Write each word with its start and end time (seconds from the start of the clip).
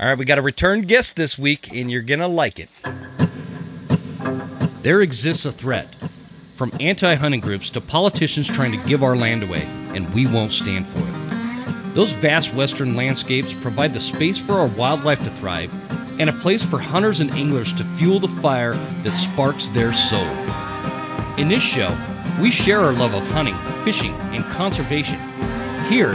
All 0.00 0.06
right, 0.06 0.16
we 0.16 0.24
got 0.24 0.38
a 0.38 0.42
return 0.42 0.80
guest 0.80 1.14
this 1.14 1.38
week, 1.38 1.76
and 1.76 1.90
you're 1.90 2.00
going 2.00 2.20
to 2.20 2.26
like 2.26 2.58
it. 2.58 2.70
There 4.80 5.02
exists 5.02 5.44
a 5.44 5.52
threat 5.52 5.88
from 6.56 6.72
anti 6.80 7.14
hunting 7.16 7.40
groups 7.40 7.68
to 7.70 7.82
politicians 7.82 8.46
trying 8.46 8.72
to 8.72 8.88
give 8.88 9.02
our 9.02 9.14
land 9.14 9.42
away, 9.42 9.60
and 9.94 10.08
we 10.14 10.26
won't 10.26 10.54
stand 10.54 10.86
for 10.86 11.00
it. 11.00 11.94
Those 11.94 12.12
vast 12.12 12.54
western 12.54 12.96
landscapes 12.96 13.52
provide 13.52 13.92
the 13.92 14.00
space 14.00 14.38
for 14.38 14.54
our 14.54 14.68
wildlife 14.68 15.22
to 15.22 15.30
thrive 15.32 15.70
and 16.18 16.30
a 16.30 16.34
place 16.34 16.64
for 16.64 16.78
hunters 16.78 17.20
and 17.20 17.30
anglers 17.32 17.70
to 17.74 17.84
fuel 17.98 18.20
the 18.20 18.28
fire 18.28 18.72
that 18.72 19.14
sparks 19.14 19.68
their 19.68 19.92
soul. 19.92 20.24
In 21.36 21.50
this 21.50 21.62
show, 21.62 21.94
we 22.40 22.50
share 22.50 22.80
our 22.80 22.92
love 22.92 23.12
of 23.12 23.22
hunting, 23.32 23.56
fishing, 23.84 24.14
and 24.32 24.44
conservation. 24.44 25.20
Here, 25.90 26.14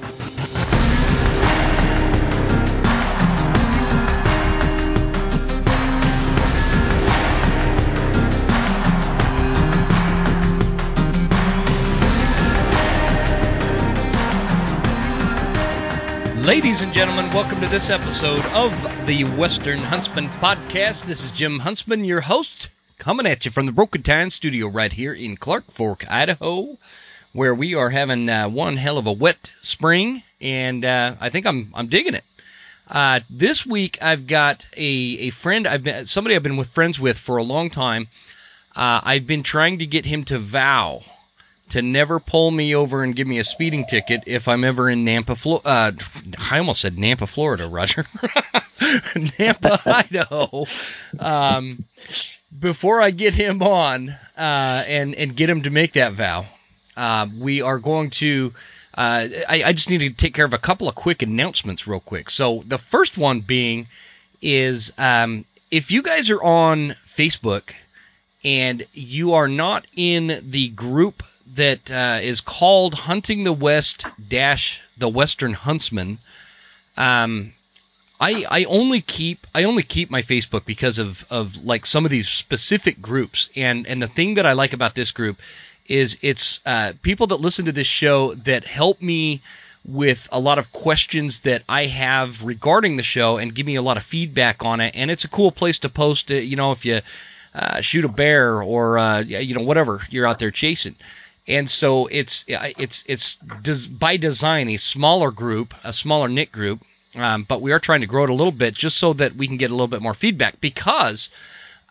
Ladies 16.51 16.81
and 16.81 16.91
gentlemen, 16.91 17.29
welcome 17.33 17.61
to 17.61 17.67
this 17.69 17.89
episode 17.89 18.43
of 18.47 18.73
the 19.07 19.23
Western 19.23 19.77
Huntsman 19.77 20.27
Podcast. 20.27 21.05
This 21.05 21.23
is 21.23 21.31
Jim 21.31 21.59
Huntsman, 21.59 22.03
your 22.03 22.19
host, 22.19 22.67
coming 22.97 23.25
at 23.25 23.45
you 23.45 23.51
from 23.51 23.67
the 23.67 23.71
Broken 23.71 24.03
Tine 24.03 24.29
studio 24.29 24.67
right 24.67 24.91
here 24.91 25.13
in 25.13 25.37
Clark 25.37 25.71
Fork, 25.71 26.03
Idaho, 26.11 26.77
where 27.31 27.55
we 27.55 27.75
are 27.75 27.89
having 27.89 28.27
uh, 28.27 28.49
one 28.49 28.75
hell 28.75 28.97
of 28.97 29.07
a 29.07 29.13
wet 29.13 29.49
spring, 29.61 30.23
and 30.41 30.83
uh, 30.83 31.15
I 31.21 31.29
think 31.29 31.45
I'm 31.45 31.71
I'm 31.73 31.87
digging 31.87 32.15
it. 32.15 32.25
Uh, 32.85 33.21
this 33.29 33.65
week 33.65 33.99
I've 34.01 34.27
got 34.27 34.67
a, 34.75 34.81
a 34.81 35.29
friend 35.29 35.65
I've 35.65 35.85
been 35.85 36.05
somebody 36.05 36.35
I've 36.35 36.43
been 36.43 36.57
with 36.57 36.67
friends 36.67 36.99
with 36.99 37.17
for 37.17 37.37
a 37.37 37.43
long 37.43 37.69
time. 37.69 38.09
Uh, 38.75 38.99
I've 39.01 39.25
been 39.25 39.43
trying 39.43 39.79
to 39.79 39.85
get 39.85 40.05
him 40.05 40.25
to 40.25 40.37
vow 40.37 41.01
to 41.71 41.81
never 41.81 42.19
pull 42.19 42.51
me 42.51 42.75
over 42.75 43.03
and 43.03 43.15
give 43.15 43.27
me 43.27 43.39
a 43.39 43.43
speeding 43.43 43.85
ticket 43.85 44.23
if 44.27 44.47
I'm 44.47 44.63
ever 44.63 44.89
in 44.89 45.05
Nampa, 45.05 45.37
Florida. 45.37 45.67
Uh, 45.67 45.91
I 46.49 46.59
almost 46.59 46.81
said 46.81 46.95
Nampa, 46.95 47.27
Florida, 47.27 47.67
Rodger. 47.67 48.03
Nampa, 48.83 49.81
Idaho. 49.85 50.65
Um, 51.19 51.71
before 52.57 53.01
I 53.01 53.11
get 53.11 53.33
him 53.33 53.63
on 53.63 54.09
uh, 54.37 54.83
and 54.85 55.15
and 55.15 55.35
get 55.35 55.49
him 55.49 55.63
to 55.63 55.69
make 55.69 55.93
that 55.93 56.13
vow, 56.13 56.45
uh, 56.97 57.27
we 57.37 57.61
are 57.61 57.79
going 57.79 58.09
to. 58.11 58.53
Uh, 58.93 59.27
I, 59.47 59.63
I 59.67 59.73
just 59.73 59.89
need 59.89 59.99
to 59.99 60.09
take 60.09 60.33
care 60.33 60.45
of 60.45 60.53
a 60.53 60.57
couple 60.57 60.89
of 60.89 60.95
quick 60.95 61.21
announcements 61.21 61.87
real 61.87 62.01
quick. 62.01 62.29
So 62.29 62.61
the 62.65 62.77
first 62.77 63.17
one 63.17 63.39
being 63.39 63.87
is 64.41 64.91
um, 64.97 65.45
if 65.69 65.91
you 65.91 66.01
guys 66.01 66.29
are 66.29 66.43
on 66.43 66.95
Facebook 67.07 67.71
and 68.43 68.85
you 68.93 69.33
are 69.33 69.47
not 69.47 69.87
in 69.95 70.41
the 70.43 70.67
group 70.69 71.23
that 71.55 71.91
uh, 71.91 72.19
is 72.21 72.41
called 72.41 72.93
Hunting 72.93 73.43
the 73.43 73.53
West 73.53 74.05
dash 74.27 74.81
the 74.97 75.09
Western 75.09 75.53
Huntsman. 75.53 76.19
Um, 76.97 77.53
I 78.19 78.45
I 78.49 78.63
only 78.65 79.01
keep 79.01 79.47
I 79.53 79.63
only 79.63 79.83
keep 79.83 80.09
my 80.11 80.21
Facebook 80.21 80.65
because 80.65 80.99
of 80.99 81.25
of 81.29 81.65
like 81.65 81.85
some 81.85 82.05
of 82.05 82.11
these 82.11 82.29
specific 82.29 83.01
groups. 83.01 83.49
And 83.55 83.87
and 83.87 84.01
the 84.01 84.07
thing 84.07 84.35
that 84.35 84.45
I 84.45 84.53
like 84.53 84.73
about 84.73 84.95
this 84.95 85.11
group 85.11 85.39
is 85.87 86.17
it's 86.21 86.61
uh, 86.65 86.93
people 87.01 87.27
that 87.27 87.41
listen 87.41 87.65
to 87.65 87.71
this 87.71 87.87
show 87.87 88.35
that 88.35 88.65
help 88.65 89.01
me 89.01 89.41
with 89.83 90.29
a 90.31 90.39
lot 90.39 90.59
of 90.59 90.71
questions 90.71 91.39
that 91.41 91.63
I 91.67 91.87
have 91.87 92.43
regarding 92.43 92.97
the 92.97 93.03
show 93.03 93.37
and 93.37 93.53
give 93.53 93.65
me 93.65 93.75
a 93.75 93.81
lot 93.81 93.97
of 93.97 94.03
feedback 94.03 94.63
on 94.63 94.79
it. 94.79 94.95
And 94.95 95.09
it's 95.09 95.23
a 95.23 95.29
cool 95.29 95.51
place 95.51 95.79
to 95.79 95.89
post 95.89 96.29
it 96.29 96.43
you 96.43 96.55
know 96.55 96.71
if 96.71 96.85
you 96.85 97.01
uh, 97.53 97.81
shoot 97.81 98.05
a 98.05 98.09
bear 98.09 98.61
or 98.61 98.99
uh, 98.99 99.19
you 99.21 99.55
know 99.55 99.63
whatever 99.63 100.01
you're 100.09 100.27
out 100.27 100.39
there 100.39 100.51
chasing 100.51 100.95
and 101.47 101.69
so 101.69 102.07
it's 102.07 102.45
it's 102.47 103.03
it's 103.07 103.85
by 103.85 104.17
design 104.17 104.69
a 104.69 104.77
smaller 104.77 105.31
group, 105.31 105.73
a 105.83 105.93
smaller 105.93 106.29
knit 106.29 106.51
group, 106.51 106.83
um, 107.15 107.43
but 107.43 107.61
we 107.61 107.71
are 107.71 107.79
trying 107.79 108.01
to 108.01 108.07
grow 108.07 108.23
it 108.23 108.29
a 108.29 108.33
little 108.33 108.51
bit 108.51 108.73
just 108.73 108.97
so 108.97 109.13
that 109.13 109.35
we 109.35 109.47
can 109.47 109.57
get 109.57 109.71
a 109.71 109.73
little 109.73 109.87
bit 109.87 110.01
more 110.01 110.13
feedback 110.13 110.61
because 110.61 111.29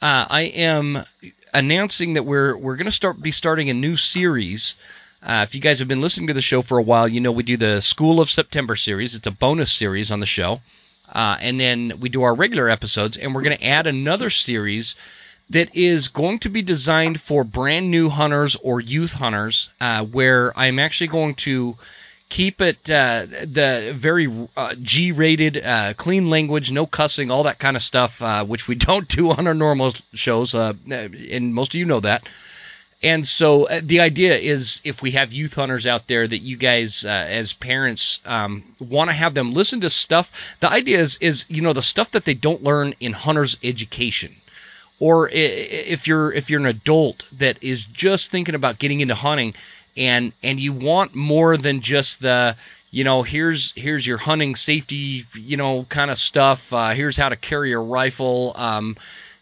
uh, 0.01 0.27
I 0.31 0.43
am 0.43 1.05
announcing 1.53 2.15
that 2.15 2.25
we're 2.25 2.57
we're 2.57 2.77
going 2.77 2.87
to 2.87 2.93
start 2.93 3.21
be 3.21 3.33
starting 3.33 3.71
a 3.71 3.75
new 3.75 3.97
series. 3.97 4.77
Uh, 5.23 5.45
if 5.47 5.55
you 5.55 5.61
guys 5.61 5.81
have 5.81 5.89
been 5.89 6.01
listening 6.01 6.29
to 6.29 6.35
the 6.35 6.41
show 6.41 6.63
for 6.63 6.79
a 6.79 6.83
while, 6.83 7.07
you 7.07 7.21
know 7.21 7.33
we 7.33 7.43
do 7.43 7.57
the 7.57 7.83
School 7.83 8.21
of 8.21 8.31
September 8.31 8.77
series. 8.77 9.15
It's 9.15 9.27
a 9.27 9.33
bonus 9.33 9.73
series 9.73 10.11
on 10.11 10.21
the 10.21 10.27
show, 10.27 10.61
uh, 11.13 11.37
and 11.41 11.61
then 11.61 11.95
we 12.01 12.09
do 12.09 12.23
our 12.23 12.35
regular 12.35 12.69
episodes, 12.71 13.19
and 13.19 13.35
we're 13.35 13.43
going 13.43 13.59
to 13.59 13.67
add 13.67 13.87
another 13.87 14.31
series 14.31 14.95
that 15.51 15.75
is 15.75 16.09
going 16.09 16.39
to 16.39 16.49
be 16.49 16.63
designed 16.63 17.21
for 17.21 17.45
brand 17.45 17.91
new 17.91 18.09
hunters 18.09 18.57
or 18.57 18.81
youth 18.81 19.13
hunters, 19.13 19.69
uh, 19.81 20.05
where 20.05 20.57
I'm 20.57 20.79
actually 20.79 21.09
going 21.09 21.35
to 21.37 21.77
keep 22.29 22.61
it 22.61 22.89
uh, 22.89 23.27
the 23.27 23.93
very 23.95 24.49
uh, 24.57 24.75
G-rated, 24.81 25.59
uh, 25.59 25.95
clean 25.95 26.31
language, 26.31 26.71
no 26.71 26.87
cussing, 26.87 27.33
all 27.33 27.43
that 27.43 27.59
kind 27.59 27.77
of 27.77 27.83
stuff, 27.83 28.23
uh, 28.23 28.45
which 28.45 28.69
we 28.69 28.75
don't 28.87 29.09
do 29.09 29.31
on 29.31 29.47
our 29.47 29.55
normal 29.55 29.93
shows, 30.15 30.55
uh, 30.55 30.73
and 30.89 31.53
most 31.53 31.75
of 31.75 31.79
you 31.79 31.85
know 31.85 32.01
that. 32.01 32.29
And 33.03 33.27
so 33.27 33.67
the 33.83 34.01
idea 34.01 34.37
is, 34.37 34.83
if 34.85 35.01
we 35.01 35.13
have 35.13 35.33
youth 35.33 35.55
hunters 35.55 35.87
out 35.87 36.07
there, 36.07 36.29
that 36.29 36.39
you 36.39 36.59
guys, 36.59 37.07
as 37.07 37.55
parents, 37.55 38.21
um, 38.27 38.63
want 38.79 39.09
to 39.09 39.17
have 39.17 39.33
them 39.33 39.55
listen 39.55 39.81
to 39.81 39.91
stuff. 39.91 40.55
The 40.61 40.71
idea 40.71 41.01
is, 41.01 41.17
is 41.23 41.47
you 41.49 41.63
know, 41.63 41.73
the 41.73 41.81
stuff 41.81 42.11
that 42.11 42.27
they 42.27 42.35
don't 42.35 42.63
learn 42.63 42.95
in 43.01 43.15
hunters' 43.15 43.59
education 43.65 44.37
or 45.01 45.29
if 45.33 46.07
you're 46.07 46.33
if 46.33 46.51
you're 46.51 46.61
an 46.61 46.67
adult 46.67 47.29
that 47.39 47.63
is 47.63 47.85
just 47.85 48.31
thinking 48.31 48.55
about 48.55 48.79
getting 48.79 49.01
into 49.01 49.15
hunting 49.15 49.55
and 49.97 50.33
and 50.43 50.61
you 50.61 50.73
want 50.73 51.15
more 51.15 51.57
than 51.57 51.81
just 51.81 52.21
the 52.21 52.57
you 52.91 53.03
know 53.03 53.23
here's 53.23 53.73
here's 53.73 54.07
your 54.07 54.19
hunting 54.19 54.55
safety 54.55 55.25
you 55.35 55.57
know 55.57 55.85
kind 55.89 56.11
of 56.11 56.19
stuff 56.19 56.73
uh, 56.73 56.91
here's 56.91 57.17
how 57.17 57.29
to 57.29 57.37
carry 57.37 57.73
a 57.73 57.79
rifle 57.79 58.53
um, 58.57 58.97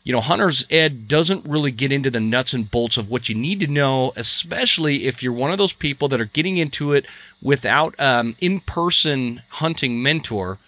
you 0.04 0.12
know 0.12 0.20
hunter's 0.20 0.66
ed 0.70 1.08
doesn't 1.08 1.47
really 1.47 1.72
get 1.72 1.92
into 1.92 2.10
the 2.10 2.20
nuts 2.20 2.54
and 2.54 2.70
bolts 2.70 2.97
of 2.97 3.10
what 3.10 3.28
you 3.28 3.34
need 3.34 3.60
to 3.60 3.66
know 3.66 4.12
especially 4.16 5.06
if 5.06 5.22
you're 5.22 5.32
one 5.32 5.50
of 5.50 5.58
those 5.58 5.72
people 5.72 6.08
that 6.08 6.20
are 6.20 6.26
getting 6.26 6.56
into 6.56 6.92
it 6.92 7.06
without 7.42 7.98
um, 7.98 8.36
in-person 8.41 9.42
hunting 9.48 10.02
mentor 10.02 10.58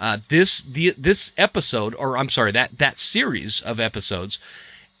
uh, 0.00 0.18
this 0.28 0.62
the 0.62 0.94
this 0.96 1.32
episode, 1.36 1.94
or 1.94 2.16
I'm 2.16 2.28
sorry, 2.28 2.52
that 2.52 2.78
that 2.78 2.98
series 2.98 3.60
of 3.60 3.80
episodes 3.80 4.38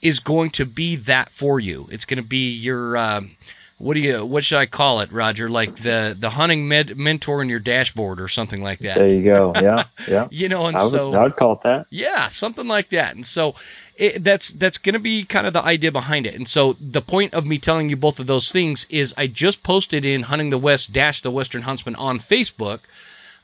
is 0.02 0.20
going 0.20 0.50
to 0.50 0.66
be 0.66 0.96
that 0.96 1.30
for 1.30 1.58
you. 1.60 1.88
It's 1.90 2.04
going 2.04 2.22
to 2.22 2.28
be 2.28 2.52
your 2.52 2.96
um, 2.96 3.36
what 3.78 3.94
do 3.94 4.00
you 4.00 4.26
what 4.26 4.42
should 4.42 4.58
I 4.58 4.66
call 4.66 5.00
it, 5.00 5.12
Rodger? 5.12 5.48
Like 5.48 5.76
the 5.76 6.16
the 6.18 6.30
hunting 6.30 6.66
med, 6.66 6.96
mentor 6.96 7.42
in 7.42 7.48
your 7.48 7.60
dashboard 7.60 8.20
or 8.20 8.26
something 8.26 8.60
like 8.60 8.80
that. 8.80 8.98
There 8.98 9.08
you 9.08 9.22
go. 9.22 9.52
Yeah, 9.58 9.84
yeah. 10.08 10.28
you 10.30 10.48
know, 10.48 10.66
and 10.66 10.76
I 10.76 10.82
would, 10.82 10.90
so 10.90 11.14
I'd 11.14 11.36
call 11.36 11.52
it 11.52 11.60
that. 11.62 11.86
Yeah, 11.90 12.28
something 12.28 12.66
like 12.66 12.90
that. 12.90 13.14
And 13.14 13.24
so 13.24 13.54
it, 13.96 14.22
that's 14.24 14.50
that's 14.50 14.78
going 14.78 14.94
to 14.94 14.98
be 14.98 15.24
kind 15.24 15.46
of 15.46 15.52
the 15.52 15.62
idea 15.62 15.92
behind 15.92 16.26
it. 16.26 16.34
And 16.34 16.46
so 16.46 16.76
the 16.80 17.02
point 17.02 17.34
of 17.34 17.46
me 17.46 17.58
telling 17.58 17.88
you 17.88 17.96
both 17.96 18.18
of 18.18 18.26
those 18.26 18.50
things 18.50 18.86
is 18.90 19.14
I 19.16 19.28
just 19.28 19.62
posted 19.62 20.04
in 20.04 20.22
Hunting 20.22 20.50
the 20.50 20.58
West 20.58 20.92
dash 20.92 21.22
the 21.22 21.30
Western 21.30 21.62
Huntsman 21.62 21.94
on 21.94 22.18
Facebook 22.18 22.80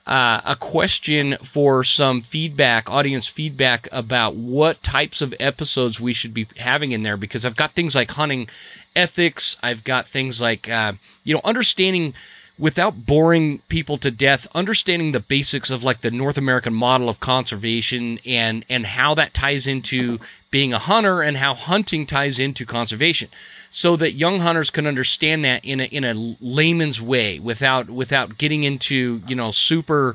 uh, 0.07 0.41
a 0.45 0.57
question 0.57 1.39
for 1.43 1.83
some 1.83 2.21
feedback, 2.21 2.91
audience 2.91 3.27
feedback 3.27 3.89
about 3.91 4.35
what 4.35 4.83
types 4.83 5.23
of 5.23 5.35
episodes 5.41 5.99
we 5.99 6.13
should 6.13 6.35
be 6.35 6.47
having 6.59 6.91
in 6.91 7.03
there 7.03 7.17
because 7.17 7.47
I've 7.47 7.57
got 7.57 7.75
things 7.75 7.95
like 7.95 8.11
hunting 8.11 8.49
ethics, 8.95 9.57
I've 9.63 9.83
got 9.83 10.07
things 10.07 10.41
like, 10.41 10.69
uh, 10.69 10.93
you 11.23 11.35
know, 11.35 11.41
understanding 11.43 12.15
without 12.59 12.95
boring 12.95 13.59
people 13.69 13.97
to 13.99 14.11
death, 14.11 14.47
understanding 14.55 15.13
the 15.13 15.21
basics 15.21 15.71
of 15.71 15.85
like 15.85 16.01
the 16.01 16.11
North 16.11 16.39
American 16.39 16.75
model 16.75 17.09
of 17.09 17.19
conservation 17.19 18.21
and 18.27 18.65
and 18.69 18.87
how 18.87 19.15
that 19.15 19.35
ties 19.35 19.67
into 19.67 20.19
being 20.55 20.73
a 20.73 20.79
hunter 20.79 21.21
and 21.21 21.37
how 21.37 21.53
hunting 21.53 22.07
ties 22.07 22.39
into 22.39 22.65
conservation 22.65 23.29
so 23.71 23.97
that 23.97 24.13
young 24.13 24.39
hunters 24.39 24.71
can 24.71 24.87
understand 24.87 25.45
that 25.45 25.65
in 25.65 25.81
a 25.81 25.85
in 25.85 26.05
a 26.05 26.15
layman's 26.41 27.03
way 27.03 27.41
without 27.41 27.91
without 27.91 28.39
getting 28.39 28.63
into 28.63 29.21
you 29.27 29.35
know 29.35 29.51
super 29.51 30.15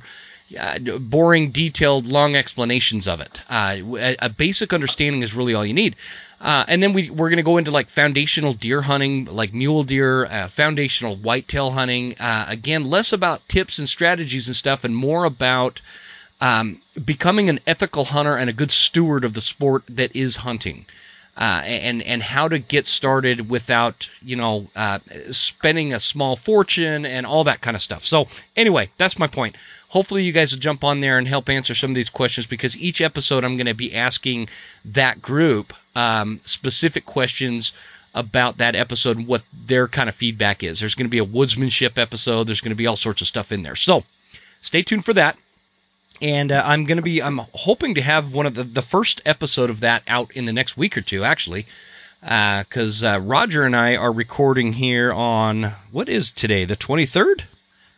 uh, 0.58 0.80
boring, 0.98 1.52
detailed, 1.52 2.06
long 2.06 2.38
explanations 2.38 3.06
of 3.06 3.20
it. 3.20 3.42
Uh, 3.50 3.76
a, 3.98 4.16
a, 4.20 4.30
basic 4.30 4.72
understanding 4.72 5.24
is 5.24 5.36
really 5.36 5.54
all 5.54 5.66
you 5.66 5.74
need. 5.74 5.96
Uh, 6.42 6.64
and 6.70 6.82
then 6.82 6.94
we, 6.94 7.10
we're 7.10 7.30
going 7.30 7.38
to 7.38 7.44
go 7.44 7.58
into 7.58 7.70
like 7.70 7.90
foundational 7.90 8.54
deer 8.54 8.82
hunting, 8.82 9.26
like 9.26 9.54
mule 9.54 9.84
deer, 9.84 10.26
uh, 10.26 10.48
foundational 10.48 11.18
whitetail 11.18 11.70
hunting. 11.70 12.16
Uh, 12.18 12.46
again, 12.48 12.86
less 12.86 13.12
about 13.14 13.48
tips 13.50 13.78
and 13.78 13.90
strategies 13.90 14.48
and 14.48 14.56
stuff, 14.56 14.86
and 14.86 14.96
more 14.96 15.26
about 15.26 15.82
um, 16.42 16.82
becoming 17.04 17.50
an 17.50 17.60
ethical 17.68 18.06
hunter 18.06 18.36
and 18.36 18.50
a 18.50 18.54
good 18.54 18.72
steward 18.72 19.26
of 19.26 19.34
the 19.34 19.42
sport 19.42 19.84
that 19.90 20.16
is 20.16 20.36
hunting. 20.38 20.86
uh, 21.38 21.62
and 21.64 22.02
and 22.04 22.22
how 22.22 22.50
to 22.50 22.60
get 22.60 22.86
started 22.86 23.50
without 23.50 24.10
you 24.22 24.36
know 24.36 24.68
uh, 24.76 25.00
spending 25.32 25.94
a 25.94 26.00
small 26.00 26.36
fortune 26.36 27.06
and 27.06 27.26
all 27.26 27.46
that 27.46 27.62
kind 27.62 27.76
of 27.76 27.82
stuff. 27.82 28.04
So 28.06 28.28
anyway, 28.58 28.90
that's 28.98 29.18
my 29.18 29.28
point. 29.28 29.56
Hopefully 29.88 30.24
you 30.24 30.34
guys 30.34 30.52
will 30.52 30.60
jump 30.60 30.84
on 30.84 31.00
there 31.00 31.18
and 31.18 31.28
help 31.28 31.50
answer 31.50 31.76
some 31.76 31.92
of 31.92 31.96
these 31.96 32.10
questions 32.10 32.46
because 32.48 32.78
each 32.78 33.00
episode 33.02 33.44
I'm 33.46 33.56
going 33.58 33.68
to 33.68 33.74
be 33.74 33.96
asking 33.96 34.50
that 34.86 35.22
group 35.22 35.74
um, 35.96 36.40
specific 36.44 37.06
questions 37.06 37.74
about 38.14 38.58
that 38.58 38.76
episode 38.76 39.18
and 39.18 39.28
what 39.28 39.44
their 39.54 39.88
kind 39.88 40.10
of 40.10 40.16
feedback 40.16 40.64
is. 40.64 40.80
There's 40.80 40.96
going 40.96 41.06
to 41.06 41.10
be 41.10 41.20
a 41.20 41.26
woodsmanship 41.26 41.98
episode. 41.98 42.48
There's 42.48 42.62
going 42.62 42.72
to 42.72 42.76
be 42.76 42.88
all 42.88 42.96
sorts 42.98 43.22
of 43.22 43.28
stuff 43.28 43.52
in 43.52 43.64
there. 43.64 43.76
So 43.78 44.04
stay 44.62 44.82
tuned 44.82 45.06
for 45.06 45.14
that 45.14 45.38
and 46.22 46.52
uh, 46.52 46.62
I'm 46.66 46.86
going 46.86 46.98
to 46.98 47.04
be 47.04 47.22
I'm 47.22 47.40
hoping 47.54 47.96
to 47.96 48.02
have 48.02 48.34
one 48.34 48.46
of 48.46 48.56
the 48.56 48.64
the 48.64 48.82
first 48.82 49.22
episode 49.26 49.70
of 49.70 49.82
that 49.82 50.04
out 50.08 50.32
in 50.34 50.46
the 50.46 50.54
next 50.54 50.78
week 50.78 50.98
or 50.98 51.02
two 51.02 51.24
actually. 51.24 51.66
Because 52.22 53.04
uh, 53.04 53.14
uh, 53.14 53.20
Rodger 53.20 53.64
and 53.64 53.76
I 53.76 53.96
are 53.96 54.12
recording 54.12 54.74
here 54.74 55.14
on 55.14 55.72
what 55.92 56.10
is 56.10 56.34
today 56.34 56.66
the 56.66 56.76
23rd 56.76 57.44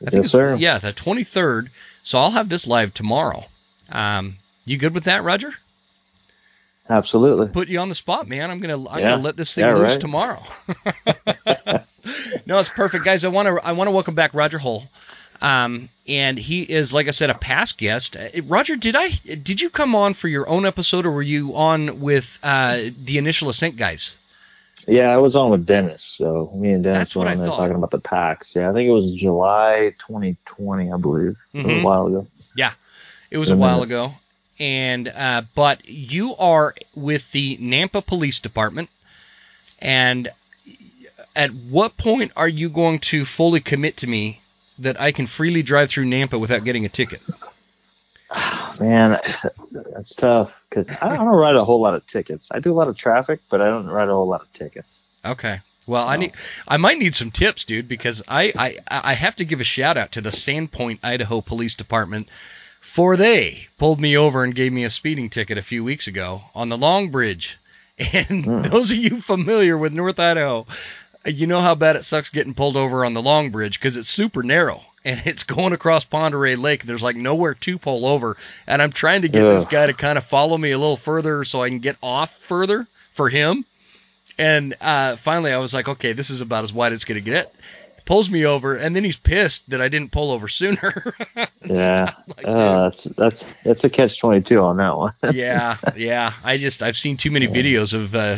I 0.05 0.09
think 0.11 0.25
yes, 0.25 0.31
sir. 0.31 0.55
yeah 0.57 0.77
the 0.77 0.93
23rd 0.93 1.69
so 2.03 2.19
I'll 2.19 2.31
have 2.31 2.49
this 2.49 2.67
live 2.67 2.93
tomorrow. 2.93 3.45
Um, 3.89 4.35
you 4.63 4.77
good 4.77 4.93
with 4.93 5.05
that 5.05 5.23
Rodger? 5.23 5.53
Absolutely. 6.89 7.47
Put 7.47 7.67
you 7.67 7.79
on 7.79 7.89
the 7.89 7.95
spot 7.95 8.27
man. 8.27 8.51
I'm 8.51 8.59
gonna 8.59 8.87
I'm 8.87 8.99
yeah. 8.99 9.09
gonna 9.09 9.21
let 9.23 9.37
this 9.37 9.55
thing 9.55 9.65
yeah, 9.65 9.75
loose 9.75 9.91
right. 9.91 10.01
tomorrow. 10.01 10.43
No 12.45 12.59
it's 12.59 12.69
perfect. 12.69 13.05
Guys 13.05 13.23
I 13.23 13.29
want 13.29 13.47
to 13.47 13.65
I 13.65 13.73
want 13.73 13.87
to 13.87 13.91
welcome 13.91 14.15
back 14.15 14.33
Roger 14.33 14.57
Hull 14.57 14.83
um, 15.41 15.89
and 16.07 16.37
he 16.37 16.61
is, 16.61 16.93
like 16.93 17.07
I 17.07 17.11
said, 17.11 17.29
a 17.29 17.33
past 17.33 17.77
guest. 17.77 18.15
Uh, 18.15 18.29
Rodger, 18.43 18.75
did 18.75 18.95
I 18.95 19.09
did 19.09 19.59
you 19.59 19.69
come 19.69 19.95
on 19.95 20.13
for 20.13 20.27
your 20.27 20.47
own 20.47 20.65
episode, 20.65 21.05
or 21.05 21.11
were 21.11 21.21
you 21.21 21.55
on 21.55 21.99
with 21.99 22.39
uh, 22.43 22.79
the 23.03 23.17
Initial 23.17 23.49
Ascent 23.49 23.75
guys? 23.75 24.17
Yeah, 24.87 25.09
I 25.09 25.17
was 25.17 25.35
on 25.35 25.51
with 25.51 25.65
Dennis. 25.65 26.01
So 26.01 26.51
me 26.55 26.71
and 26.71 26.83
Dennis 26.83 27.15
were 27.15 27.27
on 27.27 27.37
there 27.37 27.47
talking 27.47 27.75
about 27.75 27.91
the 27.91 27.99
packs. 27.99 28.55
Yeah, 28.55 28.69
I 28.69 28.73
think 28.73 28.87
it 28.87 28.91
was 28.91 29.13
July 29.13 29.93
2020, 29.97 30.91
I 30.91 30.97
believe. 30.97 31.37
Mm-hmm. 31.53 31.69
A 31.69 31.83
while 31.83 32.07
ago. 32.07 32.27
Yeah, 32.55 32.73
it 33.29 33.37
was 33.37 33.49
a, 33.49 33.53
a 33.53 33.57
while 33.57 33.83
ago. 33.83 34.13
And 34.59 35.07
uh, 35.07 35.43
but 35.55 35.87
you 35.89 36.35
are 36.35 36.75
with 36.93 37.31
the 37.31 37.57
Nampa 37.57 38.05
Police 38.05 38.39
Department, 38.39 38.89
and 39.79 40.29
at 41.35 41.51
what 41.51 41.97
point 41.97 42.31
are 42.35 42.47
you 42.47 42.69
going 42.69 42.99
to 42.99 43.25
fully 43.25 43.59
commit 43.59 43.97
to 43.97 44.07
me 44.07 44.41
that 44.79 44.99
I 44.99 45.11
can 45.11 45.27
freely 45.27 45.63
drive 45.63 45.89
through 45.89 46.05
Nampa 46.05 46.39
without 46.39 46.63
getting 46.63 46.85
a 46.85 46.89
ticket? 46.89 47.21
Oh, 48.33 48.75
Man, 48.79 49.11
that's 49.11 50.15
tough 50.15 50.63
because 50.69 50.89
I 50.89 51.17
don't 51.17 51.27
write 51.27 51.55
a 51.55 51.63
whole 51.63 51.81
lot 51.81 51.93
of 51.93 52.07
tickets. 52.07 52.49
I 52.51 52.59
do 52.59 52.71
a 52.71 52.73
lot 52.73 52.87
of 52.87 52.95
traffic, 52.95 53.41
but 53.49 53.61
I 53.61 53.65
don't 53.65 53.87
write 53.87 54.07
a 54.07 54.13
whole 54.13 54.27
lot 54.27 54.41
of 54.41 54.51
tickets. 54.53 55.01
Okay. 55.23 55.59
Well, 55.85 56.07
I 56.07 56.17
need 56.17 56.33
I 56.67 56.77
might 56.77 56.99
need 56.99 57.15
some 57.15 57.31
tips, 57.31 57.65
dude, 57.65 57.87
because 57.87 58.23
I, 58.27 58.53
I 58.55 58.77
I 58.87 59.13
have 59.13 59.35
to 59.37 59.45
give 59.45 59.59
a 59.59 59.65
shout 59.65 59.97
out 59.97 60.13
to 60.13 60.21
the 60.21 60.29
Sandpoint, 60.29 60.99
Idaho 61.03 61.41
Police 61.41 61.75
Department, 61.75 62.29
for 62.79 63.17
they 63.17 63.67
pulled 63.77 63.99
me 63.99 64.15
over 64.15 64.43
and 64.43 64.55
gave 64.55 64.71
me 64.71 64.83
a 64.83 64.89
speeding 64.89 65.29
ticket 65.29 65.57
a 65.57 65.63
few 65.63 65.83
weeks 65.83 66.07
ago 66.07 66.43
on 66.55 66.69
the 66.69 66.77
Long 66.77 67.09
Bridge. 67.09 67.57
And 68.13 68.45
mm. 68.45 68.63
those 68.63 68.89
of 68.89 68.97
you 68.97 69.21
familiar 69.21 69.77
with 69.77 69.93
North 69.93 70.19
Idaho, 70.19 70.65
you 71.25 71.47
know 71.47 71.59
how 71.59 71.75
bad 71.75 71.95
it 71.95 72.03
sucks 72.03 72.29
getting 72.29 72.53
pulled 72.53 72.77
over 72.77 73.05
on 73.05 73.13
the 73.13 73.21
Long 73.21 73.51
Bridge 73.51 73.79
because 73.79 73.97
it's 73.97 74.09
super 74.09 74.43
narrow 74.43 74.81
and 75.03 75.21
it's 75.25 75.43
going 75.43 75.73
across 75.73 76.05
Oreille 76.11 76.57
Lake. 76.57 76.83
There's 76.83 77.03
like 77.03 77.15
nowhere 77.15 77.53
to 77.55 77.77
pull 77.77 78.05
over, 78.05 78.37
and 78.67 78.81
I'm 78.81 78.91
trying 78.91 79.23
to 79.23 79.29
get 79.29 79.45
Ugh. 79.45 79.51
this 79.51 79.65
guy 79.65 79.87
to 79.87 79.93
kind 79.93 80.17
of 80.17 80.25
follow 80.25 80.57
me 80.57 80.71
a 80.71 80.77
little 80.77 80.97
further 80.97 81.43
so 81.43 81.61
I 81.61 81.69
can 81.69 81.79
get 81.79 81.97
off 82.01 82.37
further 82.37 82.87
for 83.11 83.29
him. 83.29 83.65
And 84.37 84.75
uh, 84.81 85.17
finally, 85.17 85.51
I 85.51 85.57
was 85.57 85.73
like, 85.73 85.87
okay, 85.87 86.13
this 86.13 86.29
is 86.29 86.41
about 86.41 86.63
as 86.63 86.73
wide 86.73 86.93
as 86.93 86.97
it's 86.97 87.05
gonna 87.05 87.19
get 87.19 87.53
pulls 88.05 88.29
me 88.29 88.45
over, 88.45 88.75
and 88.75 88.95
then 88.95 89.03
he's 89.03 89.17
pissed 89.17 89.69
that 89.69 89.81
I 89.81 89.89
didn't 89.89 90.11
pull 90.11 90.31
over 90.31 90.47
sooner. 90.47 91.15
yeah, 91.63 92.13
like, 92.27 92.45
uh, 92.45 92.83
that's 92.83 93.03
that's 93.03 93.53
that's 93.63 93.83
a 93.83 93.89
catch 93.89 94.19
twenty 94.19 94.41
two 94.41 94.59
on 94.59 94.77
that 94.77 94.97
one. 94.97 95.13
yeah, 95.33 95.77
yeah. 95.95 96.33
I 96.43 96.57
just 96.57 96.83
I've 96.83 96.97
seen 96.97 97.17
too 97.17 97.31
many 97.31 97.47
yeah. 97.47 97.51
videos 97.51 97.93
of 97.93 98.15
uh, 98.15 98.37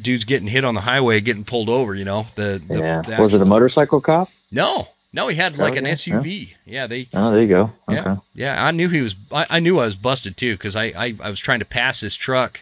dudes 0.00 0.24
getting 0.24 0.48
hit 0.48 0.64
on 0.64 0.74
the 0.74 0.80
highway, 0.80 1.20
getting 1.20 1.44
pulled 1.44 1.68
over. 1.68 1.94
You 1.94 2.04
know, 2.04 2.26
the, 2.34 2.62
the 2.66 2.78
yeah. 2.78 3.02
The 3.02 3.22
was 3.22 3.34
it 3.34 3.42
a 3.42 3.46
motorcycle 3.46 4.00
cop? 4.00 4.30
No, 4.50 4.88
no, 5.14 5.28
he 5.28 5.36
had 5.36 5.58
like 5.58 5.76
an 5.76 5.84
SUV. 5.84 6.48
Yeah. 6.48 6.54
yeah, 6.66 6.86
they. 6.88 7.08
Oh, 7.14 7.30
there 7.30 7.42
you 7.42 7.48
go. 7.48 7.72
Okay. 7.88 7.96
Yeah, 7.96 8.16
yeah. 8.34 8.64
I 8.64 8.72
knew 8.72 8.88
he 8.88 9.00
was. 9.00 9.14
I, 9.30 9.46
I 9.48 9.60
knew 9.60 9.78
I 9.78 9.86
was 9.86 9.94
busted 9.94 10.36
too 10.36 10.52
because 10.54 10.74
I, 10.74 10.86
I 10.86 11.14
I 11.22 11.30
was 11.30 11.38
trying 11.38 11.60
to 11.60 11.64
pass 11.64 12.00
his 12.00 12.16
truck, 12.16 12.60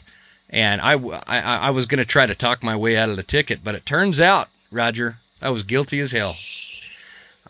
and 0.50 0.80
I 0.80 0.92
I 0.92 1.40
I 1.40 1.70
was 1.70 1.86
gonna 1.86 2.04
try 2.04 2.26
to 2.26 2.34
talk 2.34 2.62
my 2.62 2.76
way 2.76 2.98
out 2.98 3.08
of 3.08 3.16
the 3.16 3.22
ticket, 3.22 3.64
but 3.64 3.74
it 3.74 3.86
turns 3.86 4.20
out, 4.20 4.48
Rodger, 4.70 5.16
I 5.42 5.50
was 5.50 5.64
guilty 5.64 6.00
as 6.00 6.12
hell. 6.12 6.36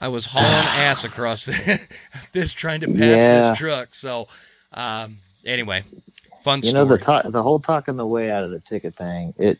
I 0.00 0.08
was 0.08 0.24
hauling 0.24 0.46
ass 0.48 1.04
across 1.04 1.48
this 2.32 2.52
trying 2.52 2.80
to 2.80 2.88
pass 2.88 2.96
yeah. 2.98 3.48
this 3.48 3.58
truck. 3.58 3.94
So, 3.94 4.28
um, 4.72 5.18
anyway, 5.44 5.84
fun. 6.42 6.60
You 6.62 6.70
story. 6.70 6.84
know 6.84 6.90
the 6.90 6.98
talk, 6.98 7.30
the 7.30 7.42
whole 7.42 7.60
talking 7.60 7.96
the 7.96 8.06
way 8.06 8.30
out 8.30 8.44
of 8.44 8.50
the 8.50 8.60
ticket 8.60 8.96
thing. 8.96 9.34
It 9.38 9.58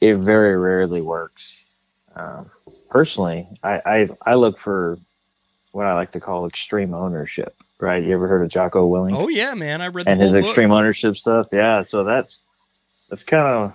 it 0.00 0.16
very 0.16 0.56
rarely 0.56 1.00
works. 1.00 1.58
Um, 2.14 2.50
personally, 2.90 3.48
I, 3.62 3.80
I 3.84 4.08
I 4.24 4.34
look 4.34 4.58
for 4.58 4.98
what 5.72 5.86
I 5.86 5.94
like 5.94 6.12
to 6.12 6.20
call 6.20 6.46
extreme 6.46 6.94
ownership. 6.94 7.56
Right? 7.80 8.04
You 8.04 8.12
ever 8.12 8.28
heard 8.28 8.42
of 8.42 8.50
Jocko 8.50 8.90
Willink? 8.90 9.16
Oh 9.16 9.28
yeah, 9.28 9.54
man. 9.54 9.80
I 9.80 9.88
read 9.88 10.06
and 10.06 10.20
his 10.20 10.32
book. 10.32 10.44
extreme 10.44 10.70
ownership 10.70 11.16
stuff. 11.16 11.48
Yeah, 11.50 11.82
so 11.82 12.04
that's 12.04 12.42
that's 13.08 13.24
kind 13.24 13.46
of 13.46 13.72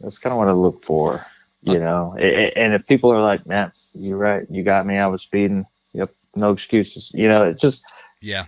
that's 0.00 0.18
kind 0.18 0.32
of 0.32 0.38
what 0.38 0.48
I 0.48 0.52
look 0.52 0.84
for 0.84 1.26
you 1.64 1.78
know, 1.78 2.14
and 2.14 2.74
if 2.74 2.86
people 2.86 3.10
are 3.12 3.22
like, 3.22 3.46
man, 3.46 3.72
you're 3.94 4.18
right, 4.18 4.46
you 4.50 4.62
got 4.62 4.86
me, 4.86 4.98
I 4.98 5.06
was 5.06 5.22
speeding. 5.22 5.66
Yep, 5.92 6.14
no 6.36 6.52
excuses. 6.52 7.10
You 7.14 7.28
know, 7.28 7.42
it 7.42 7.58
just 7.58 7.84
yeah 8.20 8.46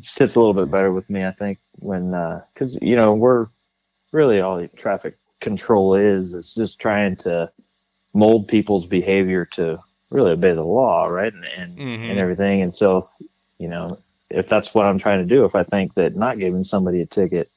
sits 0.00 0.34
a 0.34 0.38
little 0.38 0.54
bit 0.54 0.70
better 0.70 0.92
with 0.92 1.08
me, 1.08 1.24
I 1.24 1.32
think, 1.32 1.58
when 1.78 2.10
because 2.52 2.76
uh, 2.76 2.80
you 2.82 2.96
know 2.96 3.14
we're 3.14 3.48
really 4.12 4.40
all 4.40 4.66
traffic 4.76 5.18
control 5.40 5.94
is 5.94 6.34
is 6.34 6.54
just 6.54 6.78
trying 6.78 7.16
to 7.16 7.50
mold 8.12 8.48
people's 8.48 8.86
behavior 8.86 9.44
to 9.44 9.78
really 10.10 10.32
obey 10.32 10.54
the 10.54 10.64
law, 10.64 11.06
right, 11.06 11.32
and 11.32 11.44
and, 11.44 11.78
mm-hmm. 11.78 12.10
and 12.10 12.18
everything. 12.18 12.62
And 12.62 12.72
so, 12.72 13.08
you 13.58 13.68
know, 13.68 13.98
if 14.30 14.48
that's 14.48 14.74
what 14.74 14.86
I'm 14.86 14.98
trying 14.98 15.20
to 15.20 15.34
do, 15.34 15.44
if 15.44 15.54
I 15.54 15.62
think 15.62 15.94
that 15.94 16.16
not 16.16 16.38
giving 16.38 16.62
somebody 16.62 17.00
a 17.00 17.06
ticket 17.06 17.50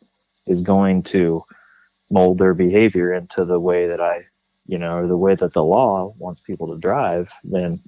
is 0.45 0.62
going 0.62 1.04
to 1.04 1.44
mold 2.09 2.38
their 2.38 2.54
behavior 2.54 3.13
into 3.13 3.45
the 3.45 3.59
way 3.59 3.88
that 3.88 4.01
I 4.01 4.25
you 4.67 4.77
know, 4.77 4.97
or 4.97 5.07
the 5.07 5.18
way 5.18 5.35
that 5.35 5.53
the 5.53 5.63
law 5.63 6.13
wants 6.18 6.42
people 6.42 6.73
to 6.73 6.80
drive, 6.80 7.31
then 7.44 7.80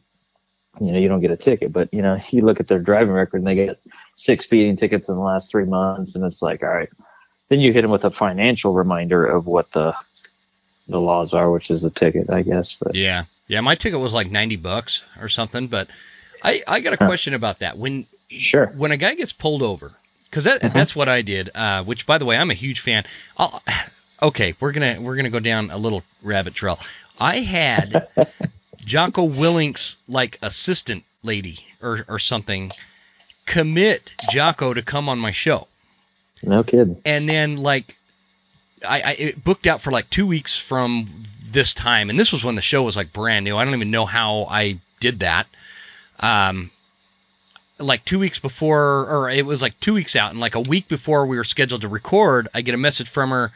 you 0.80 0.92
know 0.92 1.00
you 1.00 1.08
don't 1.08 1.22
get 1.22 1.32
a 1.32 1.38
ticket. 1.38 1.72
But 1.72 1.94
you 1.94 2.02
know, 2.02 2.18
you 2.30 2.44
look 2.44 2.60
at 2.60 2.68
their 2.68 2.80
driving 2.80 3.14
record 3.14 3.38
and 3.38 3.48
they 3.48 3.56
get 3.56 3.80
six 4.16 4.46
speeding 4.46 4.76
tickets 4.76 5.10
in 5.10 5.16
the 5.16 5.22
last 5.22 5.52
three 5.52 5.66
months, 5.66 6.16
and 6.16 6.24
it's 6.24 6.42
like, 6.42 6.64
all 6.64 6.70
right, 6.70 6.90
then 7.50 7.60
you 7.60 7.74
hit 7.74 7.82
them 7.82 7.92
with 7.92 8.06
a 8.06 8.12
financial 8.12 8.74
reminder 8.74 9.26
of 9.26 9.46
what 9.46 9.72
the 9.72 9.94
the 10.88 11.00
laws 11.00 11.34
are, 11.34 11.52
which 11.52 11.70
is 11.70 11.84
a 11.84 11.90
ticket, 11.90 12.32
I 12.32 12.42
guess. 12.42 12.74
But 12.74 12.96
yeah, 12.96 13.26
yeah, 13.48 13.62
my 13.62 13.76
ticket 13.76 14.00
was 14.00 14.14
like 14.14 14.32
ninety 14.32 14.56
bucks 14.56 15.04
or 15.20 15.30
something. 15.30 15.68
But 15.68 15.90
I 16.44 16.64
I 16.68 16.80
got 16.80 16.94
a 16.94 16.98
question 16.98 17.34
about 17.34 17.60
that. 17.60 17.78
When 17.78 18.08
sure 18.30 18.68
when 18.68 18.92
a 18.92 18.98
guy 18.98 19.16
gets 19.16 19.34
pulled 19.34 19.62
over, 19.62 19.94
because 20.26 20.46
that, 20.46 20.62
mm-hmm. 20.62 20.74
that's 20.74 20.96
what 20.96 21.10
I 21.10 21.22
did. 21.22 21.50
Uh, 21.54 21.84
which 21.84 22.06
by 22.06 22.18
the 22.18 22.26
way, 22.26 22.38
I'm 22.38 22.52
a 22.52 22.56
huge 22.56 22.80
fan. 22.80 23.06
I'll, 23.38 23.62
okay, 24.22 24.56
we're 24.60 24.72
gonna 24.72 25.00
we're 25.02 25.16
gonna 25.16 25.30
go 25.30 25.40
down 25.40 25.72
a 25.72 25.78
little 25.78 26.04
rabbit 26.24 26.54
trail. 26.54 26.80
I 27.20 27.40
had 27.40 28.08
Jocko 28.86 29.24
Willink's 29.24 29.98
like 30.08 30.40
assistant 30.42 31.04
lady 31.24 31.60
or 31.82 32.06
or 32.08 32.20
something 32.20 32.72
commit 33.46 34.14
Jocko 34.32 34.74
to 34.74 34.82
come 34.82 35.10
on 35.10 35.20
my 35.20 35.32
show. 35.32 35.68
No 36.44 36.64
kidding. 36.64 37.02
And 37.06 37.28
then 37.28 37.58
like 37.58 37.98
I, 38.88 39.02
I 39.02 39.12
it 39.12 39.44
booked 39.44 39.68
out 39.68 39.82
for 39.82 39.92
like 39.92 40.10
two 40.10 40.28
weeks 40.28 40.60
from 40.60 41.10
this 41.52 41.74
time, 41.74 42.10
and 42.10 42.20
this 42.20 42.32
was 42.32 42.44
when 42.44 42.56
the 42.56 42.62
show 42.62 42.84
was 42.84 42.96
like 42.96 43.12
brand 43.12 43.44
new. 43.44 43.58
I 43.58 43.66
don't 43.66 43.74
even 43.74 43.92
know 43.92 44.06
how 44.06 44.46
I 44.50 44.80
did 45.00 45.20
that. 45.20 45.48
Um, 46.20 46.72
like 47.80 48.04
two 48.04 48.20
weeks 48.20 48.40
before, 48.40 49.08
or 49.10 49.30
it 49.30 49.46
was 49.46 49.62
like 49.62 49.80
two 49.80 49.94
weeks 49.94 50.16
out, 50.16 50.32
and 50.32 50.40
like 50.40 50.56
a 50.56 50.62
week 50.62 50.88
before 50.88 51.26
we 51.26 51.38
were 51.38 51.44
scheduled 51.44 51.82
to 51.82 51.88
record, 51.88 52.50
I 52.54 52.62
get 52.62 52.76
a 52.76 52.78
message 52.78 53.10
from 53.10 53.30
her 53.32 53.52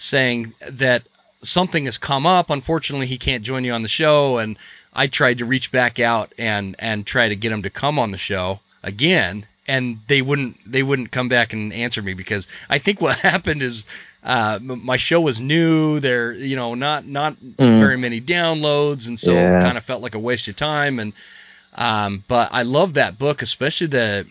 saying 0.00 0.54
that 0.68 1.02
something 1.42 1.84
has 1.84 1.98
come 1.98 2.26
up. 2.26 2.50
Unfortunately, 2.50 3.06
he 3.06 3.18
can't 3.18 3.44
join 3.44 3.64
you 3.64 3.72
on 3.72 3.82
the 3.82 3.88
show, 3.88 4.38
and 4.38 4.56
I 4.92 5.06
tried 5.06 5.38
to 5.38 5.44
reach 5.44 5.70
back 5.70 5.98
out 5.98 6.32
and 6.38 6.76
and 6.78 7.06
try 7.06 7.28
to 7.28 7.36
get 7.36 7.52
him 7.52 7.62
to 7.62 7.70
come 7.70 7.98
on 7.98 8.10
the 8.10 8.18
show 8.18 8.60
again, 8.82 9.46
and 9.66 9.98
they 10.06 10.22
wouldn't 10.22 10.58
they 10.70 10.82
wouldn't 10.82 11.10
come 11.10 11.28
back 11.28 11.52
and 11.52 11.72
answer 11.72 12.02
me 12.02 12.14
because 12.14 12.48
I 12.68 12.78
think 12.78 13.00
what 13.00 13.18
happened 13.30 13.62
is 13.62 13.86
uh, 14.22 14.58
my 14.60 14.96
show 14.96 15.20
was 15.20 15.40
new. 15.40 16.00
There, 16.00 16.32
you 16.32 16.56
know, 16.56 16.74
not 16.74 17.06
not 17.06 17.36
mm. 17.36 17.78
very 17.78 17.96
many 17.96 18.20
downloads, 18.20 19.08
and 19.08 19.18
so 19.18 19.32
yeah. 19.32 19.60
kind 19.60 19.78
of 19.78 19.84
felt 19.84 20.02
like 20.02 20.14
a 20.14 20.18
waste 20.18 20.48
of 20.48 20.56
time. 20.56 20.98
And 20.98 21.12
um, 21.74 22.22
but 22.28 22.50
I 22.52 22.62
love 22.62 22.94
that 22.94 23.18
book, 23.18 23.42
especially 23.42 23.88
the 23.88 24.26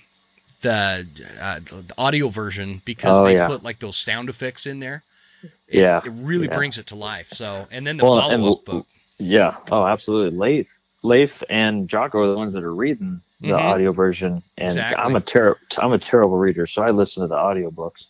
the, 0.61 1.07
uh, 1.39 1.59
the 1.59 1.93
audio 1.97 2.27
version 2.27 2.81
because 2.83 3.17
oh, 3.17 3.23
they 3.23 3.35
yeah. 3.35 3.47
put 3.47 3.63
like 3.63 3.79
those 3.79 3.95
sound 3.95 4.27
effects 4.27 4.65
in 4.65 4.81
there 4.81 5.03
It, 5.43 5.51
Yeah, 5.81 6.01
it 6.03 6.11
really 6.15 6.47
yeah. 6.47 6.55
brings 6.55 6.77
it 6.77 6.87
to 6.87 6.95
life. 6.95 7.29
So, 7.31 7.67
and 7.71 7.85
then 7.85 7.97
the 7.97 8.03
Well, 8.03 8.19
follow 8.21 8.53
up 8.53 8.65
book. 8.65 8.87
Yeah. 9.19 9.55
Oh, 9.71 9.85
absolutely. 9.85 10.37
Leif, 10.37 10.79
Leif, 11.03 11.43
and 11.49 11.87
Jocko 11.87 12.19
are 12.23 12.27
the 12.27 12.35
ones 12.37 12.53
that 12.53 12.63
are 12.63 12.73
reading 12.73 13.21
the 13.41 13.49
Mhm. 13.49 13.57
audio 13.57 13.91
version, 13.93 14.33
and 14.57 14.67
Exactly. 14.67 15.03
I'm 15.03 15.15
a 15.15 15.21
ter- 15.21 15.57
I'm 15.77 15.93
a 15.93 15.99
terrible 15.99 16.37
reader, 16.37 16.65
so 16.67 16.81
I 16.81 16.89
listen 16.91 17.21
to 17.21 17.27
the 17.27 17.37
audiobooks, 17.37 18.05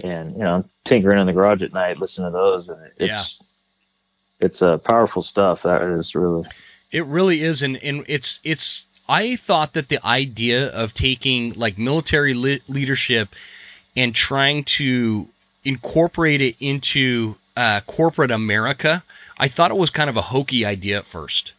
and 0.00 0.32
you 0.32 0.38
know, 0.44 0.54
I'm 0.56 0.70
tinkering 0.84 1.18
in 1.18 1.26
the 1.26 1.32
garage 1.32 1.62
at 1.62 1.72
night, 1.72 1.98
listening 1.98 2.28
to 2.28 2.32
those, 2.32 2.68
and 2.68 2.78
it's 2.98 3.56
it's 4.38 4.60
uh, 4.60 4.76
powerful 4.78 5.22
stuff. 5.22 5.62
That 5.62 5.80
is 5.82 6.14
really 6.14 6.46
It 6.92 7.06
really 7.06 7.42
is, 7.42 7.62
and, 7.62 7.82
and 7.82 8.04
it's 8.08 8.38
it's. 8.44 9.06
I 9.08 9.36
thought 9.36 9.72
that 9.74 9.88
the 9.88 10.04
idea 10.06 10.68
of 10.68 10.92
taking 10.94 11.52
like 11.54 11.78
military 11.78 12.34
le- 12.34 12.58
leadership 12.68 13.30
and 13.96 14.14
trying 14.14 14.64
to 14.64 15.26
incorporate 15.66 16.40
it 16.40 16.56
into 16.60 17.34
uh, 17.56 17.80
corporate 17.86 18.30
America, 18.30 19.02
I 19.38 19.48
thought 19.48 19.70
it 19.70 19.76
was 19.76 19.90
kind 19.90 20.08
of 20.10 20.16
a 20.16 20.22
hokey 20.22 20.64
idea 20.64 20.98
at 20.98 21.06
first. 21.06 21.52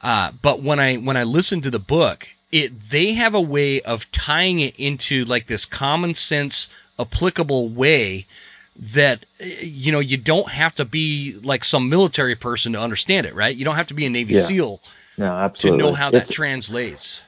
Uh, 0.00 0.32
but 0.42 0.62
when 0.62 0.80
I 0.80 0.96
when 0.96 1.16
I 1.16 1.22
listened 1.24 1.64
to 1.64 1.70
the 1.70 1.78
book, 1.78 2.28
it 2.50 2.78
they 2.90 3.12
have 3.12 3.34
a 3.34 3.40
way 3.40 3.80
of 3.82 4.10
tying 4.10 4.60
it 4.60 4.76
into 4.80 5.24
like 5.24 5.46
this 5.46 5.64
common 5.64 6.14
sense 6.14 6.68
applicable 6.98 7.68
way 7.68 8.26
that 8.94 9.26
you 9.38 9.92
know 9.92 10.00
you 10.00 10.16
don't 10.16 10.48
have 10.48 10.74
to 10.76 10.84
be 10.84 11.36
like 11.42 11.62
some 11.64 11.88
military 11.88 12.34
person 12.34 12.72
to 12.72 12.80
understand 12.80 13.26
it, 13.26 13.34
right? 13.34 13.54
You 13.56 13.64
don't 13.64 13.76
have 13.76 13.88
to 13.88 13.94
be 13.94 14.06
a 14.06 14.10
Navy 14.10 14.34
Yeah. 14.34 14.40
SEAL 14.42 14.80
no, 15.18 15.50
to 15.56 15.76
know 15.76 15.92
how 15.92 16.10
that 16.10 16.22
It's- 16.22 16.30
translates. 16.34 17.20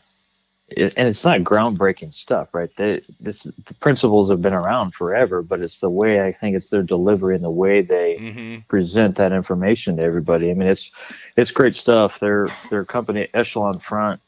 It, 0.69 0.95
and 0.97 1.09
it's 1.09 1.25
not 1.25 1.41
groundbreaking 1.41 2.13
stuff, 2.13 2.55
right? 2.55 2.75
They, 2.77 3.03
this 3.21 3.45
the 3.45 3.75
principles 3.75 4.31
have 4.31 4.43
been 4.43 4.55
around 4.55 4.95
forever, 4.95 5.43
but 5.43 5.61
it's 5.63 5.81
the 5.81 5.91
way 5.91 6.23
I 6.23 6.33
think 6.33 6.57
it's 6.57 6.71
their 6.71 6.83
delivery 6.83 7.35
and 7.35 7.45
the 7.45 7.51
way 7.51 7.83
they 7.83 8.23
hmm 8.23 8.59
present 8.69 9.17
that 9.17 9.33
information 9.33 9.97
to 9.97 10.03
everybody. 10.03 10.51
I 10.51 10.55
mean, 10.55 10.69
it's 10.69 10.91
it's 11.37 11.51
great 11.51 11.75
stuff. 11.77 12.21
Their 12.21 12.55
their 12.71 12.85
company 12.85 13.29
Echelon 13.35 13.79
Front 13.79 14.21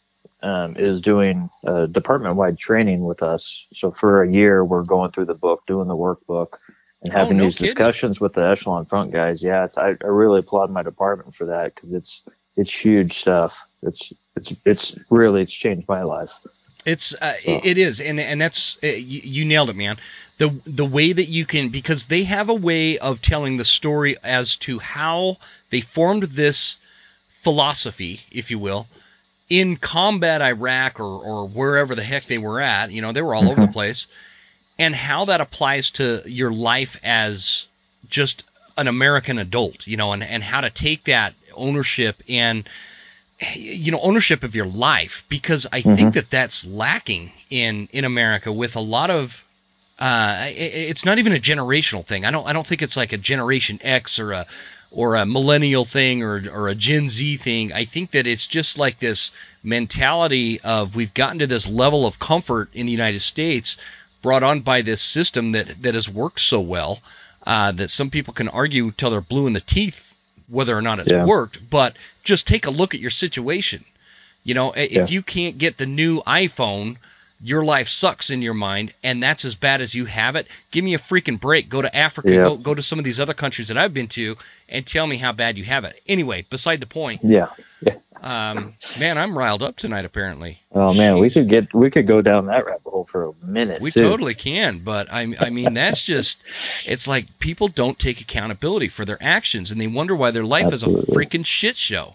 um, 0.43 0.77
is 0.77 1.01
doing 1.01 1.51
uh, 1.67 1.87
department 1.87 2.37
wide 2.37 2.59
training 2.59 3.05
with 3.05 3.23
us. 3.23 3.67
So 3.73 3.91
for 3.91 4.23
a 4.23 4.31
year, 4.33 4.65
we're 4.65 4.85
going 4.85 5.11
through 5.13 5.27
the 5.27 5.35
book, 5.35 5.67
doing 5.67 5.89
the 5.89 5.97
workbook, 5.97 6.59
and 7.03 7.13
Oh, 7.17 7.19
having 7.19 7.39
no 7.39 7.51
these 7.51 7.57
kidding. 7.57 7.67
discussions 7.67 8.21
with 8.21 8.35
the 8.35 8.47
Echelon 8.49 8.87
Front 8.87 9.13
guys. 9.13 9.43
Yeah, 9.43 9.65
it's 9.65 9.79
I, 9.79 9.91
I 10.03 10.07
really 10.07 10.41
applaud 10.41 10.71
my 10.71 10.83
department 10.83 11.35
for 11.35 11.47
that 11.47 11.75
because 11.75 11.93
it's 11.93 12.23
it's 12.57 12.73
huge 12.85 13.15
stuff. 13.19 13.67
It's 13.87 14.13
it's 14.35 14.63
it's 14.65 15.07
really 15.11 15.43
it's 15.43 15.53
changed 15.53 15.89
my 15.89 16.03
life. 16.03 16.33
It's 16.85 17.15
uh, 17.15 17.35
So- 17.39 17.61
it, 17.65 17.79
is, 17.79 18.01
and 18.01 18.21
and 18.21 18.41
that's 18.41 18.83
uh, 18.85 18.89
you, 18.89 19.21
you 19.25 19.45
nailed 19.45 19.71
it, 19.71 19.77
man. 19.77 19.99
The 20.39 20.51
the 20.65 20.85
way 20.85 21.13
that 21.13 21.25
you 21.27 21.45
can 21.45 21.71
because 21.71 22.07
they 22.07 22.25
have 22.25 22.49
a 22.49 22.55
way 22.55 22.99
of 22.99 23.21
telling 23.21 23.57
the 23.57 23.65
story 23.65 24.17
as 24.23 24.57
to 24.59 24.79
how 24.79 25.39
they 25.71 25.81
formed 25.81 26.23
this 26.25 26.77
philosophy, 27.41 28.21
if 28.31 28.51
you 28.51 28.59
will, 28.59 28.87
in 29.49 29.77
combat 29.77 30.43
Iraq 30.43 31.01
or 31.01 31.25
or 31.25 31.49
wherever 31.49 31.95
the 31.95 32.03
heck 32.05 32.25
they 32.27 32.39
were 32.39 32.61
at. 32.61 32.91
You 32.91 33.03
know, 33.03 33.13
they 33.13 33.23
were 33.23 33.35
all 33.35 33.49
over 33.49 33.61
the 33.61 33.73
place, 33.73 34.07
and 34.79 34.95
how 34.95 35.25
that 35.25 35.41
applies 35.41 35.91
to 35.93 36.23
your 36.27 36.53
life 36.53 37.01
as 37.03 37.67
just 38.09 38.45
an 38.77 38.87
American 38.87 39.39
adult. 39.39 39.87
You 39.87 39.97
know, 39.97 40.13
and 40.13 40.23
and 40.23 40.43
how 40.43 40.61
to 40.61 40.71
take 40.71 41.05
that 41.05 41.35
ownership 41.55 42.23
and 42.29 42.69
you 43.55 43.93
know 43.93 44.01
ownership 44.01 44.45
of 44.45 44.55
your 44.57 44.67
life 44.67 45.25
because 45.29 45.67
I 45.71 45.83
think 45.83 46.15
that 46.15 46.31
that's 46.31 46.67
lacking 46.67 47.33
in 47.51 47.89
in 47.93 48.05
America 48.05 48.53
with 48.53 48.77
a 48.77 48.81
lot 48.81 49.11
of 49.11 49.45
uh, 49.99 50.05
i- 50.05 50.47
i- 50.49 50.87
it's 50.91 51.05
not 51.05 51.19
even 51.19 51.33
a 51.35 51.39
generational 51.39 52.05
thing. 52.05 52.25
I 52.25 52.31
don't 52.31 52.47
I 52.47 52.53
don't 52.53 52.67
think 52.67 52.83
it's 52.83 52.97
like 52.97 53.13
a 53.13 53.19
Generation 53.19 53.79
X 53.83 54.19
or 54.19 54.33
a 54.33 54.47
or 54.91 55.17
a 55.17 55.27
millennial 55.27 55.85
thing 55.85 56.23
or 56.23 56.43
or 56.51 56.69
a 56.69 56.75
Gen 56.75 57.09
Z 57.11 57.37
thing. 57.39 57.73
I 57.75 57.85
think 57.85 58.13
that 58.13 58.27
it's 58.27 58.47
just 58.47 58.79
like 58.79 58.99
this 58.99 59.33
mentality 59.63 60.61
of 60.63 60.97
we've 60.97 61.13
gotten 61.15 61.41
to 61.41 61.47
this 61.47 61.69
level 61.69 62.07
of 62.07 62.19
comfort 62.19 62.71
in 62.73 62.87
the 62.87 62.93
United 62.93 63.21
States 63.21 63.77
brought 64.23 64.43
on 64.43 64.61
by 64.61 64.81
this 64.83 65.03
system 65.03 65.53
that 65.53 65.83
that 65.83 65.95
has 65.95 66.09
worked 66.09 66.41
so 66.41 66.61
well 66.61 67.01
uh, 67.47 67.73
that 67.73 67.91
some 67.91 68.09
people 68.11 68.33
can 68.33 68.49
argue 68.49 68.91
till 68.93 69.11
they're 69.11 69.21
blue 69.21 69.47
in 69.47 69.53
the 69.53 69.61
teeth 69.61 70.06
whether 70.49 70.77
or 70.77 70.83
not 70.83 70.99
it's 70.99 71.11
Yeah. 71.11 71.25
worked. 71.25 71.69
But 71.71 71.97
just 72.25 72.47
take 72.47 72.67
a 72.67 72.71
look 72.71 72.95
at 72.95 73.01
your 73.01 73.11
situation. 73.11 73.85
You 74.45 74.55
know, 74.55 74.73
if 74.73 74.93
Yeah. 74.93 75.07
you 75.09 75.23
can't 75.23 75.59
get 75.59 75.77
the 75.77 75.87
new 75.87 76.21
iPhone, 76.23 76.97
your 77.41 77.65
life 77.65 77.89
sucks 77.89 78.31
in 78.31 78.43
your 78.43 78.55
mind, 78.55 78.95
and 79.03 79.23
that's 79.23 79.45
as 79.45 79.55
bad 79.55 79.81
as 79.81 79.95
you 79.95 80.07
have 80.07 80.37
it. 80.37 80.47
Give 80.71 80.85
me 80.85 80.95
a 80.95 80.99
freaking 80.99 81.39
break. 81.39 81.69
Go 81.69 81.83
to 81.83 81.95
Africa. 81.95 82.31
Yeah. 82.31 82.41
Go 82.41 82.57
go 82.57 82.75
to 82.75 82.83
some 82.83 82.99
of 82.99 83.05
these 83.05 83.21
other 83.21 83.35
countries 83.35 83.69
that 83.69 83.77
I've 83.77 83.93
been 83.93 84.09
to, 84.09 84.37
and 84.69 84.87
tell 84.87 85.07
me 85.07 85.17
how 85.17 85.33
bad 85.33 85.59
you 85.59 85.65
have 85.65 85.85
it. 85.85 86.01
Anyway, 86.07 86.47
beside 86.49 86.81
the 86.81 86.87
point. 86.87 87.21
Yeah. 87.23 87.49
yeah. 87.81 87.95
Um, 88.23 88.75
man, 88.99 89.19
I'm 89.19 89.37
riled 89.37 89.63
up 89.63 89.77
tonight. 89.77 90.07
Apparently, 90.07 90.59
Oh 90.73 90.95
man, 90.95 91.19
we 91.19 91.29
could 91.29 91.49
get 91.49 91.73
we 91.75 91.91
could 91.91 92.07
go 92.07 92.23
down 92.23 92.47
that 92.47 92.65
rabbit 92.65 92.83
hole 92.85 93.05
for 93.05 93.27
a 93.29 93.33
minute. 93.45 93.81
we 93.81 93.91
too. 93.91 94.03
totally 94.03 94.35
can. 94.35 94.79
But 94.79 95.13
I 95.13 95.35
I 95.39 95.51
mean 95.51 95.75
that's 95.75 96.03
just 96.03 96.43
it's 96.87 97.07
like 97.07 97.39
people 97.39 97.69
don't 97.69 97.99
take 97.99 98.21
accountability 98.21 98.89
for 98.89 99.05
their 99.05 99.19
actions, 99.21 99.73
and 99.73 99.81
they 99.81 99.87
wonder 99.87 100.17
why 100.17 100.31
their 100.31 100.45
life 100.45 100.73
is 100.73 100.83
a 100.83 100.87
freaking 100.87 101.45
shit 101.45 101.77
show. 101.77 102.15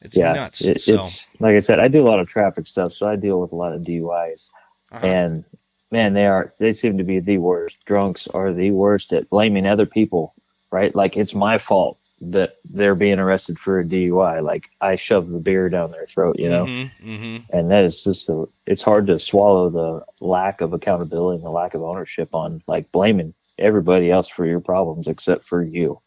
It's 0.00 0.16
yeah, 0.16 0.32
nuts. 0.32 0.60
it- 0.62 0.80
so 0.80 0.96
it's 0.96 1.26
like 1.40 1.54
I 1.56 1.58
said, 1.60 1.80
I 1.80 1.88
do 1.88 2.02
a 2.06 2.08
lot 2.08 2.20
of 2.20 2.28
traffic 2.28 2.66
stuff, 2.66 2.92
so 2.92 3.08
I 3.08 3.16
deal 3.16 3.40
with 3.40 3.52
a 3.52 3.56
lot 3.56 3.72
of 3.72 3.82
DUIs, 3.82 4.50
uh-huh. 4.92 5.06
and 5.06 5.44
man, 5.90 6.12
they 6.14 6.26
are 6.26 6.52
they 6.58 6.72
seem 6.72 6.98
to 6.98 7.04
be 7.04 7.20
the 7.20 7.38
worst. 7.38 7.78
Drunks 7.84 8.28
are 8.28 8.52
the 8.52 8.70
worst 8.70 9.12
at 9.12 9.28
blaming 9.30 9.66
other 9.66 9.86
people, 9.86 10.34
right? 10.70 10.94
Like 10.94 11.16
it's 11.16 11.34
my 11.34 11.58
fault 11.58 11.98
that 12.20 12.56
they're 12.64 12.96
being 12.96 13.20
arrested 13.20 13.58
for 13.58 13.78
a 13.78 13.84
DUI. 13.84 14.42
Like 14.42 14.70
I 14.80 14.96
shoved 14.96 15.32
the 15.32 15.38
beer 15.38 15.68
down 15.68 15.92
their 15.92 16.06
throat, 16.06 16.36
you 16.38 16.48
know, 16.48 16.64
Mm-hmm, 16.66 17.10
mm-hmm. 17.10 17.56
and 17.56 17.70
that 17.70 17.84
is 17.84 18.02
just 18.04 18.26
the 18.26 18.46
it's 18.66 18.82
hard 18.82 19.06
to 19.08 19.18
swallow 19.18 19.70
the 19.70 20.04
lack 20.24 20.60
of 20.60 20.72
accountability 20.72 21.36
and 21.36 21.44
the 21.44 21.50
lack 21.50 21.74
of 21.74 21.82
ownership 21.82 22.34
on 22.34 22.62
like 22.66 22.90
blaming 22.92 23.34
everybody 23.58 24.10
else 24.10 24.28
for 24.28 24.46
your 24.46 24.60
problems 24.60 25.08
except 25.08 25.44
for 25.44 25.62
you. 25.62 26.00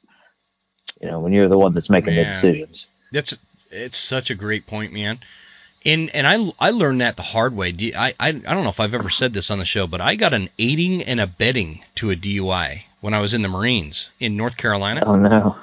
You 1.02 1.08
know, 1.10 1.20
when 1.20 1.34
you're 1.34 1.48
the 1.50 1.58
one 1.58 1.74
that's 1.74 1.90
making 1.90 2.16
the 2.16 2.26
decisions. 2.26 2.88
That's 3.12 3.38
it's 3.72 3.98
such 3.98 4.30
a 4.30 4.36
great 4.36 4.68
point, 4.68 4.94
man. 4.94 5.20
And 5.84 6.10
and 6.14 6.28
I 6.28 6.68
I 6.68 6.72
learned 6.72 7.02
that 7.02 7.18
the 7.18 7.24
hard 7.24 7.56
way. 7.56 7.74
I, 7.96 8.14
I 8.20 8.28
I 8.28 8.32
don't 8.32 8.64
know 8.64 8.70
if 8.70 8.80
I've 8.80 8.94
ever 8.94 9.10
said 9.10 9.34
this 9.34 9.50
on 9.50 9.60
the 9.60 9.66
show, 9.66 9.88
but 9.88 10.02
I 10.02 10.16
got 10.16 10.34
an 10.34 10.50
aiding 10.60 11.02
and 11.04 11.20
abetting 11.20 11.84
to 11.96 12.12
a 12.12 12.16
DUI 12.16 12.84
when 13.02 13.14
I 13.14 13.20
was 13.20 13.34
in 13.34 13.42
the 13.42 13.48
Marines 13.48 14.10
in 14.20 14.38
North 14.38 14.58
Carolina. 14.58 15.04
Oh 15.06 15.16
no. 15.16 15.56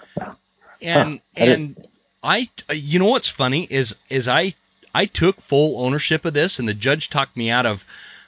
and 0.83 1.21
I 1.37 1.41
and 1.41 1.89
I 2.23 2.49
you 2.73 2.99
know 2.99 3.07
what's 3.07 3.29
funny 3.29 3.67
is 3.71 3.95
is 4.11 4.27
I 4.27 4.55
I 4.95 5.07
took 5.07 5.41
full 5.41 5.85
ownership 5.85 6.25
of 6.25 6.35
this 6.35 6.59
and 6.59 6.69
the 6.69 6.75
judge 6.75 7.11
talked 7.11 7.37
me 7.37 7.51
out 7.51 7.67
of 7.67 7.87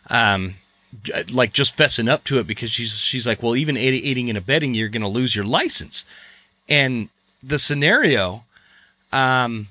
um 0.09 0.55
like 1.33 1.53
just 1.53 1.77
fessing 1.77 2.09
up 2.09 2.25
to 2.25 2.39
it 2.39 2.47
because 2.47 2.71
she's 2.71 2.99
she's 2.99 3.27
like 3.27 3.43
well 3.43 3.57
even 3.57 3.77
aiding 3.77 4.29
and 4.29 4.39
abetting 4.39 4.75
you're 4.75 4.89
going 4.89 5.03
to 5.03 5.09
lose 5.09 5.35
your 5.35 5.45
license 5.45 6.05
and 6.69 7.09
the 7.43 7.59
scenario 7.59 8.45
um 9.13 9.69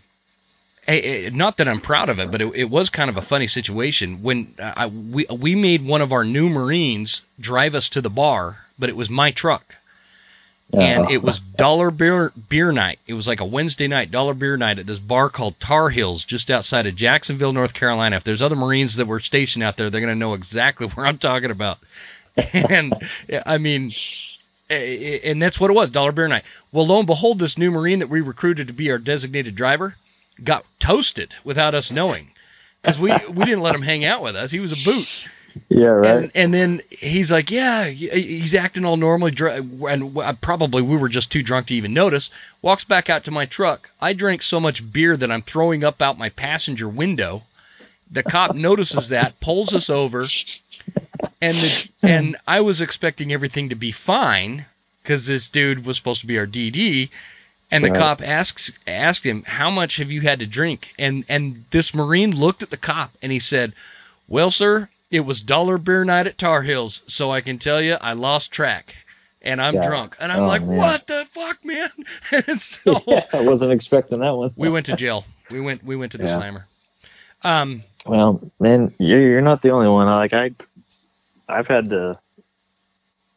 eh, 0.88 1.25
eh, 1.25 1.29
not 1.34 1.58
that 1.58 1.67
I'm 1.67 1.81
proud 1.81 2.10
of 2.10 2.19
it, 2.19 2.31
but 2.31 2.41
it, 2.41 2.51
it 2.55 2.69
was 2.69 2.89
kind 2.89 3.10
of 3.10 3.17
a 3.17 3.22
funny 3.22 3.48
situation 3.48 4.24
when 4.24 4.53
uh, 4.60 4.74
I, 4.75 4.88
we 4.88 5.25
we 5.25 5.55
made 5.55 5.86
one 5.86 6.01
of 6.01 6.13
our 6.13 6.24
new 6.24 6.50
Marines 6.50 7.24
drive 7.39 7.75
us 7.75 7.89
to 7.89 8.01
the 8.01 8.10
bar, 8.10 8.58
but 8.77 8.89
it 8.89 8.96
was 8.96 9.10
my 9.10 9.31
truck 9.31 9.75
and 10.74 11.10
it 11.10 11.22
was 11.22 11.39
dollar 11.58 11.91
beer 11.91 12.31
beer 12.50 12.72
night. 12.72 13.00
It 13.08 13.13
was 13.13 13.27
like 13.27 13.39
a 13.39 13.46
Wednesday 13.46 13.88
night 13.88 14.12
dollar 14.12 14.34
beer 14.34 14.58
night 14.58 14.79
at 14.79 14.88
this 14.88 15.00
bar 15.00 15.29
called 15.29 15.60
Tar 15.60 15.89
Heels, 15.89 16.25
just 16.25 16.51
outside 16.51 16.88
of 16.88 16.96
Jacksonville, 16.96 17.53
North 17.53 17.74
Carolina. 17.74 18.15
If 18.15 18.24
there's 18.24 18.41
other 18.41 18.55
Marines 18.55 18.98
that 18.98 19.08
were 19.08 19.19
stationed 19.19 19.63
out 19.63 19.77
there, 19.77 19.89
they're 19.89 20.01
gonna 20.01 20.15
know 20.15 20.34
exactly 20.34 20.88
where 20.89 21.05
I'm 21.05 21.17
talking 21.17 21.51
about. 21.51 21.79
And 22.53 22.93
I 23.46 23.58
mean, 23.58 23.91
and 24.70 25.42
that's 25.42 25.60
what 25.60 25.72
it 25.72 25.74
was, 25.74 25.90
dollar 25.90 26.12
beer 26.12 26.28
night. 26.28 26.46
Well, 26.72 26.86
lo 26.88 27.00
and 27.00 27.08
behold, 27.08 27.40
this 27.40 27.58
new 27.58 27.72
Marine 27.72 28.00
that 28.00 28.10
we 28.10 28.22
recruited 28.22 28.68
to 28.68 28.74
be 28.74 28.92
our 28.92 29.00
designated 29.00 29.56
driver 29.56 29.96
got 30.44 30.66
toasted 30.80 31.34
without 31.44 31.76
us 31.76 31.92
knowing. 31.92 32.32
Because 32.82 33.00
we, 33.00 33.12
we 33.12 33.46
didn't 33.46 33.62
let 33.62 33.76
him 33.76 33.82
hang 33.82 34.06
out 34.06 34.24
with 34.24 34.36
us. 34.36 34.52
He 34.52 34.62
was 34.62 34.72
a 34.72 34.86
boot. 34.90 35.26
Yeah, 35.68 35.88
right. 35.88 36.12
And, 36.12 36.32
and 36.36 36.54
then 36.54 36.82
he's 36.90 37.32
like, 37.32 37.52
yeah, 37.52 37.86
he's 37.88 38.56
acting 38.56 38.86
all 38.86 38.98
normally, 38.98 39.34
and 39.90 40.42
probably 40.42 40.82
we 40.82 40.96
were 40.96 41.10
just 41.10 41.32
too 41.32 41.42
drunk 41.44 41.68
to 41.68 41.74
even 41.74 41.94
notice. 41.94 42.30
Walks 42.62 42.84
back 42.84 43.10
out 43.10 43.26
to 43.26 43.32
my 43.32 43.48
truck. 43.48 43.90
I 44.00 44.14
drank 44.14 44.44
so 44.44 44.60
much 44.60 44.94
beer 44.94 45.18
that 45.18 45.32
I'm 45.32 45.42
throwing 45.42 45.84
up 45.84 46.02
out 46.02 46.18
my 46.18 46.30
passenger 46.30 46.88
window. 46.88 47.44
The 48.12 48.24
cop 48.24 48.56
notices 48.56 49.10
that, 49.10 49.40
pulls 49.42 49.74
us 49.74 49.90
over, 49.90 50.26
and 51.41 51.58
the, 51.58 51.89
and 52.03 52.38
I 52.48 52.62
was 52.62 52.81
expecting 52.81 53.31
everything 53.34 53.69
to 53.69 53.75
be 53.75 53.91
fine 53.91 54.65
because 55.03 55.25
this 55.25 55.50
dude 55.50 55.86
was 55.86 55.98
supposed 55.98 56.22
to 56.22 56.27
be 56.27 56.38
our 56.39 56.48
DD. 56.48 57.10
And 57.72 57.86
the 57.86 57.89
Right. 57.91 57.98
cop 58.00 58.22
asks 58.24 58.72
asked 58.88 59.24
him, 59.24 59.43
"How 59.43 59.69
much 59.69 59.98
have 59.98 60.12
you 60.12 60.22
had 60.22 60.39
to 60.39 60.48
drink?" 60.48 60.91
And 60.98 61.24
and 61.29 61.65
this 61.69 61.93
Marine 61.93 62.36
looked 62.36 62.63
at 62.63 62.72
the 62.72 62.77
cop 62.77 63.12
and 63.22 63.31
he 63.31 63.39
said, 63.39 63.74
"Well, 64.27 64.50
sir, 64.50 64.89
it 65.12 65.19
was 65.19 65.39
dollar 65.41 65.77
beer 65.77 66.03
night 66.03 66.25
at 66.25 66.38
Tar 66.39 66.63
Heels, 66.63 67.03
so 67.05 67.31
I 67.31 67.41
can 67.41 67.60
tell 67.60 67.79
you 67.81 67.96
I 68.01 68.13
lost 68.13 68.51
track." 68.51 68.96
and 69.41 69.62
I'm 69.62 69.75
Yeah. 69.75 69.86
drunk, 69.86 70.17
and 70.19 70.34
I'm 70.34 70.43
Oh, 70.43 70.48
like, 70.48 70.62
man. 70.63 70.75
"What 70.77 71.08
the 71.08 71.25
fuck, 71.31 71.63
man?" 71.63 71.89
and 72.48 72.60
so 72.62 73.01
yeah, 73.08 73.24
I 73.31 73.39
wasn't 73.39 73.72
expecting 73.72 74.19
that 74.19 74.36
one. 74.36 74.51
we 74.58 74.69
went 74.69 74.88
to 74.88 74.96
jail. 74.96 75.24
We 75.50 75.62
went 75.62 75.81
we 75.84 75.96
went 75.96 76.12
to 76.13 76.17
the 76.17 76.27
Yeah. 76.27 76.36
slammer. 76.36 76.65
Um, 77.43 77.84
Well, 78.05 78.41
man, 78.60 78.91
you're, 79.00 79.22
you're 79.22 79.41
not 79.41 79.62
the 79.62 79.69
only 79.69 79.88
one. 79.88 80.08
Like 80.08 80.34
I, 80.34 80.51
I've 81.50 81.68
had 81.68 81.89
to 81.89 82.20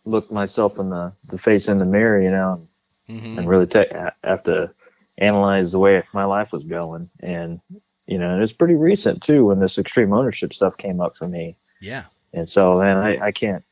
look 0.04 0.30
myself 0.30 0.78
in 0.78 0.90
the, 0.90 1.12
the 1.24 1.38
face 1.38 1.68
in 1.68 1.78
the 1.78 1.84
mirror, 1.84 2.20
you 2.20 2.30
know, 2.30 2.66
mhm. 3.08 3.38
and 3.38 3.48
really 3.48 3.66
take 3.66 3.88
have 4.22 4.42
to 4.44 4.72
analyze 5.18 5.72
the 5.72 5.78
way 5.78 6.02
my 6.12 6.24
life 6.24 6.52
was 6.52 6.64
going. 6.64 7.10
And 7.20 7.60
you 8.06 8.18
know, 8.18 8.34
and 8.34 8.42
it's 8.42 8.52
pretty 8.52 8.74
recent 8.74 9.22
too 9.22 9.46
when 9.46 9.60
this 9.60 9.78
extreme 9.78 10.12
ownership 10.12 10.52
stuff 10.52 10.76
came 10.76 11.00
up 11.00 11.16
for 11.16 11.28
me. 11.28 11.56
yeah, 11.80 12.04
And 12.32 12.48
so, 12.48 12.78
man, 12.78 12.98
I, 12.98 13.26
I 13.26 13.32
can't 13.32 13.64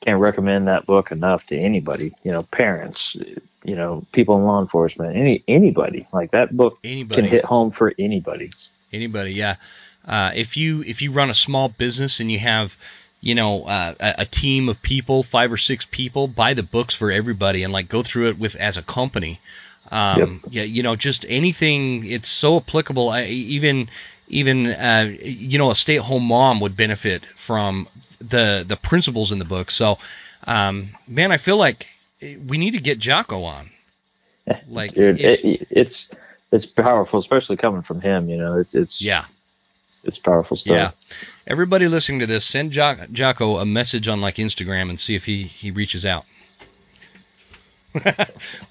can't 0.00 0.20
recommend 0.20 0.68
that 0.68 0.84
book 0.84 1.10
enough 1.10 1.46
to 1.46 1.58
anybody. 1.58 2.12
You 2.22 2.32
know, 2.32 2.42
parents, 2.42 3.16
you 3.64 3.74
know, 3.74 4.02
people 4.12 4.36
in 4.36 4.44
law 4.44 4.60
enforcement, 4.60 5.16
any 5.16 5.42
anybody. 5.48 6.06
Like 6.12 6.32
that 6.32 6.54
book 6.54 6.78
anybody. 6.84 7.22
can 7.22 7.30
hit 7.30 7.44
home 7.44 7.70
for 7.70 7.92
anybody. 7.98 8.50
Anybody, 8.92 9.32
yeah. 9.32 9.56
Uh, 10.04 10.32
if 10.34 10.56
you 10.58 10.82
if 10.82 11.00
you 11.00 11.10
run 11.12 11.30
a 11.30 11.34
small 11.34 11.68
business 11.70 12.20
and 12.20 12.30
you 12.30 12.38
have, 12.38 12.76
you 13.24 13.34
know, 13.34 13.64
uh, 13.64 13.94
a, 13.98 14.14
a 14.18 14.26
team 14.26 14.68
of 14.68 14.82
people, 14.82 15.22
five 15.22 15.50
or 15.50 15.56
six 15.56 15.86
people, 15.86 16.28
buy 16.28 16.52
the 16.52 16.62
books 16.62 16.94
for 16.94 17.10
everybody 17.10 17.62
and 17.62 17.72
like 17.72 17.88
go 17.88 18.02
through 18.02 18.28
it 18.28 18.38
with 18.38 18.54
as 18.54 18.76
a 18.76 18.82
company. 18.82 19.40
Um, 19.90 20.42
Yeah, 20.50 20.64
you 20.64 20.82
know, 20.82 20.94
just 20.94 21.24
anything. 21.26 22.04
It's 22.04 22.28
so 22.28 22.58
applicable. 22.58 23.08
I, 23.08 23.24
even 23.24 23.88
even 24.28 24.66
uh, 24.66 25.10
you 25.22 25.56
know, 25.56 25.70
a 25.70 25.74
stay-at-home 25.74 26.24
mom 26.24 26.60
would 26.60 26.76
benefit 26.76 27.24
from 27.24 27.88
the 28.18 28.62
the 28.68 28.76
principles 28.76 29.32
in 29.32 29.38
the 29.38 29.46
book. 29.46 29.70
So, 29.70 29.96
um, 30.46 30.90
man, 31.08 31.32
I 31.32 31.38
feel 31.38 31.56
like 31.56 31.86
we 32.20 32.58
need 32.58 32.72
to 32.72 32.80
get 32.80 32.98
Jocko 32.98 33.44
on. 33.44 33.70
Like, 34.68 34.92
Dude, 34.92 35.18
if- 35.18 35.42
it, 35.42 35.66
it's 35.70 36.10
it's 36.52 36.66
powerful, 36.66 37.18
especially 37.18 37.56
coming 37.56 37.80
from 37.80 38.02
him. 38.02 38.28
You 38.28 38.36
know, 38.36 38.52
it's 38.58 38.74
it's 38.74 39.00
yeah. 39.00 39.24
It's 40.04 40.18
powerful 40.18 40.56
stuff. 40.56 40.72
Yeah. 40.74 40.90
Everybody 41.46 41.88
listening 41.88 42.20
to 42.20 42.26
this, 42.26 42.44
send 42.44 42.72
jo- 42.72 43.06
Jocko 43.12 43.58
a 43.58 43.66
message 43.66 44.08
on 44.08 44.20
like 44.20 44.36
Instagram 44.36 44.88
and 44.90 44.98
see 45.00 45.14
if 45.14 45.24
he 45.24 45.42
he 45.44 45.70
reaches 45.70 46.04
out. 46.06 46.24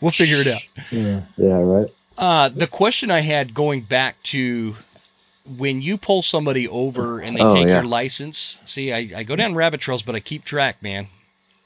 we'll 0.02 0.12
figure 0.12 0.38
it 0.42 0.48
out. 0.48 0.62
yeah, 0.92 1.22
yeah, 1.38 1.54
right. 1.54 1.88
Uh, 2.18 2.50
the 2.50 2.68
question 2.68 3.10
I 3.10 3.22
had 3.22 3.54
going 3.54 3.82
back 3.82 4.22
to 4.24 4.76
when 5.58 5.82
you 5.82 5.98
pull 5.98 6.22
somebody 6.22 6.68
over 6.68 7.20
and 7.20 7.36
they 7.36 7.42
Oh, 7.42 7.54
take 7.54 7.68
yeah. 7.68 7.76
your 7.76 7.84
license. 7.84 8.60
See, 8.66 8.92
I, 8.94 9.10
I 9.16 9.24
go 9.24 9.36
down 9.36 9.56
rabbit 9.56 9.82
trails, 9.82 10.04
but 10.04 10.16
I 10.16 10.20
keep 10.20 10.44
track, 10.46 10.82
man. 10.84 11.08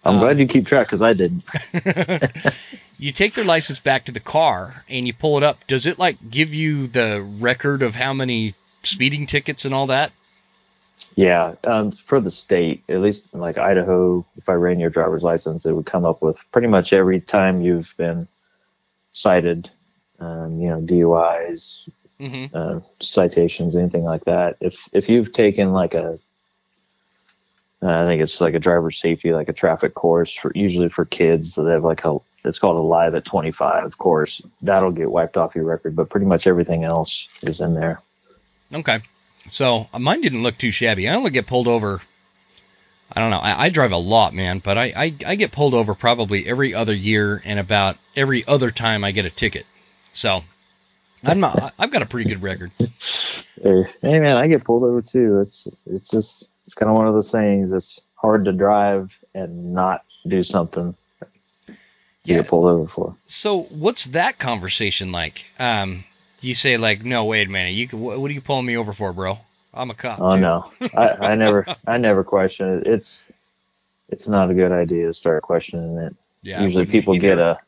I'm 0.06 0.16
Um, 0.16 0.20
glad 0.22 0.40
you 0.40 0.48
keep 0.48 0.66
track 0.68 0.88
because 0.88 1.02
I 1.02 1.14
didn't. 1.14 1.44
you 3.00 3.12
take 3.12 3.34
their 3.34 3.44
license 3.44 3.80
back 3.80 4.06
to 4.06 4.12
the 4.12 4.20
car 4.20 4.86
and 4.88 5.06
you 5.08 5.14
pull 5.14 5.38
it 5.38 5.44
up. 5.44 5.66
Does 5.68 5.86
it 5.88 5.98
like 6.00 6.18
give 6.30 6.54
you 6.54 6.88
the 6.88 7.22
record 7.40 7.82
of 7.82 7.96
how 7.96 8.14
many 8.14 8.54
speeding 8.84 9.26
tickets 9.28 9.66
and 9.66 9.74
all 9.74 9.88
that? 9.88 10.12
Yeah, 11.16 11.56
um, 11.64 11.92
for 11.92 12.20
the 12.20 12.32
state, 12.32 12.84
at 12.90 13.02
least 13.02 13.34
in 13.34 13.40
like 13.40 13.58
Idaho, 13.58 14.26
if 14.36 14.50
I 14.50 14.54
ran 14.54 14.80
your 14.80 14.90
driver's 14.90 15.24
license, 15.24 15.66
it 15.66 15.74
would 15.74 15.86
come 15.86 16.06
up 16.06 16.22
with 16.22 16.44
pretty 16.52 16.68
much 16.68 16.94
every 16.94 17.22
time 17.22 17.62
you've 17.62 17.94
been 17.98 18.28
cited, 19.12 19.70
um, 20.20 20.60
you 20.60 20.70
know, 20.70 20.82
DUIs, 20.82 21.90
Mm-hmm. 22.20 22.56
uh, 22.56 22.80
citations, 23.00 23.76
anything 23.76 24.02
like 24.02 24.24
that. 24.24 24.58
If 24.60 24.90
if 24.92 25.08
you've 25.08 25.34
taken 25.34 25.72
like 25.72 25.94
a, 25.94 26.16
uh, 27.84 28.04
I 28.04 28.08
think 28.08 28.24
it's 28.24 28.42
like 28.42 28.56
a 28.56 28.60
driver 28.60 28.90
safety, 28.90 29.34
like 29.34 29.50
a 29.50 29.54
traffic 29.54 29.94
course 29.94 30.34
for 30.34 30.52
usually 30.56 30.90
for 30.90 31.06
kids. 31.06 31.54
So 31.54 31.64
they 31.64 31.74
have 31.74 31.84
like 31.84 32.04
a, 32.06 32.18
it's 32.44 32.58
called 32.58 32.78
a 32.78 32.88
live 32.88 33.14
at 33.14 33.24
25 33.24 34.00
course. 34.00 34.42
That'll 34.64 34.92
get 34.92 35.12
wiped 35.12 35.38
off 35.38 35.56
your 35.56 35.66
record, 35.66 35.96
but 35.96 36.10
pretty 36.10 36.26
much 36.26 36.48
everything 36.48 36.84
else 36.86 37.30
is 37.44 37.62
in 37.62 37.76
there. 37.76 38.00
Okay. 38.74 39.00
So 39.48 39.88
uh, 39.94 40.00
mine 40.00 40.22
didn't 40.22 40.44
look 40.44 40.58
too 40.58 40.72
shabby. 40.72 41.08
I 41.08 41.16
only 41.16 41.32
get 41.32 41.48
pulled 41.48 41.68
over. 41.68 42.02
I 43.12 43.22
don't 43.22 43.32
know. 43.32 43.40
I, 43.40 43.66
I 43.66 43.70
drive 43.70 43.94
a 43.94 43.98
lot, 43.98 44.34
man, 44.34 44.60
but 44.60 44.78
I, 44.78 44.94
I 44.96 45.16
I 45.26 45.36
get 45.36 45.54
pulled 45.54 45.74
over 45.74 45.96
probably 45.96 46.46
every 46.46 46.74
other 46.74 46.94
year, 46.94 47.42
and 47.46 47.58
about 47.58 47.98
every 48.18 48.46
other 48.46 48.70
time 48.70 49.06
I 49.06 49.12
get 49.12 49.26
a 49.26 49.30
ticket. 49.30 49.66
So 50.12 50.44
I'm 51.24 51.40
not. 51.40 51.76
I've 51.80 51.92
got 51.92 52.02
a 52.02 52.06
pretty 52.06 52.30
good 52.30 52.44
record. 52.44 52.72
Hey, 52.80 53.84
hey, 54.02 54.20
man, 54.20 54.36
I 54.36 54.48
get 54.48 54.66
pulled 54.66 54.84
over 54.84 55.02
too. 55.02 55.40
It's 55.40 55.84
it's 55.86 56.10
just 56.10 56.50
it's 56.66 56.74
kind 56.74 56.90
of 56.92 56.98
one 56.98 57.08
of 57.08 57.14
those 57.14 57.32
things. 57.32 57.72
It's 57.72 58.02
hard 58.16 58.46
to 58.46 58.52
drive 58.52 59.18
and 59.34 59.74
not 59.74 60.02
do 60.28 60.44
something 60.44 60.94
you 61.70 61.76
Yeah. 62.26 62.42
get 62.42 62.50
pulled 62.50 62.70
over 62.70 62.86
for. 62.88 63.16
So 63.28 63.62
what's 63.62 64.06
that 64.08 64.38
conversation 64.38 65.14
like? 65.14 65.46
Um, 65.58 66.04
you 66.42 66.54
say 66.54 66.78
like, 66.78 67.04
no, 67.04 67.26
wait 67.26 67.48
a 67.48 67.52
minute. 67.52 67.74
You 67.74 67.88
can, 67.88 68.00
what, 68.00 68.20
what 68.20 68.30
are 68.30 68.34
you 68.34 68.42
pulling 68.42 68.66
me 68.66 68.78
over 68.78 68.94
for, 68.94 69.14
bro? 69.14 69.40
I'm 69.74 69.92
a 69.92 69.94
cop. 69.94 70.20
Oh 70.22 70.32
dude." 70.32 70.42
no, 70.42 70.72
I, 70.96 71.32
I 71.32 71.36
never 71.36 71.66
I 71.88 71.98
never 71.98 72.24
question 72.24 72.80
it. 72.80 72.88
It's 72.88 73.24
it's 74.10 74.28
not 74.28 74.50
a 74.50 74.54
good 74.54 74.72
idea 74.72 75.08
to 75.08 75.14
start 75.14 75.44
questioning 75.44 75.98
it. 75.98 76.16
Yeah. 76.42 76.62
Usually 76.62 76.86
people 76.86 77.16
either. 77.16 77.28
get 77.28 77.40
a 77.40 77.60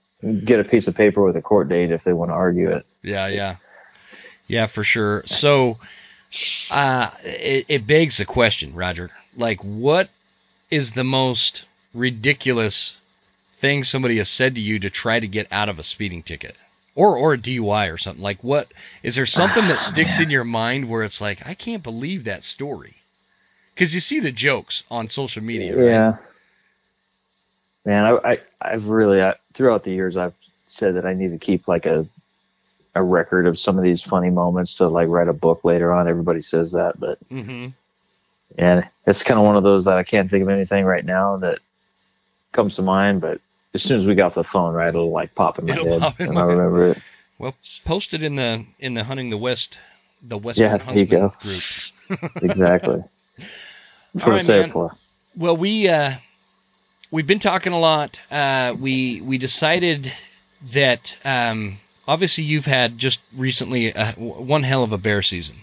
get 0.44 0.60
a 0.60 0.64
piece 0.64 0.88
of 0.88 0.96
paper 0.96 1.24
with 1.24 1.36
a 1.36 1.42
court 1.42 1.70
date 1.70 1.92
if 1.92 2.04
they 2.04 2.14
want 2.14 2.30
to 2.30 2.36
argue 2.36 2.72
it. 2.72 2.86
Yeah, 3.02 3.28
yeah, 3.28 3.56
yeah, 4.48 4.66
for 4.66 4.84
sure. 4.84 5.24
So, 5.26 5.78
uh, 6.70 7.10
it, 7.24 7.66
it 7.70 7.88
begs 7.88 8.18
the 8.18 8.26
question, 8.26 8.74
Rodger. 8.74 9.12
Like, 9.38 9.62
what 9.62 10.10
is 10.70 10.94
the 10.94 11.04
most 11.04 11.66
ridiculous 11.94 12.98
thing 13.54 13.84
somebody 13.84 14.18
has 14.18 14.30
said 14.30 14.56
to 14.56 14.62
you 14.62 14.80
to 14.80 14.90
try 14.90 15.20
to 15.20 15.28
get 15.28 15.48
out 15.52 15.70
of 15.70 15.80
a 15.80 15.84
speeding 15.84 16.24
ticket, 16.24 16.58
or 17.00 17.18
or 17.18 17.34
a 17.34 17.38
DUI 17.38 17.94
or 17.94 17.98
something? 17.98 18.24
Like, 18.24 18.44
what 18.44 18.72
is 19.04 19.16
there 19.16 19.26
something 19.26 19.68
that 19.70 19.80
sticks 19.80 20.20
in 20.20 20.30
your 20.30 20.44
mind 20.44 20.90
where 20.90 21.04
it's 21.04 21.22
like, 21.22 21.48
I 21.48 21.56
can't 21.56 21.84
believe 21.84 22.26
that 22.26 22.44
story? 22.44 22.98
Because 23.74 23.94
you 23.96 24.02
see 24.02 24.20
the 24.20 24.32
jokes 24.32 24.84
on 24.92 25.08
social 25.08 25.44
media, 25.44 25.78
right? 25.78 25.86
Yeah. 25.86 26.18
Man, 27.86 28.06
I, 28.06 28.32
I 28.34 28.40
I've 28.62 28.90
really 28.90 29.22
I, 29.24 29.36
throughout 29.54 29.84
the 29.84 29.92
years 29.92 30.18
I've 30.18 30.36
said 30.68 30.96
that 30.96 31.06
I 31.06 31.14
need 31.14 31.32
to 31.32 31.38
keep 31.40 31.68
like 31.68 31.86
a 31.86 32.06
a 32.96 33.04
record 33.04 33.48
of 33.48 33.58
some 33.58 33.78
of 33.78 33.84
these 33.84 34.02
funny 34.02 34.30
moments 34.30 34.76
to 34.76 34.88
like 34.88 35.08
write 35.08 35.30
a 35.30 35.34
book 35.34 35.64
later 35.64 35.94
on. 35.94 36.08
Everybody 36.10 36.42
says 36.42 36.74
that, 36.74 37.00
but 37.00 37.20
Mm-hmm. 37.32 37.66
and 38.58 38.88
it's 39.08 39.24
kind 39.24 39.40
of 39.40 39.46
one 39.46 39.56
of 39.56 39.64
those 39.64 39.86
that 39.86 39.98
I 39.98 40.04
can't 40.04 40.30
think 40.30 40.44
of 40.44 40.50
anything 40.50 40.86
right 40.86 41.06
now 41.06 41.38
that 41.38 41.60
comes 42.52 42.76
to 42.76 42.82
mind. 42.82 43.22
But 43.22 43.42
as 43.74 43.82
soon 43.84 43.98
as 43.98 44.06
we 44.06 44.16
got 44.16 44.28
off 44.28 44.36
the 44.36 44.44
phone, 44.44 44.74
right, 44.74 44.88
it'll 44.90 45.12
like 45.12 45.36
pop 45.36 45.60
in 45.60 45.66
my 45.68 45.74
It'll 45.74 45.86
head, 45.86 46.00
pop 46.00 46.20
in 46.20 46.28
and 46.28 46.36
my 46.36 46.42
I 46.42 46.46
head. 46.46 46.58
remember 46.58 46.92
it. 46.92 46.98
Well, 47.38 47.56
post 47.86 48.14
it 48.14 48.24
in 48.24 48.36
the 48.36 48.66
in 48.80 48.94
the 48.94 49.04
hunting 49.04 49.30
the 49.30 49.38
west, 49.38 49.80
the 50.22 50.38
Western 50.38 50.66
Yeah, 50.66 50.78
Huntsman 50.78 51.08
go. 51.08 51.34
group. 51.42 51.64
Exactly. 52.42 53.04
That's 53.38 54.26
All 54.26 54.32
what 54.32 54.38
right, 54.38 54.48
man. 54.48 54.72
for. 54.72 54.96
Well, 55.38 55.56
we 55.56 55.88
uh, 55.88 56.14
we've 57.12 57.28
been 57.28 57.40
talking 57.40 57.74
a 57.74 57.80
lot. 57.80 58.20
Uh, 58.32 58.76
we 58.78 59.22
we 59.22 59.38
decided 59.38 60.12
that 60.74 61.16
um, 61.24 61.78
obviously 62.08 62.44
you've 62.46 62.66
had 62.66 62.98
just 62.98 63.20
recently 63.36 63.94
uh, 63.94 64.12
w- 64.14 64.42
one 64.42 64.64
hell 64.64 64.84
of 64.84 64.92
a 64.92 64.98
bear 64.98 65.22
season, 65.22 65.56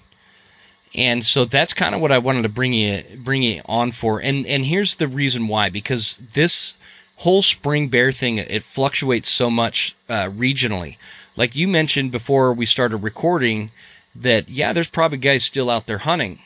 and 0.94 1.24
so 1.24 1.44
that's 1.44 1.74
kind 1.74 1.94
of 1.94 2.00
what 2.00 2.12
I 2.12 2.18
wanted 2.18 2.42
to 2.42 2.48
bring 2.48 2.72
you 2.72 3.02
bring 3.18 3.42
you 3.42 3.60
on 3.66 3.90
for. 3.90 4.20
And 4.22 4.46
and 4.46 4.64
here's 4.64 4.96
the 4.96 5.08
reason 5.08 5.48
why 5.48 5.70
because 5.70 6.16
this 6.32 6.74
whole 7.16 7.42
spring 7.42 7.88
bear 7.88 8.12
thing 8.12 8.38
it 8.38 8.62
fluctuates 8.62 9.28
so 9.30 9.50
much 9.50 9.96
uh, 10.08 10.26
regionally. 10.30 10.96
Like 11.36 11.56
you 11.56 11.68
mentioned 11.68 12.12
before 12.12 12.52
we 12.54 12.66
started 12.66 12.98
recording, 12.98 13.70
that 14.16 14.48
yeah, 14.48 14.72
there's 14.72 14.88
probably 14.88 15.18
guys 15.18 15.44
still 15.44 15.68
out 15.70 15.86
there 15.86 15.98
hunting. 15.98 16.38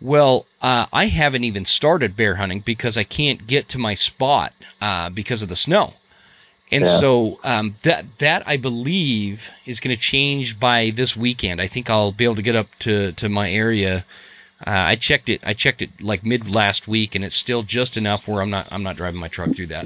Well, 0.00 0.46
uh, 0.60 0.86
I 0.92 1.06
haven't 1.06 1.44
even 1.44 1.64
started 1.64 2.16
bear 2.16 2.34
hunting 2.34 2.60
because 2.60 2.96
I 2.96 3.04
can't 3.04 3.46
get 3.46 3.68
to 3.70 3.78
my 3.78 3.94
spot 3.94 4.52
uh, 4.80 5.10
because 5.10 5.42
of 5.42 5.48
the 5.48 5.56
snow. 5.56 5.94
And 6.72 6.84
Yeah. 6.84 6.98
so 6.98 7.38
um, 7.44 7.76
that 7.82 8.04
that 8.18 8.48
I 8.48 8.56
believe 8.56 9.48
is 9.66 9.80
going 9.80 9.94
to 9.94 10.00
change 10.00 10.58
by 10.58 10.90
this 10.90 11.16
weekend. 11.16 11.60
I 11.60 11.66
think 11.68 11.88
I'll 11.90 12.12
be 12.12 12.24
able 12.24 12.36
to 12.36 12.42
get 12.42 12.56
up 12.56 12.68
to, 12.80 13.12
to 13.12 13.28
my 13.28 13.50
area. 13.52 14.04
Uh, 14.66 14.70
I 14.70 14.96
checked 14.96 15.28
it. 15.28 15.40
I 15.44 15.54
checked 15.54 15.82
it 15.82 15.90
like 16.00 16.24
mid 16.24 16.54
last 16.54 16.86
week, 16.88 17.14
and 17.14 17.24
it's 17.24 17.36
still 17.36 17.62
just 17.62 17.96
enough 17.96 18.28
where 18.28 18.42
I'm 18.42 18.50
not 18.50 18.72
I'm 18.72 18.82
not 18.82 18.96
driving 18.96 19.20
my 19.20 19.28
truck 19.28 19.54
through 19.54 19.66
that. 19.66 19.84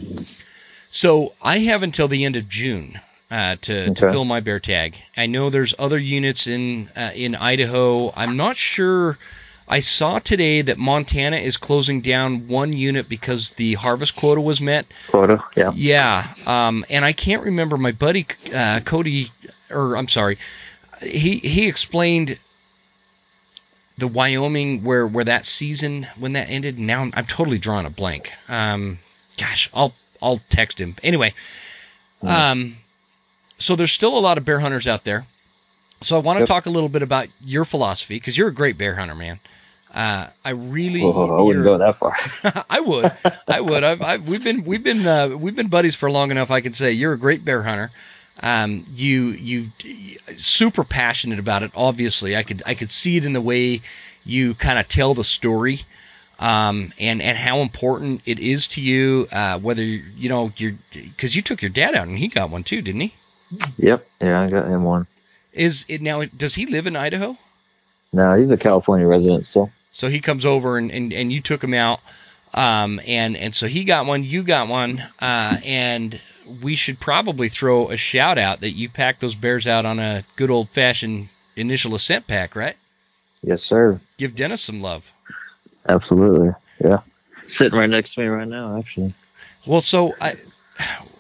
So 0.91 1.35
I 1.43 1.59
have 1.59 1.83
until 1.83 2.09
the 2.09 2.25
end 2.25 2.37
of 2.37 2.49
June 2.49 3.01
uh, 3.31 3.57
to, 3.63 3.95
to 3.95 4.11
fill 4.11 4.25
my 4.25 4.41
bear 4.41 4.61
tag. 4.61 4.97
I 5.17 5.27
know 5.27 5.51
there's 5.51 5.75
other 5.79 5.99
units 5.99 6.47
in 6.47 6.89
uh, 6.97 7.11
in 7.15 7.35
Idaho. 7.35 8.13
I'm 8.15 8.37
not 8.37 8.57
sure. 8.57 9.19
I 9.69 9.81
saw 9.81 10.21
today 10.21 10.63
that 10.63 10.79
Montana 10.79 11.39
is 11.39 11.57
closing 11.57 12.01
down 12.01 12.47
one 12.47 12.73
unit 12.73 13.09
because 13.09 13.55
the 13.55 13.75
harvest 13.75 14.15
quota 14.15 14.41
was 14.41 14.61
met. 14.61 14.87
Quota, 15.09 15.43
yeah. 15.57 15.73
Yeah, 15.75 16.35
um, 16.47 16.85
and 16.89 17.05
I 17.05 17.11
can't 17.11 17.43
remember 17.43 17.77
my 17.77 17.91
buddy 17.91 18.29
uh, 18.55 18.81
Cody, 18.85 19.33
or 19.69 19.97
I'm 19.97 20.07
sorry, 20.07 20.39
he 21.03 21.39
he 21.39 21.67
explained 21.67 22.39
the 23.99 24.09
Wyoming 24.09 24.85
where 24.85 25.07
where 25.07 25.25
that 25.25 25.47
season 25.47 26.07
when 26.19 26.35
that 26.35 26.49
ended. 26.51 26.79
Now 26.79 27.03
I'm, 27.03 27.13
I'm 27.15 27.27
totally 27.27 27.59
drawing 27.59 27.87
a 27.87 27.91
blank. 27.91 28.33
Um, 28.49 28.99
gosh, 29.37 29.71
I'll 29.75 29.95
I'll 30.21 30.41
text 30.49 30.81
him 30.81 30.97
anyway. 31.03 31.35
Hmm. 32.21 32.29
Um, 32.29 32.77
so 33.59 33.77
there's 33.77 33.93
still 33.93 34.17
a 34.17 34.21
lot 34.21 34.39
of 34.39 34.45
bear 34.45 34.59
hunters 34.61 34.87
out 34.87 35.05
there. 35.05 35.27
So 36.03 36.17
I 36.17 36.21
want 36.21 36.37
to 36.37 36.41
Yep. 36.43 36.49
talk 36.49 36.67
a 36.67 36.71
little 36.71 36.91
bit 36.91 37.03
about 37.03 37.29
your 37.43 37.65
philosophy 37.65 38.17
because 38.17 38.37
you're 38.37 38.49
a 38.49 38.55
great 38.55 38.77
bear 38.77 38.95
hunter, 38.95 39.15
man. 39.15 39.41
Uh, 39.95 40.29
I 40.45 40.51
really, 40.51 41.01
Whoa, 41.01 41.39
I 41.39 41.41
wouldn't 41.41 41.65
go 41.65 41.79
that 41.79 41.97
far. 41.97 42.65
I 42.69 42.81
would, 42.81 43.11
I 43.49 43.61
would. 43.63 43.83
I've, 43.83 44.03
I've, 44.03 44.29
we've 44.29 44.45
been, 44.45 44.65
we've 44.65 44.85
been, 44.85 45.07
uh, 45.07 45.29
we've 45.29 45.57
been 45.57 45.69
buddies 45.69 45.97
for 45.97 46.11
long 46.11 46.31
enough. 46.31 46.51
I 46.51 46.61
can 46.61 46.75
say 46.75 46.93
you're 46.93 47.15
a 47.15 47.19
great 47.19 47.47
bear 47.47 47.63
hunter. 47.63 47.91
Um, 48.41 48.85
you, 48.95 49.29
you, 49.29 49.69
super 50.37 50.85
passionate 50.85 51.39
about 51.39 51.63
it. 51.63 51.71
Obviously, 51.75 52.37
I 52.37 52.43
could, 52.43 52.63
I 52.67 52.75
could 52.75 52.91
see 52.91 53.17
it 53.17 53.25
in 53.25 53.33
the 53.33 53.41
way 53.41 53.81
you 54.25 54.55
kind 54.55 54.79
of 54.79 54.89
tell 54.89 55.15
the 55.15 55.25
story, 55.25 55.81
um, 56.39 56.93
and 56.99 57.23
and 57.23 57.39
how 57.39 57.61
important 57.61 58.21
it 58.27 58.39
is 58.39 58.69
to 58.69 58.83
you. 58.83 59.27
Uh, 59.33 59.59
whether 59.59 59.83
you 59.83 60.29
know 60.29 60.53
you're, 60.57 60.75
because 60.93 61.35
you 61.35 61.41
took 61.41 61.63
your 61.63 61.71
dad 61.71 61.95
out 61.95 62.09
and 62.09 62.19
he 62.19 62.29
got 62.29 62.51
one 62.51 62.63
too, 62.63 62.83
didn't 62.83 63.01
he? 63.01 63.15
yep. 63.79 64.07
Yeah, 64.21 64.43
I 64.43 64.51
got 64.51 64.67
him 64.67 64.85
one. 64.85 65.07
Is 65.53 65.87
it 65.89 66.03
now? 66.03 66.25
Does 66.25 66.55
he 66.55 66.67
live 66.67 66.87
in 66.87 66.97
Idaho? 66.97 67.39
No, 68.13 68.37
he's 68.37 68.51
a 68.51 68.59
California 68.59 69.07
resident 69.07 69.47
still. 69.47 69.71
So 69.93 70.09
he 70.09 70.21
comes 70.21 70.45
over 70.45 70.79
and, 70.79 70.91
and, 70.91 71.13
and 71.13 71.33
you 71.33 71.41
took 71.41 71.63
him 71.63 71.75
out. 71.75 72.01
Um, 72.53 73.01
and, 73.07 73.37
and 73.37 73.55
so 73.55 73.67
he 73.67 73.85
got 73.85 74.07
one, 74.07 74.25
you 74.25 74.43
got 74.43 74.69
one, 74.69 75.03
uh, 75.21 75.59
and 75.65 76.19
we 76.63 76.75
should 76.75 77.01
probably 77.01 77.49
throw 77.49 77.91
a 77.91 77.97
shout 77.97 78.39
out 78.39 78.61
that 78.61 78.73
you 78.73 78.89
packed 78.89 79.21
those 79.21 79.35
bears 79.35 79.67
out 79.67 79.87
on 79.87 79.99
a 79.99 80.23
good 80.37 80.51
old 80.51 80.71
fashioned 80.71 81.29
initial 81.57 81.95
ascent 81.95 82.27
pack, 82.27 82.57
right? 82.57 82.77
Yes, 83.43 83.63
sir. 83.63 83.97
Give 84.19 84.35
Dennis 84.35 84.61
some 84.63 84.81
love. 84.83 85.11
Absolutely. 85.89 86.53
Yeah. 86.81 87.01
Sitting 87.47 87.79
right 87.79 87.89
next 87.89 88.15
to 88.15 88.21
me 88.21 88.27
right 88.27 88.49
now, 88.49 88.79
actually. 88.79 89.15
Well, 89.67 89.81
so 89.81 90.15
I, 90.21 90.35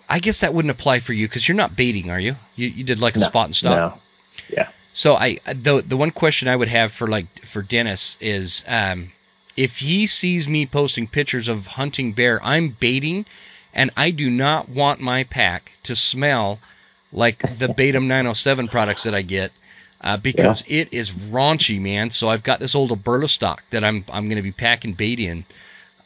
I 0.08 0.18
guess 0.18 0.40
that 0.40 0.54
wouldn't 0.54 0.72
apply 0.72 1.00
for 1.00 1.12
you 1.12 1.26
because 1.28 1.46
you're 1.46 1.56
not 1.56 1.76
baiting, 1.76 2.10
are 2.10 2.20
you? 2.20 2.36
You, 2.54 2.68
you 2.68 2.84
did 2.84 3.00
like 3.00 3.16
a 3.16 3.20
No, 3.20 3.26
spot 3.26 3.46
and 3.46 3.56
stalk. 3.56 3.76
No. 3.76 4.00
Yeah. 4.48 4.68
So 4.92 5.14
I 5.14 5.38
the 5.44 5.82
the 5.86 5.96
one 5.96 6.10
question 6.10 6.48
I 6.48 6.56
would 6.56 6.68
have 6.68 6.90
for 6.90 7.06
like 7.06 7.44
for 7.44 7.62
Dennis 7.62 8.16
is 8.20 8.64
um, 8.66 9.12
if 9.56 9.78
he 9.78 10.06
sees 10.06 10.48
me 10.48 10.66
posting 10.66 11.06
pictures 11.06 11.48
of 11.48 11.66
hunting 11.66 12.12
bear, 12.12 12.42
I'm 12.42 12.70
baiting, 12.70 13.26
and 13.76 13.90
I 13.96 14.10
do 14.10 14.28
not 14.28 14.68
want 14.68 15.00
my 15.00 15.24
pack 15.24 15.70
to 15.84 15.94
smell 15.94 16.58
like 17.12 17.38
the 17.58 17.68
Batum 17.68 18.08
907 18.08 18.68
products 18.68 19.04
that 19.04 19.14
I 19.14 19.22
get. 19.22 19.52
Uh, 20.00 20.16
because 20.18 20.64
it 20.68 20.92
is 20.92 21.10
raunchy, 21.10 21.80
man. 21.80 22.10
So 22.10 22.28
I've 22.28 22.42
got 22.42 22.60
this 22.60 22.74
old 22.74 22.90
Alberta 22.90 23.28
stock 23.28 23.62
that 23.70 23.82
I'm 23.82 24.04
I'm 24.12 24.28
going 24.28 24.36
to 24.36 24.42
be 24.42 24.52
packing 24.52 24.92
bait 24.92 25.18
in, 25.18 25.46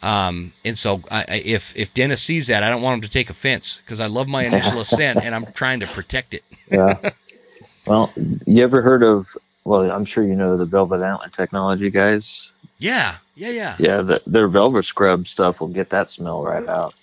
um, 0.01 0.53
and 0.65 0.79
so 0.79 1.03
I, 1.11 1.25
I, 1.29 1.35
if 1.45 1.77
if 1.77 1.93
Dennis 1.93 2.23
sees 2.23 2.47
that, 2.47 2.63
I 2.63 2.71
don't 2.71 2.83
want 2.83 2.95
him 2.95 3.01
to 3.03 3.11
take 3.11 3.31
offense 3.31 3.83
because 3.85 3.99
I 3.99 4.07
love 4.07 4.29
my 4.29 4.45
initial 4.45 4.81
ascent 4.87 5.19
and 5.23 5.35
I'm 5.35 5.45
trying 5.53 5.81
to 5.81 5.89
protect 5.89 6.35
it. 6.35 6.45
Yeah. 6.71 7.11
well, 7.87 8.13
you 8.47 8.63
ever 8.63 8.81
heard 8.81 9.03
of? 9.03 9.37
Well, 9.65 9.91
I'm 9.91 10.05
sure 10.05 10.23
you 10.23 10.37
know 10.37 10.57
the 10.57 10.67
Velvet 10.67 11.03
Antler 11.03 11.29
Technology 11.29 11.91
guys. 11.91 12.53
Yeah, 12.79 13.17
yeah, 13.35 13.51
yeah. 13.51 13.75
Yeah, 13.81 14.01
the, 14.03 14.23
their 14.25 14.47
Velvet 14.47 14.85
Scrub 14.85 15.27
stuff 15.27 15.61
will 15.61 15.69
get 15.69 15.91
that 15.91 16.11
smell 16.11 16.45
right 16.45 16.67
out. 16.67 16.95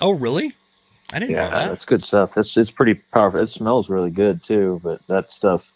Oh, 0.00 0.12
really? 0.12 0.52
I 1.12 1.18
didn't 1.20 1.32
Yeah, 1.32 1.36
know 1.36 1.50
that. 1.50 1.70
that's 1.70 1.84
good 1.84 2.02
stuff. 2.02 2.36
It's 2.36 2.56
it's 2.56 2.70
pretty 2.70 2.94
powerful. 2.94 3.40
It 3.40 3.48
smells 3.48 3.88
really 3.90 4.10
good 4.10 4.42
too, 4.42 4.80
but 4.82 5.06
that 5.08 5.30
stuff. 5.30 5.72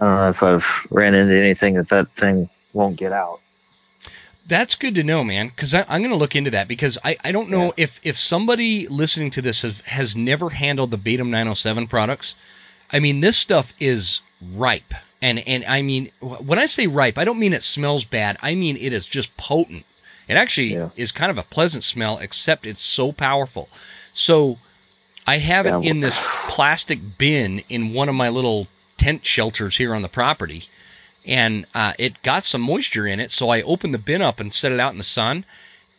I 0.00 0.04
don't 0.06 0.16
know 0.16 0.28
if 0.30 0.42
I've 0.42 0.86
ran 0.90 1.14
into 1.14 1.34
anything 1.36 1.74
that 1.74 1.88
that 1.90 2.12
thing 2.12 2.48
won't 2.72 2.96
get 2.98 3.12
out. 3.12 3.40
That's 4.46 4.76
good 4.76 4.94
to 4.96 5.04
know, 5.04 5.24
man. 5.24 5.48
Because 5.48 5.74
I'm 5.74 5.86
going 6.02 6.10
to 6.10 6.16
look 6.16 6.36
into 6.36 6.52
that 6.52 6.68
because 6.68 6.98
I, 7.04 7.16
I 7.22 7.32
don't 7.32 7.50
know 7.50 7.66
Yeah. 7.66 7.72
if 7.76 8.00
if 8.02 8.18
somebody 8.18 8.88
listening 8.88 9.30
to 9.32 9.42
this 9.42 9.62
has 9.62 9.80
has 9.82 10.16
never 10.16 10.48
handled 10.50 10.90
the 10.90 10.96
Batum 10.98 11.30
907 11.30 11.86
products. 11.88 12.34
I 12.90 13.00
mean, 13.00 13.20
this 13.20 13.36
stuff 13.36 13.72
is 13.80 14.22
ripe, 14.54 14.94
and 15.20 15.38
and 15.38 15.64
I 15.66 15.82
mean 15.82 16.10
when 16.20 16.58
I 16.58 16.66
say 16.66 16.86
ripe, 16.86 17.18
I 17.18 17.24
don't 17.24 17.38
mean 17.38 17.52
it 17.52 17.62
smells 17.62 18.04
bad. 18.06 18.38
I 18.42 18.54
mean 18.54 18.76
it 18.78 18.92
is 18.94 19.06
just 19.06 19.36
potent. 19.36 19.84
It 20.28 20.36
actually 20.36 20.74
Yeah. 20.74 20.90
is 20.96 21.10
kind 21.12 21.30
of 21.30 21.38
a 21.38 21.42
pleasant 21.42 21.82
smell, 21.84 22.18
except 22.18 22.66
it's 22.66 22.82
so 22.82 23.12
powerful. 23.12 23.68
So 24.14 24.58
I 25.26 25.38
have 25.38 25.66
it 25.66 25.74
in 25.84 26.00
this 26.00 26.18
plastic 26.48 27.00
bin 27.18 27.62
in 27.68 27.92
one 27.94 28.08
of 28.08 28.14
my 28.14 28.28
little 28.28 28.66
tent 28.98 29.24
shelters 29.24 29.76
here 29.76 29.94
on 29.94 30.02
the 30.02 30.08
property 30.08 30.64
and 31.26 31.66
uh, 31.74 31.92
it 31.98 32.22
got 32.22 32.44
some 32.44 32.60
moisture 32.62 33.06
in 33.06 33.20
it. 33.20 33.30
So 33.30 33.48
I 33.50 33.62
opened 33.62 33.92
the 33.94 33.98
bin 33.98 34.22
up 34.22 34.40
and 34.40 34.52
set 34.52 34.72
it 34.72 34.80
out 34.80 34.92
in 34.92 34.98
the 34.98 35.04
sun. 35.04 35.44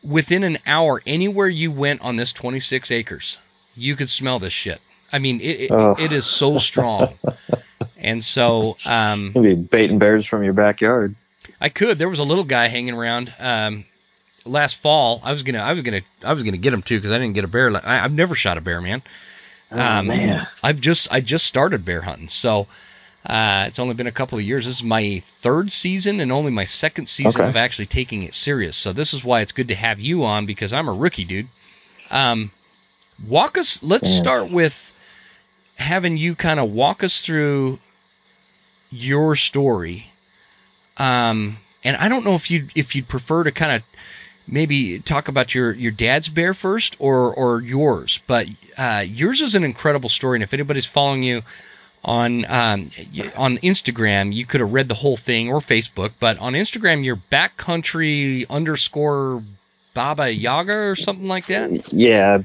Within 0.03 0.43
an 0.43 0.57
hour, 0.65 1.01
anywhere 1.05 1.47
you 1.49 1.71
went 1.71 2.01
on 2.01 2.15
this 2.15 2.33
26 2.33 2.89
acres, 2.91 3.37
you 3.75 3.95
could 3.95 4.09
smell 4.09 4.39
this 4.39 4.53
shit. 4.53 4.79
I 5.11 5.19
mean, 5.19 5.39
it 5.41 5.59
it, 5.61 5.71
Oh. 5.71 5.95
it 5.99 6.11
is 6.13 6.25
so 6.25 6.57
strong. 6.57 7.17
and 7.97 8.23
so 8.23 8.77
um, 8.85 9.31
You'll 9.35 9.43
be 9.43 9.55
baiting 9.55 9.99
bears 9.99 10.25
from 10.25 10.43
your 10.43 10.53
backyard. 10.53 11.11
I 11.61 11.69
could. 11.69 11.99
There 11.99 12.09
was 12.09 12.19
a 12.19 12.23
little 12.23 12.43
guy 12.45 12.67
hanging 12.67 12.93
around 12.95 13.33
um, 13.39 13.85
last 14.49 14.75
fall. 14.77 15.21
I 15.23 15.31
was 15.31 15.43
gonna, 15.43 15.59
I 15.59 15.73
was 15.73 15.81
gonna, 15.81 16.01
I 16.23 16.33
was 16.33 16.43
gonna 16.43 16.57
get 16.57 16.71
them 16.71 16.81
too 16.81 16.97
because 16.97 17.11
I 17.11 17.17
didn't 17.17 17.33
get 17.35 17.43
a 17.43 17.47
bear. 17.47 17.75
I, 17.75 18.03
I've 18.03 18.13
never 18.13 18.35
shot 18.35 18.57
a 18.57 18.61
bear, 18.61 18.81
man. 18.81 19.01
Oh 19.71 19.77
Um, 19.77 20.07
man. 20.07 20.47
I've 20.63 20.79
just 20.81 21.11
I 21.13 21.21
just 21.21 21.45
started 21.45 21.85
bear 21.85 22.01
hunting, 22.01 22.27
so 22.29 22.67
uh, 23.25 23.65
it's 23.67 23.79
only 23.79 23.93
been 23.93 24.07
a 24.07 24.11
couple 24.11 24.37
of 24.39 24.43
years. 24.43 24.65
This 24.65 24.77
is 24.77 24.83
my 24.83 25.21
third 25.25 25.71
season 25.71 26.19
and 26.19 26.31
only 26.31 26.51
my 26.51 26.65
second 26.65 27.07
season 27.07 27.41
Okay. 27.41 27.49
of 27.49 27.55
actually 27.55 27.85
taking 27.85 28.23
it 28.23 28.33
serious. 28.33 28.75
So 28.77 28.93
this 28.93 29.13
is 29.13 29.23
why 29.23 29.41
it's 29.41 29.51
good 29.51 29.67
to 29.67 29.75
have 29.75 29.99
you 29.99 30.23
on 30.25 30.45
because 30.45 30.73
I'm 30.73 30.87
a 30.89 30.93
rookie, 30.93 31.25
dude. 31.25 31.47
Um, 32.09 32.51
walk 33.27 33.57
us. 33.57 33.83
Let's 33.83 34.09
Yeah. 34.09 34.17
start 34.19 34.49
with 34.51 34.93
having 35.75 36.17
you 36.17 36.33
kind 36.35 36.59
of 36.59 36.71
walk 36.71 37.03
us 37.03 37.21
through 37.21 37.77
your 38.91 39.35
story. 39.35 40.11
Um, 40.97 41.57
and 41.83 41.95
I 41.95 42.09
don't 42.09 42.25
know 42.25 42.35
if 42.35 42.49
you 42.51 42.67
if 42.75 42.95
you'd 42.95 43.07
prefer 43.07 43.43
to 43.43 43.51
kind 43.51 43.71
of 43.73 43.83
maybe 44.51 44.99
talk 44.99 45.27
about 45.27 45.53
your 45.53 45.71
your 45.73 45.91
dad's 45.91 46.29
bear 46.29 46.53
first 46.53 46.95
or 46.99 47.33
or 47.33 47.61
yours 47.61 48.21
but 48.27 48.49
uh, 48.77 49.03
yours 49.07 49.41
is 49.41 49.55
an 49.55 49.63
incredible 49.63 50.09
story 50.09 50.35
and 50.35 50.43
if 50.43 50.53
anybody's 50.53 50.85
following 50.85 51.23
you 51.23 51.41
on 52.03 52.45
um, 52.45 52.89
on 53.35 53.57
Instagram 53.57 54.33
you 54.33 54.45
could 54.45 54.61
have 54.61 54.71
read 54.71 54.87
the 54.87 54.95
whole 54.95 55.17
thing 55.17 55.49
or 55.49 55.59
Facebook 55.59 56.11
but 56.19 56.39
on 56.39 56.53
Instagram 56.53 57.03
you're 57.03 57.21
backcountry 57.31 58.47
underscore 58.49 59.43
Baba 59.93 60.31
Yaga 60.31 60.73
or 60.73 60.95
something 60.95 61.27
like 61.27 61.47
that? 61.47 61.91
Yeah, 61.91 62.43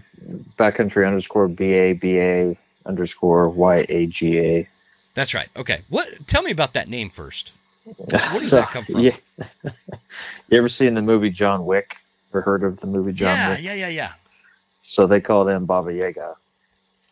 backcountry 0.59 1.07
underscore 1.07 1.49
b 1.49 1.73
a 1.73 1.93
b 1.93 2.19
a 2.19 2.57
underscore 2.87 3.49
y 3.49 3.87
a 3.89 4.07
g 4.07 4.39
a. 4.39 4.69
that's 5.15 5.35
right. 5.35 5.49
Okay. 5.57 5.83
What 5.89 6.27
tell 6.27 6.43
me 6.43 6.51
about 6.51 6.73
that 6.75 6.89
name 6.89 7.11
first 7.11 7.53
Where 7.85 7.97
does 8.41 8.51
that 8.53 8.69
come 8.69 8.85
from? 8.85 9.01
Yeah. 9.01 9.17
you 10.49 10.59
ever 10.59 10.69
seen 10.69 10.95
the 10.95 11.03
movie 11.03 11.31
John 11.31 11.65
Wick 11.67 11.97
or 12.33 12.41
heard 12.41 12.65
of 12.65 12.81
the 12.81 12.87
movie 12.87 13.13
John 13.13 13.37
yeah 13.37 13.51
Wick? 13.51 13.61
yeah 13.63 13.75
yeah 13.75 13.89
yeah 13.89 14.13
So 14.83 15.07
they 15.07 15.21
call 15.21 15.45
them 15.45 15.67
Baba 15.67 15.93
Yaga, 15.93 16.37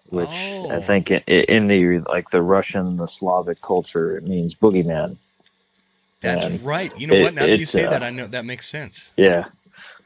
which 0.07 0.29
Oh. 0.29 0.71
I 0.71 0.81
think 0.81 1.11
in, 1.11 1.21
in 1.27 1.67
the 1.67 1.99
like 2.01 2.31
the 2.31 2.43
Russian, 2.43 2.97
the 2.97 3.07
Slavic 3.07 3.61
culture, 3.61 4.17
it 4.17 4.27
means 4.27 4.55
boogeyman. 4.55 5.17
that's 6.21 6.47
And 6.47 6.65
right 6.65 6.93
you 6.97 7.07
know 7.07 7.15
it- 7.15 7.23
what 7.23 7.35
now 7.35 7.47
that 7.47 7.59
you 7.59 7.67
say 7.67 7.85
uh, 7.85 7.91
that 7.91 8.03
I 8.03 8.11
know 8.11 8.27
that 8.29 8.45
makes 8.45 8.67
sense 8.69 9.11
Yeah. 9.17 9.47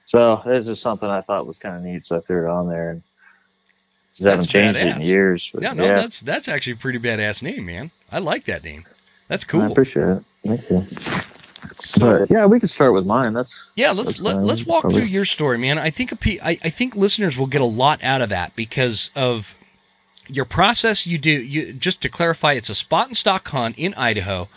So 0.06 0.40
this 0.46 0.68
is 0.68 0.80
something 0.80 1.08
I 1.08 1.20
thought 1.22 1.46
was 1.46 1.58
kind 1.58 1.76
of 1.76 1.82
neat, 1.82 2.04
so 2.04 2.16
I 2.18 2.20
threw 2.20 2.46
it 2.46 2.50
on 2.50 2.68
there. 2.68 2.90
And 2.90 3.02
just 4.14 4.24
That's 4.24 4.46
haven't 4.46 4.48
changed 4.48 4.80
it 4.80 4.82
in 4.82 5.02
badass. 5.02 5.06
years. 5.08 5.50
but 5.52 5.62
yeah 5.62 5.72
no 5.72 5.84
yeah, 5.84 5.94
that's 5.94 6.20
that's 6.20 6.48
actually 6.48 6.74
a 6.74 6.76
pretty 6.76 6.98
badass 6.98 7.42
name 7.42 7.66
man 7.66 7.90
I 8.10 8.18
like 8.20 8.44
that 8.46 8.64
name 8.64 8.84
that's 9.28 9.44
cool. 9.44 9.62
I 9.62 9.66
appreciate 9.66 10.06
it. 10.08 10.22
Thank 10.48 10.70
you. 10.70 10.80
so 10.80 12.00
But 12.00 12.30
yeah, 12.30 12.46
we 12.46 12.60
can 12.60 12.68
start 12.68 12.92
with 12.92 13.06
mine. 13.08 13.32
That's 13.34 13.70
Yeah, 13.76 13.90
let's 13.92 14.10
That's 14.10 14.20
let, 14.20 14.34
fine. 14.36 14.44
let's 14.46 14.64
walk 14.66 14.82
Probably- 14.82 15.00
through 15.00 15.08
your 15.08 15.24
story, 15.24 15.58
man. 15.58 15.78
I 15.78 15.90
think 15.90 16.12
a 16.12 16.16
pe- 16.16 16.38
I, 16.42 16.58
I 16.62 16.70
think 16.70 16.94
listeners 16.96 17.36
will 17.36 17.46
get 17.46 17.60
a 17.60 17.64
lot 17.66 18.02
out 18.04 18.22
of 18.22 18.30
that 18.30 18.54
because 18.56 19.10
of 19.16 19.54
your 20.28 20.44
process. 20.44 21.06
You 21.06 21.18
do 21.18 21.30
you 21.30 21.72
just 21.72 22.02
to 22.02 22.08
clarify, 22.08 22.52
it's 22.54 22.68
a 22.70 22.74
spot 22.74 23.08
and 23.08 23.16
stalk 23.16 23.48
hunt 23.48 23.76
in 23.78 23.94
Idaho, 23.94 24.48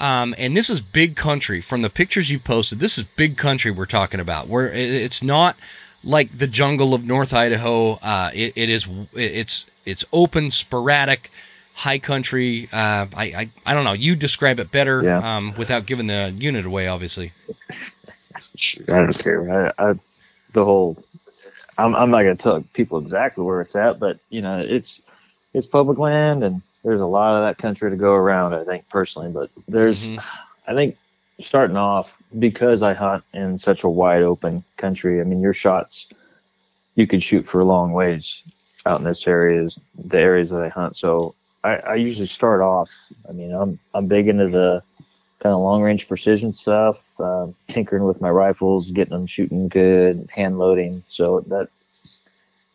um, 0.00 0.34
and 0.38 0.56
this 0.56 0.70
is 0.70 0.80
big 0.80 1.16
country. 1.16 1.60
From 1.60 1.82
the 1.82 1.90
pictures 1.90 2.30
you 2.30 2.38
posted, 2.38 2.80
this 2.80 2.98
is 2.98 3.04
big 3.16 3.36
country 3.36 3.70
we're 3.70 3.86
talking 3.86 4.20
about. 4.20 4.48
Where 4.48 4.72
it's 4.72 5.22
not 5.22 5.56
like 6.04 6.36
the 6.36 6.46
jungle 6.46 6.94
of 6.94 7.04
North 7.04 7.34
Idaho. 7.34 7.92
Uh, 7.94 8.30
it, 8.32 8.52
it 8.56 8.70
is 8.70 8.86
it's 9.14 9.66
it's 9.84 10.04
open, 10.12 10.50
sporadic. 10.50 11.30
High 11.78 12.00
country. 12.00 12.68
Uh, 12.72 13.06
I, 13.14 13.24
I 13.24 13.50
I 13.64 13.74
don't 13.74 13.84
know. 13.84 13.92
You 13.92 14.16
describe 14.16 14.58
it 14.58 14.72
better 14.72 15.00
Yeah. 15.00 15.36
um, 15.36 15.54
without 15.56 15.86
giving 15.86 16.08
the 16.08 16.34
unit 16.36 16.66
away, 16.66 16.88
obviously. 16.88 17.32
I 18.34 18.40
don't 18.88 19.18
care. 19.18 19.72
I, 19.78 19.90
I 19.90 19.94
the 20.52 20.64
whole. 20.64 20.96
I'm 21.76 21.94
I'm 21.94 22.10
not 22.10 22.22
gonna 22.22 22.34
tell 22.36 22.62
people 22.72 22.98
exactly 22.98 23.44
where 23.44 23.60
it's 23.60 23.76
at, 23.76 24.00
but 24.00 24.18
you 24.28 24.42
know 24.42 24.58
it's 24.58 25.00
it's 25.54 25.66
public 25.66 25.98
land 25.98 26.42
and 26.42 26.62
there's 26.84 27.00
a 27.00 27.06
lot 27.06 27.36
of 27.36 27.42
that 27.42 27.58
country 27.58 27.90
to 27.90 27.96
go 27.96 28.12
around. 28.14 28.54
I 28.54 28.64
think 28.64 28.88
personally, 28.88 29.30
but 29.30 29.50
there's 29.68 30.10
Mhm. 30.10 30.22
I 30.66 30.74
think 30.74 30.96
starting 31.40 31.76
off 31.76 32.16
because 32.36 32.82
I 32.82 32.94
hunt 32.94 33.22
in 33.32 33.56
such 33.58 33.84
a 33.84 33.88
wide 33.88 34.22
open 34.22 34.64
country. 34.76 35.20
I 35.20 35.24
mean 35.24 35.40
your 35.40 35.52
shots. 35.54 36.08
you 36.96 37.06
could 37.06 37.22
shoot 37.22 37.46
for 37.46 37.62
long 37.62 37.92
ways 37.92 38.42
out 38.84 38.98
in 38.98 39.04
this 39.04 39.28
areas, 39.28 39.78
the 39.96 40.18
areas 40.18 40.50
that 40.50 40.64
I 40.64 40.68
hunt. 40.68 40.96
So 40.96 41.36
I, 41.64 41.76
I 41.76 41.94
usually 41.96 42.26
start 42.26 42.60
off. 42.60 42.90
I 43.28 43.32
mean, 43.32 43.52
I'm 43.52 43.78
I'm 43.94 44.06
big 44.06 44.28
into 44.28 44.48
the 44.48 44.82
kind 45.40 45.54
of 45.54 45.60
long 45.60 45.82
range 45.82 46.08
precision 46.08 46.52
stuff, 46.52 47.04
uh, 47.18 47.48
tinkering 47.66 48.04
with 48.04 48.20
my 48.20 48.30
rifles, 48.30 48.90
getting 48.90 49.12
them 49.12 49.26
shooting 49.26 49.68
good, 49.68 50.28
hand 50.32 50.58
loading. 50.58 51.02
So 51.08 51.40
that 51.48 51.68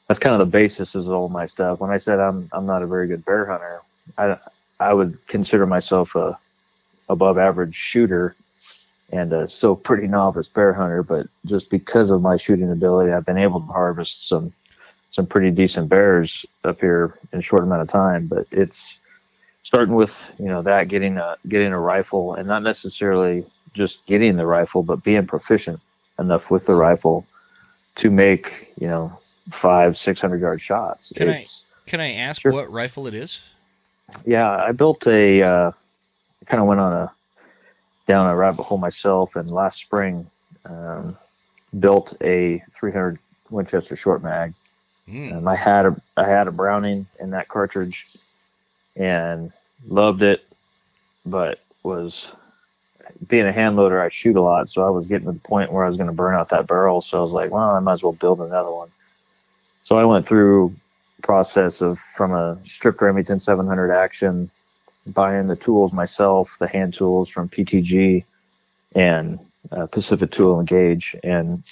that's 0.07 0.19
kind 0.19 0.33
of 0.33 0.39
the 0.39 0.51
basis 0.51 0.95
of 0.95 1.09
all 1.09 1.29
my 1.29 1.45
stuff. 1.45 1.79
When 1.79 1.91
I 1.91 1.97
said 1.97 2.19
I'm 2.19 2.49
I'm 2.51 2.65
not 2.65 2.83
a 2.83 2.87
very 2.87 3.07
good 3.07 3.25
bear 3.25 3.45
hunter, 3.45 3.81
I 4.17 4.37
I 4.79 4.93
would 4.93 5.17
consider 5.27 5.65
myself 5.65 6.15
a 6.15 6.37
above 7.09 7.37
average 7.37 7.75
shooter 7.75 8.35
and 9.11 9.31
uh, 9.31 9.47
still 9.47 9.75
pretty 9.75 10.07
novice 10.07 10.47
bear 10.47 10.73
hunter. 10.73 11.03
But 11.03 11.27
just 11.45 11.69
because 11.69 12.09
of 12.09 12.21
my 12.21 12.37
shooting 12.37 12.71
ability, 12.71 13.11
I've 13.11 13.25
been 13.25 13.37
able 13.37 13.61
to 13.61 13.67
harvest 13.67 14.27
some 14.27 14.53
some 15.13 15.27
pretty 15.27 15.51
decent 15.51 15.89
bears 15.89 16.43
up 16.63 16.81
here 16.81 17.13
in 17.31 17.39
a 17.39 17.41
short 17.41 17.61
amount 17.61 17.83
of 17.83 17.87
time. 17.87 18.25
But 18.25 18.47
it's 18.51 18.99
starting 19.61 19.93
with 19.93 20.33
you 20.39 20.47
know 20.47 20.63
that 20.63 20.87
getting 20.87 21.17
a 21.17 21.37
getting 21.47 21.71
a 21.71 21.79
rifle 21.79 22.33
and 22.33 22.47
not 22.47 22.63
necessarily 22.63 23.45
just 23.73 24.05
getting 24.07 24.35
the 24.35 24.45
rifle, 24.45 24.81
but 24.81 25.03
being 25.03 25.25
proficient 25.27 25.79
enough 26.19 26.49
with 26.49 26.65
the 26.65 26.73
rifle 26.73 27.25
to 27.95 28.09
make 28.09 28.73
you 28.79 28.87
know 28.87 29.15
five 29.51 29.97
six 29.99 30.19
hundred 30.19 30.41
yard 30.41 30.59
shots. 30.59 31.13
Can 31.15 31.29
it's, 31.29 31.65
I 31.85 31.89
can 31.89 31.99
I 32.01 32.13
ask 32.13 32.41
Sure. 32.41 32.51
what 32.51 32.71
rifle 32.71 33.05
it 33.07 33.13
is? 33.13 33.43
yeah, 34.25 34.49
I 34.49 34.71
built 34.71 35.05
a 35.05 35.43
uh, 35.43 35.71
kind 36.47 36.59
of 36.59 36.67
went 36.67 36.81
on 36.81 36.91
a 36.91 37.11
down 38.07 38.27
a 38.27 38.35
rabbit 38.35 38.63
hole 38.63 38.79
myself, 38.79 39.35
and 39.35 39.49
last 39.51 39.79
spring 39.79 40.27
um, 40.65 41.15
built 41.79 42.13
a 42.21 42.63
300 42.71 43.19
Winchester 43.51 43.95
short 43.95 44.23
mag. 44.23 44.55
Hmm. 45.09 45.33
Um, 45.33 45.47
I 45.47 45.55
had 45.55 45.85
a 45.85 46.01
I 46.15 46.23
had 46.23 46.47
a 46.47 46.51
Browning 46.51 47.07
in 47.19 47.31
that 47.31 47.47
cartridge, 47.47 48.05
and 48.95 49.51
loved 49.87 50.23
it, 50.23 50.43
but 51.25 51.59
was 51.83 52.31
being 53.27 53.45
a 53.45 53.51
hand 53.51 53.75
loader. 53.75 54.01
I 54.01 54.09
shoot 54.09 54.35
a 54.35 54.41
lot, 54.41 54.69
so 54.69 54.85
I 54.85 54.89
was 54.89 55.05
getting 55.05 55.27
to 55.27 55.33
the 55.33 55.39
point 55.39 55.71
where 55.71 55.83
I 55.83 55.87
was 55.87 55.97
going 55.97 56.07
to 56.07 56.13
burn 56.13 56.35
out 56.35 56.49
that 56.49 56.67
barrel. 56.67 57.01
So 57.01 57.19
I 57.19 57.21
was 57.21 57.31
like, 57.31 57.51
well, 57.51 57.71
I 57.71 57.79
might 57.79 57.93
as 57.93 58.03
well 58.03 58.13
build 58.13 58.39
another 58.39 58.71
one. 58.71 58.89
So 59.83 59.97
I 59.97 60.05
went 60.05 60.25
through 60.25 60.75
process 61.21 61.81
of 61.81 61.99
from 61.99 62.33
a 62.33 62.57
stripped 62.63 63.01
Remington 63.01 63.39
700 63.39 63.91
action, 63.91 64.49
buying 65.07 65.47
the 65.47 65.55
tools 65.55 65.91
myself, 65.91 66.57
the 66.59 66.67
hand 66.67 66.93
tools 66.93 67.29
from 67.29 67.49
PTG 67.49 68.23
and 68.95 69.39
uh, 69.71 69.87
Pacific 69.87 70.31
Tool 70.31 70.59
and 70.59 70.67
Gauge, 70.67 71.15
and 71.23 71.63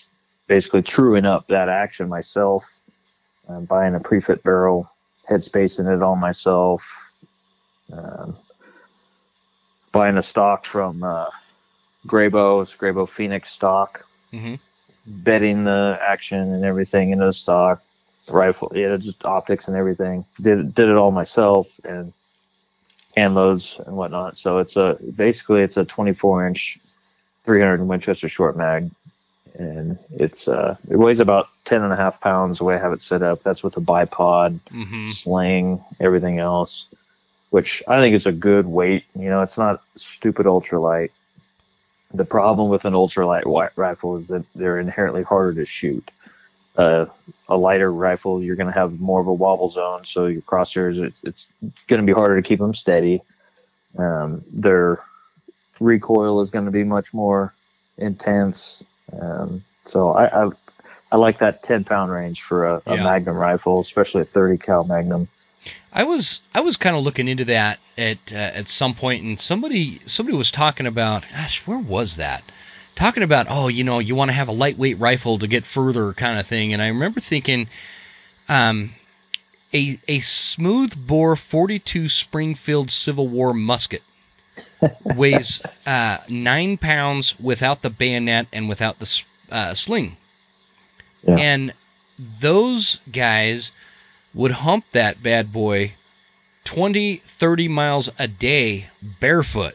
basically 0.47 0.81
truing 0.81 1.25
up 1.25 1.47
that 1.47 1.69
action 1.69 2.09
myself, 2.09 2.79
um, 3.47 3.65
buying 3.65 3.95
a 3.95 3.99
pre-fit 3.99 4.43
barrel, 4.43 4.89
headspacing 5.29 5.93
it 5.93 6.01
all 6.01 6.15
myself, 6.15 7.11
um, 7.91 8.37
buying 9.91 10.17
a 10.17 10.21
stock 10.21 10.65
from 10.65 11.03
uh, 11.03 11.27
Grayboe, 12.07 12.63
it's 12.63 12.75
Grayboe 12.75 13.09
Phoenix 13.09 13.51
stock, 13.51 14.05
hmm 14.31 14.55
bedding 15.05 15.63
the 15.63 15.97
action 15.99 16.37
and 16.53 16.63
everything 16.63 17.09
into 17.09 17.25
the 17.25 17.33
stock, 17.33 17.81
rifle, 18.31 18.71
yeah, 18.75 18.95
just 18.97 19.25
optics 19.25 19.67
and 19.67 19.75
everything. 19.75 20.25
Did 20.39 20.73
did 20.75 20.89
it 20.89 20.95
all 20.95 21.11
myself 21.11 21.67
and 21.83 22.13
hand 23.15 23.35
loads 23.35 23.79
and 23.85 23.95
whatnot. 23.95 24.37
So 24.37 24.59
it's 24.59 24.75
a 24.75 24.97
basically 25.15 25.61
it's 25.61 25.77
a 25.77 25.85
24 25.85 26.47
inch 26.47 26.79
300 27.45 27.83
Winchester 27.83 28.29
short 28.29 28.55
mag, 28.57 28.91
and 29.55 29.99
it's 30.11 30.47
uh 30.47 30.75
it 30.89 30.97
weighs 30.97 31.19
about 31.19 31.49
10 31.65 31.81
and 31.81 31.93
a 31.93 31.95
half 31.95 32.21
pounds 32.21 32.57
the 32.59 32.63
way 32.63 32.75
I 32.75 32.79
have 32.79 32.93
it 32.93 33.01
set 33.01 33.21
up. 33.21 33.41
That's 33.41 33.63
with 33.63 33.77
a 33.77 33.81
bipod, 33.81 34.59
hmm 34.69 35.07
sling, 35.07 35.83
everything 35.99 36.39
else, 36.39 36.87
which 37.49 37.83
I 37.87 37.97
think 37.97 38.15
is 38.15 38.25
a 38.25 38.31
good 38.31 38.65
weight. 38.65 39.05
You 39.17 39.29
know, 39.29 39.41
it's 39.41 39.57
not 39.57 39.81
stupid 39.95 40.45
ultralight. 40.45 41.09
The 42.13 42.25
problem 42.25 42.69
with 42.69 42.85
an 42.85 42.93
ultralight 42.93 43.71
rifle 43.75 44.17
is 44.17 44.27
that 44.27 44.43
they're 44.53 44.79
inherently 44.79 45.23
harder 45.23 45.53
to 45.55 45.65
shoot. 45.65 46.09
Uh, 46.75 47.05
a 47.49 47.57
lighter 47.57 47.91
rifle, 47.91 48.41
you're 48.41 48.55
going 48.55 48.71
to 48.71 48.79
have 48.79 48.99
more 48.99 49.19
of 49.19 49.27
a 49.27 49.33
wobble 49.33 49.69
zone, 49.69 50.05
so 50.05 50.27
your 50.27 50.41
crosshairs, 50.41 50.99
it's, 50.99 51.19
it's 51.23 51.49
going 51.87 52.01
to 52.01 52.05
be 52.05 52.13
harder 52.13 52.41
to 52.41 52.47
keep 52.47 52.59
them 52.59 52.73
steady. 52.73 53.21
Um, 53.97 54.43
their 54.51 55.03
recoil 55.79 56.39
is 56.41 56.49
going 56.49 56.65
to 56.65 56.71
be 56.71 56.85
much 56.85 57.13
more 57.13 57.53
intense. 57.97 58.85
Um, 59.19 59.63
so 59.83 60.11
I, 60.11 60.45
I, 60.45 60.49
I 61.11 61.15
like 61.17 61.39
that 61.39 61.63
10 61.63 61.83
pound 61.83 62.11
range 62.11 62.41
for 62.41 62.65
a, 62.65 62.81
a 62.85 62.95
Yeah. 62.95 63.03
Magnum 63.03 63.35
rifle, 63.35 63.79
especially 63.79 64.21
a 64.21 64.25
30 64.25 64.57
cal 64.57 64.83
Magnum. 64.83 65.27
I 65.93 66.05
was 66.05 66.41
I 66.55 66.61
was 66.61 66.77
kind 66.77 66.95
of 66.95 67.03
looking 67.03 67.27
into 67.27 67.45
that 67.45 67.79
at 67.97 68.17
uh, 68.33 68.35
at 68.35 68.67
some 68.67 68.93
point, 68.95 69.23
and 69.23 69.39
somebody 69.39 70.01
somebody 70.05 70.35
was 70.37 70.49
talking 70.49 70.87
about, 70.87 71.23
gosh, 71.31 71.61
where 71.67 71.77
was 71.77 72.15
that? 72.15 72.43
Talking 72.95 73.23
about, 73.23 73.47
oh, 73.49 73.67
you 73.67 73.83
know, 73.83 73.99
you 73.99 74.15
want 74.15 74.29
to 74.29 74.33
have 74.33 74.47
a 74.47 74.53
lightweight 74.53 74.99
rifle 74.99 75.37
to 75.39 75.47
get 75.47 75.65
further, 75.65 76.13
kind 76.13 76.39
of 76.39 76.47
thing. 76.47 76.73
And 76.73 76.81
I 76.81 76.87
remember 76.87 77.19
thinking, 77.19 77.69
um, 78.49 78.91
a 79.73 79.99
a 80.07 80.19
smooth 80.19 80.95
bore 80.95 81.35
42 81.35 82.09
Springfield 82.09 82.89
Civil 82.89 83.27
War 83.27 83.53
musket 83.53 84.01
weighs 85.15 85.61
uh, 85.85 86.17
nine 86.29 86.77
pounds 86.77 87.39
without 87.39 87.81
the 87.81 87.89
bayonet 87.89 88.47
and 88.53 88.69
without 88.69 88.99
the 88.99 89.23
uh, 89.49 89.73
sling. 89.73 90.17
Yeah. 91.23 91.35
And 91.35 91.73
those 92.39 93.01
guys 93.11 93.71
would 94.33 94.51
hump 94.51 94.85
that 94.91 95.21
bad 95.21 95.51
boy 95.51 95.93
20, 96.65 97.17
30 97.17 97.67
miles 97.67 98.09
a 98.19 98.27
day 98.27 98.87
barefoot. 99.19 99.73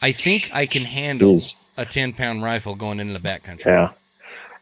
I 0.00 0.12
think 0.12 0.50
I 0.54 0.66
can 0.66 0.82
handle 0.82 1.34
Jeez. 1.34 1.56
a 1.76 1.84
10 1.84 2.12
pound 2.12 2.42
rifle 2.42 2.74
going 2.74 3.00
into 3.00 3.18
the 3.18 3.26
backcountry. 3.26 3.66
Yeah. 3.66 3.90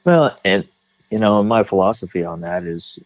Well, 0.05 0.37
and 0.45 0.66
you 1.11 1.18
know, 1.18 1.42
my 1.42 1.62
philosophy 1.62 2.25
on 2.25 2.40
that 2.40 2.64
is 2.64 2.99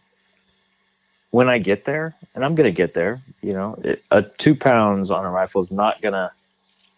when 1.31 1.49
I 1.49 1.57
get 1.59 1.85
there, 1.85 2.15
and 2.35 2.43
I'm 2.45 2.55
gonna 2.55 2.71
get 2.71 2.93
there. 2.93 3.21
You 3.41 3.53
know, 3.53 3.79
it, 3.83 4.03
a 4.11 4.21
two 4.21 4.55
pounds 4.55 5.11
on 5.11 5.25
a 5.25 5.29
rifle 5.29 5.61
is 5.61 5.71
not 5.71 6.01
gonna 6.01 6.31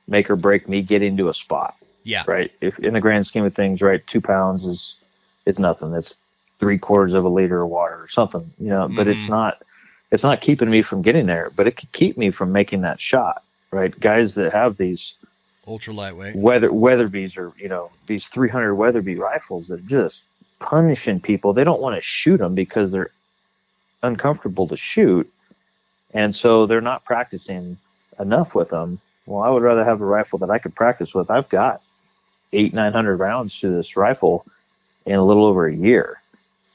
make 0.08 0.30
or 0.30 0.36
break 0.36 0.68
me 0.68 0.82
getting 0.82 1.18
to 1.18 1.30
a 1.30 1.34
spot, 1.34 1.76
Yeah. 2.04 2.24
right? 2.28 2.52
If 2.62 2.80
in 2.80 2.94
the 2.94 3.02
grand 3.02 3.28
scheme 3.28 3.46
of 3.46 3.54
things, 3.54 3.82
right, 3.82 4.06
two 4.08 4.22
pounds 4.22 4.65
is 4.65 4.96
it's 5.46 5.60
nothing. 5.60 5.92
That's 5.92 6.18
three 6.60 6.78
quarters 6.78 7.13
of 7.13 7.24
a 7.26 7.30
liter 7.30 7.62
of 7.62 7.70
water 7.70 8.02
or 8.02 8.08
something, 8.10 8.52
you 8.60 8.70
know. 8.70 8.88
But 8.89 9.08
it's 9.08 9.26
Mhm. 9.26 9.30
not 9.30 9.62
it's 10.12 10.24
not 10.24 10.42
keeping 10.42 10.70
me 10.70 10.82
from 10.82 11.04
getting 11.04 11.28
there, 11.28 11.50
but 11.56 11.68
it 11.68 11.78
could 11.78 11.92
keep 11.92 12.18
me 12.18 12.32
from 12.32 12.52
making 12.52 12.82
that 12.82 13.00
shot, 13.00 13.44
right? 13.72 13.98
Guys 14.00 14.34
that 14.36 14.52
have 14.54 14.76
these 14.78 15.15
Ultra 15.68 15.94
lightweight. 15.94 16.36
weather 16.36 16.72
Weatherby's 16.74 17.38
or 17.38 17.52
you 17.60 17.70
know 17.70 17.92
these 18.08 18.26
300 18.28 18.74
Weatherby 18.76 19.15
rifles 19.18 19.68
that 19.68 19.76
are 19.80 19.84
just 19.84 20.24
punishing 20.60 21.20
people. 21.20 21.54
They 21.54 21.63
don't 21.63 21.80
want 21.82 21.96
to 21.96 22.02
shoot 22.02 22.38
them 22.38 22.56
because 22.56 22.92
they're 22.92 23.12
uncomfortable 24.04 24.68
to 24.68 24.78
shoot, 24.78 25.32
and 26.14 26.34
so 26.34 26.66
they're 26.66 26.82
not 26.82 27.06
practicing 27.06 27.78
enough 28.20 28.56
with 28.56 28.70
them. 28.70 29.00
Well, 29.26 29.44
I 29.44 29.50
would 29.50 29.64
rather 29.64 29.84
have 29.84 30.02
a 30.02 30.06
rifle 30.06 30.40
that 30.40 30.50
I 30.50 30.58
could 30.60 30.76
practice 30.76 31.14
with. 31.14 31.30
I've 31.30 31.50
got 31.50 31.82
eight 32.54 32.74
nine 32.74 32.94
hundred 32.94 33.18
rounds 33.18 33.60
to 33.60 33.70
this 33.70 33.96
rifle 33.96 34.46
in 35.06 35.16
a 35.16 35.24
little 35.26 35.46
over 35.46 35.68
a 35.68 35.76
year 35.76 36.20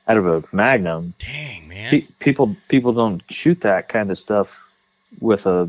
out 0.06 0.16
of 0.18 0.26
a 0.26 0.44
Magnum. 0.52 1.14
Dang, 1.18 1.68
man. 1.68 1.90
Pe- 1.90 2.06
people 2.20 2.56
people 2.68 2.92
don't 2.92 3.22
shoot 3.30 3.60
that 3.62 3.88
kind 3.88 4.10
of 4.10 4.18
stuff 4.18 4.48
with 5.20 5.46
a 5.46 5.68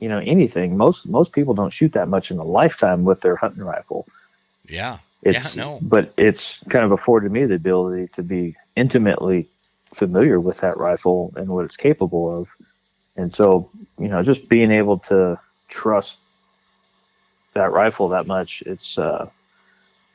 you 0.00 0.08
know 0.08 0.18
anything 0.18 0.76
most 0.76 1.08
most 1.08 1.32
people 1.32 1.54
don't 1.54 1.72
shoot 1.72 1.92
that 1.92 2.08
much 2.08 2.30
in 2.30 2.38
a 2.38 2.44
lifetime 2.44 3.04
with 3.04 3.20
their 3.20 3.36
hunting 3.36 3.62
rifle 3.64 4.06
Yeah. 4.68 4.98
it's 5.22 5.56
Yeah, 5.56 5.64
no. 5.64 5.78
but 5.82 6.12
it's 6.16 6.62
kind 6.68 6.84
of 6.84 6.92
afforded 6.92 7.30
me 7.32 7.46
the 7.46 7.54
ability 7.54 8.08
to 8.14 8.22
be 8.22 8.56
intimately 8.76 9.48
familiar 9.94 10.40
with 10.40 10.58
that 10.58 10.76
rifle 10.78 11.32
and 11.36 11.48
what 11.48 11.64
it's 11.64 11.76
capable 11.76 12.40
of 12.40 12.48
and 13.16 13.32
so 13.32 13.70
you 13.98 14.08
know 14.08 14.22
just 14.22 14.48
being 14.48 14.70
able 14.70 14.98
to 14.98 15.38
trust 15.68 16.18
that 17.54 17.72
rifle 17.72 18.08
that 18.08 18.26
much 18.26 18.62
it's 18.66 18.98
uh 18.98 19.28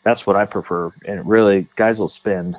that's 0.03 0.27
what 0.27 0.35
i 0.35 0.45
prefer 0.45 0.91
and 1.05 1.27
really 1.27 1.67
guys 1.75 1.99
will 1.99 2.07
spend 2.07 2.57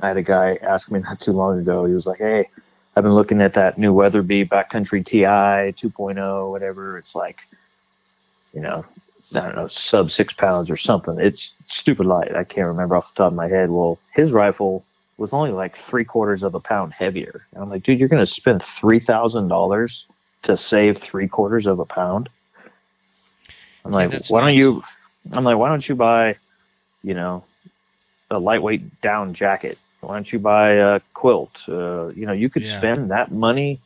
i 0.00 0.08
had 0.08 0.16
a 0.16 0.22
guy 0.22 0.58
ask 0.62 0.90
me 0.90 0.98
not 1.08 1.20
too 1.20 1.32
long 1.32 1.58
ago 1.58 1.84
he 1.84 1.94
was 1.94 2.06
like 2.06 2.18
hey 2.18 2.48
i've 2.96 3.04
been 3.04 3.14
looking 3.14 3.40
at 3.40 3.54
that 3.54 3.78
new 3.78 3.92
weatherby 3.92 4.44
backcountry 4.44 5.04
ti 5.04 5.22
2.0 5.22 6.50
whatever 6.50 6.98
it's 6.98 7.14
like 7.14 7.40
you 8.52 8.60
know 8.60 8.84
I 9.34 9.40
don't 9.40 9.56
know, 9.56 9.68
sub 9.68 10.10
six 10.10 10.34
pounds 10.34 10.68
or 10.68 10.76
something. 10.76 11.18
It's 11.18 11.54
stupid 11.66 12.06
light. 12.06 12.36
I 12.36 12.44
can't 12.44 12.66
remember 12.66 12.96
off 12.96 13.14
the 13.14 13.22
top 13.22 13.32
of 13.32 13.36
my 13.36 13.48
head. 13.48 13.70
Well, 13.70 13.98
his 14.12 14.32
rifle 14.32 14.84
was 15.18 15.32
only 15.32 15.52
like 15.52 15.76
three 15.76 16.04
quarters 16.04 16.42
of 16.42 16.54
a 16.54 16.60
pound 16.60 16.92
heavier. 16.94 17.46
And 17.54 17.62
I'm 17.62 17.70
like, 17.70 17.84
dude, 17.84 18.00
you're 18.00 18.08
going 18.08 18.24
to 18.24 18.32
spend 18.32 18.62
three 18.64 19.00
thousand 19.00 19.48
dollars 19.48 20.06
to 20.44 20.56
save 20.56 20.98
three 20.98 21.28
quarters 21.28 21.66
of 21.66 21.80
a 21.80 21.86
pound. 21.86 22.30
I'm 23.84 23.92
like, 23.92 24.10
that's 24.10 24.28
why 24.28 24.40
don't 24.42 24.54
you? 24.56 24.82
I'm 25.32 25.44
like, 25.44 25.58
why 25.58 25.68
don't 25.70 25.88
you 25.88 25.96
buy, 25.96 26.36
you 27.02 27.14
know, 27.14 27.44
a 28.30 28.38
lightweight 28.38 29.00
down 29.02 29.34
jacket 29.34 29.78
Why 30.00 30.14
don't 30.14 30.32
you 30.32 30.38
buy 30.40 30.72
a 30.72 31.00
quilt? 31.14 31.64
Uh, 31.68 32.08
you 32.08 32.26
know, 32.26 32.32
you 32.32 32.50
could 32.50 32.66
Yeah. 32.66 32.68
spend 32.68 33.10
that 33.10 33.32
money 33.32 33.80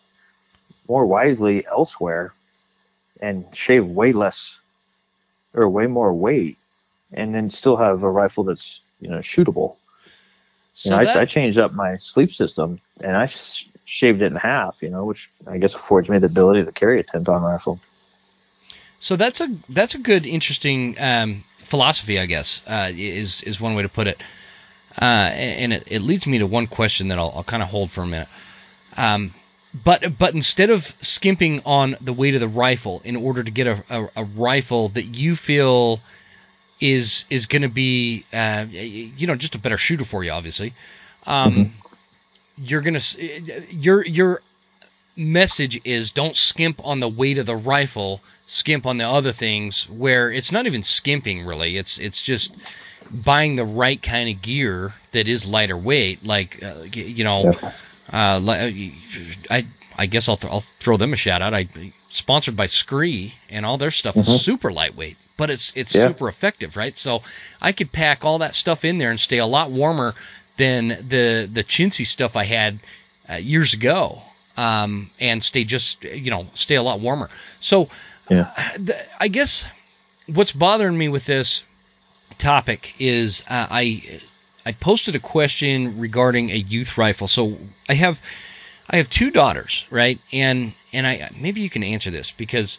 more 0.88 1.06
wisely 1.06 1.66
elsewhere 1.66 2.34
and 3.20 3.46
shave 3.54 3.86
way 3.86 4.12
less 4.12 4.58
or 5.54 5.68
way 5.68 5.86
more 5.86 6.14
weight 6.14 6.58
and 7.12 7.34
then 7.34 7.50
still 7.50 7.76
have 7.76 8.02
a 8.02 8.10
rifle 8.10 8.44
that's, 8.44 8.80
you 9.00 9.10
know, 9.10 9.18
shootable. 9.18 9.76
So 10.78 10.90
You 10.90 10.96
know, 11.00 11.04
that, 11.06 11.16
I, 11.16 11.20
I 11.22 11.24
changed 11.24 11.58
up 11.58 11.72
my 11.72 11.96
sleep 11.96 12.32
system 12.32 12.80
and 13.00 13.16
I 13.16 13.26
sh- 13.26 13.68
shaved 13.84 14.22
it 14.22 14.26
in 14.26 14.36
half, 14.36 14.76
you 14.80 14.90
know, 14.90 15.04
which 15.06 15.28
I 15.44 15.58
guess 15.58 15.74
affords 15.74 16.08
me 16.08 16.18
the 16.18 16.28
ability 16.28 16.64
to 16.64 16.70
carry 16.70 17.00
a 17.00 17.02
10 17.02 17.24
pound 17.24 17.44
rifle. 17.44 17.80
So 19.00 19.16
that's 19.16 19.40
a 19.40 19.48
that's 19.68 19.96
a 19.96 19.98
good, 19.98 20.24
interesting 20.24 20.94
um, 21.00 21.42
philosophy, 21.58 22.20
I 22.20 22.26
guess, 22.26 22.62
uh, 22.68 22.92
is 22.94 23.42
is 23.42 23.60
one 23.60 23.74
way 23.74 23.82
to 23.82 23.88
put 23.88 24.06
it. 24.06 24.22
Uh, 24.96 25.30
and 25.34 25.72
it, 25.72 25.82
it 25.88 26.00
leads 26.00 26.28
me 26.28 26.38
to 26.38 26.46
one 26.46 26.68
question 26.68 27.08
that 27.08 27.18
I'll, 27.18 27.32
I'll 27.34 27.44
kind 27.44 27.62
of 27.62 27.68
hold 27.68 27.90
for 27.90 28.02
a 28.02 28.06
minute. 28.06 28.28
Um, 28.96 29.34
but 29.74 30.16
but 30.16 30.34
instead 30.34 30.70
of 30.70 30.84
skimping 31.00 31.62
on 31.66 31.96
the 32.00 32.12
weight 32.12 32.36
of 32.36 32.40
the 32.40 32.46
rifle 32.46 33.02
in 33.04 33.16
order 33.16 33.42
to 33.42 33.50
get 33.50 33.66
a, 33.66 33.82
a, 33.90 34.08
a 34.18 34.24
rifle 34.24 34.90
that 34.90 35.06
you 35.06 35.34
feel 35.34 36.00
is 36.80 37.24
is 37.30 37.46
going 37.46 37.62
to 37.62 37.68
be 37.68 38.24
uh, 38.32 38.66
you 38.70 39.26
know 39.26 39.34
just 39.36 39.54
a 39.54 39.58
better 39.58 39.78
shooter 39.78 40.04
for 40.04 40.22
you, 40.24 40.30
obviously, 40.30 40.74
um, 41.26 41.54
you're 42.56 42.80
gonna 42.82 43.00
your 43.70 44.04
your 44.04 44.40
message 45.16 45.80
is 45.84 46.12
don't 46.12 46.36
skimp 46.36 46.80
on 46.84 47.00
the 47.00 47.08
weight 47.08 47.38
of 47.38 47.46
the 47.46 47.56
rifle, 47.56 48.20
skimp 48.46 48.86
on 48.86 48.96
the 48.98 49.04
other 49.08 49.32
things 49.32 49.88
where 49.90 50.30
it's 50.30 50.52
not 50.52 50.66
even 50.66 50.82
skimping 50.82 51.44
really. 51.44 51.76
It's 51.76 51.98
it's 51.98 52.22
just 52.22 52.54
buying 53.24 53.56
the 53.56 53.64
right 53.64 54.00
kind 54.00 54.28
of 54.28 54.42
gear 54.42 54.92
that 55.12 55.28
is 55.28 55.46
lighter 55.48 55.76
weight 55.76 56.24
like 56.24 56.62
uh, 56.62 56.82
you 56.92 57.24
know 57.24 57.52
uh, 58.12 58.40
I 59.50 59.66
I 59.96 60.06
guess 60.06 60.28
I'll, 60.28 60.36
th- 60.36 60.52
I'll 60.52 60.60
throw 60.60 60.96
them 60.96 61.12
a 61.12 61.16
shout 61.16 61.42
out. 61.42 61.54
I 61.54 61.68
sponsored 62.08 62.54
by 62.56 62.66
SKRE 62.66 63.32
and 63.50 63.66
all 63.66 63.78
their 63.78 63.90
stuff 63.90 64.14
Mhm. 64.14 64.20
is 64.20 64.42
super 64.42 64.70
lightweight, 64.72 65.16
but 65.38 65.48
it's 65.48 65.72
it's 65.74 65.94
Yeah. 65.94 66.08
super 66.08 66.28
effective, 66.28 66.76
right? 66.76 66.98
So 66.98 67.22
I 67.62 67.72
could 67.72 67.90
pack 67.90 68.26
all 68.26 68.40
that 68.40 68.54
stuff 68.54 68.84
in 68.84 68.98
there 68.98 69.10
and 69.10 69.18
stay 69.18 69.38
a 69.38 69.46
lot 69.46 69.70
warmer 69.70 70.12
than 70.58 70.88
the 70.88 71.48
the 71.50 71.64
chintzy 71.64 72.04
stuff 72.04 72.36
I 72.36 72.44
had 72.44 72.80
uh, 73.30 73.36
years 73.36 73.72
ago, 73.72 74.20
um, 74.58 75.10
and 75.18 75.42
stay 75.42 75.64
just 75.64 76.04
you 76.04 76.30
know 76.30 76.46
stay 76.52 76.74
a 76.74 76.82
lot 76.82 77.00
warmer. 77.00 77.30
So 77.60 77.88
Yeah. 78.28 78.50
the, 78.76 78.96
I 79.18 79.28
guess 79.28 79.64
what's 80.26 80.52
bothering 80.52 80.98
me 80.98 81.08
with 81.08 81.24
this 81.24 81.64
topic 82.36 82.94
is 82.98 83.42
uh, 83.48 83.66
I 83.70 84.20
I 84.66 84.72
posted 84.72 85.16
a 85.16 85.20
question 85.20 85.98
regarding 85.98 86.50
a 86.50 86.56
youth 86.56 86.98
rifle. 86.98 87.28
So 87.28 87.56
I 87.88 87.94
have 87.94 88.20
I 88.90 88.96
have 88.96 89.08
two 89.08 89.30
daughters, 89.30 89.86
right? 89.90 90.18
And 90.32 90.72
and 90.92 91.06
I 91.06 91.30
maybe 91.38 91.60
you 91.60 91.70
can 91.70 91.84
answer 91.84 92.10
this 92.10 92.32
because 92.32 92.78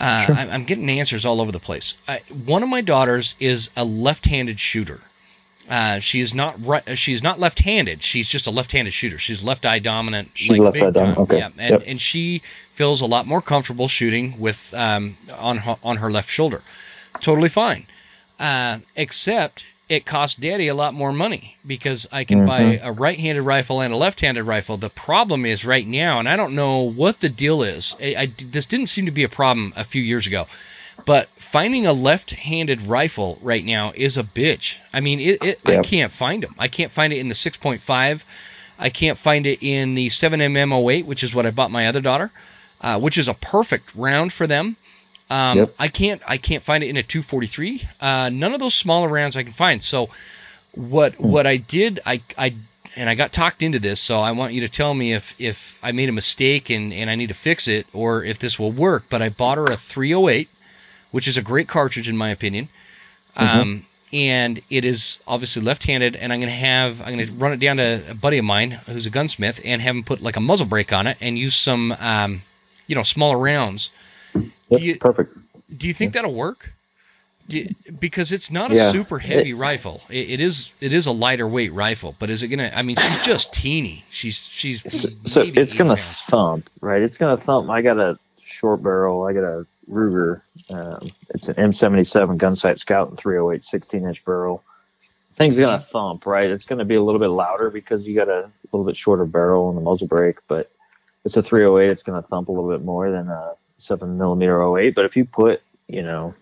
uh, 0.00 0.24
Sure. 0.26 0.34
I'm 0.34 0.64
getting 0.64 0.88
answers 0.90 1.24
all 1.24 1.40
over 1.40 1.52
the 1.52 1.60
place. 1.60 1.96
I, 2.08 2.20
one 2.46 2.62
of 2.62 2.68
my 2.68 2.80
daughters 2.80 3.34
is 3.38 3.70
a 3.76 3.84
left-handed 3.84 4.58
shooter. 4.58 5.00
Uh, 5.68 6.00
she 6.00 6.20
is 6.20 6.34
not 6.34 6.66
right. 6.66 6.98
She's 6.98 7.22
not 7.22 7.38
left-handed. 7.38 8.02
She's 8.02 8.28
just 8.28 8.48
a 8.48 8.50
left-handed 8.50 8.92
shooter. 8.92 9.18
She's 9.18 9.44
left 9.44 9.64
eye 9.66 9.78
dominant. 9.78 10.30
She's 10.34 10.50
like 10.58 10.60
left-eye 10.74 10.90
dominant, 10.90 11.18
okay. 11.18 11.38
Yeah, 11.38 11.50
and, 11.58 11.70
Yep. 11.70 11.82
and 11.86 12.00
she 12.00 12.42
feels 12.72 13.02
a 13.02 13.06
lot 13.06 13.26
more 13.26 13.40
comfortable 13.40 13.86
shooting 13.86 14.40
with 14.40 14.74
um, 14.74 15.16
on 15.38 15.58
her, 15.58 15.76
on 15.84 15.98
her 15.98 16.10
left 16.10 16.28
shoulder. 16.28 16.62
Totally 17.20 17.48
fine. 17.50 17.86
Uh, 18.40 18.78
except 18.96 19.64
it 19.90 20.06
costs 20.06 20.36
daddy 20.40 20.68
a 20.68 20.74
lot 20.74 20.94
more 20.94 21.12
money 21.12 21.56
because 21.66 22.06
I 22.12 22.22
can 22.24 22.46
buy 22.46 22.60
Mhm. 22.60 22.80
a 22.84 22.92
right-handed 22.92 23.42
rifle 23.42 23.80
and 23.80 23.92
a 23.92 23.96
left-handed 23.96 24.44
rifle. 24.44 24.76
The 24.76 24.88
problem 24.88 25.44
is 25.44 25.64
right 25.64 25.86
now, 25.86 26.20
and 26.20 26.28
I 26.28 26.36
don't 26.36 26.54
know 26.54 26.82
what 26.82 27.18
the 27.20 27.28
deal 27.28 27.62
is. 27.64 27.96
I, 28.00 28.14
I- 28.16 28.32
this 28.50 28.66
didn't 28.66 28.86
seem 28.86 29.06
to 29.06 29.10
be 29.10 29.24
a 29.24 29.28
problem 29.28 29.72
a 29.76 29.82
few 29.84 30.00
years 30.00 30.28
ago, 30.28 30.46
but 31.06 31.28
finding 31.36 31.86
a 31.86 31.92
left-handed 31.92 32.82
rifle 32.82 33.38
right 33.42 33.64
now 33.64 33.92
is 33.94 34.16
a 34.16 34.22
bitch. 34.22 34.76
I 34.92 35.00
mean, 35.00 35.18
it, 35.18 35.42
it 35.42 35.60
I 35.66 35.70
can't 35.82 36.12
find 36.12 36.42
them. 36.44 36.54
I 36.56 36.68
can't 36.68 36.92
find 36.92 37.12
it 37.12 37.18
in 37.18 37.26
the 37.28 37.34
6.5. 37.34 38.24
I 38.78 38.90
can't 38.90 39.18
find 39.18 39.44
it 39.46 39.58
in 39.62 39.96
the 39.96 40.08
7mm08, 40.08 41.04
which 41.04 41.24
is 41.24 41.34
what 41.34 41.46
I 41.46 41.50
bought 41.50 41.70
my 41.72 41.88
other 41.88 42.00
daughter, 42.00 42.30
uh, 42.80 42.98
which 43.00 43.18
is 43.18 43.26
a 43.28 43.34
perfect 43.34 43.92
round 43.96 44.32
for 44.32 44.46
them. 44.46 44.76
Um, 45.30 45.58
Yep. 45.58 45.74
I 45.78 45.88
can't 45.88 46.22
I 46.26 46.36
can't 46.38 46.62
find 46.62 46.82
it 46.84 46.88
in 46.88 46.96
a 46.96 47.02
243. 47.02 47.82
Uh, 48.00 48.30
none 48.32 48.52
of 48.52 48.60
those 48.60 48.74
smaller 48.74 49.08
rounds 49.08 49.36
I 49.36 49.44
can 49.44 49.52
find. 49.52 49.82
So 49.82 50.10
what 50.74 51.14
Hmm. 51.14 51.30
what 51.30 51.46
I 51.46 51.56
did 51.56 52.00
I 52.04 52.22
I 52.36 52.54
and 52.96 53.08
I 53.08 53.14
got 53.14 53.32
talked 53.32 53.62
into 53.62 53.78
this. 53.78 54.00
So 54.00 54.18
I 54.18 54.32
want 54.32 54.52
you 54.54 54.62
to 54.62 54.68
tell 54.68 54.92
me 54.92 55.12
if 55.14 55.34
if 55.38 55.78
I 55.82 55.92
made 55.92 56.08
a 56.08 56.12
mistake 56.12 56.70
and 56.70 56.92
and 56.92 57.08
I 57.08 57.14
need 57.14 57.28
to 57.28 57.34
fix 57.34 57.68
it 57.68 57.86
or 57.92 58.24
if 58.24 58.38
this 58.40 58.58
will 58.58 58.72
work. 58.72 59.04
But 59.08 59.22
I 59.22 59.28
bought 59.28 59.58
her 59.58 59.70
a 59.70 59.76
308, 59.76 60.48
which 61.12 61.28
is 61.28 61.36
a 61.36 61.42
great 61.42 61.68
cartridge 61.68 62.08
in 62.08 62.16
my 62.16 62.30
opinion. 62.30 62.68
Um, 63.36 63.86
and 64.12 64.60
it 64.70 64.84
is 64.84 65.20
obviously 65.26 65.62
left-handed, 65.62 66.16
and 66.16 66.32
I'm 66.32 66.40
gonna 66.40 66.50
have 66.50 67.00
I'm 67.00 67.10
gonna 67.16 67.30
run 67.38 67.52
it 67.52 67.60
down 67.60 67.76
to 67.76 68.02
a 68.10 68.14
buddy 68.14 68.38
of 68.38 68.44
mine 68.44 68.72
who's 68.72 69.06
a 69.06 69.10
gunsmith 69.10 69.60
and 69.64 69.80
have 69.80 69.94
him 69.94 70.02
put 70.02 70.20
like 70.20 70.36
a 70.36 70.40
muzzle 70.40 70.66
brake 70.66 70.92
on 70.92 71.06
it 71.06 71.16
and 71.20 71.38
use 71.38 71.54
some 71.54 71.92
um, 71.92 72.42
you 72.88 72.96
know 72.96 73.04
smaller 73.04 73.38
rounds. 73.38 73.92
Yep, 74.34 74.80
you- 74.82 74.96
perfect. 74.98 75.36
Do 75.76 75.86
you 75.86 75.94
think 75.94 76.14
that'll 76.14 76.34
work? 76.34 76.72
You- 77.48 77.74
because 77.98 78.30
it's 78.32 78.50
not 78.50 78.70
a 78.70 78.74
Yeah, 78.76 78.92
super 78.92 79.18
heavy 79.18 79.54
rifle. 79.54 80.00
It, 80.08 80.30
it 80.30 80.40
is 80.40 80.72
it 80.80 80.92
is 80.92 81.06
a 81.06 81.12
lighter 81.12 81.46
weight 81.48 81.72
rifle, 81.72 82.14
but 82.18 82.30
is 82.30 82.42
it 82.42 82.48
gonna? 82.48 82.70
I 82.74 82.82
mean, 82.82 82.96
she's 82.96 83.22
just 83.24 83.54
teeny. 83.54 84.04
She's 84.10 84.46
she's 84.46 85.10
So 85.30 85.44
maybe 85.44 85.60
it's 85.60 85.74
gonna 85.74 85.90
pounds. 85.96 86.20
thump, 86.22 86.70
right? 86.80 87.02
It's 87.02 87.16
gonna 87.18 87.36
thump. 87.36 87.68
I 87.70 87.82
got 87.82 87.98
a 87.98 88.18
short 88.42 88.82
barrel. 88.82 89.24
I 89.24 89.32
got 89.32 89.44
a 89.44 89.66
Ruger. 89.90 90.42
Um, 90.70 91.10
it's 91.30 91.48
an 91.48 91.56
M77 91.56 92.36
Gunsight 92.38 92.78
Scout 92.78 93.08
and 93.08 93.18
308 93.18 93.64
16 93.64 94.06
inch 94.06 94.24
barrel. 94.24 94.62
Thing's 95.34 95.56
gonna 95.58 95.78
Mm-hmm. 95.78 95.90
thump, 95.90 96.26
right? 96.26 96.48
It's 96.50 96.66
gonna 96.66 96.84
be 96.84 96.94
a 96.94 97.02
little 97.02 97.18
bit 97.20 97.28
louder 97.28 97.70
because 97.70 98.06
you 98.06 98.14
got 98.14 98.28
a 98.28 98.50
little 98.70 98.84
bit 98.84 98.96
shorter 98.96 99.24
barrel 99.24 99.68
and 99.68 99.76
the 99.76 99.82
muzzle 99.82 100.06
brake, 100.06 100.36
but 100.46 100.70
it's 101.24 101.36
a 101.36 101.42
308. 101.42 101.90
It's 101.90 102.02
gonna 102.04 102.22
thump 102.22 102.48
a 102.48 102.52
little 102.52 102.70
bit 102.70 102.84
more 102.84 103.10
than 103.10 103.28
a 103.28 103.54
seven 103.80 104.18
millimeter 104.18 104.62
08. 104.78 104.94
But 104.94 105.04
if 105.04 105.16
you 105.16 105.24
put, 105.24 105.62
you 105.88 106.02
know, 106.02 106.34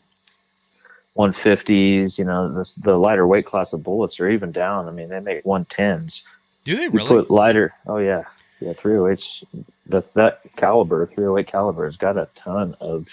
150s, 1.17 2.19
you 2.19 2.25
know, 2.25 2.53
the, 2.53 2.73
the 2.79 2.97
lighter 2.97 3.27
weight 3.27 3.47
class 3.47 3.73
of 3.73 3.83
bullets 3.83 4.21
are 4.21 4.31
even 4.31 4.53
down. 4.53 4.89
I 4.89 4.93
mean, 4.93 5.09
they 5.09 5.21
make 5.21 5.45
110s 5.45 6.23
Do 6.65 6.77
they 6.77 6.85
you 6.85 6.91
really? 6.91 7.09
put 7.09 7.31
lighter. 7.31 7.75
Oh 7.87 7.99
yeah, 7.99 8.25
yeah. 8.61 8.73
308s. 8.73 9.65
That 9.87 10.13
that 10.15 10.41
caliber, 10.57 11.07
308 11.07 11.47
caliber, 11.51 11.87
has 11.87 11.97
got 11.97 12.17
a 12.17 12.29
ton 12.35 12.77
of 12.81 13.09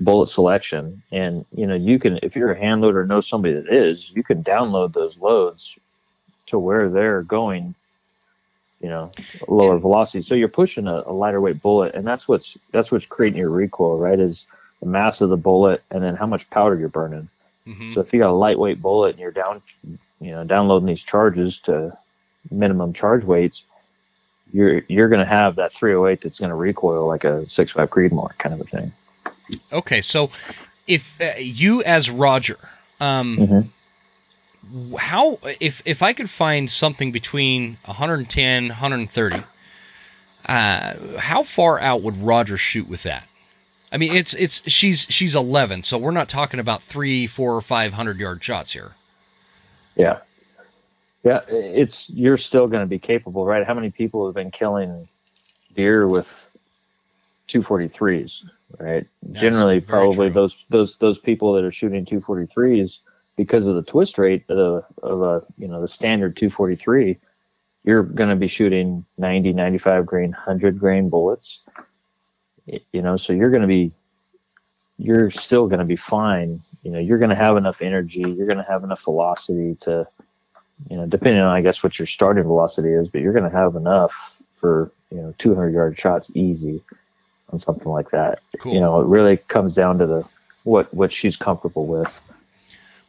bullet 0.00 0.28
selection, 0.28 1.02
and 1.12 1.44
you 1.54 1.66
know 1.66 1.74
you 1.74 1.98
can 1.98 2.18
if 2.22 2.34
you're 2.36 2.52
a 2.52 2.58
hand 2.58 2.80
loader 2.80 3.04
know 3.04 3.20
somebody 3.20 3.54
that 3.54 3.68
is, 3.68 4.10
you 4.10 4.22
can 4.22 4.42
download 4.42 4.92
those 4.94 5.18
loads 5.18 5.76
to 6.46 6.58
where 6.58 6.88
they're 6.88 7.22
going. 7.22 7.74
You 8.82 8.88
know, 8.88 9.12
lower 9.46 9.78
velocity. 9.78 10.22
So 10.22 10.34
you're 10.34 10.48
pushing 10.48 10.88
a, 10.88 11.04
a 11.06 11.12
lighter 11.12 11.40
weight 11.40 11.62
bullet, 11.62 11.94
and 11.94 12.06
that's 12.06 12.26
what's 12.26 12.58
that's 12.72 12.90
what's 12.90 13.06
creating 13.06 13.38
your 13.38 13.50
recoil, 13.50 13.96
right? 13.98 14.18
Is 14.18 14.46
the 14.80 14.88
mass 14.88 15.20
of 15.20 15.30
the 15.30 15.36
bullet, 15.36 15.82
and 15.90 16.02
then 16.02 16.16
how 16.16 16.26
much 16.26 16.50
powder 16.50 16.76
you're 16.76 16.88
burning. 16.88 17.28
Mhm. 17.66 17.94
So 17.94 18.00
if 18.00 18.12
you 18.12 18.18
got 18.18 18.30
a 18.30 18.32
lightweight 18.32 18.82
bullet 18.82 19.10
and 19.10 19.20
you're 19.20 19.30
down, 19.30 19.62
you 20.20 20.32
know, 20.32 20.42
downloading 20.44 20.86
these 20.86 21.02
charges 21.02 21.60
to 21.60 21.96
minimum 22.50 22.92
charge 22.92 23.24
weights, 23.24 23.64
you're 24.52 24.82
you're 24.88 25.08
going 25.08 25.20
to 25.20 25.32
have 25.32 25.56
that 25.56 25.72
308 25.72 26.20
that's 26.20 26.40
going 26.40 26.50
to 26.50 26.56
recoil 26.56 27.06
like 27.06 27.24
a 27.24 27.46
6.5 27.46 27.88
Creedmoor 27.88 28.36
kind 28.38 28.54
of 28.54 28.60
a 28.60 28.64
thing. 28.64 28.92
Okay, 29.72 30.02
so 30.02 30.30
if 30.86 31.20
uh, 31.20 31.38
you 31.38 31.82
as 31.84 32.10
Rodger, 32.10 32.58
um, 33.00 33.36
Mhm. 33.38 33.68
How 34.98 35.38
if 35.60 35.82
if 35.84 36.02
I 36.02 36.12
could 36.12 36.30
find 36.30 36.70
something 36.70 37.12
between 37.12 37.78
110, 37.84 38.68
130, 38.68 39.42
uh, 40.46 40.94
how 41.18 41.42
far 41.42 41.80
out 41.80 42.02
would 42.02 42.16
Rodger 42.22 42.56
shoot 42.56 42.88
with 42.88 43.02
that? 43.02 43.26
I 43.90 43.98
mean, 43.98 44.12
it's 44.12 44.34
it's 44.34 44.70
she's 44.70 45.06
she's 45.10 45.34
11, 45.34 45.82
so 45.82 45.98
we're 45.98 46.12
not 46.12 46.28
talking 46.28 46.60
about 46.60 46.82
three, 46.82 47.26
four, 47.26 47.56
or 47.56 47.60
five 47.60 47.92
hundred 47.92 48.18
yard 48.18 48.42
shots 48.42 48.72
here. 48.72 48.92
Yeah, 49.96 50.20
yeah. 51.22 51.40
It's 51.48 52.08
you're 52.08 52.38
still 52.38 52.68
going 52.68 52.82
to 52.82 52.86
be 52.86 52.98
capable, 52.98 53.44
right? 53.44 53.66
How 53.66 53.74
many 53.74 53.90
people 53.90 54.26
have 54.26 54.34
been 54.34 54.50
killing 54.50 55.08
deer 55.74 56.08
with 56.08 56.50
243s, 57.48 58.48
right? 58.78 59.06
That's 59.22 59.40
Generally, 59.40 59.80
probably 59.80 60.28
true. 60.28 60.34
those 60.34 60.64
those 60.70 60.96
those 60.96 61.18
people 61.18 61.54
that 61.54 61.64
are 61.64 61.70
shooting 61.70 62.06
243s 62.06 63.00
because 63.42 63.66
of 63.66 63.74
the 63.74 63.82
twist 63.82 64.18
rate 64.18 64.44
of 64.48 64.58
a, 64.58 65.06
of 65.06 65.22
a 65.22 65.42
you 65.58 65.68
know 65.68 65.80
the 65.80 65.88
standard 65.88 66.36
243 66.36 67.18
you're 67.84 68.02
going 68.02 68.30
to 68.30 68.36
be 68.36 68.48
shooting 68.48 69.04
90 69.18 69.52
95 69.52 70.06
grain 70.06 70.30
100 70.30 70.78
grain 70.78 71.08
bullets 71.08 71.60
you 72.66 73.02
know 73.02 73.16
so 73.16 73.32
you're 73.32 73.50
going 73.50 73.62
to 73.62 73.68
be 73.68 73.92
you're 74.98 75.30
still 75.30 75.66
going 75.66 75.80
to 75.80 75.84
be 75.84 75.96
fine 75.96 76.62
you 76.82 76.90
know 76.90 76.98
you're 76.98 77.18
going 77.18 77.30
to 77.30 77.36
have 77.36 77.56
enough 77.56 77.82
energy 77.82 78.20
you're 78.20 78.46
going 78.46 78.58
to 78.58 78.68
have 78.68 78.84
enough 78.84 79.02
velocity 79.02 79.74
to 79.80 80.06
you 80.90 80.96
know, 80.96 81.06
depending 81.06 81.40
on 81.40 81.54
I 81.54 81.60
guess 81.60 81.82
what 81.82 81.98
your 81.98 82.06
starting 82.06 82.44
velocity 82.44 82.90
is, 82.90 83.08
but 83.08 83.20
you're 83.20 83.32
going 83.32 83.50
to 83.50 83.56
have 83.56 83.76
enough 83.76 84.42
for 84.56 84.90
you 85.10 85.18
know 85.18 85.34
200 85.38 85.72
yard 85.72 85.98
shots 85.98 86.30
easy 86.34 86.82
on 87.50 87.58
something 87.58 87.90
like 87.90 88.10
that. 88.10 88.40
Cool. 88.58 88.74
You 88.74 88.80
know, 88.80 89.00
it 89.00 89.06
really 89.06 89.36
comes 89.36 89.74
down 89.74 89.98
to 89.98 90.06
the 90.06 90.24
what 90.64 90.92
what 90.92 91.12
she's 91.12 91.36
comfortable 91.36 91.86
with. 91.86 92.20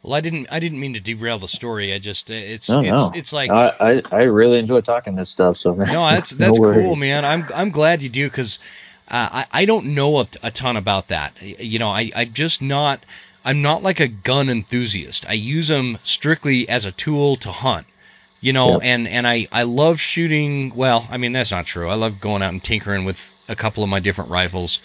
Well, 0.04 0.12
I 0.14 0.20
didn't 0.20 0.48
I 0.50 0.60
didn't 0.60 0.78
mean 0.80 0.92
to 0.94 1.00
derail 1.00 1.38
the 1.38 1.48
story. 1.48 1.94
I 1.94 1.98
just 1.98 2.30
uh, 2.30 2.34
it's 2.34 2.68
No, 2.68 2.80
it's 2.80 2.90
no. 2.90 3.12
it's 3.14 3.32
like 3.32 3.50
I, 3.50 3.68
I 3.80 4.02
I 4.12 4.22
really 4.24 4.58
enjoy 4.58 4.82
talking 4.82 5.14
this 5.16 5.30
stuff. 5.30 5.56
So 5.56 5.74
man, 5.74 5.88
No, 5.90 6.06
that's 6.06 6.32
no 6.38 6.46
that's 6.46 6.58
cool, 6.58 6.96
man. 6.96 7.24
I'm 7.24 7.46
I'm 7.54 7.70
glad 7.70 8.02
you 8.02 8.10
do 8.10 8.28
because 8.28 8.58
uh, 9.08 9.28
I 9.32 9.46
I 9.50 9.64
don't 9.64 9.94
know 9.94 10.20
a, 10.20 10.26
a 10.42 10.50
ton 10.50 10.76
about 10.76 11.08
that. 11.08 11.40
You 11.42 11.78
know, 11.78 11.88
I 11.88 12.10
I 12.14 12.26
just 12.26 12.60
not 12.60 13.00
I'm 13.44 13.62
not 13.62 13.82
like 13.82 14.00
a 14.00 14.08
gun 14.08 14.50
enthusiast. 14.50 15.26
I 15.28 15.32
use 15.34 15.68
them 15.68 15.98
strictly 16.02 16.68
as 16.68 16.84
a 16.84 16.92
tool 16.92 17.36
to 17.36 17.50
hunt. 17.50 17.86
You 18.40 18.52
know, 18.52 18.72
Yep. 18.74 18.80
and 18.82 19.08
and 19.08 19.26
I 19.26 19.46
I 19.50 19.62
love 19.62 20.00
shooting. 20.00 20.74
Well, 20.76 21.06
I 21.10 21.16
mean 21.16 21.32
that's 21.32 21.50
not 21.50 21.64
true. 21.64 21.88
I 21.88 21.94
love 21.94 22.20
going 22.20 22.42
out 22.42 22.52
and 22.52 22.62
tinkering 22.62 23.06
with 23.06 23.32
a 23.48 23.56
couple 23.56 23.82
of 23.82 23.88
my 23.88 24.00
different 24.00 24.30
rifles. 24.30 24.82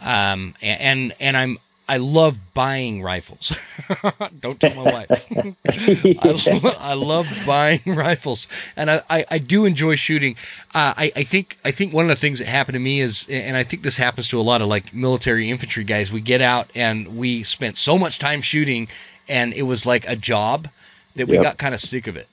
Um, 0.00 0.54
and 0.62 1.14
and 1.20 1.36
I'm 1.36 1.58
I 1.88 1.98
love 1.98 2.36
buying 2.52 3.00
rifles. 3.02 3.56
Don't 4.40 4.58
tell 4.60 4.74
my 4.74 4.92
wife. 4.92 5.24
I, 5.68 6.74
I 6.78 6.94
love 6.94 7.26
buying 7.46 7.80
rifles, 7.86 8.48
and 8.76 8.90
I, 8.90 9.02
I, 9.08 9.24
I 9.30 9.38
do 9.38 9.64
enjoy 9.66 9.94
shooting. 9.96 10.34
Uh, 10.74 10.94
I, 10.96 11.12
I 11.14 11.22
think 11.24 11.58
I 11.64 11.70
think 11.70 11.92
one 11.92 12.04
of 12.04 12.08
the 12.08 12.16
things 12.16 12.40
that 12.40 12.48
happened 12.48 12.74
to 12.74 12.80
me 12.80 13.00
is, 13.00 13.28
and 13.30 13.56
I 13.56 13.62
think 13.62 13.82
this 13.82 13.96
happens 13.96 14.28
to 14.30 14.40
a 14.40 14.42
lot 14.42 14.62
of 14.62 14.68
like 14.68 14.92
military 14.94 15.48
infantry 15.50 15.84
guys. 15.84 16.10
We 16.10 16.20
get 16.20 16.40
out 16.40 16.70
and 16.74 17.16
we 17.16 17.44
spent 17.44 17.76
so 17.76 17.96
much 17.98 18.18
time 18.18 18.42
shooting, 18.42 18.88
and 19.28 19.52
it 19.54 19.62
was 19.62 19.86
like 19.86 20.08
a 20.08 20.16
job 20.16 20.68
that 21.14 21.28
we 21.28 21.34
Yep. 21.34 21.42
got 21.42 21.58
kind 21.58 21.74
of 21.74 21.80
sick 21.80 22.08
of 22.08 22.16
it. 22.16 22.28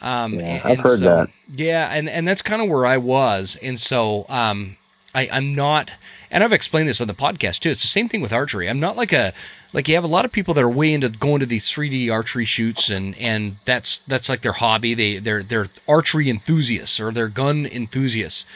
Um, 0.00 0.34
Yeah, 0.34 0.40
and- 0.46 0.64
I've 0.64 0.80
heard 0.80 0.98
so- 1.00 1.04
that. 1.04 1.30
Yeah, 1.54 1.86
and 1.92 2.08
and 2.08 2.26
that's 2.26 2.42
kind 2.42 2.62
of 2.62 2.68
where 2.68 2.86
I 2.86 2.96
was, 2.96 3.56
and 3.62 3.78
so 3.78 4.24
um, 4.30 4.76
I, 5.14 5.28
I'm 5.30 5.54
not, 5.54 5.90
and 6.30 6.42
I've 6.42 6.52
explained 6.52 6.88
this 6.88 7.00
on 7.00 7.06
the 7.08 7.14
podcast 7.14 7.60
too. 7.60 7.70
It's 7.70 7.82
the 7.82 7.88
same 7.88 8.08
thing 8.08 8.20
with 8.20 8.32
archery. 8.32 8.68
I'm 8.68 8.80
not 8.80 8.96
like 8.96 9.12
a 9.12 9.32
like 9.72 9.88
you 9.88 9.94
have 9.96 10.04
a 10.04 10.08
lot 10.08 10.24
of 10.24 10.32
people 10.32 10.54
that 10.54 10.64
are 10.64 10.68
way 10.68 10.92
into 10.92 11.08
going 11.08 11.40
to 11.40 11.46
these 11.46 11.64
3D 11.66 12.10
archery 12.12 12.44
shoots, 12.44 12.90
and 12.90 13.16
and 13.18 13.56
that's 13.64 13.98
that's 14.06 14.28
like 14.28 14.40
their 14.42 14.52
hobby. 14.52 14.94
They 14.94 15.18
they're 15.18 15.42
they're 15.42 15.66
archery 15.88 16.30
enthusiasts 16.30 17.00
or 17.00 17.12
they're 17.12 17.28
gun 17.28 17.66
enthusiasts. 17.66 18.46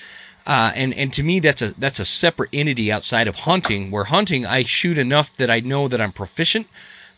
Uh, 0.46 0.72
and 0.74 0.94
and 0.94 1.12
to 1.12 1.22
me 1.22 1.40
that's 1.40 1.60
a 1.60 1.78
that's 1.78 1.98
a 1.98 2.04
separate 2.06 2.50
entity 2.52 2.90
outside 2.90 3.28
of 3.28 3.36
hunting. 3.36 3.90
Where 3.90 4.04
hunting, 4.04 4.46
I 4.46 4.62
shoot 4.62 4.96
enough 4.98 5.36
that 5.36 5.50
I 5.50 5.60
know 5.60 5.88
that 5.88 6.00
I'm 6.00 6.12
proficient, 6.12 6.66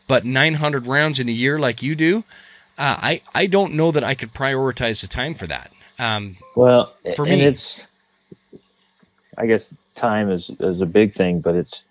but 0.08 0.24
900 0.24 0.86
rounds 0.86 1.20
in 1.20 1.28
a 1.28 1.32
year 1.32 1.58
like 1.58 1.82
you 1.82 1.94
do, 1.94 2.24
uh, 2.76 2.96
I 2.98 3.22
I 3.32 3.46
don't 3.46 3.74
know 3.74 3.92
that 3.92 4.02
I 4.02 4.14
could 4.14 4.34
prioritize 4.34 5.02
the 5.02 5.06
time 5.08 5.34
for 5.34 5.46
that. 5.46 5.70
Um, 5.98 6.38
Well, 6.56 6.92
For 7.14 7.24
and 7.26 7.38
me. 7.40 7.44
it's, 7.44 7.86
I 9.36 9.46
guess 9.46 9.74
time 9.94 10.30
is 10.30 10.50
is 10.60 10.80
a 10.80 10.86
big 10.86 11.14
thing, 11.14 11.40
but 11.40 11.54
it's 11.54 11.84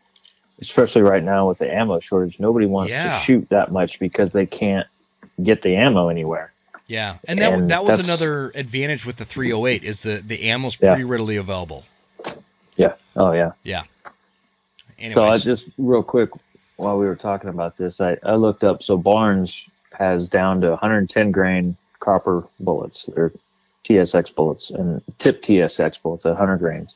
especially 0.62 1.02
right 1.02 1.24
now 1.24 1.48
with 1.48 1.60
the 1.60 1.74
ammo 1.74 2.00
shortage. 2.00 2.40
Nobody 2.40 2.66
wants 2.66 2.92
Yeah. 2.92 3.12
to 3.12 3.18
shoot 3.18 3.48
that 3.50 3.72
much 3.72 4.00
because 4.00 4.34
they 4.34 4.46
can't 4.46 4.88
get 5.42 5.62
the 5.62 5.76
ammo 5.76 6.10
anywhere. 6.10 6.52
Yeah, 6.88 7.18
and 7.28 7.40
that 7.40 7.54
And 7.54 7.70
that 7.72 7.84
was 7.86 8.06
another 8.08 8.52
advantage 8.56 9.06
with 9.06 9.18
the 9.18 9.26
308 9.26 9.84
is 9.84 10.04
the 10.04 10.22
the 10.26 10.50
ammo's 10.50 10.78
Yeah. 10.82 10.90
pretty 10.90 11.04
readily 11.06 11.38
available. 11.38 11.86
Yeah. 12.76 12.94
Oh 13.16 13.32
yeah. 13.32 13.52
Anyways, 14.98 15.16
So 15.16 15.24
I 15.24 15.38
just 15.38 15.68
real 15.78 16.04
quick 16.04 16.30
while 16.76 16.98
we 16.98 17.06
were 17.06 17.16
talking 17.16 17.50
about 17.50 17.78
this, 17.78 18.02
I, 18.02 18.18
I 18.24 18.36
looked 18.36 18.64
up. 18.64 18.82
So 18.84 18.98
Barnes 18.98 19.68
has 19.94 20.30
down 20.30 20.62
to 20.62 20.70
110 20.72 21.32
grain 21.32 21.76
copper 22.00 22.44
bullets. 22.60 23.06
They're 23.14 23.32
TSX 23.84 24.34
bullets 24.34 24.70
and 24.72 25.02
tip 25.20 25.42
TSX 25.42 26.02
bullets 26.02 26.26
at 26.26 26.30
100 26.32 26.58
grains. 26.58 26.94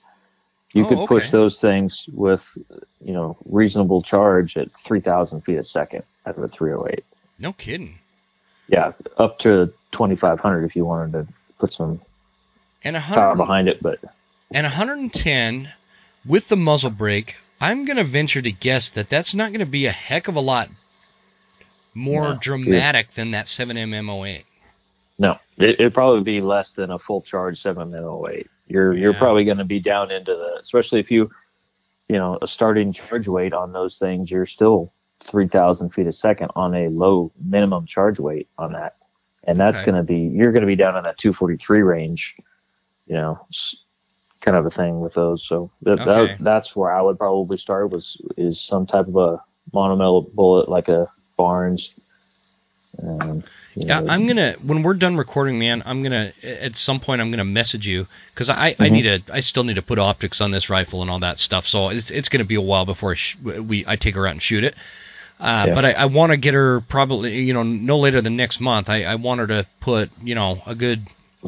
You 0.74 0.86
oh, 0.86 0.90
could 0.90 0.98
okay. 1.00 1.08
push 1.08 1.32
those 1.32 1.62
things 1.62 2.10
with, 2.12 2.58
you 3.00 3.14
know, 3.14 3.38
reasonable 3.46 4.02
charge 4.02 4.58
at 4.58 4.72
3,000 4.72 5.42
feet 5.42 5.58
a 5.58 5.64
second 5.64 6.04
out 6.26 6.38
of 6.38 6.44
a 6.44 6.50
308. 6.50 7.06
No 7.38 7.54
kidding. 7.54 8.00
Yeah, 8.68 8.94
up 9.18 9.40
to 9.40 9.72
2,500 9.92 10.64
if 10.66 10.76
you 10.76 10.86
wanted 10.86 11.12
to 11.14 11.34
put 11.60 11.74
some 11.74 12.02
and 12.84 12.98
power 12.98 13.36
behind 13.36 13.70
it, 13.70 13.82
but 13.82 14.00
and 14.52 14.66
110 14.66 15.70
with 16.26 16.50
the 16.50 16.58
muzzle 16.58 16.90
brake. 16.90 17.36
I'm 17.62 17.86
going 17.86 17.98
to 17.98 18.04
venture 18.04 18.42
to 18.42 18.52
guess 18.52 18.90
that 18.92 19.10
that's 19.10 19.36
not 19.36 19.52
going 19.52 19.60
to 19.60 19.66
be 19.66 19.86
a 19.86 19.92
heck 19.92 20.28
of 20.28 20.36
a 20.36 20.42
lot 20.42 20.70
more 21.94 22.34
no, 22.34 22.38
dramatic 22.40 23.12
than 23.12 23.32
that 23.32 23.46
7mm08. 23.46 24.44
No, 25.18 25.38
it, 25.58 25.80
would 25.80 25.94
probably 25.94 26.24
be 26.24 26.42
less 26.42 26.74
than 26.74 26.92
a 26.92 27.00
full 27.00 27.22
charge 27.22 27.62
7mm08. 27.62 28.48
You're 28.68 28.94
yeah. 28.94 29.02
you're 29.02 29.14
probably 29.14 29.46
going 29.46 29.58
to 29.58 29.66
be 29.66 29.80
down 29.80 30.12
into 30.12 30.34
the 30.34 30.58
especially 30.60 31.00
if 31.00 31.12
you 31.12 31.32
you 32.08 32.18
know 32.18 32.38
a 32.42 32.48
starting 32.48 32.92
charge 32.92 33.28
weight 33.28 33.54
on 33.54 33.74
those 33.74 34.00
things. 34.00 34.32
You're 34.32 34.46
still 34.46 34.94
three 35.20 35.48
thousand 35.48 35.90
feet 35.92 36.08
a 36.08 36.12
second 36.12 36.52
on 36.56 36.74
a 36.74 36.90
low 36.90 37.32
minimum 37.44 37.86
charge 37.86 38.20
weight 38.20 38.48
on 38.58 38.74
that, 38.74 38.98
and 39.44 39.58
that's 39.58 39.80
okay. 39.80 39.92
going 39.92 39.98
to 39.98 40.04
be 40.04 40.20
you're 40.36 40.52
going 40.52 40.62
to 40.62 40.68
be 40.68 40.76
down 40.76 40.98
in 40.98 41.04
that 41.04 41.18
243 41.18 41.82
range. 41.82 42.36
You 43.06 43.16
know, 43.16 43.48
kind 44.42 44.58
of 44.58 44.66
a 44.66 44.70
thing 44.70 45.00
with 45.02 45.14
those. 45.14 45.46
So 45.46 45.72
that, 45.82 46.00
okay. 46.00 46.06
that, 46.06 46.44
that's 46.44 46.76
where 46.76 46.92
I 46.92 47.02
would 47.02 47.18
probably 47.18 47.58
start 47.58 47.92
was 47.92 48.22
is 48.38 48.62
some 48.62 48.86
type 48.86 49.08
of 49.08 49.16
a 49.16 49.42
monometal 49.74 50.32
bullet 50.34 50.70
like 50.70 50.88
a 50.88 51.10
Barnes 51.38 51.94
um, 53.02 53.44
Yeah, 53.76 54.02
know, 54.02 54.12
I'm 54.12 54.28
gonna 54.28 54.54
when 54.62 54.84
we're 54.84 54.94
done 54.94 55.18
recording, 55.18 55.58
man. 55.58 55.82
I'm 55.86 56.04
gonna 56.04 56.32
at 56.44 56.76
some 56.76 57.00
point 57.00 57.22
I'm 57.22 57.32
gonna 57.32 57.44
message 57.44 57.88
you 57.88 58.06
because 58.34 58.50
I, 58.50 58.76
I 58.80 58.90
Mhm. 58.90 58.92
need 58.92 59.02
to 59.26 59.34
I 59.34 59.40
still 59.40 59.64
need 59.64 59.76
to 59.76 59.82
put 59.82 59.98
optics 59.98 60.42
on 60.42 60.52
this 60.52 60.70
rifle 60.70 61.02
and 61.02 61.10
all 61.10 61.20
that 61.20 61.40
stuff. 61.40 61.66
So 61.66 61.90
it's 61.90 62.12
it's 62.12 62.30
gonna 62.30 62.44
be 62.46 62.56
a 62.56 62.62
while 62.62 62.86
before 62.86 63.12
I 63.14 63.16
sh- 63.16 63.38
we 63.42 63.84
I 63.88 63.96
take 63.96 64.16
her 64.16 64.28
out 64.28 64.32
and 64.32 64.42
shoot 64.42 64.64
it. 64.64 64.76
Uh, 65.40 65.66
Yeah. 65.68 65.74
But 65.74 65.86
I, 65.86 65.92
I 65.94 66.06
want 66.06 66.32
to 66.32 66.38
get 66.38 66.54
her 66.54 66.82
probably 66.82 67.40
you 67.42 67.54
know 67.54 67.64
no 67.64 67.98
later 67.98 68.22
than 68.22 68.36
next 68.36 68.60
month. 68.60 68.90
I, 68.90 69.04
I 69.06 69.16
want 69.16 69.40
her 69.42 69.48
to 69.48 69.66
put 69.80 70.12
you 70.24 70.36
know 70.36 70.62
a 70.68 70.76
good 70.76 71.02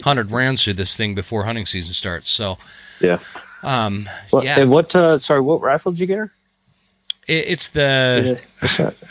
hundred 0.04 0.32
rounds 0.32 0.64
through 0.64 0.74
this 0.74 0.96
thing 0.96 1.14
before 1.14 1.44
hunting 1.44 1.68
season 1.68 1.94
starts. 1.94 2.30
So 2.30 2.58
Yeah. 3.00 3.20
um 3.62 4.10
yeah, 4.34 4.60
And 4.62 4.72
what? 4.72 4.96
Uh, 4.96 5.20
sorry, 5.20 5.42
what 5.42 5.62
rifle 5.62 5.92
did 5.92 6.00
you 6.00 6.08
get 6.08 6.18
her? 6.18 6.32
It, 7.28 7.46
it's 7.48 7.70
the 7.72 8.40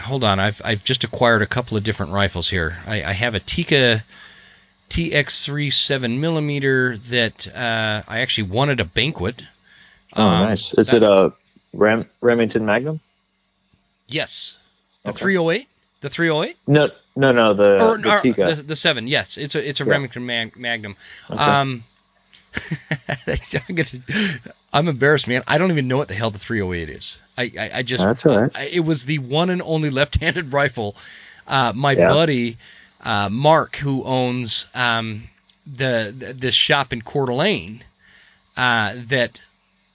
hold 0.00 0.22
on 0.24 0.38
i've 0.38 0.60
i've 0.64 0.84
just 0.84 1.02
acquired 1.04 1.42
a 1.42 1.46
couple 1.46 1.76
of 1.76 1.82
different 1.82 2.12
rifles 2.12 2.48
here 2.48 2.76
i, 2.86 3.02
I 3.02 3.12
have 3.12 3.34
a 3.34 3.40
Tikka 3.40 4.04
tx3 4.90 5.72
7 5.72 6.20
millimeter 6.20 6.96
that 6.96 7.48
uh, 7.48 8.02
i 8.06 8.20
actually 8.20 8.50
wanted 8.50 8.80
a 8.80 8.84
banquet 8.84 9.42
Oh, 10.16 10.22
Um, 10.22 10.48
nice. 10.48 10.72
Is 10.74 10.88
that- 10.90 10.98
it 10.98 11.02
a 11.02 11.32
Ram, 11.72 12.08
Remington 12.20 12.64
Magnum? 12.64 13.00
yes 14.06 14.58
the 15.02 15.10
Okay. 15.10 15.18
308 15.24 15.68
the 16.02 16.08
308 16.10 16.56
No, 16.68 16.88
no, 17.16 17.32
no. 17.32 17.54
The, 17.54 17.82
or, 17.84 17.98
the 17.98 18.12
or 18.14 18.20
Tikka. 18.20 18.44
the, 18.54 18.62
the 18.62 18.76
7 18.76 19.08
yes 19.08 19.38
it's 19.38 19.54
a 19.56 19.68
it's 19.68 19.80
a 19.80 19.84
Yeah. 19.84 19.90
remington 19.90 20.24
mag, 20.24 20.56
magnum 20.56 20.96
Okay. 21.30 21.42
um 21.42 21.82
I'm, 23.68 23.74
gonna, 23.74 23.88
I'm 24.72 24.88
embarrassed, 24.88 25.28
man. 25.28 25.42
I 25.46 25.58
don't 25.58 25.70
even 25.70 25.88
know 25.88 25.96
what 25.96 26.08
the 26.08 26.14
hell 26.14 26.30
the 26.30 26.38
308 26.38 26.88
is. 26.88 27.18
I, 27.36 27.52
I, 27.58 27.70
I 27.74 27.82
just 27.82 28.04
That's 28.04 28.24
all 28.26 28.40
right. 28.40 28.50
I, 28.54 28.64
it 28.66 28.80
was 28.80 29.04
the 29.04 29.18
one 29.18 29.50
and 29.50 29.62
only 29.62 29.90
left-handed 29.90 30.52
rifle. 30.52 30.96
Uh, 31.46 31.72
my 31.74 31.92
Yeah. 31.92 32.08
buddy 32.08 32.56
uh, 33.02 33.28
Mark, 33.28 33.76
who 33.76 34.02
owns 34.04 34.66
um, 34.74 35.24
the, 35.66 36.14
the 36.16 36.32
this 36.32 36.54
shop 36.54 36.92
in 36.92 37.02
Coeur 37.02 37.26
d'Alene, 37.26 37.84
uh, 38.56 38.94
that 39.08 39.42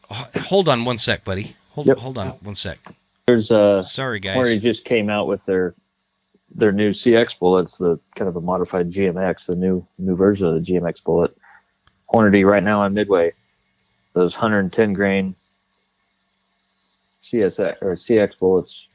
hold 0.10 0.70
on 0.70 0.86
one 0.86 0.98
sec, 0.98 1.24
buddy. 1.24 1.56
Hold 1.72 1.88
Yep. 1.88 1.98
hold 1.98 2.18
on 2.18 2.30
one 2.42 2.56
sec. 2.56 2.78
There's 3.28 3.52
uh, 3.52 3.84
Sorry, 3.84 4.20
guys. 4.20 4.36
Hornady 4.36 4.60
just 4.62 4.86
came 4.86 5.10
out 5.10 5.28
with 5.28 5.46
their 5.46 5.76
their 6.54 6.72
new 6.72 6.92
CX 6.92 7.38
bullets, 7.38 7.78
the 7.78 8.00
kind 8.16 8.28
of 8.28 8.36
a 8.36 8.42
modified 8.42 8.92
GMX, 8.92 9.46
the 9.46 9.56
new 9.56 9.86
new 9.98 10.16
version 10.16 10.48
of 10.48 10.56
the 10.56 10.60
GMX 10.62 11.04
bullet. 11.04 11.38
Hornady 12.12 12.46
right 12.46 12.64
now 12.64 12.82
on 12.82 12.94
Midway, 12.94 13.34
those 14.14 14.34
110 14.36 14.94
grain 14.94 15.36
CSX 17.22 17.82
or 17.82 17.94
CX 17.94 18.38
bullets 18.40 18.88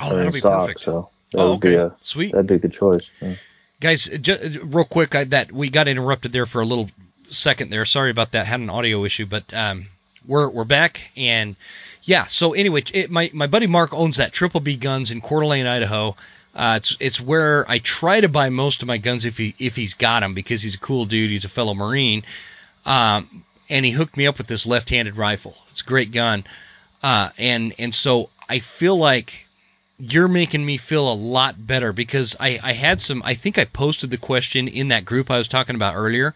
oh, 0.00 0.16
that'll 0.16 0.32
be 0.32 0.38
stock, 0.40 0.62
perfect. 0.62 0.80
so 0.80 1.08
that 1.32 1.38
Oh, 1.40 1.52
okay. 1.54 1.74
a 1.76 1.94
Sweet. 2.00 2.32
that'd 2.32 2.46
be 2.46 2.54
a 2.54 2.58
good 2.58 2.72
choice. 2.72 3.10
Yeah. 3.20 3.34
guys 3.80 4.04
ju- 4.06 4.60
real 4.64 4.84
quick 4.84 5.14
I, 5.14 5.24
that 5.24 5.52
we 5.52 5.70
got 5.70 5.88
interrupted 5.88 6.32
there 6.32 6.46
for 6.46 6.60
a 6.60 6.64
little 6.64 6.90
second 7.28 7.70
there 7.70 7.84
sorry 7.84 8.10
about 8.10 8.32
that 8.32 8.46
had 8.46 8.60
an 8.60 8.70
audio 8.70 9.04
issue 9.04 9.26
but 9.26 9.52
um, 9.54 9.86
we're 10.26 10.48
we're 10.48 10.64
back 10.64 11.10
and 11.16 11.56
yeah 12.02 12.24
so 12.24 12.52
anyway 12.54 12.82
it, 12.92 13.10
my 13.10 13.30
my 13.32 13.46
buddy 13.46 13.66
mark 13.66 13.94
owns 13.94 14.18
that 14.18 14.32
triple 14.32 14.60
b 14.60 14.76
guns 14.76 15.10
in 15.10 15.20
Coeur 15.20 15.40
d'Alene 15.40 15.66
idaho 15.66 16.14
uh, 16.54 16.74
it's 16.76 16.96
it's 17.00 17.20
where 17.20 17.68
I 17.68 17.78
try 17.78 18.20
to 18.20 18.28
buy 18.28 18.48
most 18.48 18.82
of 18.82 18.88
my 18.88 18.98
guns 18.98 19.24
if 19.24 19.38
he 19.38 19.54
if 19.58 19.74
he's 19.76 19.94
got 19.94 20.20
them 20.20 20.34
because 20.34 20.62
he's 20.62 20.76
a 20.76 20.80
cool 20.80 21.04
dude 21.04 21.30
he's 21.30 21.44
a 21.44 21.48
fellow 21.48 21.74
marine. 21.74 22.24
Um, 22.86 23.44
and 23.70 23.84
he 23.84 23.90
hooked 23.90 24.16
me 24.16 24.26
up 24.26 24.38
with 24.38 24.46
this 24.46 24.66
left-handed 24.66 25.16
rifle. 25.16 25.56
It's 25.70 25.80
a 25.80 25.84
great 25.84 26.12
gun. 26.12 26.44
Uh, 27.02 27.30
and 27.38 27.74
and 27.78 27.92
so 27.92 28.30
I 28.48 28.60
feel 28.60 28.96
like 28.96 29.46
you're 29.98 30.28
making 30.28 30.64
me 30.64 30.76
feel 30.76 31.12
a 31.12 31.14
lot 31.14 31.66
better 31.66 31.92
because 31.92 32.36
I, 32.38 32.58
I 32.62 32.72
had 32.72 33.00
some 33.00 33.22
I 33.24 33.34
think 33.34 33.58
I 33.58 33.64
posted 33.64 34.10
the 34.10 34.16
question 34.16 34.68
in 34.68 34.88
that 34.88 35.04
group 35.04 35.30
I 35.30 35.38
was 35.38 35.48
talking 35.48 35.76
about 35.76 35.96
earlier 35.96 36.34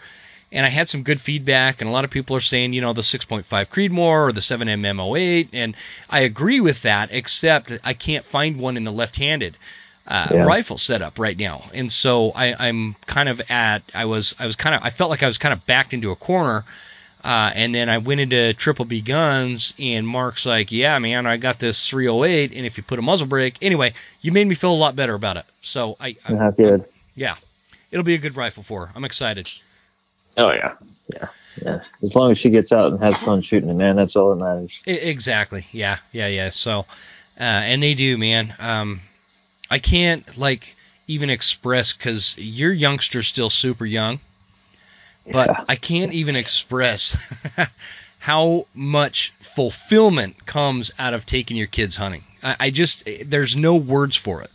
and 0.51 0.65
I 0.65 0.69
had 0.69 0.89
some 0.89 1.03
good 1.03 1.21
feedback 1.21 1.81
and 1.81 1.89
a 1.89 1.93
lot 1.93 2.05
of 2.05 2.11
people 2.11 2.37
are 2.37 2.41
saying 2.41 2.73
you 2.73 2.81
know 2.81 2.93
the 2.93 3.03
6.5 3.03 3.45
Creedmoor 3.45 4.29
or 4.29 4.33
the 4.33 4.41
7mm 4.41 5.19
08 5.19 5.49
and 5.53 5.75
I 6.09 6.21
agree 6.21 6.61
with 6.61 6.83
that 6.83 7.11
except 7.13 7.73
I 7.83 7.95
can't 7.95 8.25
find 8.25 8.61
one 8.61 8.77
in 8.77 8.85
the 8.85 8.93
left-handed 8.93 9.57
uh, 10.09 10.29
yeah. 10.33 10.45
rifle 10.45 10.79
setup 10.79 11.19
right 11.19 11.37
now 11.37 11.63
and 11.75 11.93
so 11.93 12.31
I, 12.31 12.69
I'm 12.69 12.97
kind 13.07 13.29
of 13.29 13.41
at 13.51 13.83
I 13.95 14.07
was 14.07 14.35
I 14.39 14.47
was 14.47 14.57
kind 14.57 14.75
of 14.75 14.83
I 14.83 14.91
felt 14.91 15.11
like 15.11 15.23
I 15.23 15.27
was 15.27 15.39
kind 15.39 15.53
of 15.53 15.65
backed 15.67 15.93
into 15.93 16.11
a 16.11 16.17
corner 16.17 16.65
uh, 17.25 17.51
and 17.55 17.75
then 17.75 17.89
I 17.89 17.99
went 17.99 18.21
into 18.21 18.55
Triple 18.55 18.85
B 18.85 19.01
Guns, 19.01 19.75
and 19.79 20.07
Mark's 20.07 20.47
like, 20.47 20.71
"Yeah, 20.71 20.99
man, 20.99 21.27
I 21.27 21.37
got 21.37 21.59
this 21.59 21.89
308, 21.89 22.53
and 22.55 22.65
if 22.65 22.77
you 22.77 22.85
put 22.85 22.99
a 22.99 23.03
muzzle 23.03 23.27
brake, 23.27 23.57
anyway, 23.61 23.93
you 24.21 24.31
made 24.31 24.47
me 24.47 24.55
feel 24.55 24.73
a 24.73 24.77
lot 24.77 24.95
better 24.95 25.15
about 25.15 25.37
it. 25.37 25.45
So 25.61 25.97
I, 25.99 26.17
I 26.27 26.33
not 26.33 26.57
good. 26.57 26.85
Yeah, 27.17 27.37
it'll 27.91 28.05
be 28.05 28.15
a 28.15 28.19
good 28.19 28.37
rifle 28.37 28.63
for 28.63 28.87
her. 28.87 28.93
I'm 28.95 29.05
excited. 29.05 29.51
Oh 30.37 30.53
yeah, 30.53 30.75
yeah, 31.13 31.29
yeah. 31.61 31.81
As 32.03 32.15
long 32.15 32.31
as 32.31 32.39
she 32.39 32.51
gets 32.51 32.71
out 32.73 32.93
and 32.93 33.03
has 33.03 33.17
fun 33.17 33.43
shooting 33.43 33.69
it, 33.69 33.75
man, 33.75 33.97
that's 33.97 34.15
all 34.15 34.31
that 34.31 34.43
matters. 34.43 34.81
exactly. 34.87 35.67
Yeah, 35.73 35.99
yeah, 36.13 36.29
yeah. 36.29 36.51
So, 36.51 36.81
uh, 36.81 37.43
and 37.43 37.83
they 37.83 37.95
do, 37.95 38.17
man. 38.17 38.55
Um, 38.61 39.01
I 39.71 39.79
can't 39.79 40.37
like 40.39 40.77
even 41.07 41.31
express 41.31 41.93
because 41.93 42.37
your 42.39 42.73
youngster's 42.73 43.29
still 43.29 43.51
super 43.51 43.87
young 43.87 44.21
but 45.31 45.49
yeah. 45.49 45.65
I 45.69 45.77
can't 45.77 46.13
even 46.13 46.37
express 46.37 47.17
how 48.19 48.67
much 48.75 49.35
fulfillment 49.41 50.47
comes 50.47 50.93
out 50.99 51.15
of 51.15 51.27
taking 51.27 51.57
your 51.57 51.67
kids 51.67 51.97
hunting. 51.97 52.25
I, 52.43 52.57
I 52.61 52.71
just 52.71 53.09
there's 53.27 53.57
no 53.57 53.77
words 53.77 54.17
for 54.17 54.43
it. 54.43 54.51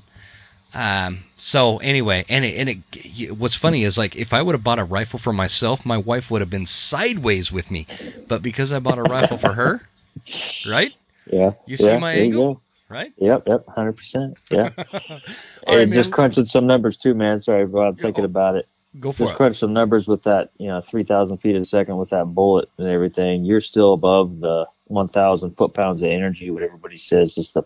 Um, 0.75 1.23
so 1.37 1.77
anyway, 1.77 2.25
and 2.29 2.43
it, 2.43 2.55
and 2.57 2.83
it, 2.93 3.31
what's 3.31 3.55
funny 3.55 3.83
is 3.83 3.97
like 3.97 4.15
if 4.15 4.33
I 4.33 4.41
would 4.41 4.55
have 4.55 4.63
bought 4.63 4.79
a 4.79 4.83
rifle 4.83 5.19
for 5.19 5.31
myself, 5.31 5.85
my 5.85 5.97
wife 5.97 6.31
would 6.31 6.41
have 6.41 6.49
been 6.49 6.65
sideways 6.65 7.51
with 7.51 7.69
me, 7.69 7.85
but 8.27 8.41
because 8.41 8.73
I 8.73 8.79
bought 8.79 8.97
a 8.97 9.03
rifle 9.03 9.37
for 9.37 9.53
her, 9.53 9.87
right? 10.69 10.91
Yeah. 11.31 11.51
You 11.67 11.77
see 11.77 11.85
yeah, 11.85 11.99
my 11.99 12.13
angle, 12.13 12.59
right? 12.89 13.13
Yep, 13.17 13.43
yep, 13.47 13.67
hundred 13.67 13.93
percent. 13.93 14.37
Yeah. 14.51 14.69
and 14.77 15.19
right, 15.67 15.91
just 15.91 16.11
crunching 16.11 16.45
some 16.45 16.67
numbers 16.67 16.97
too, 16.97 17.13
man. 17.13 17.39
Sorry, 17.39 17.65
Bob, 17.65 17.97
thinking 17.97 18.23
oh, 18.23 18.25
about 18.25 18.55
it. 18.55 18.67
Go 18.99 19.11
for 19.11 19.19
Just 19.19 19.21
it. 19.21 19.23
Just 19.31 19.37
crunch 19.37 19.55
some 19.57 19.73
numbers 19.73 20.07
with 20.07 20.23
that, 20.23 20.51
you 20.57 20.67
know, 20.67 20.79
3,000 20.79 21.37
feet 21.37 21.55
a 21.55 21.65
second 21.65 21.97
with 21.97 22.11
that 22.11 22.25
bullet 22.25 22.69
and 22.77 22.87
everything. 22.87 23.43
You're 23.43 23.61
still 23.61 23.93
above 23.93 24.39
the 24.39 24.67
1,000 24.85 25.51
foot 25.51 25.73
pounds 25.73 26.01
of 26.01 26.09
energy, 26.09 26.51
what 26.51 26.63
everybody 26.63 26.97
says 26.97 27.37
is 27.37 27.53
the 27.53 27.63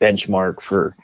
benchmark 0.00 0.60
for, 0.60 0.96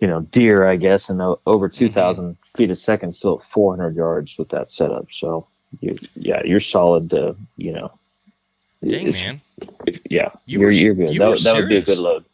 you 0.00 0.08
know, 0.08 0.22
deer, 0.22 0.66
I 0.66 0.76
guess, 0.76 1.08
and 1.08 1.22
over 1.46 1.68
2,000 1.68 2.24
mm-hmm. 2.24 2.56
feet 2.56 2.70
a 2.70 2.76
second, 2.76 3.12
still 3.12 3.38
at 3.38 3.44
400 3.44 3.94
yards 3.94 4.36
with 4.38 4.48
that 4.48 4.70
setup. 4.70 5.12
So, 5.12 5.46
you, 5.80 5.96
yeah, 6.16 6.42
you're 6.44 6.60
solid 6.60 7.10
to, 7.10 7.36
you 7.56 7.72
know. 7.72 7.92
Dang, 8.82 9.10
man. 9.12 9.40
Yeah, 10.10 10.30
you 10.44 10.62
are 10.62 10.70
you're 10.70 10.94
good. 10.94 11.10
You 11.10 11.20
that, 11.20 11.40
that 11.44 11.54
would 11.54 11.68
be 11.68 11.78
a 11.78 11.82
good 11.82 11.98
load. 11.98 12.24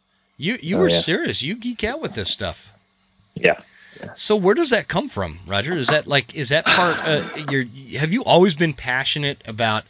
You 0.41 0.59
you 0.63 0.79
oh, 0.79 0.81
were 0.81 0.89
yeah. 0.89 0.99
serious. 0.99 1.43
You 1.43 1.55
geek 1.55 1.85
out 1.85 2.01
with 2.01 2.15
this 2.15 2.31
stuff. 2.31 2.73
Yeah. 3.35 3.59
So 4.15 4.37
where 4.37 4.55
does 4.55 4.71
that 4.71 4.89
come 4.89 5.11
from, 5.11 5.39
Rodger? 5.47 5.75
Is 5.75 5.89
that 5.89 6.07
like 6.07 6.35
is 6.35 6.49
that 6.49 6.65
part? 6.65 6.99
Uh, 6.99 7.29
your 7.51 7.65
have 7.99 8.15
you 8.15 8.25
always 8.25 8.55
been 8.55 8.73
passionate 8.73 9.43
about 9.45 9.85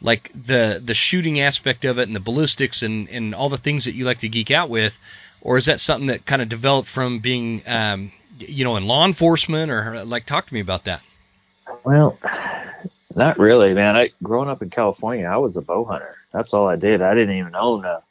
like 0.00 0.30
the 0.32 0.80
the 0.82 0.94
shooting 0.94 1.40
aspect 1.40 1.84
of 1.84 1.98
it 1.98 2.06
and 2.06 2.14
the 2.14 2.20
ballistics 2.20 2.84
and 2.84 3.08
and 3.08 3.34
all 3.34 3.48
the 3.48 3.56
things 3.56 3.86
that 3.86 3.94
you 3.94 4.04
like 4.04 4.18
to 4.18 4.28
geek 4.28 4.52
out 4.52 4.70
with, 4.70 4.96
or 5.40 5.58
is 5.58 5.66
that 5.66 5.80
something 5.80 6.06
that 6.06 6.24
kind 6.24 6.40
of 6.40 6.48
developed 6.48 6.88
from 6.88 7.18
being 7.18 7.60
um, 7.66 8.12
you 8.38 8.62
know 8.62 8.76
in 8.76 8.84
law 8.84 9.04
enforcement 9.04 9.72
or 9.72 10.04
like 10.04 10.24
talk 10.24 10.46
to 10.46 10.54
me 10.54 10.60
about 10.60 10.84
that? 10.84 11.02
Well, 11.82 12.16
not 13.16 13.40
really, 13.40 13.74
man. 13.74 13.96
I 13.96 14.10
growing 14.22 14.48
up 14.48 14.62
in 14.62 14.70
California, 14.70 15.26
I 15.26 15.38
was 15.38 15.56
a 15.56 15.60
bow 15.60 15.84
hunter. 15.84 16.16
That's 16.32 16.54
all 16.54 16.68
I 16.68 16.76
did. 16.76 17.02
I 17.02 17.12
didn't 17.14 17.36
even 17.36 17.56
own 17.56 17.84
a 17.84 18.04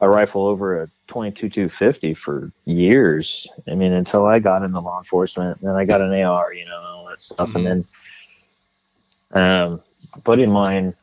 a 0.00 0.08
rifle 0.08 0.46
over 0.46 0.82
a 0.82 0.90
22 1.06 1.48
250 1.48 2.14
for 2.14 2.52
years. 2.64 3.48
I 3.68 3.74
mean, 3.74 3.92
until 3.92 4.26
I 4.26 4.38
got 4.38 4.62
into 4.62 4.80
law 4.80 4.98
enforcement, 4.98 5.60
and 5.60 5.68
then 5.68 5.76
I 5.76 5.84
got 5.84 6.00
an 6.00 6.12
AR, 6.12 6.52
you 6.52 6.66
know, 6.66 6.76
all 6.76 7.06
that 7.08 7.20
stuff, 7.20 7.50
mm-hmm. 7.50 7.66
and 7.66 7.86
then 9.32 9.70
um, 9.70 9.80
a 10.16 10.20
buddy 10.20 10.44
of 10.44 10.50
mine, 10.50 10.94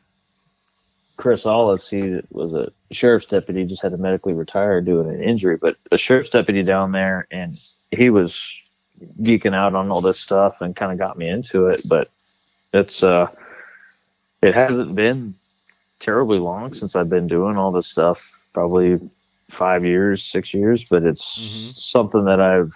Chris 1.16 1.46
Allis, 1.46 1.88
he 1.88 2.20
was 2.30 2.52
a 2.52 2.72
sheriff's 2.92 3.26
deputy, 3.26 3.64
just 3.64 3.82
had 3.82 3.92
to 3.92 3.98
medically 3.98 4.32
retire 4.32 4.80
due 4.80 5.02
to 5.02 5.08
an 5.08 5.22
injury, 5.22 5.56
but 5.56 5.76
a 5.90 5.98
sheriff's 5.98 6.30
deputy 6.30 6.62
down 6.62 6.92
there, 6.92 7.26
and 7.30 7.52
he 7.90 8.10
was 8.10 8.72
geeking 9.20 9.54
out 9.54 9.74
on 9.74 9.90
all 9.90 10.00
this 10.00 10.18
stuff 10.18 10.60
and 10.60 10.76
kind 10.76 10.92
of 10.92 10.98
got 10.98 11.18
me 11.18 11.28
into 11.28 11.66
it. 11.66 11.82
But 11.88 12.08
it's 12.72 13.02
uh, 13.02 13.30
it 14.42 14.54
hasn't 14.54 14.94
been 14.94 15.34
terribly 15.98 16.38
long 16.38 16.74
since 16.74 16.96
I've 16.96 17.08
been 17.08 17.26
doing 17.26 17.56
all 17.56 17.72
this 17.72 17.86
stuff 17.86 18.43
probably 18.54 18.98
five 19.50 19.84
years, 19.84 20.24
six 20.24 20.54
years, 20.54 20.84
but 20.84 21.02
it's 21.02 21.38
mm-hmm. 21.38 21.72
something 21.72 22.24
that 22.24 22.40
I've, 22.40 22.72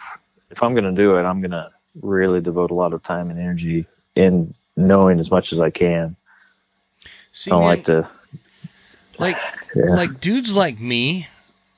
if 0.51 0.63
I'm 0.63 0.75
going 0.75 0.85
to 0.85 0.93
do 0.93 1.17
it, 1.17 1.23
I'm 1.23 1.41
going 1.41 1.53
to 1.53 1.71
really 2.03 2.41
devote 2.43 2.71
a 2.71 2.75
lot 2.75 2.93
of 2.93 3.03
time 3.03 3.31
and 3.31 3.39
energy 3.39 3.87
in 4.15 4.53
knowing 4.77 5.19
as 5.19 5.31
much 5.31 5.53
as 5.53 5.61
I 5.61 5.71
can. 5.71 6.17
See, 7.33 7.51
I 7.51 7.55
don't 7.55 7.61
man, 7.61 7.69
like 7.69 7.85
to, 7.87 8.09
like, 9.19 9.37
yeah. 9.75 9.95
like 9.95 10.21
dudes 10.21 10.55
like 10.55 10.79
me 10.79 11.27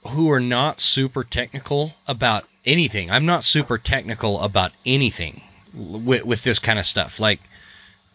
who 0.09 0.32
are 0.32 0.40
not 0.40 0.80
super 0.80 1.22
technical 1.22 1.92
about 2.09 2.44
anything. 2.64 3.11
I'm 3.11 3.26
not 3.26 3.44
super 3.44 3.78
technical 3.78 4.40
about 4.40 4.72
anything 4.84 5.42
with, 5.74 6.24
with 6.24 6.42
this 6.42 6.59
kind 6.59 6.78
of 6.78 6.86
stuff. 6.86 7.20
Like, 7.20 7.40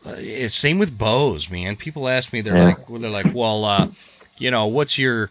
uh, 0.05 0.47
same 0.47 0.77
with 0.77 0.95
bows, 0.95 1.49
man. 1.49 1.75
People 1.75 2.07
ask 2.07 2.31
me, 2.33 2.41
they're 2.41 2.57
yeah. 2.57 2.65
like, 2.65 2.89
well, 2.89 2.99
they're 2.99 3.09
like, 3.09 3.33
well, 3.33 3.65
uh, 3.65 3.87
you 4.37 4.51
know, 4.51 4.67
what's 4.67 4.97
your 4.97 5.29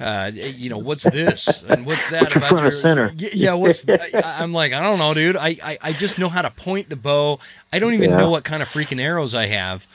uh, 0.00 0.30
you 0.34 0.70
know, 0.70 0.78
what's 0.78 1.04
this 1.04 1.62
and 1.68 1.86
what's 1.86 2.10
that 2.10 2.34
about 2.34 2.48
front 2.48 2.62
your, 2.62 2.70
center? 2.72 3.12
Yeah, 3.16 3.54
what's 3.54 3.88
I, 3.88 4.42
am 4.42 4.52
like, 4.52 4.72
I 4.72 4.80
don't 4.80 4.98
know, 4.98 5.14
dude. 5.14 5.36
I, 5.36 5.56
I, 5.62 5.78
I 5.80 5.92
just 5.92 6.18
know 6.18 6.28
how 6.28 6.42
to 6.42 6.50
point 6.50 6.88
the 6.88 6.96
bow. 6.96 7.38
I 7.72 7.78
don't 7.78 7.94
even 7.94 8.10
yeah. 8.10 8.16
know 8.16 8.30
what 8.30 8.44
kind 8.44 8.62
of 8.62 8.68
freaking 8.68 9.00
arrows 9.00 9.34
I 9.34 9.46
have. 9.46 9.86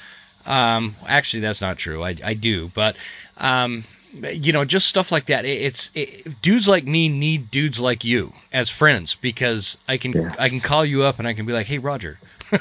Um, 0.45 0.95
actually, 1.05 1.41
that's 1.41 1.61
not 1.61 1.77
true. 1.77 2.01
I, 2.01 2.15
I 2.23 2.33
do, 2.33 2.71
but 2.73 2.95
um, 3.37 3.83
you 4.13 4.53
know, 4.53 4.65
just 4.65 4.87
stuff 4.87 5.11
like 5.11 5.25
that. 5.27 5.45
It, 5.45 5.61
it's 5.61 5.91
it, 5.93 6.41
dudes 6.41 6.67
like 6.67 6.85
me 6.85 7.09
need 7.09 7.51
dudes 7.51 7.79
like 7.79 8.05
you 8.05 8.33
as 8.53 8.69
friends 8.69 9.15
because 9.15 9.77
I 9.87 9.97
can 9.97 10.13
yeah. 10.13 10.33
I 10.39 10.49
can 10.49 10.59
call 10.59 10.85
you 10.85 11.03
up 11.03 11.19
and 11.19 11.27
I 11.27 11.33
can 11.33 11.45
be 11.45 11.53
like, 11.53 11.67
hey, 11.67 11.77
Rodger. 11.79 12.19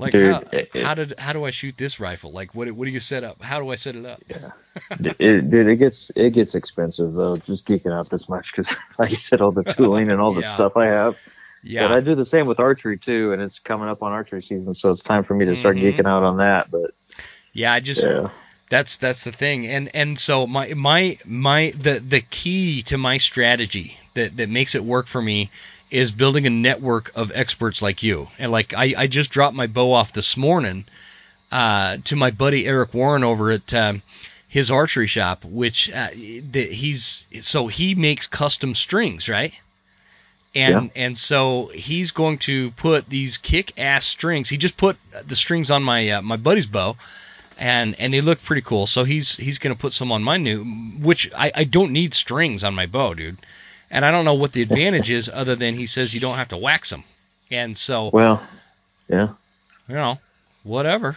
Like 0.00 0.12
dude, 0.12 0.32
how, 0.32 0.42
it, 0.52 0.76
how, 0.76 0.94
did 0.94 1.18
how 1.18 1.34
do 1.34 1.44
I 1.44 1.50
shoot 1.50 1.76
this 1.76 2.00
rifle? 2.00 2.32
Like 2.32 2.54
what 2.54 2.70
what 2.72 2.86
do 2.86 2.90
you 2.90 3.00
set 3.00 3.22
up? 3.22 3.42
How 3.42 3.60
do 3.60 3.68
I 3.68 3.74
set 3.74 3.96
it 3.96 4.06
up? 4.06 4.22
Yeah, 4.28 4.50
it, 5.18 5.50
dude, 5.50 5.68
it 5.68 5.76
gets 5.76 6.10
it 6.16 6.30
gets 6.30 6.54
expensive 6.54 7.12
though. 7.12 7.36
Just 7.36 7.66
geeking 7.66 7.92
out 7.92 8.08
this 8.08 8.28
much 8.28 8.50
because 8.52 8.74
like 8.98 9.10
you 9.10 9.16
said, 9.16 9.42
all 9.42 9.52
the 9.52 9.62
tooling 9.62 10.10
and 10.10 10.18
all 10.18 10.32
the 10.32 10.40
yeah. 10.40 10.54
stuff 10.54 10.76
I 10.76 10.86
have. 10.86 11.18
Yeah. 11.62 11.88
But 11.88 11.92
I 11.92 12.00
do 12.00 12.14
the 12.14 12.24
same 12.24 12.46
with 12.46 12.58
archery 12.58 12.96
too, 12.96 13.34
and 13.34 13.42
it's 13.42 13.58
coming 13.58 13.88
up 13.88 14.02
on 14.02 14.12
archery 14.12 14.42
season, 14.42 14.72
so 14.72 14.90
it's 14.90 15.02
time 15.02 15.22
for 15.22 15.34
me 15.34 15.44
to 15.44 15.54
start 15.54 15.76
mm-hmm. 15.76 16.00
geeking 16.00 16.06
out 16.06 16.22
on 16.22 16.38
that. 16.38 16.70
But 16.70 16.92
yeah, 17.52 17.70
I 17.70 17.80
just 17.80 18.02
yeah. 18.02 18.30
that's 18.70 18.96
that's 18.96 19.24
the 19.24 19.32
thing, 19.32 19.66
and 19.66 19.94
and 19.94 20.18
so 20.18 20.46
my 20.46 20.72
my 20.72 21.18
my 21.26 21.74
the 21.78 22.00
the 22.00 22.22
key 22.22 22.82
to 22.84 22.96
my 22.96 23.18
strategy 23.18 23.98
that 24.14 24.38
that 24.38 24.48
makes 24.48 24.74
it 24.74 24.82
work 24.82 25.06
for 25.06 25.20
me 25.20 25.50
is 25.90 26.12
building 26.12 26.46
a 26.46 26.50
network 26.50 27.12
of 27.14 27.32
experts 27.34 27.82
like 27.82 28.02
you. 28.02 28.28
And 28.38 28.52
like 28.52 28.74
I, 28.74 28.94
I 28.96 29.06
just 29.06 29.30
dropped 29.30 29.56
my 29.56 29.66
bow 29.66 29.92
off 29.92 30.12
this 30.12 30.36
morning 30.36 30.84
uh, 31.50 31.98
to 32.04 32.16
my 32.16 32.30
buddy 32.30 32.66
Eric 32.66 32.94
Warren 32.94 33.24
over 33.24 33.50
at 33.50 33.74
um, 33.74 34.02
his 34.48 34.70
archery 34.70 35.08
shop, 35.08 35.44
which 35.44 35.90
uh, 35.90 36.08
the, 36.12 36.66
he's 36.70 37.26
so 37.40 37.66
he 37.66 37.94
makes 37.94 38.26
custom 38.26 38.74
strings, 38.74 39.28
right? 39.28 39.52
And 40.54 40.86
yeah. 40.86 41.02
and 41.04 41.18
so 41.18 41.70
he's 41.74 42.12
going 42.12 42.38
to 42.38 42.70
put 42.72 43.08
these 43.08 43.38
kick-ass 43.38 44.04
strings. 44.04 44.48
He 44.48 44.56
just 44.56 44.76
put 44.76 44.96
the 45.26 45.36
strings 45.36 45.70
on 45.70 45.82
my 45.82 46.10
uh, 46.10 46.22
my 46.22 46.36
buddy's 46.36 46.66
bow. 46.66 46.96
And, 47.62 47.94
and 47.98 48.10
they 48.10 48.22
look 48.22 48.42
pretty 48.42 48.62
cool. 48.62 48.86
So 48.86 49.04
he's 49.04 49.36
he's 49.36 49.58
gonna 49.58 49.74
put 49.74 49.92
some 49.92 50.12
on 50.12 50.22
my 50.22 50.38
new, 50.38 50.64
which 50.98 51.30
I, 51.36 51.52
I 51.54 51.64
don't 51.64 51.92
need 51.92 52.14
strings 52.14 52.64
on 52.64 52.74
my 52.74 52.86
bow, 52.86 53.12
dude 53.12 53.36
and 53.90 54.04
I 54.04 54.10
don't 54.10 54.24
know 54.24 54.34
what 54.34 54.52
the 54.52 54.62
advantage 54.62 55.10
is 55.10 55.28
other 55.32 55.56
than 55.56 55.74
he 55.74 55.86
says 55.86 56.14
you 56.14 56.20
don't 56.20 56.36
have 56.36 56.48
to 56.48 56.56
wax 56.56 56.90
them. 56.90 57.04
And 57.50 57.76
so, 57.76 58.10
well, 58.12 58.46
yeah, 59.08 59.30
you 59.88 59.94
know, 59.94 60.18
whatever. 60.62 61.16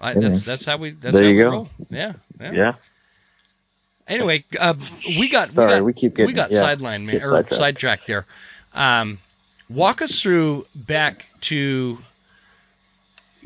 I, 0.00 0.14
that's 0.14 0.44
that's 0.44 0.66
how 0.66 0.78
we. 0.78 0.90
That's 0.90 1.14
there 1.14 1.22
how 1.22 1.30
you 1.30 1.36
we 1.36 1.42
go. 1.42 1.50
Roll. 1.50 1.68
Yeah, 1.90 2.12
yeah. 2.40 2.52
yeah. 2.52 2.74
Anyway, 4.08 4.44
uh, 4.58 4.74
we 5.06 5.28
got 5.28 5.48
Sorry, 5.48 5.66
we 5.66 5.72
got, 5.74 5.84
we 5.84 5.92
keep 5.92 6.14
getting, 6.16 6.26
we 6.26 6.32
got 6.32 6.50
yeah, 6.50 6.58
sideline 6.58 7.06
man, 7.06 7.16
or 7.16 7.20
sidetracked. 7.20 7.54
sidetracked 7.54 8.06
there. 8.08 8.26
Um, 8.74 9.18
walk 9.70 10.02
us 10.02 10.20
through 10.20 10.66
back 10.74 11.26
to 11.42 11.98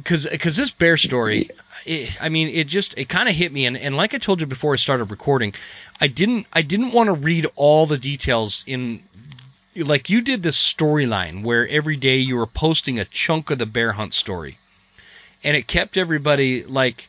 because 0.07 0.25
because 0.25 0.57
this 0.57 0.71
bear 0.71 0.97
story, 0.97 1.51
it, 1.85 2.17
I 2.23 2.29
mean, 2.29 2.49
it 2.49 2.69
just 2.69 2.97
it 2.97 3.09
kind 3.09 3.29
of 3.29 3.35
hit 3.35 3.53
me, 3.53 3.67
and, 3.67 3.77
and 3.77 3.97
like 3.97 4.15
I 4.15 4.19
told 4.19 4.41
you 4.41 4.47
before 4.47 4.73
I 4.73 4.77
started 4.77 5.07
recording, 5.07 5.53
I 6.01 6.07
didn't 6.07 6.47
I 6.53 6.63
didn't 6.63 6.93
want 6.93 7.09
to 7.09 7.13
read 7.13 7.47
all 7.57 7.87
the 7.87 7.99
details 7.99 8.63
in 8.69 9.03
like 9.75 10.09
you 10.09 10.21
did 10.21 10.45
this 10.45 10.57
storyline 10.57 11.43
where 11.43 11.67
every 11.67 11.97
day 11.97 12.19
you 12.19 12.37
were 12.37 12.47
posting 12.47 13.01
a 13.01 13.05
chunk 13.05 13.51
of 13.51 13.59
the 13.59 13.67
bear 13.67 13.91
hunt 13.91 14.15
story, 14.15 14.59
and 15.43 15.57
it 15.57 15.67
kept 15.67 15.97
everybody 15.97 16.63
like. 16.63 17.09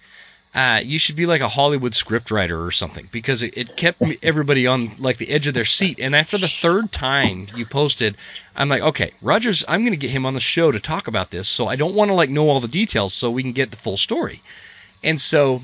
Uh, 0.58 0.80
you 0.84 0.98
should 0.98 1.16
be 1.16 1.28
like 1.28 1.42
a 1.42 1.48
Hollywood 1.48 1.92
scriptwriter 1.92 2.66
or 2.66 2.72
something 2.72 3.08
because 3.12 3.44
it, 3.44 3.56
it 3.58 3.78
kept 3.78 4.02
everybody 4.24 4.66
on 4.66 4.92
like 4.98 5.18
the 5.18 5.30
edge 5.30 5.46
of 5.46 5.54
their 5.54 5.66
seat. 5.66 6.00
And 6.02 6.16
after 6.16 6.40
the 6.40 6.48
third 6.48 6.92
time 6.92 7.46
you 7.56 7.64
posted, 7.68 8.18
I'm 8.56 8.68
like, 8.68 8.82
okay, 8.82 9.12
Rodgers, 9.22 9.64
I'm 9.68 9.82
going 9.82 9.92
to 9.92 9.98
get 9.98 10.10
him 10.10 10.26
on 10.26 10.34
the 10.34 10.40
show 10.40 10.72
to 10.72 10.80
talk 10.80 11.08
about 11.08 11.30
this. 11.30 11.48
So 11.48 11.68
I 11.68 11.76
don't 11.76 11.94
want 11.94 12.10
to 12.10 12.16
like 12.16 12.32
know 12.32 12.50
all 12.50 12.60
the 12.60 12.68
details 12.68 13.14
so 13.14 13.30
we 13.30 13.44
can 13.44 13.52
get 13.52 13.70
the 13.70 13.78
full 13.78 13.98
story. 13.98 14.42
And 15.04 15.22
so 15.22 15.62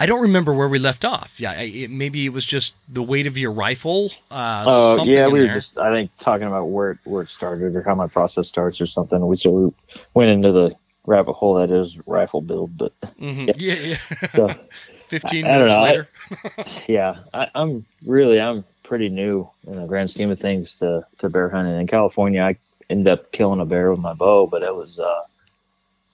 I 0.00 0.06
don't 0.06 0.22
remember 0.22 0.54
where 0.54 0.68
we 0.70 0.78
left 0.78 1.04
off. 1.04 1.38
Yeah, 1.38 1.50
I- 1.52 1.62
it, 1.64 1.90
maybe 1.90 2.24
it 2.24 2.30
was 2.32 2.46
just 2.46 2.74
the 2.88 3.02
weight 3.02 3.26
of 3.26 3.36
your 3.36 3.52
rifle. 3.52 4.10
Uh, 4.30 4.64
Oh 4.66 4.96
something 4.96 5.14
yeah, 5.14 5.26
we 5.26 5.40
were 5.40 5.44
there. 5.44 5.54
just 5.54 5.76
I 5.76 5.90
think 5.90 6.10
talking 6.18 6.46
about 6.46 6.64
where 6.64 6.92
it, 6.92 6.98
where 7.04 7.22
it 7.24 7.28
started 7.28 7.76
or 7.76 7.82
how 7.82 7.94
my 7.94 8.06
process 8.06 8.48
starts 8.48 8.80
or 8.80 8.86
something. 8.86 9.20
We 9.26 9.36
so 9.36 9.50
we 9.50 9.72
went 10.14 10.30
into 10.30 10.50
the 10.50 10.76
rabbit 11.06 11.32
hole 11.34 11.54
that 11.54 11.70
is 11.70 11.98
rifle 12.06 12.40
build, 12.40 12.76
but 12.76 12.92
Mhm. 13.20 13.52
Yeah, 13.58 13.74
yeah. 13.74 14.28
So, 14.28 14.48
15 15.06 15.44
I- 15.46 15.48
I 15.48 15.52
minutes 15.58 15.72
I- 15.74 15.82
later. 15.82 16.08
yeah, 16.88 17.16
I, 17.34 17.48
I'm 17.54 17.84
really 18.06 18.40
I'm 18.40 18.64
pretty 18.82 19.08
new 19.08 19.48
in 19.66 19.76
the 19.76 19.86
grand 19.86 20.10
scheme 20.10 20.30
of 20.30 20.38
things 20.38 20.78
to 20.78 21.06
to 21.18 21.28
bear 21.28 21.48
hunting 21.48 21.78
in 21.80 21.86
California. 21.86 22.42
I 22.42 22.56
ended 22.90 23.08
up 23.12 23.32
killing 23.32 23.60
a 23.60 23.64
bear 23.66 23.90
with 23.90 24.00
my 24.00 24.12
bow, 24.14 24.46
but 24.46 24.62
it 24.62 24.74
was 24.74 24.98
uh, 24.98 25.22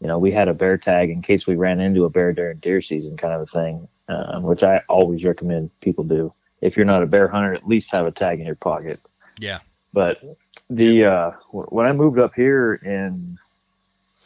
you 0.01 0.07
know, 0.07 0.19
we 0.19 0.31
had 0.31 0.49
a 0.49 0.55
bear 0.55 0.79
tag 0.79 1.11
in 1.11 1.23
case 1.23 1.47
we 1.47 1.57
ran 1.57 1.81
into 1.81 2.05
a 2.05 2.11
bear 2.11 2.33
during 2.33 2.59
deer 2.59 2.81
season, 2.81 3.17
kind 3.17 3.35
of 3.35 3.41
a 3.43 3.47
thing, 3.47 3.89
um, 4.09 4.45
which 4.45 4.63
I 4.63 4.81
always 4.89 5.25
recommend 5.25 5.71
people 5.81 6.05
do. 6.05 6.33
If 6.61 6.77
you're 6.77 6.87
not 6.87 7.03
a 7.03 7.07
bear 7.07 7.27
hunter, 7.29 7.53
at 7.53 7.67
least 7.67 7.91
have 7.93 8.07
a 8.07 8.13
tag 8.13 8.39
in 8.41 8.47
your 8.47 8.55
pocket. 8.55 9.01
yeah. 9.41 9.59
But 9.93 10.23
the 10.71 11.05
uh, 11.07 11.31
when 11.51 11.87
I 11.87 11.93
moved 11.93 12.19
up 12.19 12.35
here 12.35 12.75
in 12.75 13.39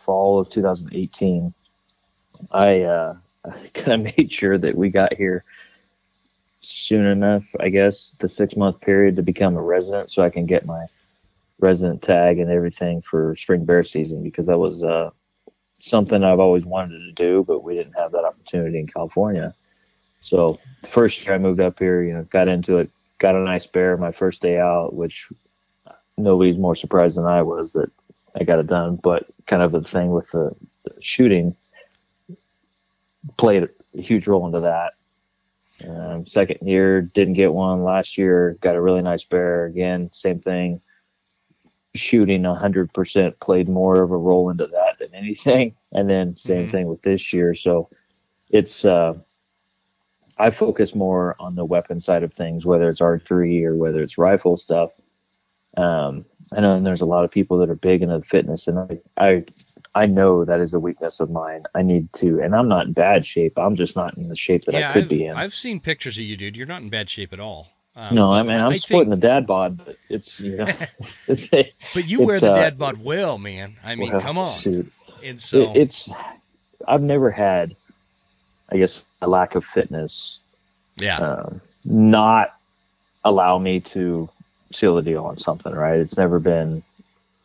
fall 0.03 0.39
of 0.39 0.49
2018, 0.49 1.55
I 2.51 2.83
uh, 2.83 3.17
kind 3.75 4.07
of 4.07 4.17
made 4.17 4.33
sure 4.33 4.59
that 4.59 4.77
we 4.77 4.91
got 4.91 5.15
here 5.15 5.45
soon 6.61 7.07
enough. 7.07 7.45
I 7.61 7.69
guess 7.69 8.17
the 8.19 8.29
six 8.29 8.57
month 8.57 8.81
period 8.81 9.17
to 9.17 9.23
become 9.23 9.57
a 9.57 9.63
resident, 9.63 10.11
so 10.11 10.23
I 10.23 10.31
can 10.31 10.47
get 10.47 10.67
my 10.67 10.87
resident 11.59 12.03
tag 12.03 12.39
and 12.39 12.51
everything 12.51 13.01
for 13.03 13.37
spring 13.37 13.65
bear 13.65 13.85
season 13.85 14.23
because 14.23 14.47
that 14.47 14.59
was 14.59 14.83
uh, 14.83 15.11
something 15.79 16.23
I've 16.23 16.41
always 16.41 16.65
wanted 16.65 16.99
to 16.99 17.13
do, 17.13 17.45
but 17.47 17.63
we 17.63 17.75
didn't 17.75 17.95
have 17.95 18.13
that 18.13 18.25
opportunity 18.25 18.79
in 18.79 18.87
California. 18.87 19.55
So 20.21 20.59
the 20.83 20.89
first 20.89 21.25
year 21.25 21.35
I 21.35 21.39
moved 21.39 21.61
up 21.61 21.79
here, 21.79 22.03
you 22.03 22.15
know, 22.15 22.23
got 22.25 22.49
into 22.49 22.79
it, 22.79 22.91
got 23.19 23.35
a 23.35 23.41
nice 23.41 23.67
bear 23.67 23.97
my 23.97 24.13
first 24.13 24.41
day 24.41 24.59
out, 24.59 24.95
which 24.95 25.29
nobody's 26.17 26.59
more 26.59 26.77
surprised 26.77 27.17
than 27.17 27.27
I 27.27 27.43
was 27.43 27.73
that 27.73 27.91
I 28.39 28.45
got 28.45 28.59
it 28.59 28.67
done. 28.67 28.97
But 28.97 29.27
kind 29.47 29.63
of 29.63 29.73
the 29.73 29.83
thing 29.83 30.11
with 30.11 30.31
the, 30.31 30.55
the 30.85 30.95
shooting 31.01 31.57
played 33.37 33.69
a 33.95 34.01
huge 34.01 34.27
role 34.27 34.47
into 34.47 34.61
that. 34.61 34.93
Um, 35.89 36.27
second 36.27 36.67
year 36.67 37.03
didn't 37.03 37.35
get 37.35 37.53
one. 37.53 37.83
Last 37.83 38.17
year 38.19 38.57
got 38.61 38.77
a 38.77 38.81
really 38.81 39.03
nice 39.03 39.25
bear 39.25 39.67
again. 39.67 40.13
Same 40.13 40.41
thing. 40.41 40.81
Shooting 41.95 42.43
100% 42.43 43.41
played 43.41 43.69
more 43.69 44.03
of 44.03 44.11
a 44.11 44.17
role 44.17 44.49
into 44.51 44.67
that 44.67 44.99
than 44.99 45.15
anything. 45.15 45.75
And 45.95 46.09
then 46.09 46.39
same 46.39 46.69
Mhm. 46.69 46.71
thing 46.71 46.87
with 46.87 47.03
this 47.03 47.35
year. 47.35 47.55
So 47.55 47.91
it's 48.49 48.83
uh, 48.87 49.13
I 50.39 50.49
focus 50.49 50.95
more 50.95 51.37
on 51.39 51.55
the 51.55 51.67
weapon 51.67 52.01
side 52.01 52.23
of 52.23 52.33
things, 52.33 52.65
whether 52.65 52.89
it's 52.89 53.03
archery 53.03 53.63
or 53.67 53.77
whether 53.77 54.03
it's 54.03 54.17
rifle 54.17 54.57
stuff. 54.57 54.93
Um, 55.77 56.25
I 56.55 56.61
know 56.61 56.81
there's 56.81 57.01
a 57.01 57.07
lot 57.07 57.25
of 57.25 57.31
people 57.31 57.59
that 57.59 57.71
are 57.71 57.75
big 57.75 58.03
into 58.03 58.21
fitness, 58.23 58.69
and 58.69 58.79
I, 58.79 58.99
I, 59.17 59.45
I 59.95 60.07
know 60.07 60.45
that 60.45 60.61
is 60.61 60.75
a 60.75 60.81
weakness 60.81 61.21
of 61.21 61.31
mine. 61.31 61.65
I 61.75 61.83
need 61.83 62.13
to, 62.15 62.41
and 62.41 62.55
I'm 62.55 62.69
not 62.69 62.87
in 62.87 62.93
bad 62.93 63.25
shape. 63.25 63.59
I'm 63.59 63.75
just 63.75 63.97
not 63.97 64.17
in 64.19 64.29
the 64.29 64.37
shape 64.37 64.65
that 64.65 64.75
yeah, 64.75 64.91
I 64.91 64.93
could 64.93 65.05
I've, 65.05 65.09
be 65.09 65.25
in. 65.25 65.37
I've 65.37 65.55
seen 65.55 65.81
pictures 65.81 66.19
of 66.19 66.25
you, 66.25 66.37
dude. 66.37 66.57
You're 66.57 66.67
not 66.67 66.83
in 66.83 66.91
bad 66.91 67.09
shape 67.09 67.33
at 67.33 67.41
all. 67.41 67.69
Um, 67.95 68.15
no, 68.15 68.33
I 68.33 68.43
mean 68.43 68.59
I'm 68.59 68.73
I 68.73 68.77
sporting 68.77 69.11
think- 69.11 69.21
the 69.21 69.29
dad 69.29 69.47
bod, 69.47 69.85
but 69.85 69.97
it's 70.09 70.41
you 70.41 70.57
know, 70.57 70.67
it's, 71.27 71.49
But 71.49 72.09
you 72.09 72.23
wear 72.23 72.41
the 72.41 72.53
uh, 72.53 72.55
dad 72.55 72.79
bod 72.79 73.03
well, 73.03 73.39
man. 73.39 73.77
I 73.85 73.95
mean, 73.95 74.13
well, 74.13 74.21
come 74.21 74.39
on. 74.39 74.53
shoot. 74.53 74.91
And 75.23 75.41
so, 75.41 75.71
It, 75.73 75.77
it's 75.77 76.11
I've 76.89 77.03
never 77.03 77.31
had, 77.31 77.77
I 78.71 78.79
guess, 78.79 79.05
a 79.21 79.29
lack 79.29 79.55
of 79.55 79.65
fitness 79.65 80.39
yeah, 80.97 81.19
um, 81.19 81.61
not 81.85 82.57
allow 83.25 83.59
me 83.59 83.81
to 83.81 84.29
seal 84.75 84.95
the 84.95 85.03
deal 85.03 85.25
on 85.25 85.37
something, 85.37 85.73
right? 85.73 86.01
It's 86.01 86.17
never 86.17 86.39
been 86.39 86.83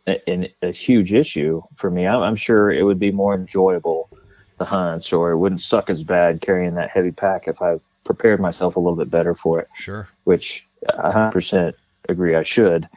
a, 0.07 0.53
a 0.61 0.71
huge 0.71 1.13
issue 1.13 1.61
for 1.75 1.91
me. 1.91 2.07
I'm, 2.07 2.21
I'm 2.21 2.35
sure 2.35 2.71
it 2.71 2.83
would 2.83 2.99
be 2.99 3.11
more 3.11 3.35
enjoyable 3.35 4.09
the 4.57 4.65
hunts, 4.65 5.13
or 5.13 5.31
it 5.31 5.37
wouldn't 5.37 5.61
suck 5.61 5.89
as 5.89 6.03
bad 6.03 6.41
carrying 6.41 6.75
that 6.75 6.89
heavy 6.89 7.11
pack 7.11 7.47
if 7.47 7.61
I 7.61 7.79
prepared 8.03 8.39
myself 8.39 8.75
a 8.75 8.79
little 8.79 8.95
bit 8.95 9.11
better 9.11 9.35
for 9.35 9.59
it, 9.59 9.67
sure. 9.75 10.09
which 10.23 10.65
I 10.89 11.11
100% 11.11 11.73
agree 12.09 12.35
I 12.35 12.43
should. 12.43 12.87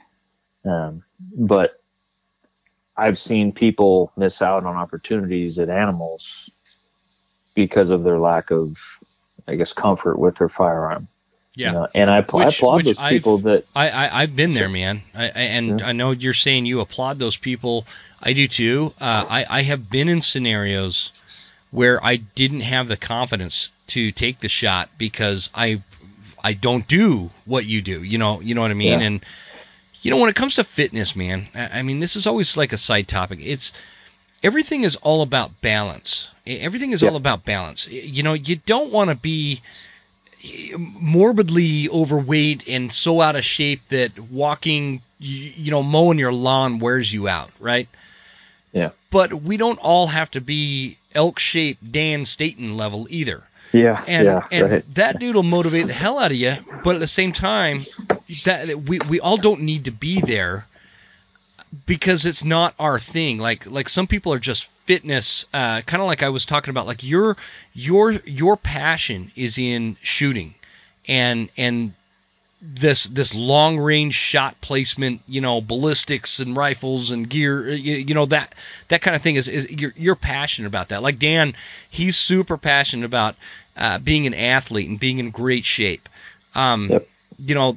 Um, 0.65 1.03
but 1.37 1.81
I've 2.97 3.19
seen 3.19 3.53
people 3.53 4.13
miss 4.17 4.41
out 4.41 4.65
on 4.65 4.77
opportunities 4.77 5.59
at 5.59 5.69
animals 5.69 6.51
because 7.55 7.91
of 7.91 8.05
their 8.05 8.19
lack 8.19 8.51
of, 8.51 8.77
I 9.47 9.57
guess, 9.57 9.73
comfort 9.73 10.19
with 10.19 10.37
their 10.37 10.49
firearm. 10.49 11.09
Yeah. 11.57 11.69
You 11.69 11.75
know, 11.75 11.89
and 11.95 12.11
I, 12.11 12.17
I 12.17 12.19
applaud 12.21 12.85
those 12.85 12.99
I've- 12.99 13.17
people 13.17 13.39
that 13.39 13.65
I, 13.75 13.89
I 13.91 14.23
I've 14.23 14.37
been 14.37 14.55
there, 14.55 14.69
man. 14.69 15.03
I, 15.15 15.25
I 15.25 15.29
and 15.29 15.81
Yeah. 15.81 15.87
I 15.89 15.93
know 15.93 16.13
you're 16.13 16.33
saying 16.35 16.67
you 16.67 16.81
applaud 16.81 17.19
those 17.19 17.37
people. 17.37 17.87
I 18.23 18.33
do 18.35 18.47
too. 18.47 18.95
Uh, 19.01 19.27
I 19.29 19.47
I 19.49 19.63
have 19.63 19.91
been 19.91 20.09
in 20.09 20.21
scenarios 20.23 21.13
where 21.73 22.05
I 22.05 22.17
didn't 22.17 22.61
have 22.63 22.89
the 22.89 22.97
confidence 22.97 23.71
to 23.89 24.11
take 24.13 24.41
the 24.41 24.49
shot 24.49 24.91
because 24.99 25.51
I 25.55 25.83
I 26.43 26.53
don't 26.55 26.87
do 26.87 27.31
what 27.47 27.67
you 27.67 27.83
do. 27.83 28.03
You 28.03 28.19
know 28.19 28.41
you 28.41 28.55
know 28.55 28.61
what 28.63 28.71
I 28.71 28.75
mean. 28.75 29.01
Yeah. 29.01 29.07
And 29.07 29.25
you 30.03 30.11
know 30.13 30.19
when 30.19 30.31
it 30.31 30.37
comes 30.37 30.55
to 30.55 30.65
fitness, 30.65 31.17
man. 31.17 31.49
I, 31.55 31.81
I 31.81 31.83
mean 31.83 31.99
this 31.99 32.15
is 32.17 32.27
always 32.29 32.57
like 32.57 32.73
a 32.73 32.79
side 32.79 33.09
topic. 33.09 33.41
It's 33.43 33.73
everything 34.43 34.85
is 34.85 34.95
all 34.97 35.21
about 35.23 35.61
balance. 35.61 36.29
Everything 36.47 36.93
is 36.93 37.03
Yeah. 37.03 37.11
all 37.11 37.17
about 37.17 37.45
balance. 37.45 37.89
You 37.89 38.23
know 38.23 38.35
you 38.35 38.55
don't 38.57 38.93
want 38.93 39.11
to 39.11 39.17
be 39.17 39.61
morbidly 40.77 41.89
overweight 41.89 42.69
and 42.69 42.93
so 42.93 43.21
out 43.21 43.37
of 43.37 43.45
shape 43.45 43.81
that 43.89 44.19
walking, 44.19 45.03
you, 45.19 45.53
you 45.57 45.71
know, 45.71 45.83
mowing 45.83 46.19
your 46.19 46.33
lawn 46.33 46.79
wears 46.79 47.13
you 47.13 47.29
out, 47.29 47.51
right? 47.61 47.89
Yeah. 48.73 48.91
But 49.11 49.35
we 49.35 49.57
don't 49.57 49.79
all 49.79 50.07
have 50.07 50.31
to 50.33 50.41
be 50.41 50.97
elk-shaped 51.15 51.93
Dan 51.93 52.25
Staton 52.25 52.77
level 52.77 53.07
either. 53.11 53.43
yeah 53.73 54.03
And 54.07 54.25
yeah 54.27 54.47
and 54.51 54.71
right. 54.71 54.95
that 54.95 55.19
dude 55.19 55.35
will 55.35 55.43
motivate 55.43 55.89
the 55.89 55.93
hell 55.93 56.19
out 56.19 56.31
of 56.31 56.37
you, 56.37 56.55
but 56.85 56.95
at 56.95 57.01
the 57.01 57.07
same 57.07 57.33
time, 57.33 57.85
that 58.45 58.83
we 58.89 58.99
we 59.09 59.21
all 59.21 59.37
don't 59.37 59.63
need 59.63 59.85
to 59.87 59.91
be 59.91 60.21
there 60.21 60.67
because 61.87 62.27
it's 62.27 62.45
not 62.45 62.75
our 62.79 62.99
thing. 62.99 63.39
Like 63.39 63.71
like 63.71 63.89
some 63.89 64.07
people 64.07 64.33
are 64.33 64.39
just 64.39 64.71
fitness, 64.85 65.47
uh, 65.53 65.83
kind 65.83 66.01
of 66.01 66.07
like 66.07 66.23
I 66.23 66.31
was 66.31 66.47
talking 66.47 66.71
about. 66.71 66.87
Like 66.87 67.05
your 67.05 67.37
your 67.73 68.13
your 68.13 68.57
passion 68.57 69.31
is 69.37 69.59
in 69.59 69.97
shooting, 70.03 70.55
and 71.07 71.49
and 71.57 71.95
this 72.63 73.05
this 73.05 73.35
long 73.35 73.79
range 73.79 74.15
shot 74.15 74.61
placement, 74.61 75.23
you 75.27 75.41
know, 75.41 75.61
ballistics 75.61 76.41
and 76.41 76.57
rifles 76.57 77.11
and 77.11 77.29
gear, 77.29 77.71
you, 77.71 77.97
you 77.97 78.15
know 78.15 78.27
that 78.27 78.55
that 78.89 79.01
kind 79.01 79.15
of 79.17 79.23
thing 79.23 79.37
is 79.37 79.49
is 79.49 79.71
you're 79.71 79.95
you're 79.97 80.17
passionate 80.17 80.69
about 80.69 80.91
that. 80.91 81.03
Like 81.03 81.19
Dan, 81.19 81.55
he's 81.89 82.17
super 82.17 82.59
passionate 82.59 83.07
about 83.07 83.37
uh, 83.77 83.99
being 83.99 84.27
an 84.27 84.35
athlete 84.35 84.89
and 84.89 85.01
being 85.01 85.19
in 85.19 85.31
great 85.31 85.65
shape. 85.65 86.09
Um, 86.55 86.89
Yep. 86.89 87.07
You 87.43 87.55
know, 87.55 87.77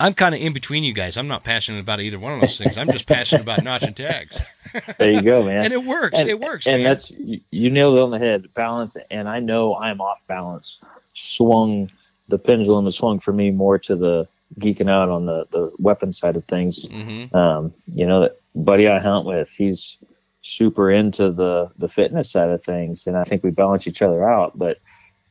I'm 0.00 0.14
kind 0.14 0.34
of 0.34 0.40
in 0.40 0.52
between 0.52 0.82
you 0.82 0.94
guys. 0.94 1.16
I'm 1.16 1.28
not 1.28 1.44
passionate 1.44 1.80
about 1.80 2.00
either 2.00 2.18
one 2.18 2.32
of 2.32 2.40
those 2.40 2.56
things. 2.58 2.78
I'm 2.78 2.90
just 2.90 3.06
passionate 3.06 3.42
about 3.42 3.62
notching 3.62 3.94
tags. 3.94 4.40
there 4.98 5.12
you 5.12 5.22
go 5.22 5.42
man 5.42 5.64
and 5.64 5.72
it 5.72 5.84
works. 5.84 6.18
and, 6.18 6.28
it 6.28 6.38
works. 6.38 6.66
and 6.66 6.82
man. 6.82 6.92
that's 6.92 7.10
you, 7.10 7.40
you 7.50 7.70
nailed 7.70 7.96
it 7.96 8.02
on 8.02 8.10
the 8.10 8.18
head 8.18 8.52
balance 8.54 8.96
and 9.10 9.28
i 9.28 9.40
know 9.40 9.74
i'm 9.76 10.00
off 10.00 10.24
balance 10.26 10.80
swung 11.12 11.90
the 12.28 12.38
pendulum 12.38 12.84
has 12.84 12.96
swung 12.96 13.18
for 13.18 13.32
me 13.32 13.50
more 13.50 13.78
to 13.78 13.96
the 13.96 14.28
geeking 14.58 14.88
out 14.88 15.08
on 15.08 15.26
the 15.26 15.46
the 15.50 15.72
weapon 15.78 16.12
side 16.12 16.36
of 16.36 16.44
things 16.44 16.86
hmm 16.86 17.24
um 17.34 17.72
you 17.92 18.06
know 18.06 18.20
that 18.20 18.40
buddy 18.54 18.88
i 18.88 18.98
hunt 18.98 19.26
with 19.26 19.50
he's 19.50 19.98
super 20.42 20.90
into 20.90 21.30
the 21.30 21.70
the 21.78 21.88
fitness 21.88 22.30
side 22.30 22.50
of 22.50 22.62
things 22.62 23.06
and 23.06 23.16
i 23.16 23.24
think 23.24 23.42
we 23.42 23.50
balance 23.50 23.86
each 23.86 24.02
other 24.02 24.28
out 24.28 24.56
but 24.58 24.78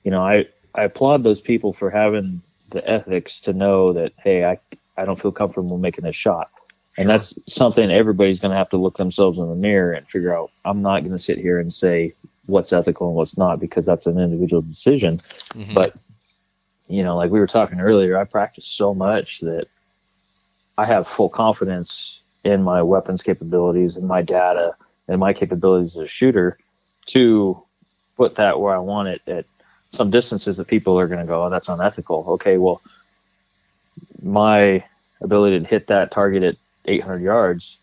you 0.03 0.11
know 0.11 0.21
i 0.21 0.45
i 0.75 0.83
applaud 0.83 1.23
those 1.23 1.41
people 1.41 1.73
for 1.73 1.89
having 1.89 2.41
the 2.69 2.87
ethics 2.89 3.39
to 3.41 3.53
know 3.53 3.93
that 3.93 4.13
hey 4.17 4.45
i 4.45 4.59
i 4.97 5.05
don't 5.05 5.19
feel 5.19 5.31
comfortable 5.31 5.77
making 5.77 6.03
this 6.03 6.15
shot 6.15 6.49
and 6.97 7.05
Sure. 7.05 7.17
that's 7.17 7.37
something 7.47 7.91
everybody's 7.91 8.39
going 8.39 8.51
to 8.51 8.57
have 8.57 8.69
to 8.69 8.77
look 8.77 8.97
themselves 8.97 9.39
in 9.39 9.47
the 9.47 9.55
mirror 9.55 9.93
and 9.93 10.07
figure 10.07 10.35
out 10.35 10.51
i'm 10.65 10.81
not 10.81 10.99
going 11.01 11.11
to 11.11 11.19
sit 11.19 11.37
here 11.37 11.59
and 11.59 11.73
say 11.73 12.13
what's 12.49 12.73
ethical 12.73 13.07
and 13.07 13.15
what's 13.15 13.37
not 13.37 13.59
because 13.59 13.85
that's 13.85 14.07
an 14.07 14.19
individual 14.19 14.61
decision. 14.61 15.11
Mhm. 15.13 15.73
But 15.75 16.01
you 16.87 17.03
know, 17.03 17.15
like 17.15 17.29
we 17.29 17.39
were 17.39 17.47
talking 17.47 17.79
earlier, 17.79 18.17
I 18.17 18.23
practice 18.23 18.65
so 18.65 18.95
much 18.95 19.41
that 19.41 19.67
I 20.77 20.85
have 20.85 21.07
full 21.07 21.29
confidence 21.29 22.21
in 22.43 22.63
my 22.63 22.81
weapons 22.81 23.21
capabilities 23.21 23.95
and 23.95 24.07
my 24.07 24.23
data 24.23 24.75
and 25.07 25.19
my 25.19 25.33
capabilities 25.33 25.95
as 25.95 26.01
a 26.03 26.07
shooter 26.07 26.57
to 27.07 27.61
put 28.17 28.35
that 28.35 28.59
where 28.59 28.73
I 28.73 28.79
want 28.79 29.09
it 29.09 29.21
at 29.27 29.45
some 29.91 30.11
distances 30.11 30.57
that 30.57 30.67
people 30.67 30.99
are 30.99 31.07
going 31.07 31.19
to 31.19 31.25
go, 31.25 31.43
oh, 31.45 31.49
that's 31.49 31.69
unethical. 31.69 32.25
Okay, 32.29 32.57
well, 32.57 32.81
my 34.21 34.83
ability 35.21 35.59
to 35.59 35.65
hit 35.65 35.87
that 35.87 36.11
target 36.11 36.43
at 36.43 36.55
800 36.85 37.21
yards, 37.21 37.77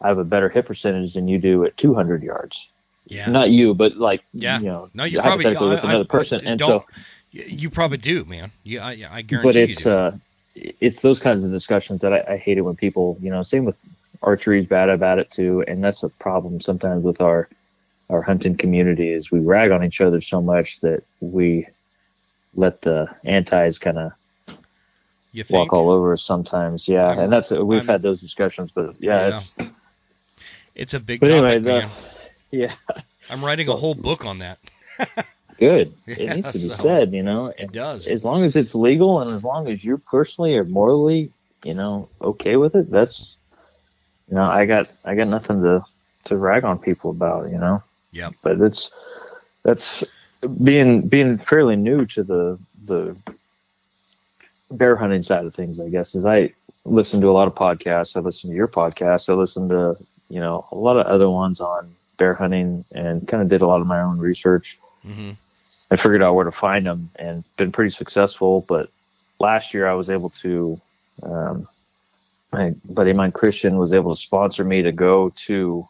I 0.00 0.08
have 0.08 0.18
a 0.18 0.24
better 0.24 0.48
hit 0.48 0.66
percentage 0.66 1.14
than 1.14 1.28
you 1.28 1.38
do 1.38 1.64
at 1.64 1.76
200 1.76 2.22
yards. 2.22 2.68
yeah. 3.06 3.30
Not 3.30 3.50
you, 3.50 3.74
but 3.74 3.96
like, 3.96 4.22
Yeah. 4.34 4.60
you 4.60 4.66
know, 4.66 4.90
No, 4.94 5.04
you 5.04 5.20
probably 5.20 5.44
hypothetically 5.44 5.68
with 5.70 5.84
I- 5.84 5.88
I- 5.88 5.90
another 5.90 6.04
person. 6.04 6.46
I 6.46 6.50
and 6.52 6.60
so, 6.60 6.84
you 7.32 7.70
probably 7.70 7.98
do, 7.98 8.24
man. 8.24 8.52
Yeah, 8.64 8.86
I, 8.86 8.90
I 9.10 9.22
guarantee 9.22 9.48
but 9.48 9.54
you 9.56 9.62
it's 9.64 9.86
uh 9.86 10.12
it's 10.54 11.02
those 11.02 11.20
kinds 11.20 11.44
of 11.44 11.50
discussions 11.52 12.00
that 12.02 12.12
I, 12.12 12.34
I 12.34 12.36
hate 12.36 12.58
it 12.58 12.62
when 12.62 12.74
people 12.76 13.16
you 13.22 13.30
know 13.30 13.42
same 13.42 13.64
with 13.64 13.84
archery's 14.22 14.66
bad 14.66 14.88
about 14.88 15.18
it 15.20 15.30
too 15.30 15.62
and 15.68 15.84
that's 15.84 16.02
a 16.02 16.08
problem 16.08 16.60
sometimes 16.60 17.04
with 17.04 17.20
our 17.20 17.48
our 18.10 18.22
hunting 18.22 18.56
community 18.56 19.10
is 19.12 19.30
we 19.30 19.40
rag 19.40 19.70
on 19.70 19.84
each 19.84 20.00
other 20.00 20.20
so 20.20 20.40
much 20.40 20.80
that 20.80 21.02
we 21.20 21.66
let 22.54 22.80
the 22.82 23.06
antis 23.24 23.78
kind 23.78 23.98
of 23.98 24.12
you 25.32 25.44
think? 25.44 25.58
walk 25.58 25.72
all 25.72 25.90
over 25.90 26.12
us 26.14 26.22
sometimes 26.22 26.88
yeah 26.88 27.08
I'm- 27.08 27.18
and 27.20 27.32
that's 27.32 27.50
we've 27.50 27.80
I'm- 27.80 27.88
had 27.88 28.02
those 28.02 28.20
discussions 28.20 28.72
but 28.72 29.00
yeah, 29.00 29.20
Yeah. 29.20 29.28
it's 29.28 29.54
It's 30.74 30.94
a 30.94 31.00
big 31.00 31.20
but 31.20 31.28
topic, 31.28 31.66
anyway 31.66 31.88
yeah 32.50 32.72
I'm 33.30 33.44
writing 33.44 33.68
a 33.68 33.76
whole 33.76 33.94
book 33.94 34.24
on 34.24 34.38
that. 34.38 34.58
good 35.58 35.92
Yeah, 36.06 36.14
it 36.18 36.36
needs 36.36 36.52
to 36.52 36.58
be 36.58 36.70
so- 36.70 36.82
said 36.82 37.12
you 37.12 37.22
know 37.22 37.52
It 37.58 37.72
does. 37.72 38.06
as 38.06 38.24
long 38.24 38.44
as 38.44 38.56
it's 38.56 38.74
legal 38.74 39.20
and 39.20 39.32
as 39.34 39.44
long 39.44 39.68
as 39.68 39.84
you're 39.84 39.98
personally 39.98 40.56
or 40.56 40.64
morally, 40.64 41.30
you 41.64 41.74
know, 41.74 42.08
okay 42.22 42.56
with 42.56 42.74
it, 42.76 42.90
that's 42.90 43.36
you 44.30 44.36
know, 44.36 44.44
I 44.44 44.64
got 44.66 44.92
I 45.04 45.14
got 45.14 45.28
nothing 45.28 45.62
to 45.62 45.84
to 46.24 46.36
rag 46.36 46.64
on 46.64 46.78
people 46.78 47.10
about, 47.10 47.50
you 47.50 47.58
know. 47.58 47.82
Yep. 48.12 48.34
But 48.42 48.60
it's 48.60 48.92
that's 49.62 50.04
being 50.62 51.08
being 51.08 51.38
fairly 51.38 51.76
new 51.76 52.06
to 52.06 52.22
the 52.22 52.58
the 52.84 53.16
bear 54.70 54.96
hunting 54.96 55.22
side 55.22 55.44
of 55.44 55.54
things, 55.54 55.80
I 55.80 55.88
guess, 55.88 56.14
is 56.14 56.24
I 56.24 56.52
listen 56.84 57.20
to 57.20 57.28
a 57.28 57.32
lot 57.32 57.48
of 57.48 57.54
podcasts. 57.54 58.16
I 58.16 58.20
listen 58.20 58.50
to 58.50 58.56
your 58.56 58.68
podcast. 58.68 59.28
I 59.28 59.34
listen 59.34 59.68
to, 59.70 59.96
you 60.28 60.40
know, 60.40 60.66
a 60.70 60.76
lot 60.76 60.98
of 60.98 61.06
other 61.06 61.28
ones 61.28 61.60
on 61.60 61.94
bear 62.16 62.34
hunting 62.34 62.84
and 62.92 63.26
kind 63.26 63.42
of 63.42 63.48
did 63.48 63.62
a 63.62 63.66
lot 63.66 63.80
of 63.80 63.86
my 63.86 64.00
own 64.00 64.18
research. 64.18 64.78
hmm 65.02 65.32
I 65.90 65.96
figured 65.96 66.22
out 66.22 66.34
where 66.34 66.44
to 66.44 66.50
find 66.50 66.84
them 66.84 67.10
and 67.16 67.44
been 67.56 67.72
pretty 67.72 67.90
successful. 67.90 68.62
But 68.68 68.90
last 69.38 69.72
year 69.72 69.88
I 69.88 69.94
was 69.94 70.10
able 70.10 70.28
to, 70.30 70.78
um, 71.22 71.66
my 72.52 72.74
buddy 72.84 73.12
of 73.12 73.16
mine, 73.16 73.32
Christian, 73.32 73.78
was 73.78 73.94
able 73.94 74.14
to 74.14 74.20
sponsor 74.20 74.64
me 74.64 74.82
to 74.82 74.92
go 74.92 75.30
to 75.46 75.88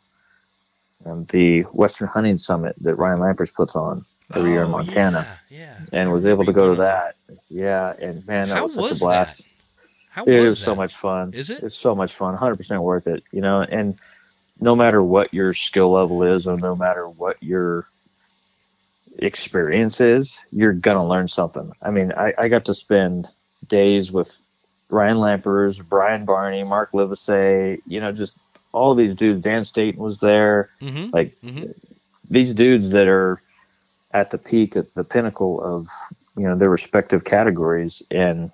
um, 1.07 1.25
the 1.27 1.63
Western 1.63 2.09
Hunting 2.09 2.39
Summit 2.39 2.77
that 2.83 2.95
Ryan 2.97 3.21
Lampers 3.21 3.53
puts 3.53 3.77
on 3.77 4.05
every 4.35 4.51
year 4.53 4.61
in 4.63 4.67
Oh, 4.69 4.73
Montana 4.73 5.27
Yeah. 5.49 5.59
yeah. 5.59 5.77
and 6.01 6.13
was 6.13 6.27
able 6.27 6.45
to 6.45 6.53
go 6.53 6.75
to 6.75 6.81
that. 6.83 7.17
Yeah. 7.49 7.93
And 7.99 8.27
man, 8.27 8.49
that 8.49 8.57
How 8.57 8.63
was 8.65 8.75
such 8.75 8.83
was 8.83 9.03
a 9.03 9.05
blast. 9.05 9.39
that? 9.39 9.45
How 10.11 10.25
It 10.25 10.35
was, 10.43 10.45
was 10.45 10.59
so 10.59 10.75
much 10.75 10.95
fun. 10.97 11.33
Is 11.35 11.51
it? 11.51 11.63
It's 11.63 11.77
so 11.77 11.95
much 11.95 12.15
fun. 12.15 12.37
100% 12.37 12.81
worth 12.83 13.07
it. 13.07 13.23
You 13.33 13.41
know, 13.41 13.63
and 13.63 13.99
no 14.61 14.75
matter 14.75 15.03
what 15.03 15.33
your 15.33 15.55
skill 15.55 15.91
level 15.91 16.23
is, 16.25 16.47
or 16.47 16.57
no 16.59 16.75
matter 16.75 17.09
what 17.09 17.41
your 17.43 17.87
experience 19.19 20.01
is, 20.01 20.39
you're 20.53 20.73
gonna 20.73 21.07
learn 21.07 21.29
something. 21.29 21.73
I 21.83 21.91
mean, 21.91 22.13
I, 22.13 22.35
I 22.37 22.49
got 22.49 22.67
to 22.67 22.75
spend 22.75 23.29
days 23.67 24.11
with 24.13 24.39
Ryan 24.89 25.19
Lampers, 25.19 25.83
Brian 25.87 26.25
Barney, 26.25 26.65
Mark 26.65 26.93
Livesay, 26.93 27.81
you 27.87 28.01
know, 28.01 28.13
just 28.13 28.35
all 28.73 28.95
these 28.95 29.15
dudes. 29.15 29.41
Dan 29.41 29.65
Staton 29.65 30.03
was 30.03 30.21
there. 30.21 30.71
Mm-hmm. 30.81 31.11
Like 31.13 31.37
Mhm. 31.43 31.75
these 32.31 32.55
dudes 32.55 32.91
that 32.91 33.09
are 33.09 33.41
at 34.13 34.31
the 34.31 34.39
peak, 34.39 34.77
at 34.77 34.95
the 34.95 35.05
pinnacle 35.05 35.63
of 35.63 35.89
you 36.37 36.45
know 36.45 36.57
their 36.57 36.71
respective 36.71 37.25
categories, 37.25 38.03
and 38.11 38.51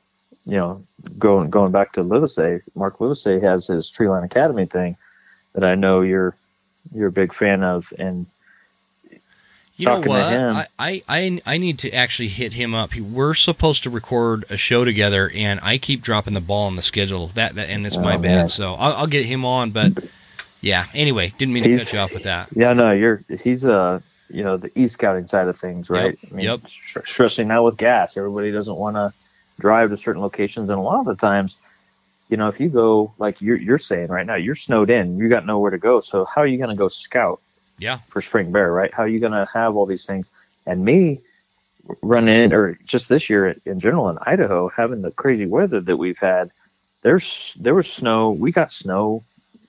you 0.47 0.57
know 0.57 0.83
going 1.19 1.51
going 1.51 1.73
back 1.73 1.93
to 1.93 2.03
Livesay, 2.05 2.62
Mark 2.75 2.99
Livesay 2.99 3.43
has 3.43 3.67
his 3.67 3.91
Treeline 3.91 4.25
Academy 4.25 4.67
thing 4.67 4.97
that 5.55 5.65
I 5.65 5.75
know 5.75 6.01
you're 6.01 6.35
you're 6.95 7.09
a 7.09 7.12
big 7.12 7.33
fan 7.33 7.62
of, 7.62 7.93
and 7.99 8.27
You 9.77 9.87
know 9.87 10.01
what? 10.01 10.31
him. 10.33 10.57
I, 10.79 11.03
I, 11.09 11.41
I 11.45 11.59
need 11.59 11.81
to 11.81 11.91
actually 11.91 12.29
hit 12.29 12.53
him 12.53 12.75
up. 12.75 12.95
We're 12.95 13.35
supposed 13.35 13.83
to 13.85 13.91
record 13.91 14.45
a 14.51 14.57
show 14.57 14.85
together, 14.85 15.29
and 15.35 15.59
I 15.62 15.79
keep 15.79 16.01
dropping 16.03 16.35
the 16.35 16.41
ball 16.41 16.66
on 16.66 16.77
the 16.77 16.83
schedule. 16.83 17.29
That, 17.35 17.57
that 17.57 17.68
and 17.70 17.85
it's 17.85 17.97
my 17.97 18.14
Oh, 18.14 18.18
bad. 18.18 18.37
man. 18.37 18.49
So 18.49 18.75
I'll, 18.75 18.93
I'll 18.93 19.07
get 19.09 19.25
him 19.25 19.45
on. 19.45 19.72
But 19.72 19.93
yeah. 20.61 20.87
Anyway, 20.95 21.33
didn't 21.39 21.55
mean 21.55 21.64
to 21.64 21.77
cut 21.77 21.93
you 21.93 21.99
off 21.99 22.14
with 22.14 22.22
that. 22.22 22.51
yeah, 22.55 22.72
no, 22.72 22.93
you're 22.93 23.25
he's 23.43 23.64
uh 23.64 24.01
you 24.31 24.45
know 24.45 24.57
the 24.57 24.70
e 24.79 24.87
scouting 24.89 25.27
side 25.27 25.49
of 25.49 25.57
things, 25.57 25.91
right? 25.91 26.16
Yep, 26.22 26.33
I 26.33 26.35
mean, 26.35 26.45
yep. 26.47 26.61
Especially 26.97 27.45
now 27.45 27.64
with 27.64 27.77
gas, 27.77 28.16
everybody 28.16 28.53
doesn't 28.53 28.77
want 28.77 28.97
to 28.97 29.12
drive 29.61 29.91
to 29.91 29.97
certain 29.97 30.22
locations, 30.22 30.70
and 30.70 30.79
a 30.79 30.83
lot 30.83 31.01
of 31.01 31.07
the 31.07 31.16
times, 31.16 31.57
you 32.29 32.37
know, 32.37 32.49
if 32.49 32.61
you 32.61 32.68
go 32.68 33.12
like 33.18 33.41
you're 33.43 33.59
you're 33.59 33.77
saying 33.79 34.09
right 34.09 34.25
now, 34.25 34.37
you're 34.37 34.55
snowed 34.55 34.89
in, 34.89 35.18
you 35.18 35.29
got 35.29 35.45
nowhere 35.45 35.72
to 35.72 35.79
go. 35.79 35.99
So 36.01 36.25
how 36.25 36.41
are 36.43 36.47
you 36.47 36.59
going 36.59 36.70
to 36.70 36.77
go 36.77 36.87
scout 36.89 37.41
Yeah. 37.79 37.99
for 38.09 38.22
spring 38.22 38.53
bear, 38.53 38.70
right? 38.72 38.93
How 38.95 39.03
are 39.05 39.09
you 39.09 39.20
going 39.20 39.33
to 39.33 39.47
have 39.53 39.77
all 39.77 39.87
these 39.87 40.07
things? 40.07 40.31
And 40.66 40.85
me 40.85 41.20
running 42.03 42.35
in, 42.41 42.53
or 42.53 42.79
just 42.85 43.09
this 43.09 43.29
year 43.29 43.57
in 43.66 43.81
general 43.81 44.09
in 44.09 44.18
Idaho, 44.22 44.68
having 44.68 45.03
the 45.03 45.11
crazy 45.11 45.47
weather 45.47 45.81
that 45.81 45.97
we've 45.97 46.18
had, 46.18 46.51
there's 47.03 47.55
there 47.61 47.75
was 47.75 47.91
snow. 47.91 48.31
We 48.31 48.53
got 48.53 48.72
snow 48.72 49.22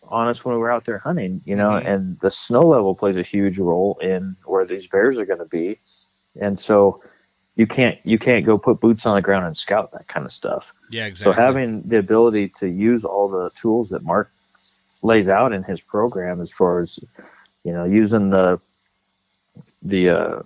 on 0.08 0.28
us 0.28 0.45
when 0.45 0.56
we 0.56 0.60
were 0.62 0.72
out 0.72 0.86
there 0.86 0.99
hunting, 0.99 1.41
you 1.45 1.56
know, 1.56 1.72
Mhm. 1.72 1.86
and 1.88 2.20
the 2.20 2.32
snow 2.32 2.62
level 2.62 2.95
plays 2.95 3.18
a 3.18 3.24
huge 3.24 3.58
role 3.58 3.97
in 4.01 4.36
where 4.45 4.64
these 4.66 4.88
bears 4.88 5.18
are 5.18 5.26
going 5.26 5.39
to 5.39 5.45
be. 5.45 5.80
And 6.39 6.58
so 6.58 7.01
you 7.56 7.66
can't 7.68 7.97
you 8.03 8.20
can't 8.20 8.45
go 8.45 8.58
put 8.58 8.80
boots 8.80 9.06
on 9.06 9.16
the 9.16 9.22
ground 9.22 9.45
and 9.45 9.58
scout 9.58 9.91
that 9.91 10.08
kind 10.08 10.26
of 10.26 10.32
stuff. 10.32 10.72
Yeah. 10.89 11.08
Exactly. 11.08 11.34
So 11.34 11.41
having 11.41 11.82
the 11.88 11.97
ability 11.97 12.49
to 12.60 12.70
use 12.70 13.03
all 13.03 13.28
the 13.30 13.49
tools 13.56 13.89
that 13.89 14.03
Mark 14.03 14.32
lays 15.01 15.28
out 15.28 15.51
in 15.53 15.64
his 15.64 15.82
program, 15.82 16.39
as 16.39 16.51
far 16.51 16.80
as 16.80 16.99
you 17.66 17.74
know, 17.74 17.84
using 17.84 18.30
the 18.30 18.61
the 19.84 20.09
uh, 20.09 20.41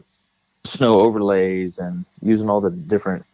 snow 0.64 1.00
overlays 1.02 1.78
and 1.78 2.06
using 2.22 2.50
all 2.50 2.62
the 2.62 2.72
different 2.72 3.26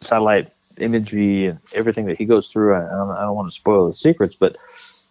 satellite 0.00 0.52
imagery 0.78 1.46
and 1.46 1.58
everything 1.74 2.06
that 2.06 2.18
he 2.18 2.24
goes 2.24 2.50
through. 2.50 2.74
I, 2.74 2.86
I 2.86 2.90
don't, 2.90 3.10
I 3.10 3.20
don't 3.22 3.36
want 3.36 3.48
to 3.48 3.54
spoil 3.54 3.86
the 3.86 3.92
secrets, 3.92 4.34
but 4.34 4.56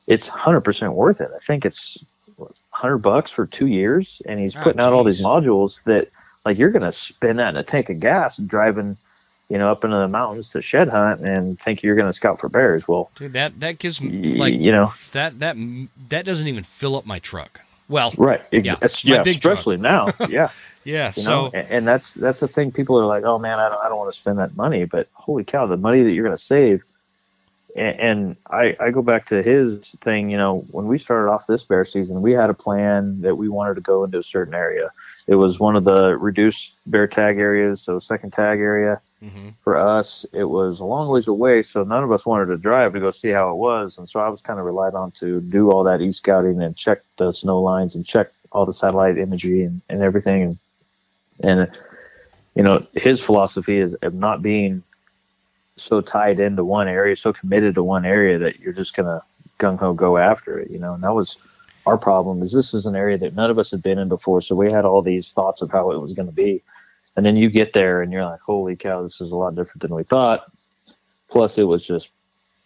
it's 0.08 0.28
100% 0.28 0.94
worth 0.94 1.22
it. 1.22 1.30
I 1.34 1.40
think 1.40 1.66
it's 1.66 1.98
100 2.36 2.98
bucks 3.00 3.32
for 3.32 3.46
two 3.46 3.68
years, 3.68 4.22
and 4.26 4.40
he's 4.40 4.56
Oh, 4.56 4.64
putting 4.64 4.82
out 4.82 4.94
all 4.94 5.04
these 5.04 5.22
modules 5.22 5.84
that 5.84 6.10
like 6.46 6.58
you're 6.58 6.72
gonna 6.72 6.92
spin 6.92 7.38
that 7.38 7.50
in 7.50 7.58
a 7.58 7.64
tank 7.64 7.90
of 7.90 8.00
gas 8.00 8.38
driving 8.38 8.98
you 9.50 9.58
know 9.58 9.72
up 9.72 9.84
into 9.86 9.96
the 9.98 10.08
mountains 10.08 10.50
to 10.50 10.62
shed 10.62 10.90
hunt 10.90 11.22
and 11.22 11.60
think 11.60 11.84
you're 11.84 11.96
gonna 11.96 12.12
scout 12.14 12.40
for 12.40 12.50
bears 12.50 12.88
well 12.88 13.10
Dude, 13.16 13.34
that 13.34 13.60
that 13.62 13.80
gives 13.80 14.02
me 14.02 14.36
like 14.36 14.54
you 14.54 14.72
know 14.72 14.94
that 15.14 15.40
that 15.40 15.56
that 16.10 16.26
doesn't 16.26 16.48
even 16.48 16.64
fill 16.64 16.96
up 16.96 17.06
my 17.06 17.20
truck. 17.20 17.62
Well, 17.90 18.14
right. 18.18 18.42
Ex- 18.52 18.66
Yeah, 18.66 18.74
it's- 18.74 19.04
yeah 19.04 19.24
especially 19.26 19.78
now. 19.78 20.10
Yeah. 20.30 20.50
Yeah. 20.86 21.14
you 21.16 21.22
so 21.22 21.50
and, 21.54 21.68
and 21.70 21.88
that's 21.88 22.14
that's 22.14 22.40
the 22.42 22.48
thing. 22.48 22.72
People 22.72 23.00
are 23.00 23.06
like 23.06 23.24
oh 23.24 23.40
man 23.40 23.58
i 23.60 23.70
don't, 23.70 23.80
I 23.86 23.88
don't 23.88 23.98
want 23.98 24.12
to 24.12 24.18
spend 24.18 24.40
that 24.40 24.58
money 24.58 24.84
but 24.86 25.08
holy 25.14 25.44
cow 25.46 25.66
the 25.66 25.78
money 25.78 26.04
that 26.04 26.12
you're 26.14 26.26
going 26.26 26.36
to 26.36 26.42
save 26.44 26.84
and, 27.76 28.00
and 28.00 28.38
I, 28.50 28.76
I 28.80 28.92
go 28.92 29.02
back 29.02 29.28
to 29.28 29.42
his 29.42 29.92
thing 30.02 30.30
you 30.30 30.38
know 30.38 30.66
when 30.72 30.88
we 30.88 30.98
started 30.98 31.32
off 31.32 31.48
this 31.48 31.64
bear 31.64 31.86
season 31.86 32.22
we 32.22 32.34
had 32.34 32.50
a 32.50 32.54
plan 32.54 33.22
that 33.22 33.36
we 33.36 33.50
wanted 33.50 33.76
to 33.76 33.82
go 33.82 34.04
into 34.04 34.20
a 34.20 34.24
certain 34.24 34.54
area. 34.54 34.92
It 35.28 35.36
was 35.36 35.60
one 35.60 35.76
of 35.76 35.84
the 35.84 36.18
reduced 36.18 36.80
bear 36.86 37.08
tag 37.08 37.38
areas 37.38 37.82
so 37.82 38.00
second 38.00 38.32
tag 38.32 38.60
area. 38.60 39.02
Hmm 39.22 39.50
for 39.64 39.78
us, 39.78 40.26
it 40.34 40.44
was 40.44 40.82
a 40.82 40.86
long 40.86 41.08
ways 41.10 41.28
away, 41.28 41.64
so 41.64 41.84
none 41.84 42.04
of 42.04 42.12
us 42.12 42.26
wanted 42.26 42.48
to 42.48 42.58
drive 42.58 42.94
to 42.94 43.00
go 43.00 43.12
see 43.12 43.30
how 43.30 43.52
it 43.52 43.56
was, 43.56 43.98
and 43.98 44.08
so 44.08 44.20
I 44.20 44.28
was 44.28 44.42
kind 44.42 44.60
of 44.60 44.66
relied 44.66 44.94
on 44.94 45.12
to 45.12 45.40
do 45.40 45.72
all 45.72 45.86
that 45.86 46.02
e-scouting 46.02 46.62
and 46.62 46.76
check 46.76 47.00
the 47.16 47.32
snow 47.32 47.62
lines 47.62 47.96
and 47.96 48.06
check 48.06 48.32
all 48.52 48.66
the 48.66 48.74
satellite 48.74 49.18
imagery 49.18 49.64
and, 49.64 49.82
and 49.90 50.02
everything, 50.02 50.42
and 50.44 50.58
and 51.40 51.80
you 52.56 52.64
know 52.64 52.86
his 52.94 53.22
philosophy 53.22 53.78
is 53.78 53.94
of 53.96 54.14
not 54.14 54.42
being 54.42 54.84
so 55.76 56.02
tied 56.02 56.40
into 56.40 56.64
one 56.64 56.88
area, 56.88 57.16
so 57.16 57.34
committed 57.34 57.76
to 57.76 57.84
one 57.84 58.06
area 58.06 58.40
that 58.40 58.60
you're 58.60 58.74
just 58.74 58.96
gonna 58.96 59.22
gung 59.60 59.80
ho 59.80 59.94
go 59.94 60.18
after 60.18 60.60
it, 60.60 60.70
you 60.70 60.80
know, 60.80 60.94
and 60.94 61.04
that 61.04 61.14
was 61.14 61.38
our 61.86 61.98
problem 61.98 62.42
is 62.42 62.52
this 62.52 62.74
is 62.74 62.86
an 62.86 62.96
area 62.96 63.18
that 63.18 63.36
none 63.36 63.50
of 63.50 63.60
us 63.60 63.72
had 63.72 63.84
been 63.84 64.00
in 64.00 64.08
before, 64.08 64.42
so 64.42 64.56
we 64.56 64.72
had 64.72 64.86
all 64.86 65.02
these 65.02 65.34
thoughts 65.34 65.62
of 65.62 65.72
how 65.72 65.92
it 65.92 66.00
was 66.00 66.14
to 66.14 66.24
be. 66.24 66.62
And 67.16 67.26
then 67.26 67.36
you 67.36 67.50
get 67.50 67.74
there 67.74 68.02
and 68.02 68.12
you're 68.12 68.26
like, 68.26 68.42
holy 68.42 68.76
cow, 68.76 69.04
this 69.04 69.22
is 69.22 69.32
a 69.32 69.36
lot 69.36 69.56
different 69.56 69.82
than 69.82 69.94
we 69.94 70.04
thought. 70.04 70.52
Plus, 71.30 71.58
it 71.58 71.64
was 71.64 71.86
just 71.86 72.10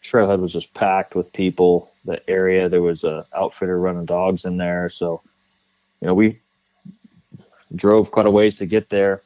Trailhead 0.03 0.39
was 0.39 0.53
just 0.53 0.73
packed 0.73 1.15
with 1.15 1.33
people. 1.33 1.91
The 2.05 2.21
area 2.29 2.69
there 2.69 2.81
was 2.81 3.03
a 3.03 3.25
outfitter 3.35 3.79
running 3.79 4.05
dogs 4.05 4.45
in 4.45 4.57
there, 4.57 4.89
so 4.89 5.21
you 6.01 6.07
know 6.07 6.13
we 6.13 6.39
drove 7.75 8.11
quite 8.11 8.25
a 8.25 8.31
ways 8.31 8.57
to 8.57 8.65
get 8.65 8.89
there. 8.89 9.21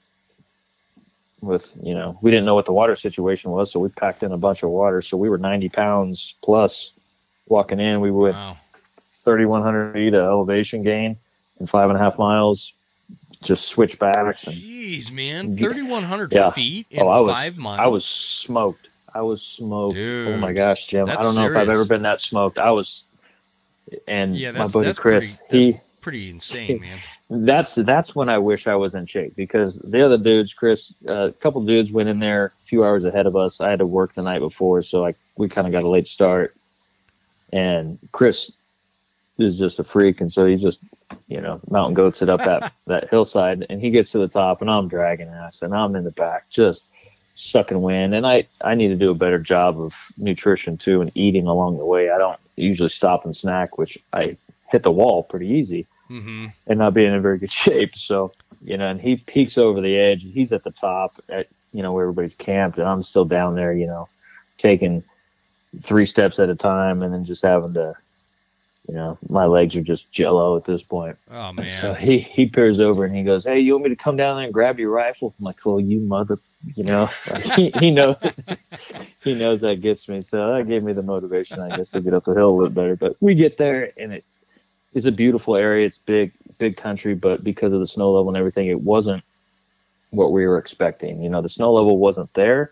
With 1.41 1.75
you 1.81 1.95
know, 1.95 2.17
we 2.21 2.29
didn't 2.29 2.45
know 2.45 2.53
what 2.53 2.65
the 2.65 2.73
water 2.73 2.95
situation 2.95 3.49
was, 3.51 3.71
so 3.71 3.79
we 3.79 3.89
packed 3.89 4.21
in 4.21 4.31
a 4.31 4.37
bunch 4.37 4.61
of 4.63 4.69
water. 4.69 5.01
So 5.01 5.17
we 5.17 5.27
were 5.27 5.39
90 5.39 5.69
pounds 5.69 6.35
plus 6.43 6.93
walking 7.47 7.79
in. 7.79 7.99
We 7.99 8.11
went 8.11 8.35
Wow. 8.35 8.57
3,100 8.99 9.93
feet 9.93 10.13
of 10.13 10.23
elevation 10.23 10.83
gain 10.83 11.17
in 11.59 11.65
five 11.65 11.89
and 11.89 11.97
a 11.97 12.01
half 12.01 12.19
miles, 12.19 12.73
just 13.41 13.67
switchbacks 13.67 14.45
and 14.45 14.55
Jeez, 14.55 15.11
man. 15.11 15.57
3,100 15.57 16.31
Yeah. 16.31 16.51
feet 16.51 16.85
in 16.91 17.01
Oh, 17.01 17.07
I 17.07 17.19
was- 17.19 17.33
five 17.33 17.57
miles. 17.57 17.79
I 17.79 17.87
was 17.87 18.05
smoked. 18.05 18.89
I 19.13 19.21
was 19.21 19.41
smoked. 19.41 19.97
oh 19.97 20.37
my 20.37 20.53
gosh, 20.53 20.85
Jim! 20.87 21.09
I 21.09 21.15
don't 21.15 21.35
know 21.35 21.51
if 21.51 21.57
I've 21.57 21.69
ever 21.69 21.85
been 21.85 22.03
that 22.03 22.21
smoked. 22.21 22.57
I 22.59 22.71
was, 22.71 23.05
and 24.07 24.37
Yeah, 24.37 24.51
my 24.51 24.67
buddy 24.67 24.93
Chris, 24.93 25.41
pretty, 25.49 25.73
he 25.73 25.79
pretty 26.01 26.29
insane, 26.29 26.81
man. 26.81 26.97
that's 27.29 27.75
that's 27.75 28.15
when 28.15 28.29
I 28.29 28.39
wish 28.39 28.67
I 28.67 28.75
was 28.75 28.95
in 28.95 29.05
shape 29.05 29.35
because 29.35 29.79
the 29.79 30.05
other 30.05 30.17
dudes, 30.17 30.53
Chris, 30.53 30.93
uh, 31.07 31.27
a 31.27 31.31
couple 31.31 31.63
dudes 31.63 31.91
went 31.91 32.09
in 32.09 32.19
there 32.19 32.45
a 32.45 32.65
few 32.65 32.83
hours 32.83 33.05
ahead 33.05 33.27
of 33.27 33.35
us. 33.35 33.61
I 33.61 33.69
had 33.69 33.79
to 33.79 33.85
work 33.85 34.13
the 34.13 34.23
night 34.23 34.39
before, 34.39 34.81
so 34.81 35.01
like 35.01 35.15
we 35.37 35.47
kind 35.47 35.67
of 35.67 35.73
got 35.73 35.83
a 35.83 35.89
late 35.89 36.07
start. 36.07 36.55
And 37.53 37.99
Chris 38.11 38.51
is 39.37 39.59
just 39.59 39.79
a 39.79 39.83
freak, 39.83 40.21
and 40.21 40.31
so 40.31 40.45
he's 40.45 40.61
just 40.61 40.79
you 41.27 41.41
know 41.41 41.59
mountain 41.69 41.93
goats 41.93 42.21
it 42.21 42.29
up 42.29 42.43
that 42.43 42.73
that 42.87 43.09
hillside, 43.09 43.65
and 43.69 43.79
he 43.81 43.91
gets 43.91 44.11
to 44.11 44.19
the 44.19 44.27
top, 44.27 44.61
and 44.61 44.69
I'm 44.69 44.87
dragging 44.87 45.29
ass, 45.29 45.61
and 45.61 45.73
I'm 45.73 45.95
in 45.95 46.03
the 46.03 46.11
back 46.11 46.49
just 46.49 46.89
sucking 47.33 47.81
wind. 47.81 48.13
And 48.13 48.25
I 48.25 48.47
I 48.61 48.75
need 48.75 48.89
to 48.89 48.95
do 48.95 49.11
a 49.11 49.15
better 49.15 49.39
job 49.39 49.79
of 49.79 50.11
nutrition 50.17 50.77
too 50.77 51.01
and 51.01 51.11
eating 51.15 51.47
along 51.47 51.77
the 51.77 51.85
way. 51.85 52.09
I 52.09 52.17
don't 52.17 52.39
usually 52.55 52.89
stop 52.89 53.25
and 53.25 53.35
snack, 53.35 53.77
which 53.77 53.97
I 54.13 54.37
hit 54.71 54.83
the 54.83 54.91
wall 54.91 55.23
pretty 55.23 55.47
easy 55.47 55.87
hmm 56.07 56.47
and 56.67 56.79
not 56.79 56.93
being 56.93 57.13
in 57.13 57.21
very 57.21 57.39
good 57.39 57.51
shape. 57.51 57.95
So, 57.95 58.31
you 58.63 58.77
know, 58.77 58.87
and 58.89 59.01
he 59.01 59.17
peeks 59.17 59.57
over 59.57 59.81
the 59.81 59.97
edge. 59.97 60.23
He's 60.23 60.53
at 60.53 60.63
the 60.63 60.71
top 60.71 61.19
at, 61.29 61.47
you 61.73 61.81
know, 61.83 61.93
where 61.93 62.03
everybody's 62.03 62.35
camped, 62.35 62.77
and 62.77 62.87
I'm 62.87 63.03
still 63.03 63.25
down 63.25 63.55
there, 63.55 63.73
you 63.73 63.87
know, 63.87 64.09
taking 64.57 65.03
three 65.81 66.05
steps 66.05 66.39
at 66.39 66.49
a 66.49 66.55
time 66.55 67.01
and 67.01 67.13
then 67.13 67.23
just 67.23 67.43
having 67.43 67.73
to, 67.75 67.93
you 68.87 68.95
know, 68.95 69.17
my 69.29 69.45
legs 69.45 69.75
are 69.75 69.81
just 69.81 70.11
jello 70.11 70.57
at 70.57 70.65
this 70.65 70.83
point. 70.83 71.17
Oh, 71.31 71.53
And 71.57 71.67
So 71.67 71.93
he, 71.93 72.19
he 72.19 72.47
peers 72.47 72.79
over 72.79 73.05
and 73.05 73.15
he 73.15 73.23
goes, 73.23 73.45
Hey, 73.45 73.59
you 73.59 73.73
want 73.73 73.85
me 73.85 73.89
to 73.89 73.95
come 73.95 74.15
down 74.17 74.37
there 74.37 74.45
and 74.45 74.53
grab 74.53 74.79
your 74.79 74.91
rifle? 74.91 75.33
I'm 75.39 75.45
like, 75.45 75.59
Oh, 75.65 75.77
you 75.77 75.99
mother, 76.01 76.37
you 76.75 76.83
know, 76.83 77.09
he, 77.55 77.71
he 77.71 77.91
knows, 77.91 78.17
he 79.23 79.35
knows 79.35 79.61
that 79.61 79.81
gets 79.81 80.07
me. 80.09 80.21
So 80.21 80.53
that 80.53 80.67
gave 80.67 80.83
me 80.83 80.93
the 80.93 81.03
motivation, 81.03 81.61
I 81.61 81.71
guess, 81.71 81.91
to 81.91 82.01
get 82.01 82.13
up 82.13 82.25
the 82.25 82.33
hill 82.33 82.49
a 82.49 82.55
little 82.55 82.69
better. 82.71 82.95
But 82.97 83.15
we 83.21 83.35
get 83.35 83.57
there 83.57 83.91
and 83.97 84.13
it 84.13 84.25
is 84.93 85.05
a 85.05 85.11
beautiful 85.11 85.55
area. 85.55 85.85
It's 85.85 85.97
big, 85.97 86.33
big 86.57 86.77
country, 86.77 87.15
but 87.15 87.43
because 87.43 87.73
of 87.73 87.79
the 87.79 87.85
snow 87.85 88.11
level 88.11 88.29
and 88.29 88.37
everything, 88.37 88.67
it 88.67 88.81
wasn't 88.81 89.23
what 90.11 90.31
we 90.31 90.45
were 90.45 90.57
expecting. 90.57 91.21
You 91.21 91.29
know, 91.29 91.41
the 91.41 91.49
snow 91.49 91.73
level 91.73 91.97
wasn't 91.97 92.33
there, 92.33 92.71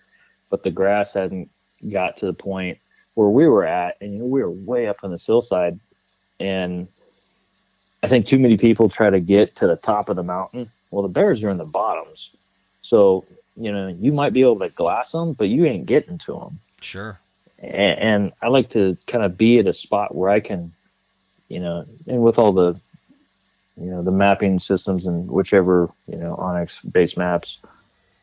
but 0.50 0.64
the 0.64 0.72
grass 0.72 1.14
hadn't 1.14 1.50
got 1.90 2.18
to 2.18 2.26
the 2.26 2.34
point 2.34 2.78
where 3.14 3.30
we 3.30 3.48
were 3.48 3.66
at. 3.66 3.98
And, 4.02 4.14
you 4.14 4.20
know, 4.20 4.26
we 4.26 4.42
were 4.44 4.52
way 4.52 4.88
up 4.88 5.04
on 5.04 5.12
this 5.12 5.26
hillside. 5.26 5.80
And 6.40 6.88
I 8.04 8.08
think 8.08 8.26
too 8.26 8.40
many 8.40 8.58
people 8.58 8.90
try 8.90 9.10
to 9.10 9.20
get 9.20 9.56
to 9.58 9.68
the 9.68 9.76
top 9.76 10.10
of 10.10 10.16
the 10.16 10.24
mountain. 10.24 10.72
Well, 10.92 11.04
the 11.04 11.10
bears 11.10 11.44
are 11.44 11.50
in 11.50 11.58
the 11.58 11.66
bottoms. 11.66 12.32
So, 12.82 13.26
you 13.56 13.72
know, 13.72 13.88
you 13.88 14.12
might 14.12 14.34
be 14.34 14.42
able 14.42 14.60
to 14.60 14.70
glass 14.70 15.12
them, 15.12 15.34
but 15.34 15.50
you 15.50 15.66
ain't 15.66 15.86
getting 15.86 16.18
to 16.20 16.34
them. 16.34 16.60
Sure. 16.82 17.20
And, 17.60 18.00
and 18.00 18.32
I 18.42 18.48
like 18.48 18.70
to 18.72 18.98
kind 19.08 19.24
of 19.24 19.38
be 19.38 19.60
at 19.60 19.68
a 19.68 19.74
spot 19.74 20.16
where 20.16 20.30
I 20.30 20.40
can, 20.40 20.74
you 21.50 21.60
know, 21.60 21.86
and 22.08 22.22
with 22.22 22.40
all 22.40 22.54
the, 22.54 22.80
you 23.76 23.90
know, 23.90 24.02
the 24.04 24.12
mapping 24.12 24.60
systems 24.60 25.06
and 25.06 25.30
whichever, 25.30 25.90
you 26.08 26.18
know, 26.18 26.36
onX 26.36 26.80
base 26.92 27.18
maps, 27.18 27.60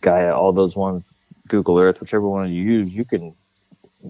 Gaia, 0.01 0.35
all 0.35 0.53
those 0.53 0.77
ones, 0.77 1.03
Google 1.49 1.79
Earth, 1.79 2.01
whichever 2.01 2.29
one 2.29 2.53
you 2.53 2.63
use, 2.63 2.95
you 2.95 3.05
can 3.05 3.35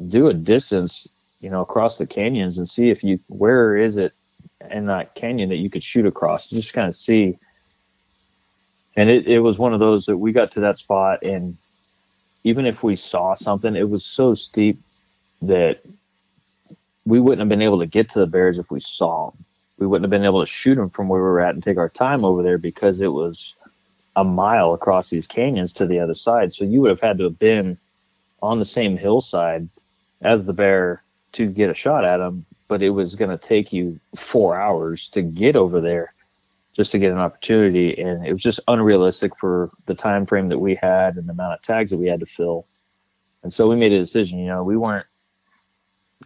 do 0.08 0.28
a 0.28 0.34
distance, 0.34 1.08
you 1.40 1.50
know, 1.50 1.62
across 1.62 1.98
the 1.98 2.06
canyons 2.06 2.58
and 2.58 2.68
see 2.68 2.90
if 2.90 3.02
you, 3.02 3.18
where 3.28 3.76
is 3.76 3.96
it 3.96 4.12
in 4.70 4.86
that 4.86 5.14
canyon 5.14 5.48
that 5.48 5.56
you 5.56 5.70
could 5.70 5.82
shoot 5.82 6.06
across, 6.06 6.50
just 6.50 6.74
kind 6.74 6.88
of 6.88 6.94
see. 6.94 7.38
And 8.96 9.10
it, 9.10 9.26
it 9.26 9.40
was 9.40 9.58
one 9.58 9.74
of 9.74 9.80
those 9.80 10.06
that 10.06 10.16
we 10.16 10.32
got 10.32 10.52
to 10.52 10.60
that 10.60 10.78
spot 10.78 11.22
and 11.22 11.56
even 12.46 12.64
if 12.64 12.84
we 12.84 12.94
saw 12.94 13.34
something, 13.34 13.74
it 13.74 13.90
was 13.90 14.06
so 14.06 14.32
steep 14.32 14.80
that 15.42 15.80
we 17.06 17.20
wouldn't 17.20 17.40
have 17.40 17.48
been 17.48 17.62
able 17.62 17.78
to 17.78 17.86
get 17.86 18.10
to 18.10 18.18
the 18.18 18.26
bears 18.26 18.58
if 18.58 18.70
we 18.70 18.80
saw 18.80 19.30
them. 19.30 19.44
We 19.78 19.86
wouldn't 19.86 20.04
have 20.04 20.10
been 20.10 20.24
able 20.24 20.40
to 20.40 20.50
shoot 20.50 20.74
them 20.74 20.90
from 20.90 21.08
where 21.08 21.20
we 21.20 21.28
were 21.28 21.40
at 21.40 21.54
and 21.54 21.62
take 21.62 21.78
our 21.78 21.88
time 21.88 22.24
over 22.24 22.42
there 22.42 22.58
because 22.58 23.00
it 23.00 23.12
was 23.12 23.54
a 24.16 24.24
mile 24.24 24.74
across 24.74 25.08
these 25.08 25.26
canyons 25.26 25.74
to 25.74 25.86
the 25.86 26.00
other 26.00 26.14
side. 26.14 26.52
So 26.52 26.64
you 26.64 26.80
would 26.80 26.90
have 26.90 27.00
had 27.00 27.18
to 27.18 27.24
have 27.24 27.38
been 27.38 27.78
on 28.42 28.58
the 28.58 28.64
same 28.64 28.96
hillside 28.96 29.68
as 30.20 30.46
the 30.46 30.52
bear 30.52 31.02
to 31.32 31.46
get 31.46 31.70
a 31.70 31.74
shot 31.74 32.04
at 32.04 32.20
him, 32.20 32.44
but 32.66 32.82
it 32.82 32.90
was 32.90 33.14
going 33.14 33.30
to 33.30 33.38
take 33.38 33.72
you 33.72 34.00
four 34.16 34.58
hours 34.58 35.08
to 35.10 35.22
get 35.22 35.54
over 35.54 35.80
there 35.80 36.12
just 36.72 36.92
to 36.92 36.98
get 36.98 37.12
an 37.12 37.18
opportunity. 37.18 38.00
And 38.00 38.26
it 38.26 38.32
was 38.32 38.42
just 38.42 38.60
unrealistic 38.66 39.36
for 39.36 39.70
the 39.84 39.94
time 39.94 40.26
frame 40.26 40.48
that 40.48 40.58
we 40.58 40.74
had 40.74 41.16
and 41.16 41.28
the 41.28 41.32
amount 41.32 41.54
of 41.54 41.62
tags 41.62 41.90
that 41.90 41.98
we 41.98 42.08
had 42.08 42.20
to 42.20 42.26
fill. 42.26 42.66
And 43.42 43.52
so 43.52 43.68
we 43.68 43.76
made 43.76 43.92
a 43.92 43.98
decision, 43.98 44.38
you 44.38 44.46
know, 44.46 44.64
we 44.64 44.76
weren't 44.76 45.06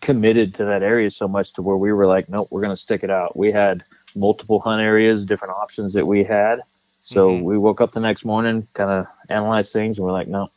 committed 0.00 0.54
to 0.54 0.64
that 0.66 0.82
area 0.82 1.10
so 1.10 1.26
much 1.28 1.52
to 1.54 1.62
where 1.62 1.76
we 1.76 1.92
were 1.92 2.06
like, 2.06 2.28
nope, 2.28 2.48
we're 2.50 2.60
going 2.60 2.74
to 2.74 2.80
stick 2.80 3.02
it 3.02 3.10
out. 3.10 3.36
We 3.36 3.52
had 3.52 3.84
multiple 4.14 4.60
hunt 4.60 4.80
areas, 4.82 5.24
different 5.24 5.54
options 5.54 5.92
that 5.94 6.06
we 6.06 6.24
had. 6.24 6.60
So 7.02 7.30
Mhm. 7.30 7.42
we 7.42 7.58
woke 7.58 7.80
up 7.80 7.92
the 7.92 8.00
next 8.00 8.24
morning, 8.24 8.66
kind 8.74 8.90
of 8.90 9.06
analyzed 9.28 9.72
things, 9.72 9.98
and 9.98 10.06
we're 10.06 10.12
like, 10.12 10.28
no, 10.28 10.50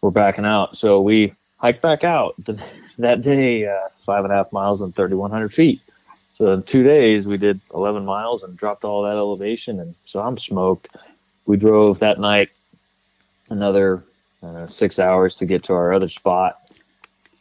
we're 0.00 0.10
backing 0.10 0.44
out. 0.46 0.76
So 0.76 1.00
we 1.00 1.34
hiked 1.58 1.82
back 1.82 2.04
out 2.04 2.34
the, 2.38 2.62
that 2.98 3.20
day, 3.22 3.66
uh, 3.66 3.88
five 3.98 4.24
and 4.24 4.32
a 4.32 4.36
half 4.36 4.52
miles 4.52 4.80
and 4.80 4.94
3,100 4.94 5.52
feet. 5.52 5.80
So 6.32 6.52
in 6.52 6.62
two 6.62 6.84
days, 6.84 7.26
we 7.26 7.36
did 7.36 7.60
11 7.74 8.04
miles 8.04 8.44
and 8.44 8.56
dropped 8.56 8.84
all 8.84 9.02
that 9.02 9.16
elevation. 9.16 9.80
And 9.80 9.94
so 10.04 10.20
I'm 10.20 10.38
smoked. 10.38 10.88
We 11.46 11.56
drove 11.56 11.98
that 12.00 12.20
night 12.20 12.50
another 13.50 14.04
uh, 14.42 14.66
six 14.66 14.98
hours 14.98 15.36
to 15.36 15.46
get 15.46 15.64
to 15.64 15.74
our 15.74 15.92
other 15.92 16.08
spot. 16.08 16.67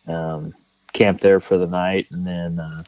Um, 0.07 0.53
camped 0.93 1.21
there 1.21 1.39
for 1.39 1.57
the 1.57 1.67
night, 1.67 2.07
and 2.11 2.25
then 2.25 2.59
uh, 2.59 2.83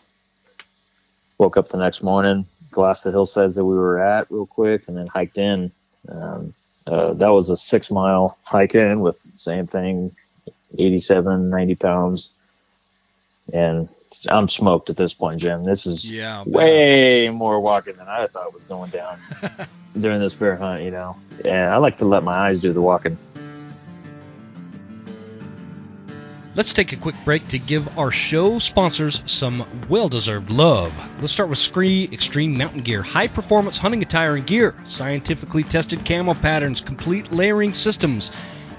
woke 1.38 1.58
up 1.58 1.70
the 1.70 1.78
next 1.78 2.02
morning, 2.02 2.46
glassed 2.72 3.04
the 3.04 3.12
hillsides 3.12 3.56
that 3.56 3.66
we 3.66 3.76
were 3.76 4.00
at 4.00 4.32
real 4.32 4.46
quick, 4.46 4.88
and 4.88 4.98
then 4.98 5.08
hiked 5.08 5.38
in. 5.38 5.72
Um, 6.08 6.54
uh, 6.88 7.14
that 7.14 7.30
was 7.30 7.50
a 7.50 7.58
six 7.58 7.92
mile 7.92 8.38
hike 8.44 8.74
in 8.74 9.02
with 9.02 9.16
same 9.36 9.68
thing, 9.68 10.12
87, 10.78 11.50
90 11.50 11.76
pounds. 11.76 12.32
And 13.54 13.90
I'm 14.28 14.48
smoked 14.48 14.90
at 14.90 14.98
this 14.98 15.14
point, 15.14 15.38
Jim. 15.38 15.64
This 15.64 15.86
is 15.86 16.10
Yeah. 16.10 16.44
Way 16.46 17.30
more 17.30 17.60
walking 17.60 17.96
than 17.96 18.08
I 18.08 18.28
thought 18.28 18.54
was 18.54 18.64
going 18.64 18.90
down 18.90 19.20
during 20.00 20.20
this 20.20 20.36
bear 20.36 20.56
hunt, 20.56 20.84
you 20.84 20.92
know. 20.92 21.16
And 21.46 21.72
I 21.72 21.78
like 21.78 21.98
to 21.98 22.06
let 22.06 22.24
my 22.24 22.34
eyes 22.34 22.60
do 22.60 22.74
the 22.74 22.82
walking. 22.82 23.18
Let's 26.60 26.74
take 26.74 26.91
a 26.91 26.97
quick 26.97 27.16
break 27.24 27.47
to 27.47 27.57
give 27.57 27.97
our 27.97 28.12
show 28.12 28.60
sponsors 28.60 29.24
some 29.26 29.66
well 29.88 30.10
deserved 30.10 30.49
love. 30.49 30.91
Let's 31.22 31.32
start 31.32 31.47
with 31.47 31.57
SKRE 31.57 32.12
Extreme 32.12 32.57
Mountain 32.57 32.82
Gear. 32.82 33.01
High 33.01 33.28
performance 33.28 33.78
hunting 33.78 34.01
attire 34.01 34.36
and 34.36 34.45
gear, 34.45 34.76
scientifically 34.84 35.64
tested 35.64 36.03
camo 36.03 36.34
patterns, 36.34 36.82
complete 36.82 37.32
layering 37.32 37.74
systems, 37.74 38.30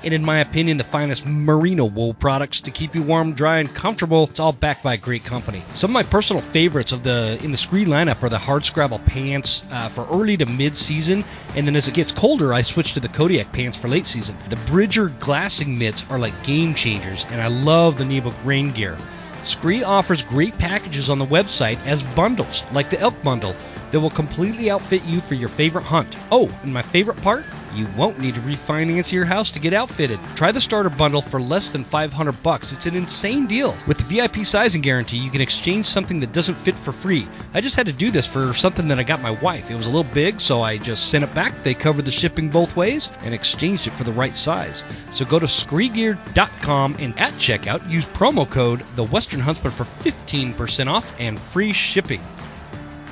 and 0.04 0.14
in 0.14 0.24
my 0.24 0.40
opinion, 0.40 0.76
the 0.76 0.84
finest 0.84 1.26
merino 1.26 1.84
wool 1.84 2.14
products 2.14 2.60
to 2.62 2.70
keep 2.70 2.94
you 2.94 3.02
warm, 3.02 3.34
dry, 3.34 3.58
and 3.58 3.72
comfortable. 3.74 4.24
It's 4.24 4.40
all 4.40 4.52
backed 4.52 4.82
by 4.82 4.94
a 4.94 4.98
great 4.98 5.24
company. 5.24 5.62
Some 5.74 5.90
of 5.90 5.94
my 5.94 6.02
personal 6.02 6.42
favorites 6.42 6.92
of 6.92 7.02
the 7.02 7.38
in 7.42 7.50
the 7.50 7.56
SKRE 7.56 7.86
lineup 7.86 8.22
are 8.22 8.28
the 8.28 8.38
hard 8.38 8.64
scrabble 8.64 9.00
pants 9.00 9.62
uh, 9.70 9.88
for 9.88 10.06
early 10.10 10.36
to 10.36 10.46
mid 10.46 10.76
season, 10.76 11.24
and 11.54 11.66
then 11.66 11.76
as 11.76 11.88
it 11.88 11.94
gets 11.94 12.12
colder, 12.12 12.52
I 12.52 12.62
switch 12.62 12.94
to 12.94 13.00
the 13.00 13.08
Kodiak 13.08 13.52
pants 13.52 13.76
for 13.76 13.88
late 13.88 14.06
season. 14.06 14.36
The 14.48 14.56
Bridger 14.56 15.08
glassing 15.08 15.78
mitts 15.78 16.04
are 16.10 16.18
like 16.18 16.42
game 16.44 16.74
changers, 16.74 17.26
and 17.30 17.40
I 17.40 17.48
love 17.48 17.98
the 17.98 18.04
Nebo 18.04 18.32
rain 18.44 18.72
gear. 18.72 18.96
SKRE 19.42 19.86
offers 19.86 20.22
great 20.22 20.56
packages 20.58 21.08
on 21.08 21.18
the 21.18 21.26
website 21.26 21.78
as 21.86 22.02
bundles, 22.02 22.62
like 22.72 22.90
the 22.90 23.00
elk 23.00 23.22
bundle, 23.22 23.56
that 23.90 24.00
will 24.00 24.10
completely 24.10 24.70
outfit 24.70 25.04
you 25.04 25.20
for 25.20 25.34
your 25.34 25.48
favorite 25.48 25.84
hunt. 25.84 26.16
Oh, 26.30 26.48
and 26.62 26.72
my 26.72 26.82
favorite 26.82 27.20
part? 27.22 27.44
You 27.74 27.86
won't 27.96 28.18
need 28.18 28.34
to 28.34 28.40
refinance 28.40 29.12
your 29.12 29.24
house 29.24 29.52
to 29.52 29.60
get 29.60 29.72
outfitted. 29.72 30.18
Try 30.34 30.50
the 30.50 30.60
starter 30.60 30.90
bundle 30.90 31.22
for 31.22 31.40
less 31.40 31.70
than 31.70 31.84
500 31.84 32.42
bucks. 32.42 32.72
It's 32.72 32.86
an 32.86 32.96
insane 32.96 33.46
deal. 33.46 33.76
With 33.86 33.98
the 33.98 34.04
VIP 34.04 34.44
sizing 34.44 34.82
guarantee, 34.82 35.18
you 35.18 35.30
can 35.30 35.40
exchange 35.40 35.86
something 35.86 36.20
that 36.20 36.32
doesn't 36.32 36.56
fit 36.56 36.76
for 36.76 36.90
free. 36.90 37.28
I 37.54 37.60
just 37.60 37.76
had 37.76 37.86
to 37.86 37.92
do 37.92 38.10
this 38.10 38.26
for 38.26 38.52
something 38.54 38.88
that 38.88 38.98
I 38.98 39.04
got 39.04 39.22
my 39.22 39.30
wife. 39.30 39.70
It 39.70 39.76
was 39.76 39.86
a 39.86 39.90
little 39.90 40.12
big, 40.12 40.40
so 40.40 40.62
I 40.62 40.78
just 40.78 41.10
sent 41.10 41.22
it 41.22 41.32
back. 41.34 41.62
They 41.62 41.74
covered 41.74 42.06
the 42.06 42.10
shipping 42.10 42.48
both 42.48 42.74
ways 42.74 43.08
and 43.22 43.32
exchanged 43.32 43.86
it 43.86 43.92
for 43.92 44.04
the 44.04 44.12
right 44.12 44.34
size. 44.34 44.82
So 45.10 45.24
go 45.24 45.38
to 45.38 45.46
skregear.com 45.46 46.96
and 46.98 47.18
at 47.20 47.34
checkout 47.34 47.88
use 47.88 48.04
promo 48.04 48.50
code 48.50 48.84
The 48.96 49.04
Western 49.04 49.40
Huntsman 49.40 49.72
for 49.72 49.84
15% 49.84 50.88
off 50.88 51.14
and 51.20 51.38
free 51.38 51.72
shipping. 51.72 52.20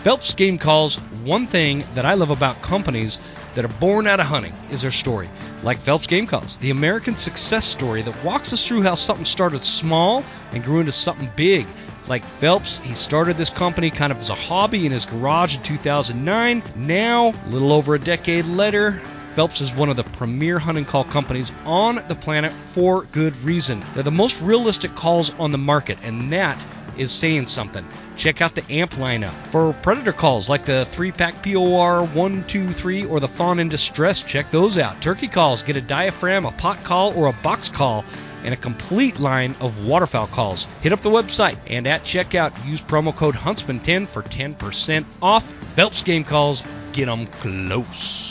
Phelps 0.05 0.35
Game 0.35 0.59
Calls, 0.59 0.95
one 1.25 1.49
thing 1.49 1.85
that 1.95 2.05
I 2.05 2.15
love 2.15 2.31
about 2.31 2.63
companies 2.63 3.19
that 3.55 3.65
are 3.65 3.81
born 3.81 4.07
out 4.07 4.21
of 4.21 4.27
hunting 4.27 4.53
is 4.71 4.83
their 4.83 4.93
story. 4.93 5.29
Like 5.65 5.79
Phelps 5.79 6.07
Game 6.07 6.29
Calls, 6.29 6.57
the 6.59 6.71
American 6.71 7.17
success 7.17 7.67
story 7.67 8.03
that 8.03 8.25
walks 8.25 8.53
us 8.53 8.65
through 8.65 8.83
how 8.83 8.95
something 8.95 9.25
started 9.25 9.65
small 9.65 10.25
and 10.53 10.65
grew 10.65 10.79
into 10.79 10.93
something 10.93 11.29
big. 11.35 11.67
Like 12.07 12.25
Phelps, 12.25 12.79
he 12.79 12.95
started 12.95 13.37
this 13.37 13.51
company 13.51 13.91
kind 13.91 14.13
of 14.13 14.21
as 14.21 14.31
a 14.31 14.37
hobby 14.37 14.87
in 14.87 14.93
his 14.93 15.05
garage 15.05 15.57
in 15.57 15.63
2009. 15.63 16.63
Now, 16.77 17.31
a 17.31 17.49
little 17.49 17.73
over 17.73 17.97
a 17.97 17.99
decade 17.99 18.47
later, 18.47 19.03
Phelps 19.35 19.61
is 19.61 19.75
one 19.75 19.89
of 19.89 19.97
the 19.97 20.05
premier 20.05 20.61
hunting 20.61 20.85
call 20.85 21.03
companies 21.03 21.51
on 21.65 22.05
the 22.07 22.15
planet 22.15 22.53
for 22.71 23.03
good 23.11 23.37
reason. 23.43 23.83
They're 23.95 24.05
the 24.05 24.13
most 24.13 24.41
realistic 24.41 24.95
calls 24.95 25.35
on 25.41 25.51
the 25.51 25.59
market, 25.59 25.99
and 26.03 26.33
that 26.33 26.57
is 26.99 27.11
saying 27.13 27.47
something. 27.47 27.87
Check 28.17 28.43
out 28.43 28.55
the 28.55 28.71
AMP 28.71 28.95
lineup. 28.95 29.35
For 29.49 29.73
predator 29.73 30.13
calls 30.13 30.49
like 30.49 30.65
the 30.65 30.87
3 30.93 31.13
pack 31.13 31.43
POR 31.43 32.05
123 32.05 33.05
or 33.05 33.21
the 33.21 33.29
Fawn 33.29 33.61
in 33.61 33.69
Distress, 33.69 34.23
check 34.23 34.51
those 34.51 34.77
out. 34.77 35.01
Turkey 35.01 35.29
calls, 35.29 35.63
get 35.63 35.77
a 35.77 35.81
diaphragm, 35.81 36.45
a 36.45 36.53
pot 36.53 36.83
call, 36.85 37.17
or 37.17 37.29
a 37.29 37.33
box 37.33 37.69
call 37.69 38.05
and 38.45 38.55
a 38.55 38.57
complete 38.57 39.19
line 39.19 39.55
of 39.61 39.87
waterfowl 39.87 40.27
calls. 40.29 40.67
Hit 40.81 40.93
up 40.93 41.01
the 41.01 41.11
website 41.11 41.59
and 41.67 41.87
at 41.87 42.03
checkout 42.03 42.67
use 42.67 42.81
promo 42.81 43.15
code 43.15 43.35
Huntsman10 43.35 44.07
for 44.07 44.23
10% 44.23 45.05
off. 45.23 45.45
Phelps 45.75 46.03
game 46.03 46.25
calls, 46.25 46.63
get 46.93 47.07
them 47.07 47.27
close. 47.27 48.28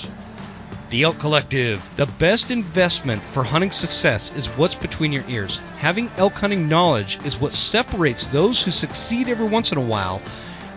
The 0.90 1.04
Elk 1.04 1.20
Collective. 1.20 1.86
The 1.98 2.06
best 2.06 2.50
investment 2.50 3.22
for 3.22 3.44
hunting 3.44 3.72
success 3.72 4.32
is 4.38 4.48
what's 4.48 4.76
between 4.76 5.12
your 5.12 5.26
ears. 5.28 5.58
Having 5.80 6.12
elk 6.16 6.32
hunting 6.36 6.70
knowledge 6.70 7.20
is 7.26 7.42
what 7.42 7.52
separates 7.52 8.28
those 8.28 8.62
who 8.62 8.72
succeed 8.72 9.28
every 9.28 9.48
once 9.48 9.74
in 9.74 9.78
a 9.78 9.82
while 9.82 10.22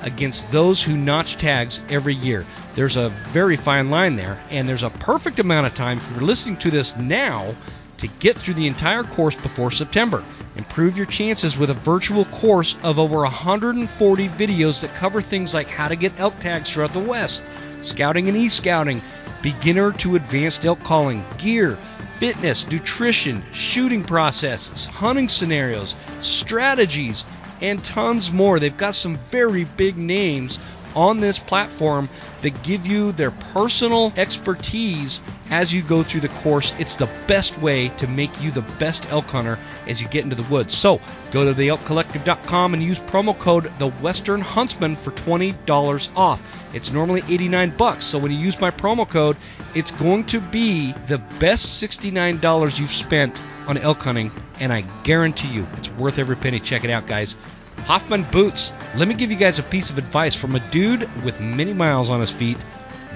against 0.02 0.50
those 0.50 0.82
who 0.82 0.96
notch 0.96 1.36
tags 1.36 1.80
every 1.90 2.14
year. 2.14 2.44
There's 2.74 2.96
a 2.96 3.11
very 3.30 3.56
fine 3.56 3.90
line 3.90 4.16
there, 4.16 4.42
and 4.50 4.68
there's 4.68 4.82
a 4.82 4.90
perfect 4.90 5.38
amount 5.38 5.68
of 5.68 5.74
time 5.74 5.98
if 5.98 6.11
you're 6.11 6.22
listening 6.22 6.56
to 6.56 6.72
this 6.72 6.96
now 6.96 7.54
to 8.01 8.09
get 8.09 8.36
through 8.36 8.55
the 8.55 8.66
entire 8.66 9.05
course 9.05 9.36
before 9.36 9.70
September. 9.70 10.24
Improve 10.57 10.96
your 10.96 11.07
chances 11.07 11.57
with 11.57 11.70
a 11.70 11.74
virtual 11.74 12.24
course 12.26 12.76
of 12.82 12.98
over 12.98 13.18
140 13.18 14.28
videos 14.28 14.80
that 14.80 14.94
cover 14.94 15.22
things 15.22 15.55
like 15.55 15.68
how 15.68 15.88
to 15.88 15.96
get 15.96 16.18
elk 16.18 16.38
tags 16.40 16.70
throughout 16.70 16.92
the 16.92 16.98
West, 16.98 17.42
scouting 17.82 18.28
and 18.28 18.36
e 18.36 18.48
scouting, 18.48 19.03
beginner 19.42 19.92
to 19.92 20.16
advanced 20.16 20.64
elk 20.64 20.82
calling, 20.82 21.24
gear, 21.38 21.78
fitness, 22.18 22.70
nutrition, 22.70 23.42
shooting 23.53 24.05
processes, 24.05 24.86
hunting 24.86 25.28
scenarios, 25.28 25.94
strategies, 26.20 27.24
and 27.61 27.82
tons 27.84 28.30
more. 28.30 28.59
They've 28.59 28.76
got 28.76 28.94
some 28.94 29.16
very 29.16 29.64
big 29.64 29.96
names 29.96 30.59
on 30.95 31.18
this 31.18 31.38
platform 31.38 32.09
that 32.43 32.62
give 32.62 32.86
you 32.86 33.12
their 33.12 33.30
personal 33.30 34.12
expertise 34.16 35.20
as 35.51 35.72
you 35.72 35.82
go 35.82 36.03
through 36.03 36.20
the 36.20 36.28
course. 36.28 36.72
It's 36.78 36.97
the 36.97 37.09
best 37.26 37.59
way 37.59 37.88
to 37.99 38.07
make 38.07 38.41
you 38.41 38.51
the 38.51 38.62
best 38.78 39.11
elk 39.11 39.26
hunter 39.26 39.59
as 39.86 40.01
you 40.01 40.09
get 40.09 40.24
into 40.24 40.36
the 40.36 40.43
woods. 40.45 40.74
So 40.74 41.01
go 41.32 41.45
to 41.45 41.59
theelkcollective.com 41.59 42.74
and 42.74 42.82
use 42.82 42.99
promo 42.99 43.38
code 43.38 43.70
the 43.78 43.91
Western 43.91 44.41
Huntsman 44.41 44.97
for 44.97 45.11
$20 45.12 46.09
off. 46.16 46.74
It's 46.74 46.93
normally 46.93 47.22
89 47.28 47.76
bucks, 47.76 48.05
so 48.05 48.18
when 48.18 48.30
you 48.30 48.38
use 48.38 48.61
my 48.61 48.70
promo 48.70 49.09
code, 49.09 49.36
it's 49.74 49.91
going 49.91 50.24
to 50.26 50.41
be 50.41 50.93
the 51.07 51.18
best 51.18 51.82
$69 51.82 52.78
you've 52.78 52.93
spent 52.93 53.41
on 53.66 53.76
elk 53.76 54.03
hunting, 54.03 54.30
and 54.61 54.72
I 54.72 54.82
guarantee 55.03 55.49
you 55.49 55.66
it's 55.76 55.91
worth 55.91 56.18
every 56.18 56.36
penny. 56.36 56.61
Check 56.61 56.84
it 56.84 56.91
out, 56.91 57.07
guys. 57.07 57.34
Hoffman 57.87 58.24
Boots. 58.31 58.72
Let 58.95 59.09
me 59.09 59.14
give 59.14 59.31
you 59.31 59.37
guys 59.37 59.59
a 59.59 59.62
piece 59.62 59.91
of 59.91 59.99
advice 59.99 60.35
from 60.35 60.55
a 60.55 60.70
dude 60.70 61.09
with 61.24 61.41
many 61.41 61.72
miles 61.72 62.11
on 62.11 62.20
his 62.20 62.31
feet. 62.31 62.59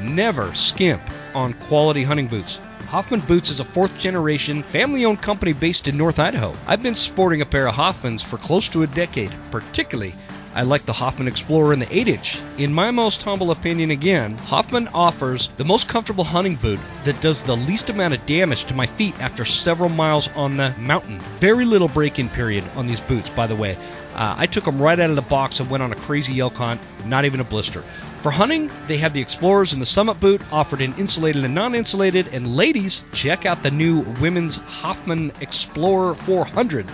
Never 0.01 0.55
skimp 0.55 1.03
on 1.35 1.53
quality 1.55 2.03
hunting 2.03 2.29
boots. 2.29 2.59
Hoffman 2.89 3.21
Boots 3.21 3.51
is 3.51 3.61
a 3.61 3.65
fourth 3.65 3.97
generation, 3.99 4.63
family 4.63 5.05
owned 5.05 5.23
company 5.23 5.53
based 5.53 5.89
in 5.89 5.97
North 5.97 6.19
Idaho. 6.19 6.53
I've 6.67 6.83
been 6.83 6.95
sporting 6.95 7.41
a 7.41 7.47
pair 7.47 7.67
of 7.67 7.75
Hoffmans 7.75 8.23
for 8.23 8.39
close 8.39 8.69
to 8.69 8.83
a 8.83 8.87
decade, 8.87 9.33
particularly 9.51 10.15
I 10.57 10.63
like 10.63 10.87
the 10.87 10.93
Hoffman 10.93 11.27
Explorer 11.27 11.73
in 11.73 11.81
the 11.81 11.93
8 11.93 12.07
inch. 12.07 12.39
In 12.59 12.73
my 12.73 12.93
most 12.93 13.25
humble 13.25 13.51
opinion, 13.51 13.91
again, 13.91 14.39
Hoffman 14.39 14.87
offers 14.95 15.51
the 15.57 15.65
most 15.65 15.89
comfortable 15.89 16.23
hunting 16.23 16.55
boot 16.55 16.79
that 17.03 17.21
does 17.21 17.43
the 17.43 17.57
least 17.57 17.91
amount 17.91 18.15
of 18.15 18.25
damage 18.25 18.65
to 18.67 18.75
my 18.75 18.87
feet 18.87 19.21
after 19.21 19.45
several 19.45 19.89
miles 19.89 20.29
on 20.37 20.57
the 20.57 20.73
mountain. 20.79 21.19
Very 21.41 21.65
little 21.65 21.89
break 21.89 22.21
in 22.21 22.29
period 22.29 22.63
on 22.77 22.87
these 22.87 23.01
boots, 23.01 23.31
by 23.31 23.49
the 23.49 23.57
way. 23.57 23.77
Uh, 24.15 24.35
I 24.39 24.47
took 24.47 24.65
them 24.65 24.81
right 24.81 24.99
out 24.99 25.11
of 25.11 25.17
the 25.17 25.23
box 25.23 25.61
and 25.61 25.69
went 25.69 25.83
on 25.83 25.93
a 25.93 25.97
crazy 25.97 26.39
elk 26.41 26.55
hunt, 26.55 26.81
not 27.07 27.25
even 27.25 27.41
a 27.41 27.45
blister. 27.45 27.83
For 28.23 28.31
hunting, 28.31 28.71
they 28.87 28.97
have 28.99 29.13
the 29.13 29.21
Explorers 29.21 29.75
and 29.75 29.83
the 29.83 29.87
Summit 29.87 30.19
boot 30.19 30.41
offered 30.51 30.81
in 30.81 30.95
insulated 30.95 31.45
and 31.45 31.55
non 31.55 31.75
insulated. 31.75 32.29
And 32.33 32.57
ladies, 32.57 33.05
check 33.13 33.45
out 33.45 33.63
the 33.63 33.71
new 33.71 34.01
women's 34.21 34.57
Hoffman 34.57 35.33
Explorer 35.43 36.15
400. 36.15 36.87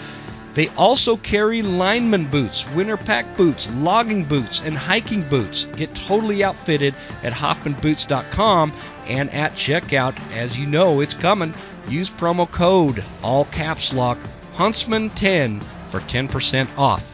They 0.55 0.69
also 0.71 1.17
carry 1.17 1.63
lineman 1.63 2.27
boots, 2.27 2.69
winter 2.71 2.97
pack 2.97 3.37
boots, 3.37 3.71
logging 3.77 4.25
boots, 4.25 4.61
and 4.65 4.77
hiking 4.77 5.23
boots. 5.29 5.67
Get 5.77 5.95
totally 5.95 6.43
outfitted 6.43 6.97
at 7.23 7.33
hoffmanboots.com 7.33 8.73
and 9.07 9.31
at 9.31 9.53
checkout. 9.53 10.19
As 10.33 10.59
you 10.59 10.67
know, 10.67 11.01
it's 11.01 11.15
coming. 11.15 11.55
Use 11.87 12.11
promo 12.11 12.51
code, 12.51 13.05
all 13.23 13.45
caps 13.45 13.95
lock, 13.95 14.19
Huntsman10 14.57 15.63
for 15.63 16.01
10% 16.01 16.69
off. 16.77 17.10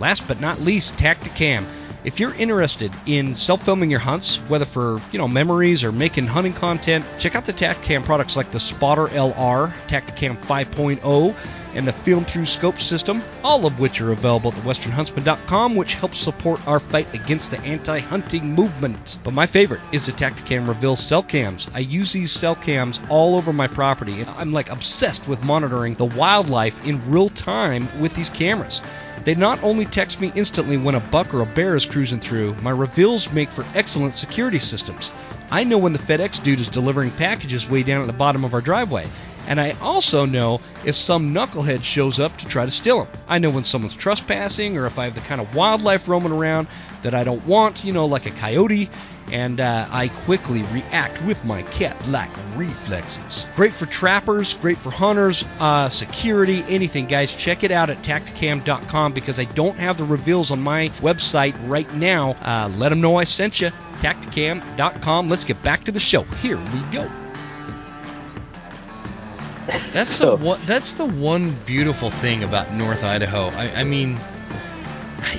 Last 0.00 0.26
but 0.26 0.40
not 0.40 0.60
least, 0.60 0.96
Tactacam. 0.96 1.64
If 2.02 2.18
you're 2.18 2.34
interested 2.34 2.90
in 3.04 3.34
self-filming 3.34 3.90
your 3.90 4.00
hunts, 4.00 4.38
whether 4.48 4.64
for 4.64 4.98
you 5.12 5.18
know 5.18 5.28
memories 5.28 5.84
or 5.84 5.92
making 5.92 6.26
hunting 6.26 6.54
content, 6.54 7.04
check 7.18 7.36
out 7.36 7.44
the 7.44 7.52
Tactacam 7.52 8.02
products 8.02 8.34
like 8.34 8.50
the 8.50 8.58
Spotter 8.58 9.08
LR, 9.08 9.70
Tactacam 9.86 10.38
5.0, 10.38 11.34
and 11.74 11.86
the 11.86 11.92
Film 11.92 12.24
Through 12.24 12.46
Scope 12.46 12.80
system, 12.80 13.22
all 13.42 13.66
of 13.66 13.78
which 13.78 14.00
are 14.00 14.12
available 14.12 14.52
at 14.52 14.58
thewesternhuntsman.com, 14.58 15.76
which 15.76 15.94
helps 15.94 16.18
support 16.18 16.66
our 16.66 16.80
fight 16.80 17.12
against 17.14 17.50
the 17.50 17.60
anti-hunting 17.60 18.54
movement. 18.54 19.18
But 19.22 19.34
my 19.34 19.46
favorite 19.46 19.80
is 19.92 20.06
the 20.06 20.12
Tactacam 20.12 20.66
Reveal 20.66 20.96
cell 20.96 21.22
cams. 21.22 21.68
I 21.74 21.80
use 21.80 22.12
these 22.12 22.32
cell 22.32 22.54
cams 22.54 23.00
all 23.08 23.36
over 23.36 23.52
my 23.52 23.66
property, 23.66 24.20
and 24.20 24.30
I'm 24.30 24.52
like 24.52 24.70
obsessed 24.70 25.28
with 25.28 25.44
monitoring 25.44 25.94
the 25.94 26.06
wildlife 26.06 26.86
in 26.86 27.10
real 27.10 27.28
time 27.28 27.88
with 28.00 28.14
these 28.14 28.30
cameras. 28.30 28.82
They 29.24 29.34
not 29.34 29.62
only 29.62 29.84
text 29.84 30.20
me 30.20 30.32
instantly 30.34 30.78
when 30.78 30.94
a 30.94 31.00
buck 31.00 31.34
or 31.34 31.42
a 31.42 31.46
bear 31.46 31.76
is 31.76 31.84
cruising 31.84 32.20
through, 32.20 32.54
my 32.62 32.70
reveals 32.70 33.30
make 33.32 33.50
for 33.50 33.66
excellent 33.74 34.14
security 34.14 34.58
systems. 34.58 35.12
I 35.50 35.64
know 35.64 35.78
when 35.78 35.92
the 35.92 35.98
FedEx 35.98 36.42
dude 36.42 36.60
is 36.60 36.68
delivering 36.68 37.10
packages 37.10 37.68
way 37.68 37.82
down 37.82 38.02
at 38.02 38.06
the 38.06 38.12
bottom 38.12 38.44
of 38.44 38.54
our 38.54 38.60
driveway, 38.60 39.08
and 39.48 39.60
I 39.60 39.72
also 39.80 40.24
know 40.24 40.60
if 40.84 40.94
some 40.94 41.34
knucklehead 41.34 41.82
shows 41.82 42.20
up 42.20 42.36
to 42.38 42.46
try 42.46 42.64
to 42.64 42.70
steal 42.70 43.04
them. 43.04 43.08
I 43.28 43.38
know 43.38 43.50
when 43.50 43.64
someone's 43.64 43.94
trespassing 43.94 44.78
or 44.78 44.86
if 44.86 44.98
I 44.98 45.04
have 45.06 45.16
the 45.16 45.20
kind 45.22 45.40
of 45.40 45.56
wildlife 45.56 46.08
roaming 46.08 46.32
around 46.32 46.68
that 47.02 47.14
I 47.14 47.24
don't 47.24 47.44
want, 47.46 47.82
you 47.84 47.92
know, 47.92 48.06
like 48.06 48.26
a 48.26 48.30
coyote, 48.30 48.88
and 49.32 49.60
uh, 49.60 49.88
I 49.90 50.08
quickly 50.08 50.62
react 50.64 51.22
with 51.22 51.44
my 51.44 51.62
cat-like 51.62 52.30
reflexes. 52.56 53.46
Great 53.54 53.72
for 53.72 53.86
trappers, 53.86 54.54
great 54.54 54.76
for 54.76 54.90
hunters, 54.90 55.44
uh, 55.58 55.88
security, 55.88 56.64
anything, 56.68 57.06
guys. 57.06 57.34
Check 57.34 57.64
it 57.64 57.70
out 57.70 57.90
at 57.90 57.98
tactacam.com 57.98 59.12
because 59.12 59.38
I 59.38 59.44
don't 59.44 59.78
have 59.78 59.98
the 59.98 60.04
reveals 60.04 60.50
on 60.50 60.60
my 60.60 60.88
website 61.00 61.54
right 61.68 61.92
now. 61.94 62.32
Uh, 62.42 62.70
let 62.76 62.90
them 62.90 63.00
know 63.00 63.16
I 63.16 63.24
sent 63.24 63.60
you. 63.60 63.70
Tactacam.com. 64.00 65.28
Let's 65.28 65.44
get 65.44 65.62
back 65.62 65.84
to 65.84 65.92
the 65.92 66.00
show. 66.00 66.22
Here 66.22 66.56
we 66.56 66.80
go. 66.90 67.10
That's 69.66 70.08
so, 70.08 70.36
the 70.36 70.44
one. 70.44 70.60
That's 70.66 70.94
the 70.94 71.04
one 71.04 71.54
beautiful 71.66 72.10
thing 72.10 72.42
about 72.44 72.72
North 72.72 73.04
Idaho. 73.04 73.46
I, 73.48 73.80
I 73.80 73.84
mean, 73.84 74.18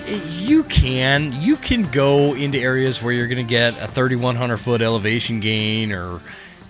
you 0.06 0.64
can. 0.64 1.42
You 1.42 1.58
can 1.58 1.90
go 1.92 2.36
into 2.36 2.60
areas 2.60 3.02
where 3.02 3.14
you're 3.14 3.28
going 3.28 3.46
to 3.46 3.50
get 3.50 3.82
a 3.82 3.88
3100 3.88 4.58
foot 4.58 4.82
elevation 4.82 5.40
gain 5.40 5.92
or 5.92 6.22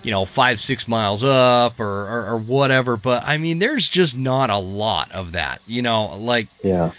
you 0.02 0.10
know 0.10 0.24
five 0.24 0.60
six 0.60 0.88
miles 0.88 1.22
up 1.24 1.78
or, 1.80 1.84
or, 1.84 2.26
or 2.30 2.36
whatever 2.36 2.96
but 2.96 3.22
i 3.24 3.38
mean 3.38 3.58
there's 3.58 3.88
just 3.88 4.16
not 4.16 4.50
a 4.50 4.58
lot 4.58 5.12
of 5.12 5.32
that 5.32 5.60
you 5.66 5.82
know 5.82 6.16
like 6.16 6.48
yeah. 6.62 6.90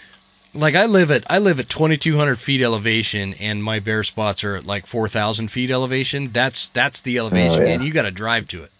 like 0.54 0.74
i 0.74 0.86
live 0.86 1.10
at 1.10 1.30
i 1.30 1.38
live 1.38 1.60
at 1.60 1.68
2200 1.68 2.38
feet 2.38 2.62
elevation 2.62 3.34
and 3.34 3.62
my 3.62 3.80
bear 3.80 4.04
spots 4.04 4.44
are 4.44 4.56
at 4.56 4.64
like 4.64 4.86
4000 4.86 5.48
feet 5.48 5.70
elevation. 5.70 6.30
That's 6.32 6.68
that's 6.68 7.02
the 7.02 7.18
elevation 7.18 7.62
oh, 7.62 7.66
yeah. 7.66 7.74
and 7.74 7.84
you 7.84 7.92
got 7.92 8.02
to 8.02 8.10
drive 8.10 8.48
to 8.48 8.62
it. 8.62 8.70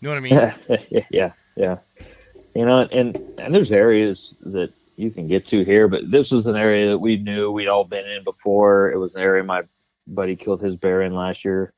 You 0.00 0.08
know 0.08 0.14
what 0.14 0.18
i 0.18 0.68
mean? 0.68 0.86
Yeah 1.10 1.32
yeah. 1.56 1.78
You 2.54 2.64
know 2.64 2.80
and 2.80 3.16
and 3.38 3.54
there's 3.54 3.72
areas 3.72 4.34
that 4.42 4.72
you 4.98 5.12
can 5.12 5.28
get 5.28 5.46
to 5.46 5.64
here. 5.64 5.86
But 5.86 6.10
this 6.10 6.32
was 6.32 6.46
an 6.46 6.56
area 6.56 6.88
that 6.88 6.98
we 6.98 7.16
knew 7.16 7.52
we'd 7.52 7.68
all 7.68 7.84
been 7.84 8.06
in 8.06 8.24
before. 8.24 8.90
It 8.90 8.98
was 8.98 9.14
an 9.14 9.22
area 9.22 9.44
my 9.44 9.62
buddy 10.08 10.34
killed 10.34 10.60
his 10.60 10.74
bear 10.74 11.02
in 11.02 11.14
last 11.14 11.44
year. 11.44 11.72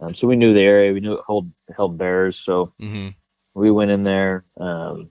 Um, 0.00 0.12
so 0.12 0.26
we 0.26 0.36
knew 0.36 0.52
the 0.52 0.62
area. 0.62 0.92
We 0.92 1.00
knew 1.00 1.14
it 1.14 1.24
held 1.26 1.50
held 1.74 1.96
bears. 1.96 2.36
So 2.36 2.72
mm-hmm. 2.80 3.10
we 3.54 3.70
went 3.70 3.92
in 3.92 4.02
there. 4.02 4.44
Um, 4.58 5.10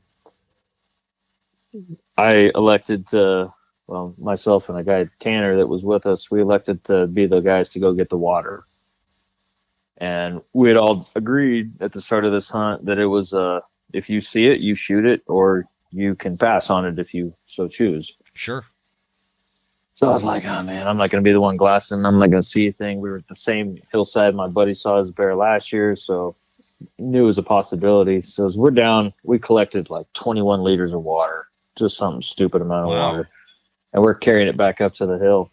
I 2.17 2.51
elected 2.53 3.07
to 3.09 3.53
well, 3.87 4.13
myself 4.17 4.67
and 4.67 4.77
a 4.77 4.83
guy 4.83 5.09
Tanner 5.19 5.55
that 5.57 5.67
was 5.67 5.85
with 5.85 6.05
us, 6.05 6.29
we 6.29 6.41
elected 6.41 6.83
to 6.85 7.07
be 7.07 7.27
the 7.27 7.39
guys 7.39 7.69
to 7.69 7.79
go 7.79 7.93
get 7.93 8.09
the 8.09 8.17
water. 8.17 8.65
And 9.97 10.41
we 10.51 10.67
had 10.67 10.77
all 10.77 11.07
agreed 11.15 11.81
at 11.81 11.93
the 11.93 12.01
start 12.01 12.25
of 12.25 12.33
this 12.33 12.49
hunt 12.49 12.85
that 12.85 12.99
it 12.99 13.05
was 13.05 13.33
uh 13.33 13.61
if 13.93 14.09
you 14.09 14.19
see 14.19 14.47
it, 14.47 14.59
you 14.59 14.75
shoot 14.75 15.05
it, 15.05 15.21
or 15.27 15.65
you 15.91 16.15
can 16.15 16.37
pass 16.37 16.69
on 16.69 16.85
it 16.85 16.99
if 16.99 17.13
you 17.13 17.33
so 17.45 17.67
choose. 17.67 18.15
Sure. 18.33 18.65
So 19.95 20.07
I 20.09 20.13
was 20.13 20.23
like, 20.23 20.45
oh 20.45 20.61
man, 20.63 20.87
I'm 20.87 20.97
not 20.97 21.09
gonna 21.09 21.23
be 21.23 21.31
the 21.31 21.41
one 21.41 21.57
glassing. 21.57 22.05
I'm 22.05 22.19
not 22.19 22.29
gonna 22.29 22.43
see 22.43 22.67
a 22.67 22.71
thing. 22.71 23.01
We 23.01 23.09
were 23.09 23.17
at 23.17 23.27
the 23.27 23.35
same 23.35 23.77
hillside 23.91 24.35
my 24.35 24.47
buddy 24.47 24.73
saw 24.75 24.99
his 24.99 25.11
bear 25.11 25.35
last 25.35 25.73
year, 25.73 25.95
so 25.95 26.35
knew 26.99 27.23
it 27.23 27.25
was 27.25 27.39
a 27.39 27.43
possibility. 27.43 28.21
So 28.21 28.45
as 28.45 28.55
we're 28.57 28.69
down, 28.71 29.11
we 29.23 29.39
collected 29.39 29.89
like 29.89 30.11
21 30.13 30.63
liters 30.63 30.93
of 30.93 31.01
water, 31.03 31.47
just 31.75 31.97
something 31.97 32.21
stupid 32.21 32.61
amount 32.61 32.85
of 32.85 32.91
Wow. 32.91 33.11
water, 33.11 33.29
and 33.93 34.03
we're 34.03 34.13
carrying 34.13 34.47
it 34.47 34.55
back 34.57 34.81
up 34.81 34.93
to 34.95 35.07
the 35.07 35.17
hill. 35.17 35.49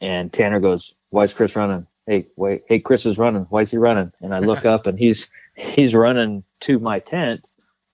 And 0.00 0.32
Tanner 0.32 0.58
goes, 0.60 0.94
"Why's 1.10 1.32
Chris 1.32 1.54
running? 1.54 1.86
Hey, 2.06 2.26
wait, 2.36 2.64
hey, 2.68 2.80
Chris 2.80 3.06
is 3.06 3.18
running. 3.18 3.42
Why's 3.50 3.70
he 3.70 3.76
running?" 3.78 4.12
And 4.20 4.34
I 4.34 4.40
look 4.40 4.64
up, 4.64 4.86
and 4.88 4.98
he's 4.98 5.28
he's 5.54 5.94
running 5.94 6.42
to 6.60 6.80
my 6.80 6.98
tent 6.98 7.50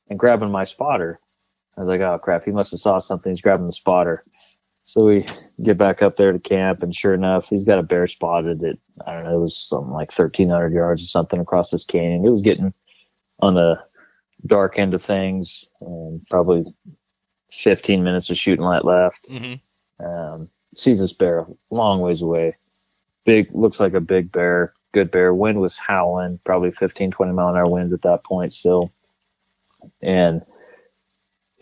and 0.09 0.18
grabbing 0.18 0.51
my 0.51 0.64
spotter. 0.64 1.20
I 1.76 1.80
was 1.80 1.88
like, 1.88 2.00
"Oh 2.00 2.18
crap, 2.18 2.44
he 2.44 2.50
must 2.52 2.70
have 2.72 2.80
saw 2.80 2.98
something. 2.98 3.30
He's 3.30 3.42
grabbing 3.42 3.66
the 3.66 3.72
spotter." 3.72 4.24
So 4.84 5.04
we 5.04 5.26
get 5.62 5.78
back 5.78 6.02
up 6.02 6.16
there 6.16 6.32
to 6.32 6.38
camp, 6.38 6.82
and 6.82 6.94
sure 6.94 7.14
enough, 7.14 7.48
he's 7.48 7.64
got 7.64 7.78
a 7.78 7.82
bear 7.82 8.06
spotted 8.06 8.62
at 8.64 8.76
I 9.06 9.12
don't 9.14 9.24
know, 9.24 9.36
it 9.36 9.40
was 9.40 9.56
something 9.56 9.92
like 9.92 10.12
1,300 10.12 10.72
yards 10.72 11.02
or 11.02 11.06
something 11.06 11.40
across 11.40 11.70
this 11.70 11.84
canyon. 11.84 12.24
It 12.24 12.30
was 12.30 12.42
getting 12.42 12.72
on 13.40 13.54
the 13.54 13.82
dark 14.46 14.78
end 14.78 14.94
of 14.94 15.02
things, 15.02 15.66
and 15.80 16.20
probably 16.30 16.64
15 17.50 18.02
minutes 18.02 18.30
of 18.30 18.36
shooting 18.36 18.64
light 18.64 18.84
left. 18.84 19.28
hmm 19.28 19.54
Um, 20.04 20.48
sees 20.74 20.98
this 20.98 21.12
bear 21.12 21.40
a 21.40 21.46
long 21.70 22.00
ways 22.00 22.20
away. 22.20 22.56
Big, 23.24 23.48
looks 23.54 23.80
like 23.80 23.94
a 23.94 24.00
big 24.00 24.30
bear, 24.32 24.74
good 24.92 25.10
bear. 25.10 25.32
Wind 25.34 25.60
was 25.60 25.78
howling, 25.78 26.40
probably 26.44 26.72
15, 26.72 27.10
20 27.10 27.32
mile 27.32 27.48
an 27.48 27.56
hour 27.56 27.68
winds 27.68 27.92
at 27.92 28.02
that 28.02 28.24
point 28.24 28.52
still. 28.52 28.92
And 30.02 30.42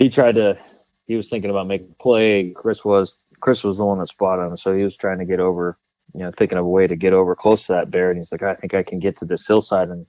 he 0.03 0.09
tried 0.09 0.35
to, 0.35 0.59
he 1.07 1.17
was 1.17 1.29
thinking 1.29 1.51
about 1.51 1.67
making 1.69 1.91
a 1.93 2.03
play. 2.03 2.51
Chris 2.51 2.85
was, 2.85 3.17
Chris 3.41 3.63
was 3.63 3.79
the 3.79 3.85
one 3.85 3.99
that 3.99 4.09
spotted 4.09 4.51
him. 4.51 4.57
So 4.57 4.75
he 4.75 4.83
was 4.83 4.97
trying 4.97 5.19
to 5.19 5.25
get 5.25 5.41
over, 5.41 5.79
you 6.15 6.21
know, 6.21 6.33
thinking 6.37 6.59
of 6.59 6.65
a 6.65 6.69
way 6.69 6.87
to 6.87 6.97
get 6.97 7.13
over 7.13 7.37
close 7.37 7.67
to 7.67 7.75
that 7.75 7.91
bear. 7.91 8.11
And 8.11 8.19
he's 8.19 8.33
like, 8.33 8.43
I 8.43 8.55
think 8.55 8.75
I 8.75 8.83
can 8.83 8.99
get 8.99 9.17
to 9.19 9.25
this 9.25 9.47
hillside. 9.47 9.91
And, 9.91 10.07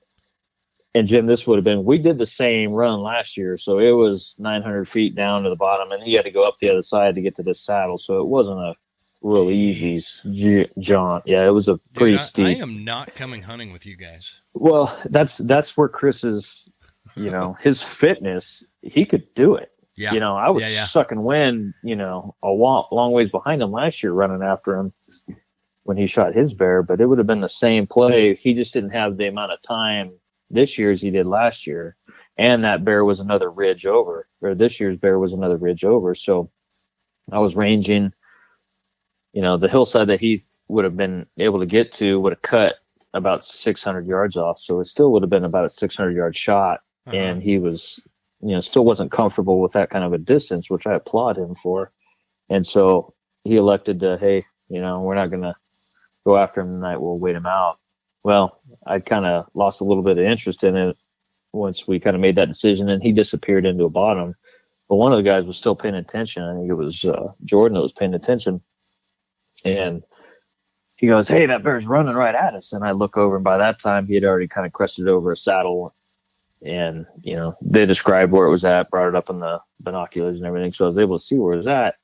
and 0.95 1.07
Jim, 1.07 1.27
this 1.27 1.45
would 1.45 1.57
have 1.57 1.63
been, 1.63 1.85
we 1.85 1.97
did 1.99 2.17
the 2.17 2.25
same 2.25 2.71
run 2.71 3.01
last 3.01 3.37
year. 3.37 3.57
So 3.57 3.79
it 3.79 3.91
was 3.91 4.35
900 4.39 4.87
feet 4.87 5.15
down 5.15 5.43
to 5.43 5.49
the 5.49 5.55
bottom 5.55 5.91
and 5.91 6.03
he 6.03 6.13
had 6.13 6.25
to 6.25 6.31
go 6.31 6.47
up 6.47 6.57
the 6.57 6.69
other 6.69 6.81
side 6.81 7.15
to 7.15 7.21
get 7.21 7.35
to 7.35 7.43
this 7.43 7.61
saddle. 7.61 7.97
So 7.97 8.19
it 8.19 8.27
wasn't 8.27 8.59
a 8.59 8.73
real 9.21 9.49
easy 9.49 9.99
j- 10.31 10.69
jaunt. 10.79 11.23
Yeah, 11.25 11.45
it 11.45 11.51
was 11.51 11.67
a 11.67 11.73
Dude, 11.73 11.95
pretty 11.95 12.15
I, 12.15 12.17
steep. 12.17 12.57
I 12.57 12.61
am 12.61 12.83
not 12.83 13.13
coming 13.15 13.41
hunting 13.41 13.71
with 13.71 13.85
you 13.85 13.95
guys. 13.95 14.33
Well, 14.53 14.95
that's 15.05 15.37
that's 15.37 15.75
where 15.75 15.87
Chris's, 15.87 16.67
you 17.15 17.31
know, 17.31 17.57
his 17.61 17.81
fitness, 17.81 18.63
he 18.81 19.05
could 19.05 19.33
do 19.33 19.55
it. 19.55 19.72
Yeah. 19.95 20.13
You 20.13 20.19
know, 20.19 20.35
I 20.35 20.49
was 20.49 20.63
Yeah, 20.63 20.69
yeah. 20.69 20.85
sucking 20.85 21.21
wind, 21.23 21.73
you 21.83 21.95
know, 21.95 22.35
a 22.41 22.49
long, 22.49 22.87
long 22.91 23.11
ways 23.11 23.29
behind 23.29 23.61
him 23.61 23.71
last 23.71 24.01
year 24.03 24.11
running 24.11 24.41
after 24.41 24.75
him 24.77 24.93
when 25.83 25.97
he 25.97 26.07
shot 26.07 26.33
his 26.33 26.53
bear, 26.53 26.81
but 26.81 26.99
it 27.01 27.05
would 27.05 27.17
have 27.19 27.27
been 27.27 27.41
the 27.41 27.49
same 27.49 27.85
play. 27.87 28.35
He 28.35 28.53
just 28.53 28.73
didn't 28.73 28.91
have 28.91 29.17
the 29.17 29.27
amount 29.27 29.51
of 29.51 29.61
time 29.61 30.13
this 30.49 30.77
year 30.77 30.91
as 30.91 31.01
he 31.01 31.11
did 31.11 31.27
last 31.27 31.67
year. 31.67 31.95
And 32.37 32.63
that 32.63 32.83
bear 32.83 33.05
was 33.05 33.19
another 33.19 33.51
ridge 33.51 33.85
over, 33.85 34.27
or 34.41 34.55
this 34.55 34.79
year's 34.79 34.97
bear 34.97 35.19
was 35.19 35.33
another 35.33 35.57
ridge 35.57 35.83
over. 35.85 36.15
So 36.15 36.49
I 37.31 37.39
was 37.39 37.55
ranging, 37.55 38.13
you 39.33 39.41
know, 39.43 39.57
the 39.57 39.69
hillside 39.69 40.07
that 40.07 40.19
he 40.19 40.41
would 40.67 40.85
have 40.85 40.97
been 40.97 41.27
able 41.37 41.59
to 41.59 41.65
get 41.67 41.91
to 41.93 42.19
would 42.19 42.33
have 42.33 42.41
cut 42.41 42.75
about 43.13 43.45
600 43.45 44.07
yards 44.07 44.37
off. 44.37 44.57
So 44.57 44.79
it 44.79 44.85
still 44.85 45.11
would 45.11 45.21
have 45.21 45.29
been 45.29 45.43
about 45.45 45.65
a 45.65 45.69
600 45.69 46.15
yard 46.15 46.35
shot 46.35 46.81
Uh-huh. 47.05 47.15
and 47.17 47.43
he 47.43 47.59
was 47.59 48.01
you 48.43 48.53
know 48.53 48.59
still 48.59 48.85
wasn't 48.85 49.11
comfortable 49.11 49.61
with 49.61 49.73
that 49.73 49.89
kind 49.89 50.03
of 50.03 50.13
a 50.13 50.17
distance 50.17 50.69
which 50.69 50.85
i 50.85 50.93
applaud 50.93 51.37
him 51.37 51.55
for. 51.55 51.91
And 52.49 52.67
so 52.67 53.13
he 53.43 53.55
elected 53.55 54.01
to 54.01 54.17
hey 54.17 54.45
you 54.67 54.81
know 54.81 55.01
we're 55.01 55.15
not 55.15 55.29
going 55.29 55.43
to 55.43 55.55
go 56.25 56.37
after 56.37 56.61
him 56.61 56.67
tonight 56.67 56.97
we'll 56.97 57.19
wait 57.19 57.35
him 57.35 57.45
out. 57.45 57.79
Well 58.23 58.59
i 58.85 58.99
kind 58.99 59.25
of 59.25 59.47
lost 59.53 59.81
a 59.81 59.85
little 59.85 60.03
bit 60.03 60.17
of 60.17 60.25
interest 60.25 60.63
in 60.63 60.75
it 60.75 60.97
once 61.53 61.87
we 61.87 61.99
kind 61.99 62.15
of 62.15 62.21
made 62.21 62.35
that 62.35 62.47
decision 62.47 62.89
and 62.89 63.01
he 63.01 63.11
disappeared 63.11 63.65
into 63.65 63.85
a 63.85 63.89
bottom. 63.89 64.35
But 64.89 64.95
one 64.97 65.13
of 65.13 65.17
the 65.17 65.23
guys 65.23 65.45
was 65.45 65.55
still 65.55 65.75
paying 65.75 65.95
attention. 65.95 66.43
I 66.43 66.53
think 66.55 66.71
it 66.71 66.75
was 66.75 67.05
uh, 67.05 67.31
jordan 67.45 67.75
that 67.75 67.81
was 67.81 67.93
paying 67.93 68.13
attention. 68.13 68.61
And 69.63 70.03
he 70.97 71.07
goes 71.07 71.27
hey 71.27 71.45
that 71.45 71.63
bear's 71.63 71.87
running 71.87 72.15
right 72.15 72.35
at 72.35 72.55
us. 72.55 72.73
And 72.73 72.83
i 72.83 72.91
look 72.91 73.15
over 73.15 73.37
and 73.37 73.45
by 73.45 73.57
that 73.57 73.79
time 73.79 74.05
he 74.05 74.15
had 74.15 74.25
already 74.25 74.49
kind 74.49 74.67
of 74.67 74.73
crested 74.73 75.07
over 75.07 75.31
a 75.31 75.37
saddle 75.37 75.93
and 76.63 77.05
you 77.21 77.35
know 77.35 77.53
they 77.63 77.85
described 77.85 78.31
where 78.31 78.47
it 78.47 78.51
was 78.51 78.65
at, 78.65 78.89
brought 78.89 79.09
it 79.09 79.15
up 79.15 79.29
in 79.29 79.39
the 79.39 79.61
binoculars 79.79 80.39
and 80.39 80.47
everything, 80.47 80.71
so 80.71 80.85
I 80.85 80.87
was 80.87 80.97
able 80.97 81.17
to 81.17 81.23
see 81.23 81.37
where 81.37 81.53
it 81.53 81.57
was 81.57 81.67
at. 81.67 81.95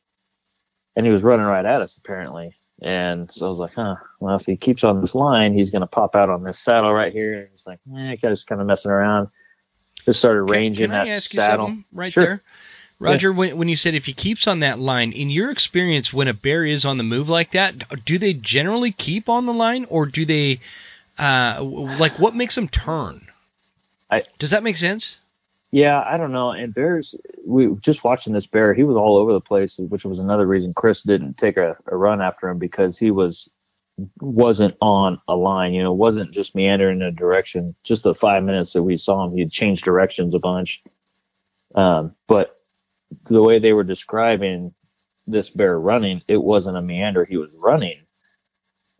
And 0.95 1.05
he 1.05 1.11
was 1.11 1.23
running 1.23 1.45
right 1.45 1.65
at 1.65 1.81
us 1.81 1.97
apparently, 1.97 2.55
and 2.81 3.31
so 3.31 3.45
I 3.45 3.49
was 3.49 3.57
like, 3.59 3.73
huh, 3.73 3.95
well 4.19 4.35
if 4.35 4.45
he 4.45 4.57
keeps 4.57 4.83
on 4.83 5.01
this 5.01 5.15
line, 5.15 5.53
he's 5.53 5.69
gonna 5.69 5.87
pop 5.87 6.15
out 6.15 6.29
on 6.29 6.43
this 6.43 6.59
saddle 6.59 6.93
right 6.93 7.13
here. 7.13 7.35
And 7.39 7.49
it's 7.53 7.67
like, 7.67 7.79
eh, 7.97 8.15
just 8.17 8.47
kind 8.47 8.59
of 8.61 8.67
messing 8.67 8.91
around. 8.91 9.29
Just 10.05 10.19
started 10.19 10.45
Can- 10.47 10.53
ranging 10.55 10.87
can, 10.89 10.95
I 10.95 11.05
that 11.05 11.11
ask 11.11 11.33
you 11.33 11.39
saddle. 11.39 11.67
something 11.67 11.85
right 11.93 12.11
Sure. 12.13 12.23
there? 12.23 12.41
Rodger, 13.01 13.31
when, 13.31 13.55
when 13.55 13.69
you 13.69 13.77
said 13.77 13.95
if 13.95 14.05
he 14.05 14.11
keeps 14.13 14.45
on 14.45 14.59
that 14.59 14.77
line, 14.77 15.13
in 15.13 15.29
your 15.29 15.51
experience, 15.51 16.11
when 16.11 16.27
a 16.27 16.33
bear 16.33 16.65
is 16.65 16.83
on 16.83 16.97
the 16.97 17.03
move 17.03 17.29
like 17.29 17.51
that, 17.51 18.03
do 18.03 18.17
they 18.17 18.33
generally 18.33 18.91
keep 18.91 19.29
on 19.29 19.45
the 19.45 19.53
line, 19.53 19.85
or 19.89 20.05
do 20.05 20.25
they, 20.25 20.59
uh, 21.17 21.59
like, 21.61 22.19
what 22.19 22.35
makes 22.35 22.55
them 22.55 22.67
turn? 22.67 23.25
I- 24.09 24.23
Does 24.39 24.51
that 24.51 24.63
make 24.63 24.77
sense? 24.77 25.19
Yeah, 25.71 26.03
I 26.05 26.17
don't 26.17 26.31
know. 26.31 26.51
And 26.51 26.73
bears, 26.73 27.13
we 27.45 27.75
just 27.75 28.03
watching 28.03 28.33
this 28.33 28.47
bear, 28.47 28.73
he 28.73 28.83
was 28.83 28.97
all 28.97 29.17
over 29.17 29.31
the 29.33 29.41
place, 29.41 29.77
which 29.77 30.03
was 30.03 30.17
another 30.17 30.47
reason 30.47 30.73
Chris 30.73 31.03
didn't 31.03 31.37
take 31.37 31.57
a, 31.57 31.77
a 31.85 31.95
run 31.95 32.21
after 32.21 32.49
him 32.49 32.57
because 32.57 32.97
he 32.97 33.11
was 33.11 33.49
wasn't 34.19 34.75
on 34.81 35.19
a 35.27 35.35
line. 35.35 35.73
You 35.73 35.83
know, 35.83 35.93
wasn't 35.93 36.31
just 36.31 36.55
meandering 36.55 37.01
in 37.01 37.07
a 37.07 37.11
direction. 37.11 37.75
Just 37.83 38.03
the 38.03 38.15
five 38.15 38.43
minutes 38.43 38.73
that 38.73 38.83
we 38.83 38.97
saw 38.97 39.25
him, 39.25 39.35
he'd 39.35 39.51
changed 39.51 39.83
directions 39.83 40.33
a 40.33 40.39
bunch. 40.39 40.83
Um, 41.75 42.15
but 42.27 42.59
the 43.25 43.43
way 43.43 43.59
they 43.59 43.73
were 43.73 43.83
describing 43.83 44.73
this 45.27 45.49
bear 45.51 45.79
running, 45.79 46.23
it 46.27 46.41
wasn't 46.41 46.77
a 46.77 46.81
meander. 46.81 47.25
He 47.25 47.37
was 47.37 47.53
running. 47.55 47.99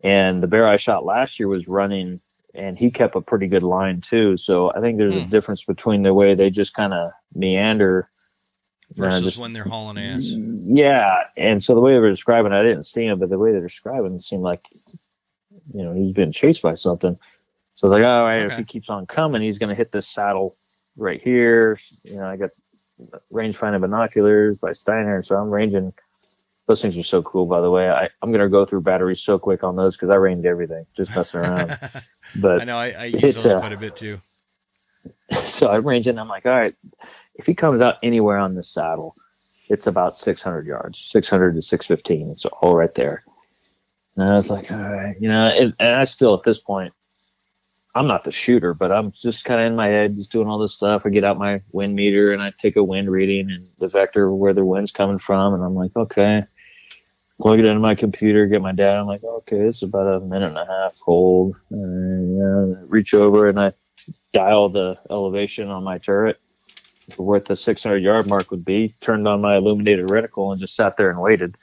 And 0.04 0.42
the 0.42 0.46
bear 0.46 0.68
I 0.68 0.76
shot 0.76 1.04
last 1.04 1.40
year 1.40 1.48
was 1.48 1.66
running 1.66 2.20
and 2.54 2.78
he 2.78 2.90
kept 2.90 3.14
a 3.16 3.20
pretty 3.20 3.46
good 3.46 3.62
line 3.62 4.00
too. 4.00 4.36
So 4.36 4.72
I 4.72 4.80
think 4.80 4.98
there's 4.98 5.16
a 5.16 5.22
Hmm. 5.22 5.28
difference 5.30 5.64
between 5.64 6.02
the 6.02 6.14
way 6.14 6.34
they 6.34 6.50
just 6.50 6.74
kind 6.74 6.92
of 6.92 7.10
meander 7.34 8.10
uh, 8.98 9.02
Versus 9.02 9.22
just- 9.22 9.38
when 9.38 9.52
they're 9.52 9.64
hauling 9.64 9.98
ass. 9.98 10.34
yeah, 10.64 11.22
and 11.36 11.62
so 11.62 11.74
the 11.76 11.80
way 11.80 11.92
they 11.92 12.00
were 12.00 12.10
describing, 12.10 12.52
I 12.52 12.62
didn't 12.62 12.82
see 12.86 13.06
him, 13.06 13.18
but 13.20 13.30
the 13.30 13.38
way 13.38 13.52
they're 13.52 13.60
describing 13.60 14.16
it 14.16 14.22
seemed 14.24 14.42
like, 14.42 14.66
you 15.72 15.84
know, 15.84 15.92
he's 15.94 16.12
being 16.12 16.32
chased 16.32 16.60
by 16.62 16.74
something. 16.74 17.16
So 17.74 17.86
like, 17.88 18.02
all 18.04 18.24
right, 18.24 18.42
if 18.46 18.56
he 18.56 18.64
keeps 18.64 18.90
on 18.90 19.06
coming, 19.06 19.42
he's 19.42 19.58
gonna 19.58 19.76
hit 19.76 19.92
this 19.92 20.08
saddle 20.08 20.56
right 20.96 21.22
here. 21.22 21.78
You 22.02 22.16
know, 22.16 22.24
I 22.24 22.36
got 22.36 22.50
rangefinder 23.32 23.80
binoculars 23.80 24.58
by 24.58 24.72
Steiner, 24.72 25.22
so 25.22 25.36
I'm 25.36 25.50
ranging. 25.50 25.92
Those 26.66 26.82
things 26.82 26.98
are 26.98 27.02
so 27.02 27.22
cool, 27.22 27.46
by 27.46 27.60
the 27.60 27.70
way. 27.70 27.88
I, 27.90 28.08
I'm 28.22 28.32
gonna 28.32 28.48
go 28.48 28.66
through 28.66 28.82
batteries 28.82 29.20
so 29.20 29.38
quick 29.38 29.62
on 29.64 29.76
those 29.76 29.96
because 29.96 30.10
I 30.10 30.16
range 30.16 30.44
everything, 30.44 30.84
just 30.94 31.14
messing 31.16 31.40
around. 31.40 31.78
I 32.60 32.64
know 32.64 32.76
I, 32.76 32.90
I 32.90 33.04
use 33.06 33.34
those 33.34 33.46
uh, 33.46 33.58
quite 33.58 33.72
a 33.72 33.76
bit 33.76 33.96
too. 33.96 34.20
so 35.44 35.68
I'm 35.68 35.86
ranging. 35.86 36.10
And 36.10 36.20
i'm 36.20 36.28
like, 36.28 36.46
all 36.46 36.52
right, 36.52 36.74
if 37.34 37.46
he 37.46 37.54
comes 37.54 37.80
out 37.80 37.96
anywhere 38.02 38.38
on 38.38 38.54
this 38.54 38.68
saddle, 38.68 39.16
it's 39.68 39.86
about 39.86 40.16
600 40.16 40.66
yards, 40.66 40.98
600 40.98 41.54
to 41.54 41.62
615. 41.62 42.30
It's 42.30 42.44
all 42.44 42.74
right 42.74 42.92
there. 42.94 43.24
And 44.16 44.28
I 44.28 44.36
was 44.36 44.50
like, 44.50 44.70
all 44.70 44.78
right, 44.78 45.16
you 45.20 45.28
know, 45.28 45.46
and, 45.46 45.74
and 45.78 45.94
I 45.96 46.04
still 46.04 46.34
at 46.34 46.42
this 46.42 46.58
point, 46.58 46.92
I'm 47.94 48.06
not 48.06 48.24
the 48.24 48.32
shooter, 48.32 48.74
but 48.74 48.92
I'm 48.92 49.12
just 49.12 49.44
kind 49.44 49.60
of 49.60 49.66
in 49.66 49.76
my 49.76 49.86
head, 49.86 50.16
just 50.16 50.30
doing 50.30 50.48
all 50.48 50.58
this 50.58 50.74
stuff. 50.74 51.06
I 51.06 51.08
get 51.08 51.24
out 51.24 51.38
my 51.38 51.62
wind 51.72 51.94
meter 51.94 52.32
and 52.32 52.42
I 52.42 52.52
take 52.56 52.76
a 52.76 52.84
wind 52.84 53.10
reading 53.10 53.50
and 53.50 53.68
the 53.78 53.88
vector 53.88 54.28
of 54.28 54.34
where 54.34 54.52
the 54.52 54.64
wind's 54.64 54.92
coming 54.92 55.18
from, 55.18 55.54
and 55.54 55.64
I'm 55.64 55.74
like, 55.74 55.96
okay. 55.96 56.44
Plug 57.40 57.58
it 57.58 57.64
into 57.64 57.80
my 57.80 57.94
computer, 57.94 58.46
get 58.46 58.60
my 58.60 58.72
data. 58.72 58.98
I'm 59.00 59.06
like, 59.06 59.24
okay, 59.24 59.60
is 59.60 59.82
about 59.82 60.06
a 60.06 60.20
minute 60.20 60.48
and 60.48 60.58
a 60.58 60.66
half 60.66 60.98
hold. 61.00 61.56
And, 61.70 62.38
know, 62.38 62.84
reach 62.86 63.14
over 63.14 63.48
and 63.48 63.58
I 63.58 63.72
dial 64.32 64.68
the 64.68 64.96
elevation 65.10 65.68
on 65.68 65.82
my 65.84 65.98
turret 65.98 66.38
for 67.14 67.24
where 67.24 67.40
the 67.40 67.56
600 67.56 67.98
yard 68.02 68.26
mark 68.28 68.50
would 68.50 68.64
be, 68.64 68.94
turned 69.00 69.26
on 69.26 69.40
my 69.40 69.56
illuminated 69.56 70.06
reticle 70.06 70.52
and 70.52 70.60
just 70.60 70.76
sat 70.76 70.96
there 70.96 71.10
and 71.10 71.20
waited. 71.20 71.56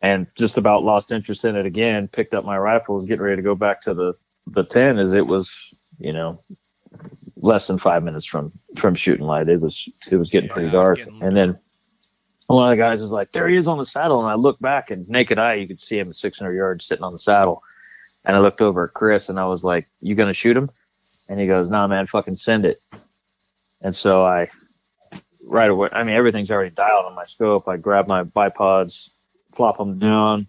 And 0.00 0.26
just 0.36 0.56
about 0.58 0.84
lost 0.84 1.10
interest 1.12 1.44
in 1.44 1.56
it 1.56 1.66
again, 1.66 2.08
picked 2.08 2.34
up 2.34 2.44
my 2.44 2.58
rifle, 2.58 2.94
was 2.94 3.06
getting 3.06 3.22
ready 3.24 3.36
to 3.36 3.42
go 3.42 3.54
back 3.54 3.80
to 3.82 3.94
the, 3.94 4.14
the 4.46 4.62
10 4.62 4.98
as 4.98 5.14
it 5.14 5.26
was, 5.26 5.74
you 5.98 6.12
know, 6.12 6.42
less 7.36 7.66
than 7.66 7.78
five 7.78 8.02
minutes 8.04 8.26
from, 8.26 8.52
from 8.76 8.94
shooting 8.94 9.26
light. 9.26 9.48
It 9.48 9.60
was, 9.60 9.88
it 10.10 10.16
was 10.16 10.28
getting 10.30 10.48
pretty 10.50 10.70
dark. 10.70 10.98
getting- 10.98 11.22
And 11.22 11.36
then 11.36 11.58
one 12.46 12.64
of 12.64 12.70
the 12.70 12.76
guys 12.76 13.00
was 13.00 13.12
like, 13.12 13.32
"There 13.32 13.48
he 13.48 13.56
is 13.56 13.68
on 13.68 13.78
the 13.78 13.86
saddle," 13.86 14.20
and 14.20 14.28
I 14.28 14.34
looked 14.34 14.60
back, 14.60 14.90
and 14.90 15.08
naked 15.08 15.38
eye, 15.38 15.54
you 15.54 15.66
could 15.66 15.80
see 15.80 15.98
him 15.98 16.10
at 16.10 16.16
600 16.16 16.52
yards 16.52 16.84
sitting 16.84 17.04
on 17.04 17.12
the 17.12 17.18
saddle. 17.18 17.62
And 18.24 18.36
I 18.36 18.40
looked 18.40 18.60
over 18.60 18.84
at 18.86 18.94
Chris, 18.94 19.28
and 19.28 19.38
I 19.38 19.46
was 19.46 19.64
like, 19.64 19.88
"You 20.00 20.14
gonna 20.14 20.32
shoot 20.32 20.56
him?" 20.56 20.70
And 21.28 21.40
he 21.40 21.46
goes, 21.46 21.70
"Nah, 21.70 21.86
man, 21.86 22.06
fucking 22.06 22.36
send 22.36 22.64
it." 22.66 22.82
And 23.80 23.94
so 23.94 24.24
I, 24.24 24.48
right 25.42 25.70
away, 25.70 25.88
I 25.92 26.04
mean, 26.04 26.16
everything's 26.16 26.50
already 26.50 26.70
dialed 26.70 27.06
on 27.06 27.14
my 27.14 27.24
scope. 27.24 27.68
I 27.68 27.76
grab 27.76 28.08
my 28.08 28.24
bipods, 28.24 29.10
flop 29.54 29.78
them 29.78 29.98
down. 29.98 30.46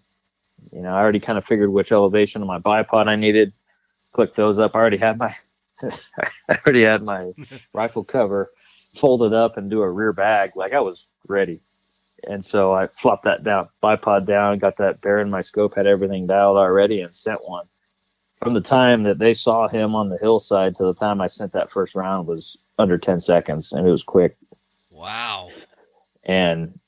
You 0.72 0.82
know, 0.82 0.90
I 0.90 1.00
already 1.00 1.20
kind 1.20 1.38
of 1.38 1.44
figured 1.46 1.70
which 1.70 1.92
elevation 1.92 2.42
of 2.42 2.48
my 2.48 2.58
bipod 2.58 3.08
I 3.08 3.16
needed. 3.16 3.52
Click 4.12 4.34
those 4.34 4.58
up. 4.58 4.74
I 4.74 4.78
already 4.78 4.96
had 4.96 5.18
my, 5.18 5.34
I 5.82 6.58
already 6.66 6.84
had 6.84 7.02
my 7.02 7.32
rifle 7.72 8.04
cover 8.04 8.50
folded 8.96 9.34
up 9.34 9.56
and 9.58 9.70
do 9.70 9.82
a 9.82 9.90
rear 9.90 10.12
bag. 10.12 10.52
Like 10.56 10.72
I 10.72 10.80
was 10.80 11.06
ready 11.28 11.60
and 12.24 12.44
so 12.44 12.72
I 12.72 12.86
flopped 12.86 13.24
that 13.24 13.44
down, 13.44 13.68
bipod 13.82 14.26
down, 14.26 14.58
got 14.58 14.76
that 14.78 15.00
bear 15.00 15.20
in 15.20 15.30
my 15.30 15.40
scope, 15.40 15.74
had 15.74 15.86
everything 15.86 16.26
dialed 16.26 16.56
already, 16.56 17.00
and 17.00 17.14
sent 17.14 17.46
one. 17.46 17.66
From 18.42 18.54
the 18.54 18.60
time 18.60 19.04
that 19.04 19.18
they 19.18 19.34
saw 19.34 19.68
him 19.68 19.94
on 19.94 20.08
the 20.08 20.18
hillside 20.18 20.74
to 20.76 20.84
the 20.84 20.94
time 20.94 21.20
I 21.20 21.26
sent 21.26 21.52
that 21.52 21.70
first 21.70 21.94
round 21.94 22.26
was 22.26 22.58
under 22.78 22.98
10 22.98 23.20
seconds, 23.20 23.72
and 23.72 23.86
it 23.86 23.90
was 23.90 24.02
quick. 24.02 24.36
Wow. 24.90 25.50
And 26.24 26.78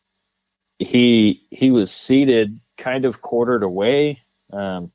he 0.79 1.47
he 1.51 1.71
was 1.71 1.91
seated 1.91 2.59
kind 2.77 3.05
of 3.05 3.23
quartered 3.23 3.63
away, 3.63 4.23
um, 4.53 4.93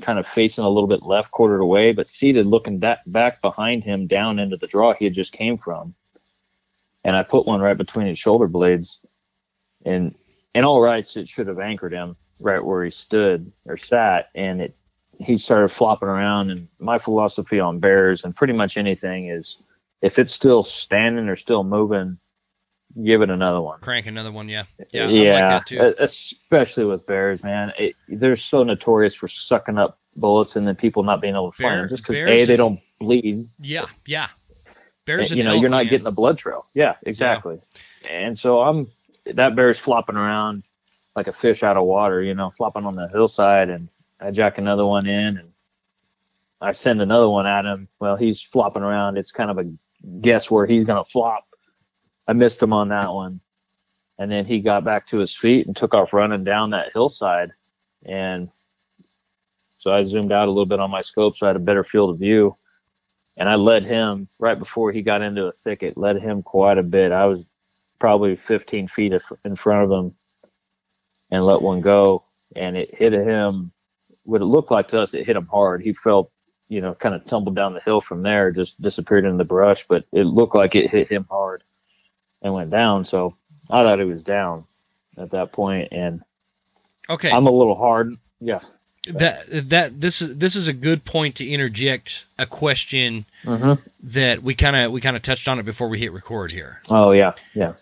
kind 0.00 0.18
of 0.18 0.26
facing 0.26 0.64
a 0.64 0.68
little 0.68 0.88
bit 0.88 1.02
left 1.02 1.30
quartered 1.30 1.60
away, 1.60 1.92
but 1.92 2.06
seated 2.06 2.46
looking 2.46 2.78
back 2.78 3.00
back 3.06 3.40
behind 3.42 3.84
him 3.84 4.06
down 4.06 4.38
into 4.38 4.56
the 4.56 4.66
draw 4.66 4.94
he 4.94 5.04
had 5.04 5.14
just 5.14 5.32
came 5.32 5.56
from. 5.56 5.94
And 7.04 7.16
I 7.16 7.22
put 7.22 7.46
one 7.46 7.60
right 7.60 7.76
between 7.76 8.06
his 8.06 8.18
shoulder 8.18 8.46
blades 8.46 9.00
and 9.84 10.14
in 10.54 10.64
all 10.64 10.80
rights, 10.80 11.16
it 11.16 11.28
should 11.28 11.46
have 11.48 11.58
anchored 11.58 11.92
him 11.92 12.16
right 12.40 12.64
where 12.64 12.84
he 12.84 12.90
stood 12.90 13.52
or 13.66 13.76
sat, 13.76 14.30
and 14.34 14.60
it 14.60 14.76
he 15.18 15.36
started 15.36 15.68
flopping 15.68 16.08
around. 16.08 16.50
And 16.50 16.68
my 16.78 16.98
philosophy 16.98 17.60
on 17.60 17.78
bears 17.78 18.24
and 18.24 18.34
pretty 18.34 18.52
much 18.52 18.76
anything 18.76 19.28
is 19.28 19.62
if 20.00 20.18
it's 20.18 20.32
still 20.32 20.62
standing 20.62 21.28
or 21.28 21.36
still 21.36 21.64
moving, 21.64 22.18
give 23.04 23.22
it 23.22 23.30
another 23.30 23.60
one. 23.60 23.80
Crank 23.80 24.06
another 24.06 24.32
one, 24.32 24.48
yeah, 24.48 24.64
yeah, 24.92 25.08
yeah. 25.08 25.60
Like 25.70 25.96
especially 25.98 26.84
with 26.84 27.06
bears, 27.06 27.42
man. 27.42 27.72
It, 27.78 27.94
they're 28.08 28.36
so 28.36 28.64
notorious 28.64 29.14
for 29.14 29.28
sucking 29.28 29.78
up 29.78 29.98
bullets 30.16 30.56
and 30.56 30.66
then 30.66 30.76
people 30.76 31.02
not 31.02 31.20
being 31.20 31.34
able 31.34 31.52
to 31.52 31.62
Bear, 31.62 31.76
them 31.76 31.88
just 31.88 32.02
because 32.02 32.16
a 32.16 32.44
they 32.44 32.56
don't 32.56 32.80
bleed. 33.00 33.48
Yeah, 33.60 33.86
yeah. 34.06 34.28
Bears, 35.04 35.30
and, 35.30 35.38
you 35.38 35.44
know, 35.44 35.54
you're 35.54 35.70
not 35.70 35.88
getting 35.88 36.04
the 36.04 36.12
blood 36.12 36.38
trail. 36.38 36.66
Yeah, 36.74 36.94
exactly. 37.04 37.58
Yeah. 38.04 38.10
And 38.10 38.38
so 38.38 38.60
I'm 38.60 38.86
that 39.26 39.56
bear's 39.56 39.78
flopping 39.78 40.16
around 40.16 40.64
like 41.14 41.26
a 41.26 41.32
fish 41.32 41.62
out 41.62 41.76
of 41.76 41.84
water, 41.84 42.22
you 42.22 42.34
know, 42.34 42.50
flopping 42.50 42.86
on 42.86 42.96
the 42.96 43.08
hillside, 43.08 43.68
and 43.70 43.88
I 44.20 44.30
jack 44.30 44.58
another 44.58 44.86
one 44.86 45.06
in, 45.06 45.38
and 45.38 45.52
I 46.60 46.72
send 46.72 47.02
another 47.02 47.28
one 47.28 47.46
at 47.46 47.64
him. 47.64 47.88
Well, 48.00 48.16
he's 48.16 48.40
flopping 48.40 48.82
around. 48.82 49.18
It's 49.18 49.32
kind 49.32 49.50
of 49.50 49.58
a 49.58 49.70
guess 50.20 50.50
where 50.50 50.66
he's 50.66 50.84
gonna 50.84 51.04
flop. 51.04 51.44
I 52.26 52.32
missed 52.32 52.62
him 52.62 52.72
on 52.72 52.88
that 52.88 53.12
one, 53.12 53.40
and 54.18 54.30
then 54.30 54.46
he 54.46 54.60
got 54.60 54.84
back 54.84 55.06
to 55.08 55.18
his 55.18 55.34
feet 55.34 55.66
and 55.66 55.76
took 55.76 55.94
off 55.94 56.12
running 56.12 56.44
down 56.44 56.70
that 56.70 56.92
hillside, 56.92 57.52
and 58.04 58.48
so 59.82 59.92
I 59.92 60.04
zoomed 60.04 60.30
out 60.30 60.46
a 60.46 60.50
little 60.50 60.64
bit 60.64 60.78
on 60.78 60.92
my 60.92 61.02
scope 61.02 61.36
so 61.36 61.44
I 61.44 61.48
had 61.48 61.56
a 61.56 61.58
better 61.58 61.82
field 61.82 62.10
of 62.10 62.18
view. 62.20 62.56
And 63.36 63.48
I 63.48 63.56
led 63.56 63.82
him 63.82 64.28
right 64.38 64.56
before 64.56 64.92
he 64.92 65.02
got 65.02 65.22
into 65.22 65.46
a 65.46 65.52
thicket, 65.52 65.96
led 65.96 66.20
him 66.20 66.42
quite 66.42 66.78
a 66.78 66.84
bit. 66.84 67.10
I 67.10 67.26
was 67.26 67.44
probably 68.02 68.34
15 68.34 68.88
feet 68.88 69.12
in 69.44 69.54
front 69.54 69.84
of 69.84 69.90
him 69.92 70.14
and 71.30 71.46
let 71.46 71.62
one 71.62 71.80
go. 71.80 72.24
And 72.56 72.76
it 72.76 72.92
hit 72.92 73.12
him, 73.12 73.70
what 74.24 74.40
it 74.40 74.46
looked 74.46 74.72
like 74.72 74.88
to 74.88 75.00
us, 75.00 75.14
it 75.14 75.24
hit 75.24 75.36
him 75.36 75.46
hard. 75.46 75.82
He 75.82 75.92
felt, 75.92 76.32
you 76.68 76.80
know, 76.80 76.94
kind 76.94 77.14
of 77.14 77.24
tumbled 77.24 77.54
down 77.54 77.74
the 77.74 77.80
hill 77.80 78.00
from 78.00 78.24
there, 78.24 78.50
just 78.50 78.82
disappeared 78.82 79.24
in 79.24 79.36
the 79.36 79.44
brush, 79.44 79.86
but 79.86 80.04
it 80.10 80.24
looked 80.24 80.56
like 80.56 80.74
it 80.74 80.90
hit 80.90 81.12
him 81.12 81.28
hard 81.30 81.62
and 82.42 82.52
went 82.52 82.70
down. 82.70 83.04
So 83.04 83.36
I 83.70 83.84
thought 83.84 84.00
he 84.00 84.04
was 84.04 84.24
down 84.24 84.64
at 85.16 85.30
that 85.30 85.52
point. 85.52 85.90
And 85.92 86.22
okay, 87.08 87.30
I'm 87.30 87.46
a 87.46 87.52
little 87.52 87.76
hard. 87.76 88.16
Yeah 88.40 88.62
that 89.08 89.70
that 89.70 90.00
this 90.00 90.22
is 90.22 90.36
this 90.36 90.54
is 90.54 90.68
a 90.68 90.72
good 90.72 91.04
point 91.04 91.36
to 91.36 91.48
interject 91.48 92.24
a 92.38 92.46
question 92.46 93.26
mm-hmm. 93.42 93.82
that 94.04 94.42
we 94.42 94.54
kind 94.54 94.76
of 94.76 94.92
we 94.92 95.00
kind 95.00 95.16
of 95.16 95.22
touched 95.22 95.48
on 95.48 95.58
it 95.58 95.64
before 95.64 95.88
we 95.88 95.98
hit 95.98 96.12
record 96.12 96.52
here. 96.52 96.80
Oh 96.88 97.10
yeah, 97.10 97.32
yeah 97.52 97.74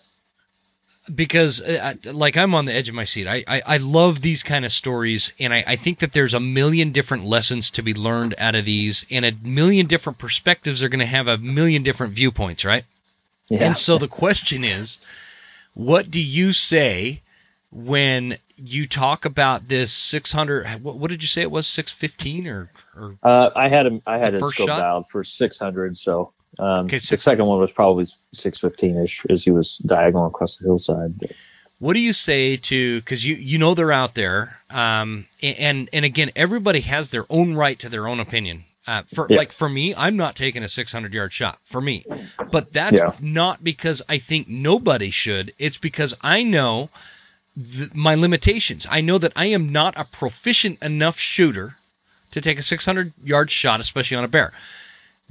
because 1.13 1.61
uh, 1.61 1.95
like 2.05 2.37
I'm 2.37 2.53
on 2.53 2.65
the 2.65 2.73
edge 2.73 2.89
of 2.89 2.95
my 2.95 3.05
seat. 3.05 3.27
I, 3.27 3.43
I, 3.47 3.61
I 3.65 3.77
love 3.77 4.21
these 4.21 4.43
kind 4.43 4.65
of 4.65 4.71
stories, 4.71 5.33
and 5.39 5.53
I, 5.53 5.63
I 5.65 5.75
think 5.75 5.99
that 5.99 6.11
there's 6.11 6.33
a 6.33 6.39
million 6.39 6.91
different 6.91 7.25
lessons 7.25 7.71
to 7.71 7.81
be 7.81 7.93
learned 7.93 8.35
out 8.37 8.55
of 8.55 8.65
these, 8.65 9.05
and 9.09 9.25
a 9.25 9.33
million 9.41 9.87
different 9.87 10.19
perspectives 10.19 10.83
are 10.83 10.89
going 10.89 10.99
to 10.99 11.05
have 11.05 11.27
a 11.27 11.37
million 11.37 11.83
different 11.83 12.13
viewpoints, 12.13 12.65
right? 12.65 12.83
Yeah. 13.49 13.65
And 13.65 13.77
so 13.77 13.97
the 13.97 14.07
question 14.07 14.63
is, 14.63 14.99
what 15.73 16.11
do 16.11 16.21
you 16.21 16.51
say 16.51 17.21
when 17.71 18.37
you 18.55 18.85
talk 18.85 19.25
about 19.25 19.65
this 19.65 19.91
600? 19.91 20.83
What, 20.83 20.97
what 20.97 21.09
did 21.09 21.23
you 21.23 21.27
say 21.27 21.41
it 21.41 21.51
was? 21.51 21.65
615 21.67 22.47
or? 22.47 22.71
or 22.95 23.17
uh, 23.23 23.49
I 23.55 23.69
had 23.69 23.87
a 23.87 24.01
I 24.05 24.19
had 24.19 24.35
a 24.35 24.37
scope 24.37 24.53
shot? 24.53 24.79
dialed 24.79 25.09
for 25.09 25.23
600, 25.23 25.97
so 25.97 26.33
um, 26.59 26.85
okay, 26.85 26.97
the 26.97 27.17
second 27.17 27.45
one 27.45 27.59
was 27.59 27.71
probably 27.71 28.05
615ish 28.35 29.25
as 29.29 29.43
he 29.43 29.51
was 29.51 29.77
diagonal 29.77 30.27
across 30.27 30.57
the 30.57 30.65
hillside. 30.65 31.33
What 31.79 31.93
do 31.93 31.99
you 31.99 32.13
say 32.13 32.57
to 32.57 32.99
because 32.99 33.25
you 33.25 33.35
you 33.35 33.57
know 33.57 33.73
they're 33.73 33.91
out 33.91 34.13
there, 34.13 34.59
um, 34.69 35.25
and 35.41 35.89
and 35.91 36.05
again 36.05 36.31
everybody 36.35 36.81
has 36.81 37.09
their 37.09 37.25
own 37.29 37.55
right 37.55 37.79
to 37.79 37.89
their 37.89 38.07
own 38.07 38.19
opinion. 38.19 38.65
Uh, 38.85 39.03
for 39.03 39.27
yeah. 39.29 39.37
like 39.37 39.51
for 39.51 39.69
me, 39.69 39.95
I'm 39.95 40.17
not 40.17 40.35
taking 40.35 40.63
a 40.63 40.67
600 40.67 41.13
yard 41.13 41.31
shot 41.31 41.59
for 41.63 41.79
me, 41.79 42.05
but 42.51 42.73
that's 42.73 42.93
yeah. 42.93 43.11
not 43.19 43.63
because 43.63 44.01
I 44.09 44.17
think 44.17 44.47
nobody 44.47 45.11
should. 45.11 45.53
It's 45.57 45.77
because 45.77 46.15
I 46.21 46.43
know 46.43 46.89
th- 47.57 47.93
my 47.93 48.15
limitations. 48.15 48.87
I 48.89 49.01
know 49.01 49.17
that 49.17 49.33
I 49.35 49.47
am 49.47 49.71
not 49.71 49.95
a 49.97 50.05
proficient 50.05 50.81
enough 50.81 51.19
shooter 51.19 51.75
to 52.31 52.41
take 52.41 52.59
a 52.59 52.63
600 52.63 53.13
yard 53.23 53.51
shot, 53.51 53.79
especially 53.79 54.17
on 54.17 54.23
a 54.23 54.27
bear. 54.27 54.51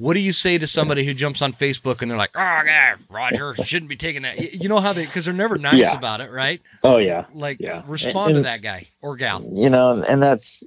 What 0.00 0.14
do 0.14 0.20
you 0.20 0.32
say 0.32 0.56
to 0.56 0.66
somebody 0.66 1.04
who 1.04 1.12
jumps 1.12 1.42
on 1.42 1.52
Facebook 1.52 2.00
and 2.00 2.10
they're 2.10 2.16
like, 2.16 2.30
"Oh, 2.34 2.62
yeah, 2.64 2.96
Rodger, 3.10 3.54
shouldn't 3.62 3.90
be 3.90 3.96
taking 3.96 4.22
that." 4.22 4.54
You 4.54 4.70
know 4.70 4.80
how 4.80 4.94
they 4.94 5.04
because 5.04 5.26
they're 5.26 5.34
never 5.34 5.58
nice 5.58 5.76
yeah. 5.76 5.94
about 5.94 6.22
it, 6.22 6.30
right? 6.30 6.62
Oh 6.82 6.96
yeah. 6.96 7.26
Like 7.34 7.58
yeah. 7.60 7.82
respond 7.86 8.30
and, 8.30 8.38
and 8.38 8.44
to 8.46 8.50
that 8.50 8.62
guy 8.62 8.88
or 9.02 9.16
gal. 9.16 9.46
You 9.52 9.68
know, 9.68 10.02
and 10.02 10.22
that's 10.22 10.62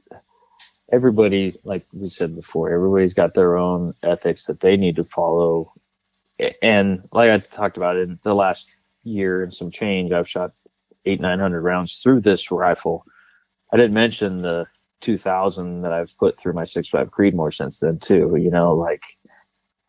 everybody. 0.92 1.52
Like 1.64 1.88
we 1.92 2.10
said 2.10 2.36
before, 2.36 2.72
everybody's 2.72 3.16
got 3.16 3.34
their 3.34 3.58
own 3.58 3.96
ethics 4.04 4.46
that 4.46 4.60
they 4.60 4.78
need 4.78 4.98
to 4.98 5.04
follow. 5.04 5.74
And 6.62 7.10
like 7.12 7.32
I 7.32 7.40
talked 7.40 7.78
about 7.78 7.98
in 7.98 8.20
the 8.22 8.36
last 8.36 8.72
year 9.04 9.42
and 9.42 9.52
some 9.52 9.72
change, 9.72 10.12
I've 10.12 10.30
shot 10.30 10.52
eight 11.06 11.20
nine 11.20 11.40
hundred 11.40 11.62
rounds 11.62 12.02
through 12.04 12.22
this 12.22 12.52
rifle. 12.52 13.04
I 13.72 13.78
didn't 13.78 13.96
mention 13.96 14.44
the 14.44 14.68
2000 15.02 15.82
that 15.82 15.92
I've 15.92 16.16
put 16.18 16.38
through 16.38 16.54
my 16.54 16.64
6.5 16.64 17.10
Creedmoor 17.10 17.54
since 17.54 17.80
then 17.80 17.98
too. 17.98 18.36
You 18.40 18.52
know, 18.52 18.76
like 18.76 19.04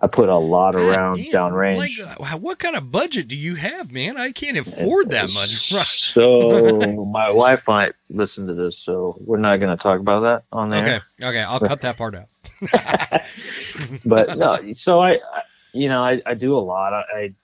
I 0.04 0.06
put 0.06 0.28
a 0.28 0.36
lot 0.36 0.74
of 0.74 0.82
God 0.82 0.96
rounds 0.96 1.28
damn, 1.30 1.52
downrange. 1.52 1.78
Like, 1.78 2.32
uh, 2.34 2.36
what 2.36 2.58
kind 2.58 2.76
of 2.76 2.90
budget 2.90 3.26
do 3.26 3.38
you 3.38 3.54
have, 3.54 3.90
man? 3.90 4.18
I 4.18 4.32
can't 4.32 4.58
afford 4.58 5.12
that 5.12 5.32
much. 5.32 5.48
so 5.72 6.78
my 7.10 7.30
wife 7.30 7.66
might 7.66 7.94
listen 8.10 8.46
to 8.48 8.52
this, 8.52 8.76
so 8.76 9.16
we're 9.18 9.38
not 9.38 9.60
going 9.60 9.74
to 9.74 9.82
talk 9.82 10.00
about 10.00 10.20
that 10.20 10.44
on 10.52 10.68
there. 10.68 11.00
Okay, 11.20 11.26
okay, 11.26 11.40
I'll 11.40 11.58
cut 11.58 11.80
that 11.80 11.96
part 11.96 12.16
out. 12.16 12.28
but 14.04 14.36
no, 14.36 14.72
so 14.72 15.00
I, 15.00 15.12
I, 15.12 15.42
you 15.72 15.88
know, 15.88 16.04
I, 16.04 16.20
I 16.26 16.34
do 16.34 16.54
a 16.54 16.60
lot. 16.60 16.92
I, 16.92 17.04
I 17.16 17.34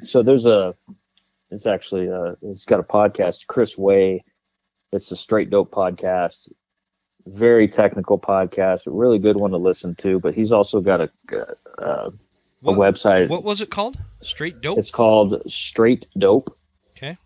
so 0.00 0.22
there's 0.22 0.46
a, 0.46 0.74
it's 1.50 1.66
actually 1.66 2.06
a, 2.06 2.20
uh, 2.22 2.34
it's 2.40 2.64
got 2.64 2.80
a 2.80 2.84
podcast, 2.84 3.48
Chris 3.48 3.76
Way. 3.76 4.24
It's 4.92 5.12
a 5.12 5.16
straight 5.16 5.50
dope 5.50 5.72
podcast 5.72 6.50
very 7.26 7.68
technical 7.68 8.18
podcast, 8.18 8.86
a 8.86 8.90
really 8.90 9.18
good 9.18 9.36
one 9.36 9.52
to 9.52 9.56
listen 9.56 9.94
to. 9.96 10.20
But 10.20 10.34
he's 10.34 10.52
also 10.52 10.80
got 10.80 11.00
a 11.00 11.10
a, 11.78 12.10
what, 12.60 12.76
website. 12.76 13.28
What 13.28 13.44
was 13.44 13.60
it 13.60 13.70
called? 13.70 13.96
Straight 14.22 14.60
Dope. 14.60 14.78
It's 14.78 14.90
called 14.90 15.42
Straight 15.50 16.06
Dope. 16.16 16.56
Okay. 16.96 17.16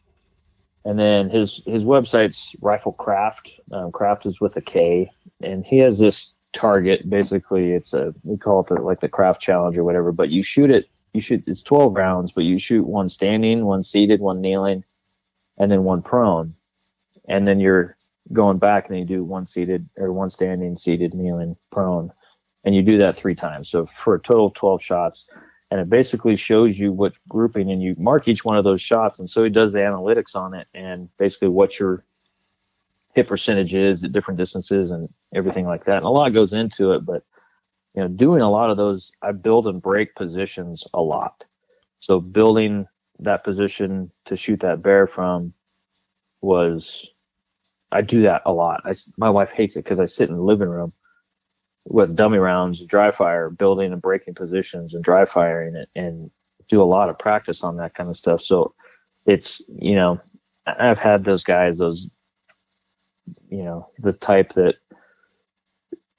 And 0.84 0.98
then 0.98 1.30
his 1.30 1.62
his 1.66 1.84
website's 1.84 2.54
Rifle 2.60 2.92
Kraft. 2.92 3.60
Um, 3.72 3.92
craft 3.92 4.26
is 4.26 4.40
with 4.40 4.56
a 4.56 4.60
K, 4.60 5.10
and 5.42 5.64
he 5.64 5.78
has 5.78 5.98
this 5.98 6.32
target. 6.52 7.08
Basically, 7.08 7.72
it's 7.72 7.92
a 7.92 8.14
we 8.24 8.36
call 8.36 8.60
it 8.60 8.68
the, 8.68 8.74
like 8.74 9.00
the 9.00 9.08
craft 9.08 9.40
challenge 9.40 9.76
or 9.76 9.84
whatever. 9.84 10.12
But 10.12 10.30
you 10.30 10.42
shoot 10.42 10.70
it. 10.70 10.88
You 11.12 11.20
shoot. 11.20 11.44
It's 11.46 11.62
12 11.62 11.94
rounds, 11.94 12.32
but 12.32 12.44
you 12.44 12.58
shoot 12.58 12.86
one 12.86 13.08
standing, 13.08 13.64
one 13.64 13.82
seated, 13.82 14.20
one 14.20 14.40
kneeling, 14.40 14.84
and 15.56 15.70
then 15.70 15.84
one 15.84 16.02
prone. 16.02 16.54
And 17.28 17.46
then 17.46 17.60
you're 17.60 17.97
going 18.32 18.59
back 18.59 18.88
and 18.88 18.98
you 18.98 19.05
do 19.05 19.24
one 19.24 19.44
seated 19.44 19.88
or 19.96 20.12
one 20.12 20.28
standing, 20.28 20.76
seated, 20.76 21.14
kneeling, 21.14 21.56
prone, 21.70 22.12
and 22.64 22.74
you 22.74 22.82
do 22.82 22.98
that 22.98 23.16
three 23.16 23.34
times. 23.34 23.70
So 23.70 23.86
for 23.86 24.14
a 24.14 24.20
total 24.20 24.46
of 24.46 24.55
12 24.55 24.82
shots, 24.82 25.28
and 25.70 25.80
it 25.80 25.90
basically 25.90 26.36
shows 26.36 26.78
you 26.78 26.92
what 26.92 27.18
grouping 27.28 27.70
and 27.70 27.82
you 27.82 27.94
mark 27.98 28.28
each 28.28 28.44
one 28.44 28.56
of 28.56 28.64
those 28.64 28.80
shots 28.80 29.18
and 29.18 29.28
so 29.28 29.44
he 29.44 29.50
does 29.50 29.72
the 29.72 29.78
analytics 29.78 30.34
on 30.34 30.55
it 30.55 30.66
and 30.74 31.09
basically 31.18 31.48
what 31.48 31.78
your 31.78 32.05
hit 33.14 33.26
percentage 33.26 33.74
is 33.74 34.05
at 34.05 34.12
different 34.12 34.38
distances 34.38 34.90
and 34.90 35.09
everything 35.34 35.66
like 35.66 35.84
that 35.84 35.96
and 35.96 36.05
a 36.05 36.10
lot 36.10 36.32
goes 36.32 36.52
into 36.52 36.92
it 36.92 37.05
but 37.05 37.24
you 37.94 38.02
know 38.02 38.09
doing 38.09 38.40
a 38.40 38.50
lot 38.50 38.70
of 38.70 38.76
those 38.76 39.12
i 39.22 39.32
build 39.32 39.66
and 39.66 39.82
break 39.82 40.14
positions 40.14 40.84
a 40.94 41.00
lot 41.00 41.44
so 41.98 42.20
building 42.20 42.86
that 43.18 43.44
position 43.44 44.10
to 44.24 44.36
shoot 44.36 44.60
that 44.60 44.82
bear 44.82 45.06
from 45.06 45.52
was 46.40 47.10
i 47.93 48.01
do 48.01 48.23
that 48.23 48.43
a 48.47 48.52
lot 48.52 48.81
I, 48.85 48.94
my 49.16 49.31
wife 49.31 49.51
hates 49.52 49.77
it 49.77 49.85
because 49.85 50.01
i 50.01 50.05
sit 50.05 50.28
in 50.28 50.36
the 50.36 50.43
living 50.43 50.69
room 50.69 50.93
with 51.89 52.15
dummy 52.15 52.39
rounds, 52.39 52.85
dry 52.85 53.10
fire, 53.10 53.51
building 53.51 53.93
and 53.93 54.02
breaking 54.02 54.35
positions 54.35 54.94
and 54.94 55.02
dry 55.02 55.24
firing 55.24 55.74
it 55.74 55.89
and 55.97 56.31
do 56.69 56.82
a 56.82 56.85
lot 56.85 57.09
of 57.09 57.19
practice 57.19 57.62
on 57.62 57.77
that 57.78 57.94
kind 57.94 58.10
of 58.10 58.16
stuff. 58.16 58.43
So 58.43 58.74
it's, 59.27 59.62
you 59.69 59.94
know, 59.94 60.20
I've 60.66 60.98
had 60.98 61.24
those 61.24 61.44
guys, 61.44 61.78
those, 61.78 62.10
you 63.48 63.65
know, 63.65 63.89
the 63.98 64.12
type 64.12 64.52
that 64.55 64.77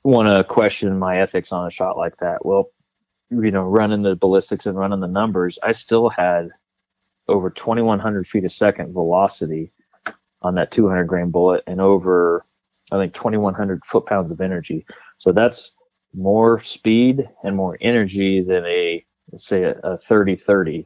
want 0.03 0.27
to 0.27 0.43
question 0.43 0.97
my 0.97 1.21
ethics 1.21 1.51
on 1.51 1.67
a 1.67 1.71
shot 1.71 1.97
like 1.97 2.17
that. 2.17 2.43
Well, 2.43 2.71
you 3.29 3.51
know, 3.51 3.61
running 3.61 4.01
the 4.01 4.15
ballistics 4.15 4.65
and 4.65 4.77
running 4.77 5.01
the 5.01 5.07
numbers, 5.07 5.59
I 5.61 5.73
still 5.73 6.09
had 6.09 6.49
over 7.27 7.51
2100 7.51 8.25
feet 8.25 8.43
a 8.43 8.49
second 8.49 8.93
velocity 8.93 9.71
on 10.41 10.55
that 10.55 10.71
200 10.71 11.05
grain 11.05 11.31
bullet 11.31 11.63
and 11.67 11.81
over, 11.81 12.45
I 12.91 12.97
think, 12.97 13.13
2100 13.13 13.83
foot 13.85 14.05
pounds 14.05 14.31
of 14.31 14.41
energy. 14.41 14.85
So 15.17 15.31
that's 15.31 15.73
more 16.13 16.59
speed 16.61 17.27
and 17.43 17.55
more 17.55 17.77
energy 17.81 18.41
than 18.41 18.65
a 18.65 19.05
let's 19.31 19.45
say 19.45 19.63
a, 19.63 19.71
a 19.79 19.97
30-30 19.97 20.85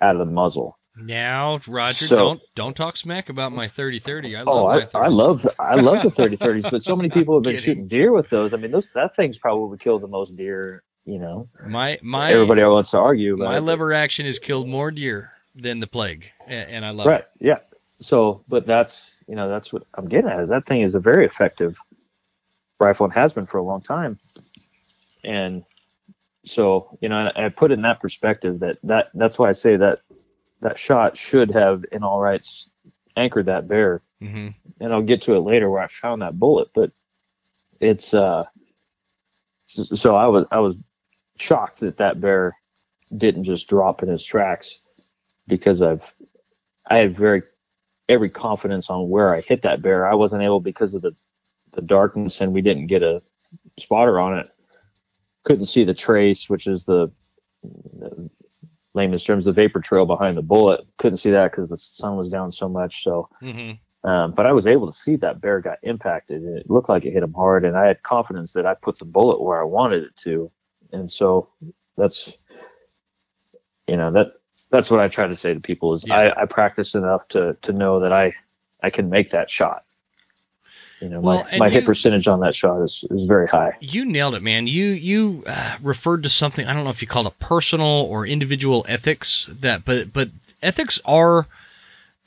out 0.00 0.14
of 0.14 0.18
the 0.18 0.32
muzzle. 0.32 0.78
Now, 0.96 1.58
Rodger, 1.66 2.06
so, 2.06 2.16
don't 2.16 2.40
don't 2.54 2.76
talk 2.76 2.98
smack 2.98 3.30
about 3.30 3.52
my 3.52 3.66
30-30. 3.66 4.36
I 4.36 4.42
love 4.42 4.48
oh, 4.48 4.66
I, 4.66 5.04
I, 5.04 5.08
love 5.08 5.46
I 5.58 5.76
love 5.76 6.02
the 6.02 6.10
30-30s, 6.22 6.70
but 6.70 6.82
so 6.82 6.94
many 6.94 7.08
people 7.08 7.36
have 7.36 7.44
been 7.44 7.58
shooting 7.58 7.88
deer 7.88 8.12
with 8.12 8.28
those. 8.28 8.52
I 8.52 8.58
mean, 8.58 8.72
those 8.72 8.92
that 8.92 9.16
thing's 9.16 9.38
probably 9.38 9.78
killed 9.78 10.02
the 10.02 10.08
most 10.08 10.36
deer. 10.36 10.82
You 11.06 11.18
know, 11.18 11.48
my 11.66 11.98
my 12.02 12.32
everybody 12.32 12.62
wants 12.62 12.90
to 12.90 12.98
argue. 12.98 13.36
My 13.36 13.58
lever 13.58 13.92
action 13.92 14.26
has 14.26 14.38
killed 14.38 14.68
more 14.68 14.90
deer 14.90 15.32
than 15.54 15.80
the 15.80 15.86
plague, 15.86 16.30
and, 16.46 16.70
and 16.70 16.84
I 16.84 16.90
love 16.90 17.06
right, 17.06 17.20
it. 17.20 17.28
Right. 17.40 17.48
Yeah. 17.48 17.58
So, 18.02 18.44
but 18.48 18.66
that's 18.66 19.20
you 19.28 19.36
know 19.36 19.48
that's 19.48 19.72
what 19.72 19.84
I'm 19.94 20.08
getting 20.08 20.30
at 20.30 20.40
is 20.40 20.48
that 20.48 20.66
thing 20.66 20.82
is 20.82 20.94
a 20.94 21.00
very 21.00 21.24
effective 21.24 21.76
rifle 22.80 23.04
and 23.04 23.14
has 23.14 23.32
been 23.32 23.46
for 23.46 23.58
a 23.58 23.62
long 23.62 23.80
time. 23.80 24.18
And 25.24 25.64
so, 26.44 26.98
you 27.00 27.08
know, 27.08 27.30
I, 27.36 27.46
I 27.46 27.48
put 27.48 27.70
it 27.70 27.74
in 27.74 27.82
that 27.82 28.00
perspective 28.00 28.60
that, 28.60 28.78
that 28.82 29.10
that's 29.14 29.38
why 29.38 29.48
I 29.48 29.52
say 29.52 29.76
that 29.76 30.00
that 30.60 30.78
shot 30.78 31.16
should 31.16 31.52
have, 31.52 31.84
in 31.92 32.02
all 32.02 32.20
rights, 32.20 32.68
anchored 33.16 33.46
that 33.46 33.68
bear. 33.68 34.02
Mm-hmm. 34.20 34.48
And 34.80 34.92
I'll 34.92 35.02
get 35.02 35.22
to 35.22 35.34
it 35.34 35.40
later 35.40 35.70
where 35.70 35.82
I 35.82 35.86
found 35.86 36.22
that 36.22 36.38
bullet, 36.38 36.68
but 36.74 36.90
it's 37.80 38.12
uh. 38.14 38.44
So, 39.66 39.82
so 39.82 40.14
I 40.14 40.26
was 40.26 40.44
I 40.50 40.58
was 40.58 40.76
shocked 41.38 41.80
that 41.80 41.96
that 41.96 42.20
bear 42.20 42.56
didn't 43.16 43.44
just 43.44 43.68
drop 43.68 44.02
in 44.02 44.08
his 44.08 44.24
tracks 44.24 44.80
because 45.46 45.82
I've 45.82 46.14
I 46.86 46.98
had 46.98 47.16
very 47.16 47.42
every 48.08 48.30
confidence 48.30 48.90
on 48.90 49.08
where 49.08 49.34
I 49.34 49.40
hit 49.40 49.62
that 49.62 49.82
bear. 49.82 50.06
I 50.06 50.14
wasn't 50.14 50.42
able 50.42 50.60
because 50.60 50.94
of 50.94 51.02
the 51.02 51.14
the 51.72 51.82
darkness 51.82 52.40
and 52.40 52.52
we 52.52 52.60
didn't 52.60 52.86
get 52.86 53.02
a 53.02 53.22
spotter 53.78 54.20
on 54.20 54.38
it. 54.38 54.50
Couldn't 55.44 55.66
see 55.66 55.84
the 55.84 55.94
trace, 55.94 56.48
which 56.48 56.66
is 56.66 56.84
the, 56.84 57.10
the 57.62 58.30
layman's 58.94 59.24
terms, 59.24 59.46
the 59.46 59.52
vapor 59.52 59.80
trail 59.80 60.06
behind 60.06 60.36
the 60.36 60.42
bullet. 60.42 60.82
Couldn't 60.98 61.16
see 61.16 61.30
that 61.30 61.50
because 61.50 61.68
the 61.68 61.76
sun 61.76 62.16
was 62.16 62.28
down 62.28 62.52
so 62.52 62.68
much. 62.68 63.02
So, 63.02 63.28
mm-hmm. 63.42 64.08
um, 64.08 64.32
but 64.32 64.46
I 64.46 64.52
was 64.52 64.66
able 64.66 64.86
to 64.86 64.92
see 64.92 65.16
that 65.16 65.40
bear 65.40 65.60
got 65.60 65.78
impacted. 65.82 66.42
And 66.42 66.58
it 66.58 66.70
looked 66.70 66.88
like 66.88 67.04
it 67.04 67.12
hit 67.12 67.22
him 67.22 67.32
hard, 67.32 67.64
and 67.64 67.76
I 67.76 67.86
had 67.86 68.02
confidence 68.02 68.52
that 68.52 68.66
I 68.66 68.74
put 68.74 68.98
the 68.98 69.04
bullet 69.04 69.40
where 69.40 69.60
I 69.60 69.64
wanted 69.64 70.04
it 70.04 70.16
to. 70.18 70.52
And 70.92 71.10
so 71.10 71.48
that's, 71.96 72.32
you 73.88 73.96
know, 73.96 74.12
that 74.12 74.34
that's 74.70 74.90
what 74.90 75.00
I 75.00 75.08
try 75.08 75.26
to 75.26 75.36
say 75.36 75.54
to 75.54 75.60
people 75.60 75.94
is 75.94 76.06
yeah. 76.06 76.16
I, 76.16 76.42
I 76.42 76.46
practice 76.46 76.94
enough 76.94 77.28
to 77.28 77.56
to 77.62 77.72
know 77.72 78.00
that 78.00 78.12
I 78.12 78.34
I 78.82 78.90
can 78.90 79.10
make 79.10 79.30
that 79.30 79.50
shot. 79.50 79.84
You 81.00 81.08
know, 81.08 81.20
well, 81.20 81.46
my, 81.50 81.58
my 81.58 81.66
you, 81.66 81.72
hit 81.72 81.84
percentage 81.84 82.28
on 82.28 82.40
that 82.40 82.54
shot 82.54 82.80
is, 82.80 83.04
is 83.10 83.26
very 83.26 83.48
high. 83.48 83.76
You 83.80 84.04
nailed 84.04 84.36
it, 84.36 84.42
man. 84.42 84.68
You 84.68 84.86
you 84.86 85.42
uh, 85.46 85.76
referred 85.82 86.22
to 86.22 86.28
something 86.28 86.64
I 86.64 86.74
don't 86.74 86.84
know 86.84 86.90
if 86.90 87.02
you 87.02 87.08
called 87.08 87.26
it 87.26 87.38
personal 87.40 88.06
or 88.08 88.26
individual 88.26 88.86
ethics 88.88 89.50
that, 89.60 89.84
but 89.84 90.12
but 90.12 90.30
ethics 90.62 91.00
are 91.04 91.46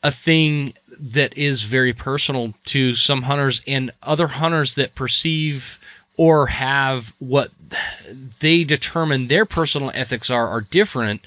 a 0.04 0.12
thing 0.12 0.74
that 1.00 1.38
is 1.38 1.64
very 1.64 1.94
personal 1.94 2.54
to 2.66 2.94
some 2.96 3.22
hunters 3.22 3.62
and 3.66 3.92
other 4.04 4.28
hunters 4.28 4.76
that 4.76 4.94
perceive 4.94 5.80
or 6.18 6.48
have 6.48 7.14
what 7.20 7.52
they 8.40 8.64
determine 8.66 9.28
their 9.28 9.46
personal 9.46 9.90
ethics 9.94 10.30
are 10.30 10.50
are 10.50 10.62
different. 10.62 11.26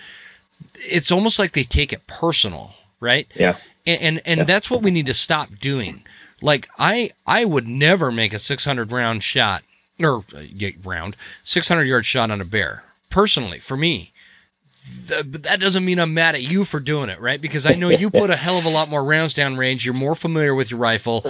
It's 0.75 1.13
almost 1.13 1.39
like 1.39 1.53
they 1.53 1.65
take 1.65 1.93
it 1.93 2.07
personal, 2.07 2.73
right? 3.01 3.27
Yeah. 3.35 3.57
And 3.87 4.03
and, 4.03 4.23
and 4.25 4.39
yeah. 4.39 4.45
that's 4.45 4.71
what 4.71 4.83
we 4.83 4.91
need 4.91 5.07
to 5.07 5.15
stop 5.15 5.49
doing 5.61 6.03
like 6.41 6.69
I 6.79 7.11
I 7.27 7.45
would 7.45 7.69
never 7.69 8.13
make 8.13 8.33
a 8.33 8.39
600 8.39 8.93
round 8.93 9.23
shot 9.23 9.63
or 10.01 10.25
uh, 10.35 10.69
round 10.85 11.17
600 11.45 11.85
yard 11.85 12.07
shot 12.07 12.31
on 12.31 12.41
a 12.41 12.45
bear 12.45 12.85
personally 13.11 13.59
for 13.59 13.77
me. 13.77 14.13
The, 15.07 15.23
but 15.23 15.43
that 15.43 15.61
doesn't 15.61 15.85
mean 15.85 15.99
I'm 15.99 16.15
mad 16.15 16.35
at 16.35 16.43
you 16.43 16.65
for 16.65 16.81
doing 16.81 17.11
it, 17.11 17.21
right? 17.21 17.39
Because 17.39 17.67
I 17.67 17.75
know 17.75 17.91
you 17.91 18.09
put 18.09 18.31
a 18.31 18.37
hell 18.37 18.57
of 18.57 18.65
a 18.65 18.71
lot 18.71 18.89
more 18.89 19.05
rounds 19.05 19.35
down 19.35 19.59
range. 19.59 19.85
You're 19.85 19.93
more 19.93 20.15
familiar 20.15 20.55
with 20.55 20.71
your 20.71 20.81
rifle. 20.81 21.27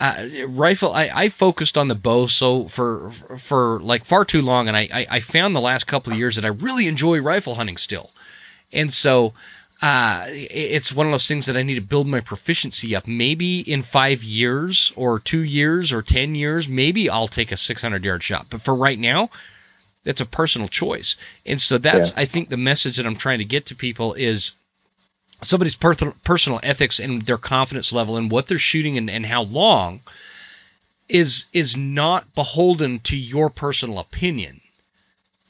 Uh, 0.00 0.28
rifle, 0.48 0.92
I, 0.92 1.10
I 1.14 1.28
focused 1.28 1.78
on 1.78 1.86
the 1.86 1.94
bow 1.94 2.26
so 2.26 2.66
for 2.66 3.10
for 3.38 3.78
like 3.80 4.04
far 4.04 4.24
too 4.24 4.42
long, 4.42 4.66
and 4.66 4.76
I, 4.76 4.88
I, 4.92 5.06
I 5.08 5.20
found 5.20 5.54
the 5.54 5.60
last 5.60 5.86
couple 5.86 6.12
of 6.12 6.18
years 6.18 6.34
that 6.34 6.44
I 6.44 6.48
really 6.48 6.88
enjoy 6.88 7.20
rifle 7.20 7.54
hunting 7.54 7.76
still. 7.76 8.10
And 8.72 8.92
so 8.92 9.34
uh, 9.82 10.26
it's 10.28 10.92
one 10.92 11.06
of 11.06 11.12
those 11.12 11.28
things 11.28 11.46
that 11.46 11.56
I 11.56 11.62
need 11.62 11.74
to 11.74 11.80
build 11.80 12.06
my 12.06 12.20
proficiency 12.20 12.96
up. 12.96 13.06
Maybe 13.06 13.60
in 13.60 13.82
five 13.82 14.22
years, 14.24 14.92
or 14.96 15.20
two 15.20 15.42
years, 15.42 15.92
or 15.92 16.02
ten 16.02 16.34
years, 16.34 16.68
maybe 16.68 17.10
I'll 17.10 17.28
take 17.28 17.52
a 17.52 17.56
600 17.56 18.04
yard 18.04 18.22
shot. 18.22 18.46
But 18.48 18.62
for 18.62 18.74
right 18.74 18.98
now, 18.98 19.30
that's 20.04 20.20
a 20.20 20.26
personal 20.26 20.68
choice. 20.68 21.16
And 21.44 21.60
so 21.60 21.78
that's, 21.78 22.10
yeah. 22.10 22.22
I 22.22 22.24
think, 22.24 22.48
the 22.48 22.56
message 22.56 22.96
that 22.96 23.06
I'm 23.06 23.16
trying 23.16 23.38
to 23.38 23.44
get 23.44 23.66
to 23.66 23.74
people 23.74 24.14
is 24.14 24.52
somebody's 25.42 25.76
per- 25.76 26.14
personal 26.24 26.60
ethics 26.62 26.98
and 26.98 27.20
their 27.22 27.38
confidence 27.38 27.92
level 27.92 28.16
and 28.16 28.30
what 28.30 28.46
they're 28.46 28.58
shooting 28.58 28.96
and, 28.98 29.10
and 29.10 29.26
how 29.26 29.42
long 29.42 30.00
is 31.08 31.46
is 31.52 31.76
not 31.76 32.34
beholden 32.34 32.98
to 33.00 33.16
your 33.16 33.50
personal 33.50 33.98
opinion. 33.98 34.60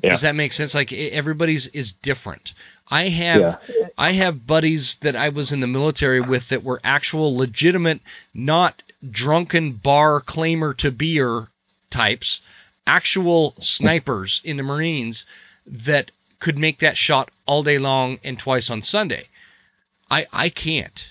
Yeah. 0.03 0.11
Does 0.11 0.23
that 0.23 0.35
make 0.35 0.53
sense? 0.53 0.75
Like 0.75 0.93
everybody's 0.93 1.69
is 1.69 1.93
different. 1.93 2.53
I 2.89 3.09
have 3.09 3.61
yeah. 3.69 3.89
I 3.97 4.13
have 4.13 4.47
buddies 4.47 4.97
that 4.97 5.17
I 5.17 5.31
was 5.31 5.53
in 5.53 5.61
the 5.61 5.67
military 5.67 6.21
with 6.21 6.51
that 6.51 6.63
were 6.63 6.81
actual 6.85 7.35
legitimate, 7.37 8.01
not 8.35 8.83
drunken 9.11 9.73
bar 9.73 10.21
claimer 10.21 10.77
to 10.79 10.91
beer 10.91 11.49
types, 11.91 12.41
actual 12.87 13.55
snipers 13.59 14.41
in 14.45 14.57
the 14.57 14.63
Marines 14.63 15.25
that 15.67 16.11
could 16.39 16.59
make 16.59 16.81
that 16.81 16.97
shot 16.97 17.31
all 17.47 17.63
day 17.63 17.79
long 17.79 18.19
and 18.23 18.39
twice 18.39 18.71
on 18.71 18.83
Sunday. 18.83 19.25
I 20.11 20.27
I 20.33 20.49
can't. 20.51 21.09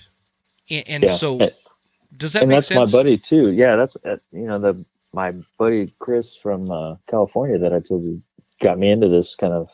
And, 0.70 0.88
and 0.88 1.04
yeah. 1.04 1.16
so 1.16 1.50
does 2.16 2.32
that 2.34 2.42
and 2.42 2.50
make 2.50 2.56
that's 2.58 2.68
sense? 2.68 2.92
my 2.92 2.98
buddy 2.98 3.18
too. 3.18 3.50
Yeah, 3.50 3.76
that's 3.76 3.96
uh, 4.04 4.16
you 4.32 4.46
know 4.46 4.58
the 4.58 4.84
my 5.12 5.32
buddy 5.58 5.92
Chris 5.98 6.36
from 6.36 6.70
uh, 6.70 6.96
California 7.06 7.58
that 7.58 7.72
I 7.72 7.80
told 7.80 8.04
you 8.04 8.22
got 8.60 8.78
me 8.78 8.90
into 8.90 9.08
this 9.08 9.34
kind 9.34 9.52
of 9.52 9.70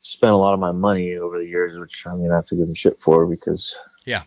spent 0.00 0.32
a 0.32 0.36
lot 0.36 0.54
of 0.54 0.60
my 0.60 0.72
money 0.72 1.16
over 1.16 1.38
the 1.38 1.46
years, 1.46 1.78
which 1.78 2.06
I'm 2.06 2.22
gonna 2.22 2.34
have 2.34 2.46
to 2.46 2.56
give 2.56 2.68
him 2.68 2.74
shit 2.74 3.00
for 3.00 3.26
because 3.26 3.76
yeah, 4.06 4.22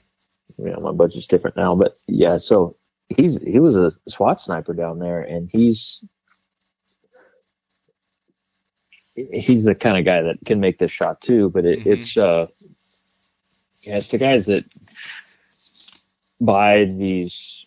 you 0.57 0.71
know 0.71 0.79
my 0.79 0.91
budget's 0.91 1.27
different 1.27 1.55
now. 1.55 1.75
But 1.75 1.99
yeah, 2.07 2.37
so 2.37 2.75
he's 3.09 3.41
he 3.41 3.59
was 3.59 3.75
a 3.75 3.91
SWAT 4.07 4.41
sniper 4.41 4.73
down 4.73 4.99
there, 4.99 5.21
and 5.21 5.49
he's 5.51 6.03
he's 9.15 9.65
the 9.65 9.75
kind 9.75 9.97
of 9.97 10.05
guy 10.05 10.21
that 10.21 10.37
can 10.45 10.59
make 10.59 10.77
this 10.77 10.91
shot 10.91 11.21
too. 11.21 11.49
But 11.49 11.65
it, 11.65 11.79
mm-hmm. 11.79 11.91
it's 11.91 12.17
uh, 12.17 12.47
yeah, 13.81 13.97
it's 13.97 14.11
the 14.11 14.17
guys 14.17 14.45
that 14.47 14.67
buy 16.39 16.85
these 16.85 17.65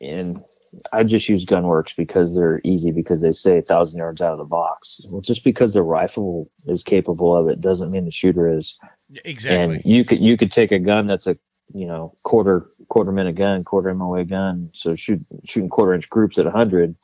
in 0.00 0.42
I 0.92 1.04
just 1.04 1.28
use 1.28 1.44
Gunwerks 1.44 1.94
because 1.96 2.34
they're 2.34 2.60
easy 2.64 2.92
because 2.92 3.20
they 3.20 3.32
say 3.32 3.58
a 3.58 3.62
thousand 3.62 3.98
yards 3.98 4.22
out 4.22 4.32
of 4.32 4.38
the 4.38 4.44
box. 4.44 5.00
Well, 5.08 5.20
just 5.20 5.44
because 5.44 5.74
the 5.74 5.82
rifle 5.82 6.50
is 6.66 6.82
capable 6.82 7.36
of 7.36 7.48
it 7.48 7.60
doesn't 7.60 7.90
mean 7.90 8.04
the 8.04 8.10
shooter 8.10 8.48
is. 8.48 8.78
Exactly. 9.24 9.76
And 9.76 9.84
you 9.84 10.04
could 10.04 10.20
you 10.20 10.36
could 10.36 10.50
take 10.50 10.72
a 10.72 10.78
gun 10.78 11.06
that's 11.06 11.26
a 11.26 11.36
you 11.74 11.86
know 11.86 12.16
quarter 12.22 12.70
quarter 12.88 13.12
minute 13.12 13.36
gun, 13.36 13.64
quarter 13.64 13.94
MOA 13.94 14.24
gun, 14.24 14.70
so 14.72 14.94
shoot 14.94 15.24
shooting 15.44 15.68
quarter 15.68 15.92
inch 15.92 16.08
groups 16.08 16.38
at 16.38 16.46
100, 16.46 16.96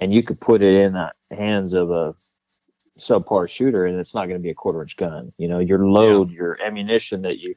and 0.00 0.12
you 0.12 0.22
could 0.22 0.40
put 0.40 0.62
it 0.62 0.74
in 0.74 0.92
the 0.94 1.12
hands 1.30 1.74
of 1.74 1.90
a 1.90 2.14
subpar 2.98 3.48
shooter 3.48 3.84
and 3.84 3.98
it's 3.98 4.14
not 4.14 4.26
going 4.26 4.38
to 4.38 4.42
be 4.42 4.50
a 4.50 4.54
quarter 4.54 4.82
inch 4.82 4.96
gun. 4.96 5.32
You 5.38 5.48
know, 5.48 5.58
your 5.58 5.86
load, 5.86 6.30
yeah. 6.30 6.36
your 6.36 6.62
ammunition 6.62 7.22
that 7.22 7.38
you 7.38 7.54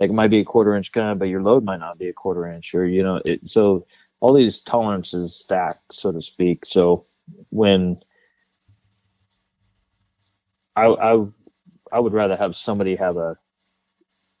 like 0.00 0.10
it 0.10 0.14
might 0.14 0.30
be 0.30 0.40
a 0.40 0.44
quarter 0.44 0.74
inch 0.74 0.92
gun, 0.92 1.18
but 1.18 1.28
your 1.28 1.42
load 1.42 1.64
might 1.64 1.80
not 1.80 1.98
be 1.98 2.08
a 2.08 2.12
quarter 2.12 2.46
inch 2.46 2.74
or 2.74 2.86
you 2.86 3.02
know, 3.02 3.20
it 3.24 3.48
so 3.48 3.86
all 4.24 4.32
these 4.32 4.62
tolerances 4.62 5.36
stack, 5.36 5.74
so 5.90 6.10
to 6.10 6.22
speak. 6.22 6.64
So 6.64 7.04
when 7.50 7.98
I 10.74 10.86
I 10.86 11.26
I 11.92 12.00
would 12.00 12.14
rather 12.14 12.34
have 12.34 12.56
somebody 12.56 12.96
have 12.96 13.18
a 13.18 13.36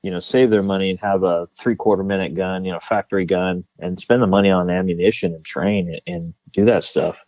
you 0.00 0.10
know, 0.10 0.20
save 0.20 0.48
their 0.48 0.62
money 0.62 0.88
and 0.88 1.00
have 1.00 1.22
a 1.22 1.48
three 1.58 1.76
quarter 1.76 2.02
minute 2.02 2.34
gun, 2.34 2.64
you 2.64 2.72
know, 2.72 2.80
factory 2.80 3.26
gun 3.26 3.64
and 3.78 4.00
spend 4.00 4.22
the 4.22 4.26
money 4.26 4.50
on 4.50 4.70
ammunition 4.70 5.34
and 5.34 5.44
train 5.44 5.98
and 6.06 6.32
do 6.50 6.64
that 6.64 6.84
stuff 6.84 7.22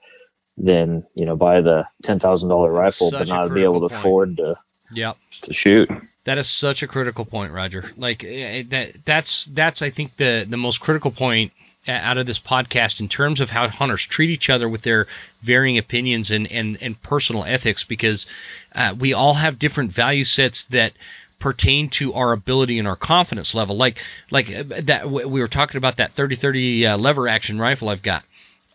than, 0.57 1.07
you 1.15 1.27
know, 1.27 1.37
buy 1.37 1.61
the 1.61 1.87
$10,000 2.05 2.73
rifle 2.73 3.11
but 3.11 3.29
not 3.29 3.53
be 3.53 3.65
able 3.65 3.87
to 3.87 3.95
point. 3.95 4.01
afford 4.01 4.37
to, 4.39 4.55
yep. 4.93 5.17
to 5.43 5.53
shoot. 5.53 5.91
That 6.25 6.39
is 6.39 6.49
such 6.49 6.83
a 6.83 6.87
critical 6.87 7.27
point, 7.27 7.53
Rodger. 7.53 7.85
Like 7.99 8.25
eh, 8.25 8.29
eh, 8.29 8.63
that, 8.69 9.05
that's, 9.05 9.45
that's, 9.47 9.83
I 9.83 9.91
think 9.91 10.17
the, 10.17 10.47
the 10.49 10.59
most 10.59 10.81
critical 10.81 11.11
point 11.11 11.53
out 11.89 12.19
of 12.19 12.27
this 12.27 12.39
podcast 12.39 13.01
in 13.01 13.09
terms 13.09 13.41
of 13.41 13.51
how 13.51 13.69
hunters 13.69 14.05
treat 14.05 14.31
each 14.31 14.51
other 14.51 14.69
with 14.69 14.83
their 14.83 15.07
varying 15.43 15.79
opinions 15.79 16.31
and, 16.31 16.51
and, 16.51 16.79
and 16.81 17.01
personal 17.03 17.45
ethics 17.45 17.85
because 17.85 18.27
uh, 18.75 18.95
we 18.99 19.13
all 19.13 19.35
have 19.35 19.59
different 19.59 19.93
value 19.93 20.25
sets 20.25 20.65
that 20.65 20.93
pertain 21.39 21.91
to 21.91 22.15
our 22.15 22.33
ability 22.33 22.79
and 22.79 22.89
our 22.89 22.97
confidence 22.97 23.55
level. 23.55 23.77
Like 23.77 24.03
like 24.31 24.55
uh, 24.55 24.65
that 24.85 25.11
we 25.11 25.41
were 25.41 25.49
talking 25.49 25.79
about 25.79 25.97
that 25.97 26.11
30-30 26.11 26.85
uh, 26.85 26.97
lever 26.97 27.29
action 27.29 27.59
rifle 27.59 27.89
I've 27.89 28.03
got. 28.03 28.25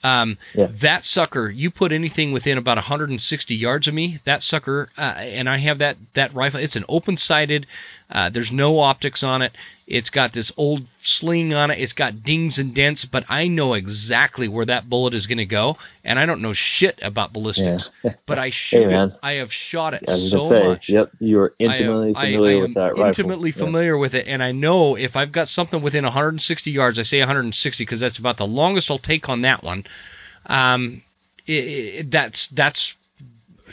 Um, 0.03 0.37
yeah. 0.55 0.67
That 0.71 1.03
sucker, 1.03 1.49
you 1.49 1.69
put 1.69 1.91
anything 1.91 2.31
within 2.31 2.57
about 2.57 2.77
160 2.77 3.55
yards 3.55 3.87
of 3.87 3.93
me, 3.93 4.19
that 4.23 4.41
sucker, 4.41 4.89
uh, 4.97 5.01
and 5.01 5.47
I 5.47 5.57
have 5.57 5.79
that 5.79 5.97
that 6.13 6.33
rifle. 6.33 6.59
It's 6.59 6.75
an 6.75 6.85
open 6.89 7.17
sighted. 7.17 7.67
Uh, 8.09 8.29
there's 8.29 8.51
no 8.51 8.79
optics 8.79 9.21
on 9.23 9.41
it. 9.43 9.53
It's 9.87 10.09
got 10.09 10.31
this 10.31 10.51
old 10.55 10.85
sling 10.99 11.53
on 11.53 11.71
it. 11.71 11.79
It's 11.79 11.93
got 11.93 12.23
dings 12.23 12.59
and 12.59 12.73
dents, 12.73 13.05
but 13.05 13.25
I 13.29 13.47
know 13.47 13.73
exactly 13.73 14.47
where 14.47 14.65
that 14.65 14.89
bullet 14.89 15.13
is 15.13 15.27
going 15.27 15.39
to 15.39 15.45
go, 15.45 15.77
and 16.03 16.17
I 16.17 16.25
don't 16.25 16.41
know 16.41 16.53
shit 16.53 16.99
about 17.01 17.33
ballistics. 17.33 17.91
Yeah. 18.03 18.13
but 18.25 18.39
I 18.39 18.51
shoot 18.51 18.89
hey, 18.89 19.03
it. 19.03 19.13
I 19.21 19.33
have 19.33 19.51
shot 19.51 19.93
it 19.93 20.09
so 20.09 20.37
say, 20.37 20.63
much. 20.63 20.89
Yep, 20.89 21.11
you're 21.19 21.53
intimately 21.59 22.15
I, 22.15 22.31
familiar 22.31 22.55
I, 22.55 22.59
I 22.59 22.61
with 22.61 22.73
that 22.75 22.87
rifle. 22.93 23.05
Intimately 23.05 23.51
familiar 23.51 23.97
with 23.97 24.15
it, 24.15 24.27
and 24.27 24.41
I 24.41 24.51
know 24.51 24.95
if 24.95 25.15
I've 25.15 25.31
got 25.31 25.47
something 25.47 25.81
within 25.81 26.03
160 26.03 26.71
yards, 26.71 26.99
I 26.99 27.03
say 27.03 27.19
160 27.19 27.83
because 27.83 27.99
that's 27.99 28.17
about 28.17 28.37
the 28.37 28.47
longest 28.47 28.91
I'll 28.91 28.97
take 28.97 29.29
on 29.29 29.41
that 29.41 29.63
one. 29.63 29.85
Um, 30.45 31.03
it, 31.45 31.51
it, 31.51 32.11
that's 32.11 32.47
that's 32.47 32.95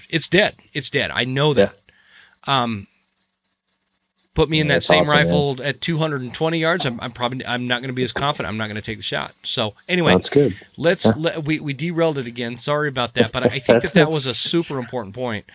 it's 0.08 0.28
dead. 0.28 0.56
It's 0.72 0.90
dead. 0.90 1.10
I 1.12 1.24
know 1.24 1.54
that. 1.54 1.74
Yeah. 2.46 2.62
Um, 2.62 2.86
Put 4.38 4.48
me 4.48 4.60
in 4.60 4.68
that 4.68 4.84
same 4.84 5.00
awesome, 5.00 5.16
rifle 5.16 5.54
man. 5.56 5.66
at 5.66 5.80
220 5.80 6.58
yards. 6.60 6.86
I'm, 6.86 7.00
I'm 7.00 7.10
probably 7.10 7.44
I'm 7.44 7.66
not 7.66 7.80
going 7.80 7.88
to 7.88 7.92
be 7.92 8.04
as 8.04 8.12
confident. 8.12 8.48
I'm 8.48 8.56
not 8.56 8.66
going 8.66 8.76
to 8.76 8.82
take 8.82 8.98
the 8.98 9.02
shot. 9.02 9.34
So 9.42 9.74
anyway, 9.88 10.12
that's 10.12 10.28
good. 10.28 10.54
Let's 10.76 11.04
let, 11.16 11.44
we 11.44 11.58
we 11.58 11.72
derailed 11.72 12.18
it 12.18 12.28
again. 12.28 12.56
Sorry 12.56 12.88
about 12.88 13.14
that, 13.14 13.32
but 13.32 13.44
I 13.44 13.58
think 13.58 13.82
that 13.82 13.94
that 13.94 14.08
was 14.08 14.26
a 14.26 14.34
super 14.36 14.78
important 14.78 15.16
point. 15.16 15.46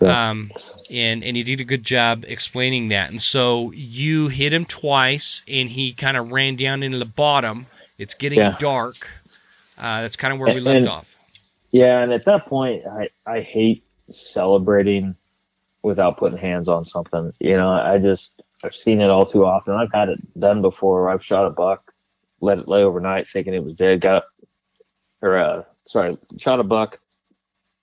Yeah. 0.00 0.30
Um, 0.30 0.52
and 0.88 1.24
and 1.24 1.36
you 1.36 1.42
did 1.42 1.60
a 1.62 1.64
good 1.64 1.82
job 1.82 2.24
explaining 2.28 2.90
that. 2.90 3.10
And 3.10 3.20
so 3.20 3.72
you 3.72 4.28
hit 4.28 4.52
him 4.52 4.66
twice, 4.66 5.42
and 5.48 5.68
he 5.68 5.92
kind 5.92 6.16
of 6.16 6.30
ran 6.30 6.54
down 6.54 6.84
into 6.84 6.98
the 6.98 7.04
bottom. 7.04 7.66
It's 7.98 8.14
getting 8.14 8.38
yeah. 8.38 8.56
dark. 8.56 8.94
Uh, 9.80 10.02
that's 10.02 10.14
kind 10.14 10.32
of 10.32 10.38
where 10.38 10.50
and, 10.50 10.60
we 10.60 10.60
left 10.60 10.76
and, 10.76 10.88
off. 10.88 11.16
Yeah, 11.72 11.98
and 11.98 12.12
at 12.12 12.26
that 12.26 12.46
point, 12.46 12.86
I 12.86 13.08
I 13.26 13.40
hate 13.40 13.82
celebrating 14.08 15.16
without 15.82 16.16
putting 16.16 16.38
hands 16.38 16.68
on 16.68 16.84
something. 16.84 17.32
You 17.40 17.56
know, 17.56 17.72
I 17.72 17.98
just 17.98 18.42
I've 18.64 18.74
seen 18.74 19.00
it 19.00 19.10
all 19.10 19.26
too 19.26 19.44
often. 19.44 19.74
I've 19.74 19.92
had 19.92 20.08
it 20.08 20.40
done 20.40 20.62
before. 20.62 21.10
I've 21.10 21.24
shot 21.24 21.46
a 21.46 21.50
buck, 21.50 21.92
let 22.40 22.58
it 22.58 22.68
lay 22.68 22.82
overnight, 22.82 23.28
thinking 23.28 23.54
it 23.54 23.64
was 23.64 23.74
dead. 23.74 24.00
Got 24.00 24.24
or 25.20 25.36
uh, 25.36 25.62
sorry, 25.84 26.18
shot 26.38 26.60
a 26.60 26.64
buck, 26.64 27.00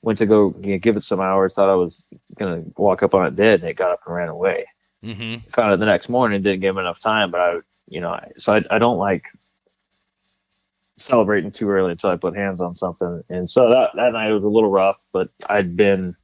went 0.02 0.20
to 0.20 0.26
go 0.26 0.56
you 0.62 0.74
know, 0.74 0.80
give 0.80 0.98
it 0.98 1.04
some 1.04 1.20
hours. 1.20 1.54
Thought 1.54 1.70
I 1.70 1.76
was 1.76 2.04
gonna 2.38 2.64
walk 2.78 3.04
up 3.04 3.14
on 3.14 3.28
it 3.28 3.36
dead, 3.36 3.62
and 3.62 3.70
it 3.70 3.76
got 3.76 3.92
up 3.92 4.02
and 4.06 4.16
ran 4.16 4.30
away. 4.30 4.66
Mm-hmm. 5.04 5.50
Found 5.52 5.74
it 5.74 5.80
the 5.80 5.86
next 5.86 6.10
morning. 6.10 6.42
Didn't 6.42 6.62
give 6.62 6.76
him 6.76 6.80
enough 6.80 7.00
time, 7.00 7.32
but 7.32 7.40
I, 7.40 7.56
you 7.88 8.02
know, 8.02 8.20
so 8.38 8.56
I, 8.56 8.64
I 8.70 8.80
don't 8.80 8.98
like 8.98 9.28
celebrating 10.98 11.52
too 11.52 11.70
early 11.70 11.92
until 11.92 12.10
I 12.10 12.18
put 12.18 12.36
hands 12.36 12.60
on 12.60 12.76
something. 12.76 13.24
And 13.30 13.50
so 13.50 13.70
that 13.70 13.92
that 13.96 14.14
night 14.14 14.32
was 14.32 14.44
a 14.44 14.50
little 14.50 14.70
rough, 14.70 15.06
but 15.12 15.30
I'd 15.50 15.76
been 15.76 16.16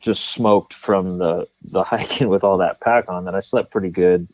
just 0.00 0.26
smoked 0.26 0.72
from 0.72 1.18
the 1.18 1.48
the 1.62 1.82
hiking 1.82 2.28
with 2.30 2.44
all 2.44 2.58
that 2.58 2.80
pack 2.80 3.08
on 3.08 3.24
that 3.24 3.34
I 3.34 3.40
slept 3.40 3.70
pretty 3.70 3.90
good. 3.90 4.28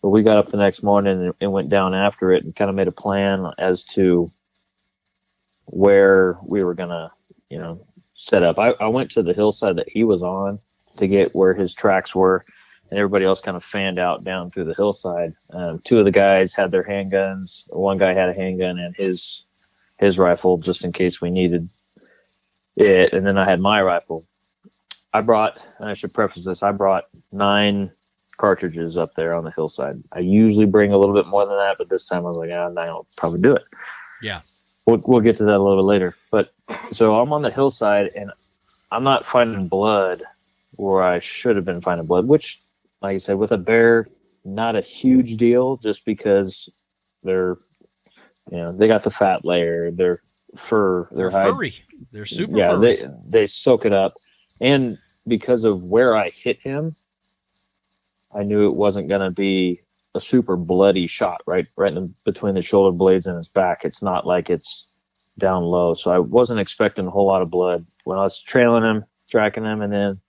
But 0.00 0.10
we 0.10 0.22
got 0.22 0.38
up 0.38 0.48
the 0.48 0.56
next 0.56 0.82
morning 0.82 1.26
and, 1.26 1.34
and 1.40 1.52
went 1.52 1.68
down 1.68 1.94
after 1.94 2.32
it 2.32 2.44
and 2.44 2.56
kind 2.56 2.68
of 2.68 2.74
made 2.74 2.88
a 2.88 2.92
plan 2.92 3.46
as 3.56 3.84
to 3.84 4.32
where 5.66 6.38
we 6.42 6.64
were 6.64 6.74
gonna, 6.74 7.12
you 7.48 7.58
know, 7.58 7.86
set 8.14 8.42
up. 8.42 8.58
I, 8.58 8.70
I 8.70 8.88
went 8.88 9.12
to 9.12 9.22
the 9.22 9.32
hillside 9.32 9.76
that 9.76 9.88
he 9.88 10.04
was 10.04 10.22
on 10.22 10.58
to 10.96 11.06
get 11.06 11.34
where 11.34 11.54
his 11.54 11.72
tracks 11.72 12.14
were, 12.14 12.44
and 12.90 12.98
everybody 12.98 13.24
else 13.24 13.40
kind 13.40 13.56
of 13.56 13.64
fanned 13.64 13.98
out 13.98 14.24
down 14.24 14.50
through 14.50 14.64
the 14.64 14.74
hillside. 14.74 15.34
Um, 15.50 15.78
two 15.78 15.98
of 15.98 16.04
the 16.04 16.10
guys 16.10 16.52
had 16.52 16.70
their 16.70 16.84
handguns. 16.84 17.64
One 17.68 17.96
guy 17.96 18.12
had 18.12 18.28
a 18.28 18.34
handgun 18.34 18.78
and 18.78 18.96
his 18.96 19.46
his 19.98 20.18
rifle 20.18 20.58
just 20.58 20.84
in 20.84 20.92
case 20.92 21.20
we 21.20 21.30
needed 21.30 21.68
it, 22.76 23.12
and 23.12 23.24
then 23.24 23.38
I 23.38 23.48
had 23.48 23.60
my 23.60 23.80
rifle. 23.80 24.26
I 25.12 25.20
brought, 25.20 25.66
and 25.78 25.88
I 25.88 25.94
should 25.94 26.14
preface 26.14 26.44
this, 26.44 26.62
I 26.62 26.72
brought 26.72 27.04
nine 27.30 27.90
cartridges 28.38 28.96
up 28.96 29.14
there 29.14 29.34
on 29.34 29.44
the 29.44 29.50
hillside. 29.50 30.02
I 30.12 30.20
usually 30.20 30.66
bring 30.66 30.92
a 30.92 30.98
little 30.98 31.14
bit 31.14 31.26
more 31.26 31.46
than 31.46 31.56
that, 31.56 31.76
but 31.78 31.88
this 31.88 32.06
time 32.06 32.26
I 32.26 32.30
was 32.30 32.38
like, 32.38 32.50
ah, 32.52 32.72
I'll 32.80 33.06
probably 33.16 33.40
do 33.40 33.54
it. 33.54 33.62
Yeah. 34.22 34.40
We'll, 34.86 35.00
we'll 35.06 35.20
get 35.20 35.36
to 35.36 35.44
that 35.44 35.56
a 35.56 35.62
little 35.62 35.78
bit 35.78 35.88
later. 35.88 36.16
But 36.30 36.52
so 36.90 37.20
I'm 37.20 37.32
on 37.32 37.42
the 37.42 37.50
hillside 37.50 38.10
and 38.16 38.32
I'm 38.90 39.04
not 39.04 39.26
finding 39.26 39.68
blood 39.68 40.24
where 40.72 41.02
I 41.02 41.20
should 41.20 41.56
have 41.56 41.64
been 41.64 41.82
finding 41.82 42.06
blood, 42.06 42.26
which, 42.26 42.62
like 43.00 43.14
I 43.14 43.18
said, 43.18 43.36
with 43.36 43.52
a 43.52 43.58
bear, 43.58 44.08
not 44.44 44.76
a 44.76 44.80
huge 44.80 45.36
deal 45.36 45.76
just 45.76 46.04
because 46.04 46.68
they're, 47.22 47.58
you 48.50 48.56
know, 48.56 48.72
they 48.72 48.88
got 48.88 49.02
the 49.02 49.10
fat 49.10 49.44
layer, 49.44 49.90
their 49.90 50.22
fur, 50.56 51.08
their 51.12 51.30
they're 51.30 51.42
hide, 51.42 51.50
furry. 51.50 51.74
They're 52.10 52.26
super 52.26 52.58
yeah, 52.58 52.70
furry. 52.70 52.96
they 52.96 53.08
they 53.28 53.46
soak 53.46 53.84
it 53.84 53.92
up 53.92 54.14
and 54.62 54.96
because 55.26 55.64
of 55.64 55.82
where 55.82 56.16
I 56.16 56.30
hit 56.30 56.60
him, 56.60 56.94
I 58.32 58.44
knew 58.44 58.68
it 58.68 58.76
wasn't 58.76 59.08
going 59.08 59.20
to 59.20 59.30
be 59.30 59.82
a 60.14 60.20
super 60.20 60.56
bloody 60.56 61.06
shot 61.06 61.42
right 61.46 61.66
right 61.76 61.92
in 61.92 62.14
between 62.24 62.54
the 62.54 62.62
shoulder 62.62 62.96
blades 62.96 63.26
and 63.26 63.36
his 63.36 63.48
back. 63.48 63.84
It's 63.84 64.02
not 64.02 64.26
like 64.26 64.50
it's 64.50 64.86
down 65.36 65.64
low, 65.64 65.94
so 65.94 66.12
I 66.12 66.20
wasn't 66.20 66.60
expecting 66.60 67.06
a 67.06 67.10
whole 67.10 67.26
lot 67.26 67.42
of 67.42 67.50
blood 67.50 67.84
when 68.04 68.18
I 68.18 68.22
was 68.22 68.38
trailing 68.38 68.84
him, 68.84 69.04
tracking 69.28 69.64
him, 69.64 69.82
and 69.82 69.92
then 69.92 70.20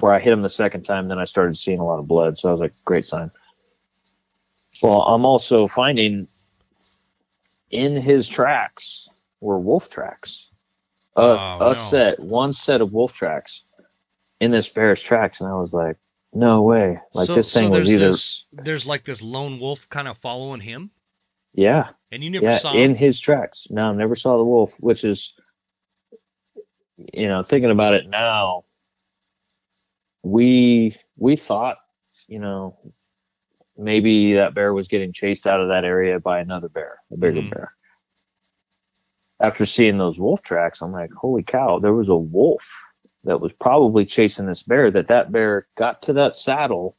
where 0.00 0.12
I 0.12 0.20
hit 0.20 0.32
him 0.32 0.42
the 0.42 0.48
second 0.48 0.82
time, 0.82 1.06
then 1.06 1.18
I 1.18 1.24
started 1.24 1.56
seeing 1.56 1.80
a 1.80 1.84
lot 1.84 1.98
of 1.98 2.06
blood. 2.06 2.36
So 2.36 2.48
I 2.48 2.52
was 2.52 2.60
like, 2.60 2.74
great 2.84 3.04
sign. 3.04 3.30
Well, 4.82 5.02
I'm 5.02 5.24
also 5.24 5.66
finding 5.66 6.28
in 7.70 7.96
his 7.96 8.28
tracks 8.28 9.08
were 9.40 9.58
wolf 9.58 9.88
tracks. 9.88 10.50
Uh, 11.16 11.58
oh, 11.60 11.70
a 11.70 11.74
no. 11.74 11.74
set, 11.74 12.20
one 12.20 12.52
set 12.52 12.80
of 12.80 12.92
wolf 12.92 13.12
tracks 13.12 13.64
in 14.40 14.50
this 14.50 14.68
bear's 14.68 15.02
tracks, 15.02 15.40
and 15.40 15.48
I 15.48 15.54
was 15.54 15.72
like, 15.72 15.96
no 16.32 16.62
way. 16.62 17.00
Like 17.14 17.26
so, 17.26 17.34
this 17.34 17.52
thing 17.52 17.70
so 17.70 17.78
was 17.78 17.88
either 17.88 18.08
this, 18.08 18.44
there's 18.52 18.86
like 18.86 19.04
this 19.04 19.22
lone 19.22 19.58
wolf 19.58 19.88
kind 19.88 20.08
of 20.08 20.18
following 20.18 20.60
him. 20.60 20.90
Yeah. 21.54 21.88
And 22.12 22.22
you 22.22 22.30
never 22.30 22.44
yeah, 22.44 22.58
saw 22.58 22.74
in 22.74 22.94
his 22.94 23.18
tracks. 23.18 23.66
No, 23.70 23.92
never 23.92 24.16
saw 24.16 24.36
the 24.36 24.44
wolf, 24.44 24.74
which 24.78 25.04
is, 25.04 25.34
you 26.96 27.28
know, 27.28 27.42
thinking 27.42 27.70
about 27.70 27.94
it 27.94 28.08
now. 28.08 28.64
We 30.22 30.96
we 31.16 31.36
thought, 31.36 31.78
you 32.26 32.38
know, 32.38 32.76
maybe 33.76 34.34
that 34.34 34.54
bear 34.54 34.74
was 34.74 34.88
getting 34.88 35.12
chased 35.12 35.46
out 35.46 35.60
of 35.60 35.68
that 35.68 35.84
area 35.84 36.20
by 36.20 36.40
another 36.40 36.68
bear, 36.68 36.98
a 37.12 37.16
bigger 37.16 37.40
mm-hmm. 37.40 37.50
bear. 37.50 37.74
After 39.40 39.64
seeing 39.66 39.98
those 39.98 40.18
wolf 40.18 40.42
tracks, 40.42 40.82
I'm 40.82 40.92
like, 40.92 41.12
holy 41.12 41.44
cow, 41.44 41.78
there 41.78 41.94
was 41.94 42.08
a 42.08 42.16
wolf 42.16 42.68
that 43.24 43.40
was 43.40 43.52
probably 43.52 44.06
chasing 44.06 44.46
this 44.46 44.62
bear 44.62 44.90
that 44.90 45.08
that 45.08 45.32
bear 45.32 45.66
got 45.76 46.02
to 46.02 46.12
that 46.14 46.34
saddle 46.34 46.96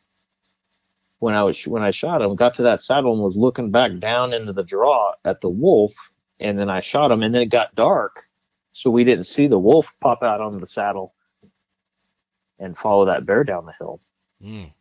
when 1.19 1.33
I 1.33 1.43
was 1.43 1.65
when 1.67 1.83
I 1.83 1.91
shot 1.91 2.21
him 2.21 2.35
got 2.35 2.55
to 2.55 2.63
that 2.63 2.81
saddle 2.81 3.13
and 3.13 3.21
was 3.21 3.37
looking 3.37 3.71
back 3.71 3.97
down 3.99 4.33
into 4.33 4.53
the 4.53 4.63
draw 4.63 5.13
at 5.25 5.41
the 5.41 5.49
wolf 5.49 5.93
and 6.39 6.57
then 6.57 6.69
I 6.69 6.79
shot 6.79 7.11
him 7.11 7.23
and 7.23 7.33
then 7.33 7.41
it 7.43 7.47
got 7.47 7.75
dark 7.75 8.27
so 8.71 8.89
we 8.89 9.03
didn't 9.03 9.25
see 9.25 9.47
the 9.47 9.59
wolf 9.59 9.91
pop 10.01 10.23
out 10.23 10.41
on 10.41 10.59
the 10.59 10.67
saddle 10.67 11.13
and 12.59 12.77
follow 12.77 13.05
that 13.05 13.25
bear 13.25 13.43
down 13.43 13.65
the 13.65 13.73
hill. 13.79 14.01
Mm. 14.43 14.71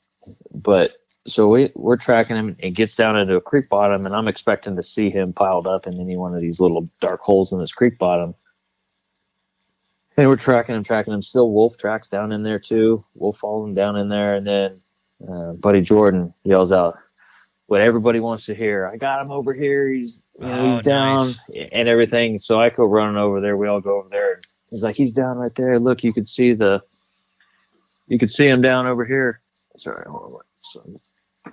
But 0.53 0.93
so 1.27 1.49
we, 1.49 1.71
we're 1.75 1.97
tracking 1.97 2.37
him 2.37 2.57
and 2.63 2.75
gets 2.75 2.95
down 2.95 3.19
into 3.19 3.37
a 3.37 3.41
creek 3.41 3.69
bottom 3.69 4.07
and 4.07 4.15
I'm 4.15 4.29
expecting 4.29 4.77
to 4.77 4.83
see 4.83 5.11
him 5.11 5.33
piled 5.33 5.67
up 5.67 5.87
in 5.87 6.01
any 6.01 6.17
one 6.17 6.35
of 6.35 6.41
these 6.41 6.61
little 6.61 6.89
dark 7.01 7.21
holes 7.21 7.53
in 7.53 7.59
this 7.59 7.73
creek 7.73 7.99
bottom 7.99 8.35
And 10.19 10.29
we're 10.29 10.37
tracking 10.37 10.75
him, 10.75 10.83
tracking 10.83 11.15
him. 11.15 11.23
Still 11.23 11.53
wolf 11.53 11.77
tracks 11.77 12.09
down 12.09 12.33
in 12.33 12.43
there 12.43 12.59
too. 12.59 13.05
Wolf 13.15 13.39
following 13.39 13.73
down 13.75 13.95
in 13.97 14.09
there, 14.09 14.35
and 14.35 14.45
then 14.45 14.81
uh, 15.27 15.53
Buddy 15.53 15.81
Jordan 15.81 16.35
yells 16.43 16.73
out 16.73 16.97
what 17.67 17.81
everybody 17.83 18.19
wants 18.19 18.45
to 18.47 18.55
hear. 18.55 18.91
I 18.93 18.97
got 18.97 19.23
him 19.23 19.31
over 19.31 19.55
here. 19.55 19.89
He's 19.89 20.21
you 20.41 20.49
know, 20.49 20.59
Oh, 20.59 20.75
he's 20.75 20.83
down 20.83 21.27
nice. 21.29 21.69
and 21.71 21.89
everything. 21.89 22.41
So 22.41 22.61
I 22.61 22.69
go 22.71 22.85
running 22.85 23.17
over 23.17 23.41
there. 23.41 23.57
We 23.57 23.69
all 23.69 23.81
go 23.81 24.01
over 24.01 24.09
there. 24.09 24.41
He's 24.71 24.83
like, 24.83 24.97
he's 24.97 25.13
down 25.13 25.37
right 25.37 25.55
there. 25.55 25.79
Look, 25.79 26.03
you 26.03 26.13
could 26.13 26.27
see 26.27 26.53
the, 26.53 26.83
you 28.09 28.19
could 28.19 28.31
see 28.31 28.47
him 28.47 28.61
down 28.61 28.87
over 28.89 29.05
here. 29.05 29.41
Sorry, 29.77 30.05
hold 30.09 30.35
on. 30.35 30.41
So, 30.63 31.53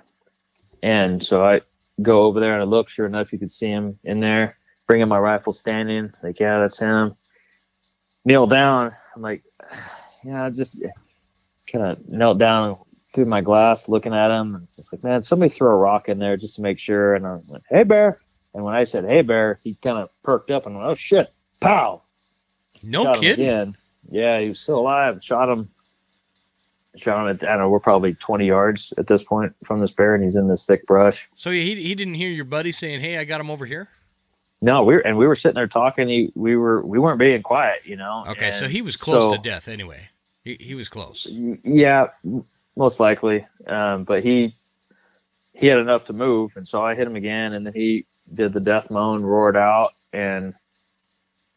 and 0.82 1.22
so 1.24 1.44
I 1.44 1.60
go 2.02 2.22
over 2.22 2.40
there 2.40 2.54
and 2.54 2.62
I 2.62 2.64
look. 2.64 2.88
Sure 2.88 3.06
enough, 3.06 3.32
you 3.32 3.38
could 3.38 3.52
see 3.52 3.68
him 3.68 3.96
in 4.02 4.18
there. 4.18 4.58
Bringing 4.88 5.06
my 5.08 5.18
rifle, 5.20 5.52
standing. 5.52 6.10
Like, 6.22 6.40
yeah, 6.40 6.58
that's 6.58 6.78
him. 6.80 7.14
Kneel 8.26 8.48
down. 8.48 8.92
I'm 9.14 9.22
like, 9.22 9.44
yeah, 10.24 10.44
I 10.44 10.50
just 10.50 10.82
kind 11.70 11.84
of 11.86 12.08
knelt 12.08 12.38
down 12.38 12.76
through 13.14 13.26
my 13.26 13.40
glass, 13.40 13.88
looking 13.88 14.12
at 14.12 14.32
him. 14.32 14.56
And 14.56 14.68
it's 14.76 14.92
like, 14.92 15.04
man, 15.04 15.22
somebody 15.22 15.48
throw 15.48 15.70
a 15.70 15.76
rock 15.76 16.08
in 16.08 16.18
there 16.18 16.36
just 16.36 16.56
to 16.56 16.62
make 16.62 16.80
sure. 16.80 17.14
And 17.14 17.24
I 17.24 17.38
went, 17.46 17.62
hey, 17.70 17.84
bear. 17.84 18.20
And 18.52 18.64
when 18.64 18.74
I 18.74 18.82
said, 18.82 19.04
hey, 19.04 19.22
bear, 19.22 19.60
he 19.62 19.76
kind 19.76 19.96
of 19.96 20.10
perked 20.24 20.50
up 20.50 20.66
and 20.66 20.76
went, 20.76 20.88
oh, 20.88 20.94
shit. 20.96 21.32
Pow. 21.60 22.02
No 22.82 23.04
shot 23.04 23.20
kidding. 23.20 23.76
Yeah, 24.10 24.40
he 24.40 24.48
was 24.48 24.58
still 24.60 24.80
alive. 24.80 25.20
Shot 25.22 25.48
him. 25.48 25.70
Shot 26.96 27.22
him 27.22 27.28
at, 27.28 27.44
I 27.44 27.52
don't 27.52 27.58
know, 27.60 27.68
we're 27.68 27.78
probably 27.78 28.14
20 28.14 28.46
yards 28.46 28.92
at 28.98 29.06
this 29.06 29.22
point 29.22 29.54
from 29.64 29.78
this 29.78 29.92
bear, 29.92 30.16
and 30.16 30.24
he's 30.24 30.34
in 30.34 30.48
this 30.48 30.66
thick 30.66 30.84
brush. 30.86 31.28
So 31.34 31.52
he 31.52 31.80
he 31.80 31.94
didn't 31.94 32.14
hear 32.14 32.30
your 32.30 32.46
buddy 32.46 32.72
saying, 32.72 33.00
"Hey, 33.00 33.18
I 33.18 33.24
got 33.24 33.40
him 33.40 33.50
over 33.50 33.66
here." 33.66 33.88
No, 34.66 34.82
we 34.82 34.94
were, 34.94 35.00
and 35.00 35.16
we 35.16 35.28
were 35.28 35.36
sitting 35.36 35.54
there 35.54 35.68
talking. 35.68 36.08
He, 36.08 36.32
we 36.34 36.56
were, 36.56 36.84
we 36.84 36.98
weren't 36.98 37.20
being 37.20 37.40
quiet, 37.40 37.82
you 37.84 37.94
know. 37.94 38.24
Okay, 38.26 38.50
so 38.50 38.66
he 38.66 38.82
was 38.82 38.96
close 38.96 39.22
so- 39.22 39.36
to 39.36 39.38
death 39.38 39.68
anyway. 39.68 40.08
He 40.42 40.56
he 40.58 40.74
was 40.74 40.88
close. 40.88 41.26
Yeah, 41.30 42.08
most 42.76 42.98
likely. 42.98 43.46
Um, 43.68 44.02
but 44.02 44.24
he 44.24 44.56
he 45.54 45.68
had 45.68 45.78
enough 45.78 46.06
to 46.06 46.12
move, 46.12 46.56
and 46.56 46.66
so 46.66 46.84
I 46.84 46.96
hit 46.96 47.06
him 47.06 47.14
again, 47.14 47.52
and 47.52 47.64
then 47.64 47.74
he 47.74 48.06
did 48.34 48.52
the 48.52 48.60
death 48.60 48.90
moan, 48.90 49.22
roared 49.22 49.56
out, 49.56 49.94
and 50.12 50.54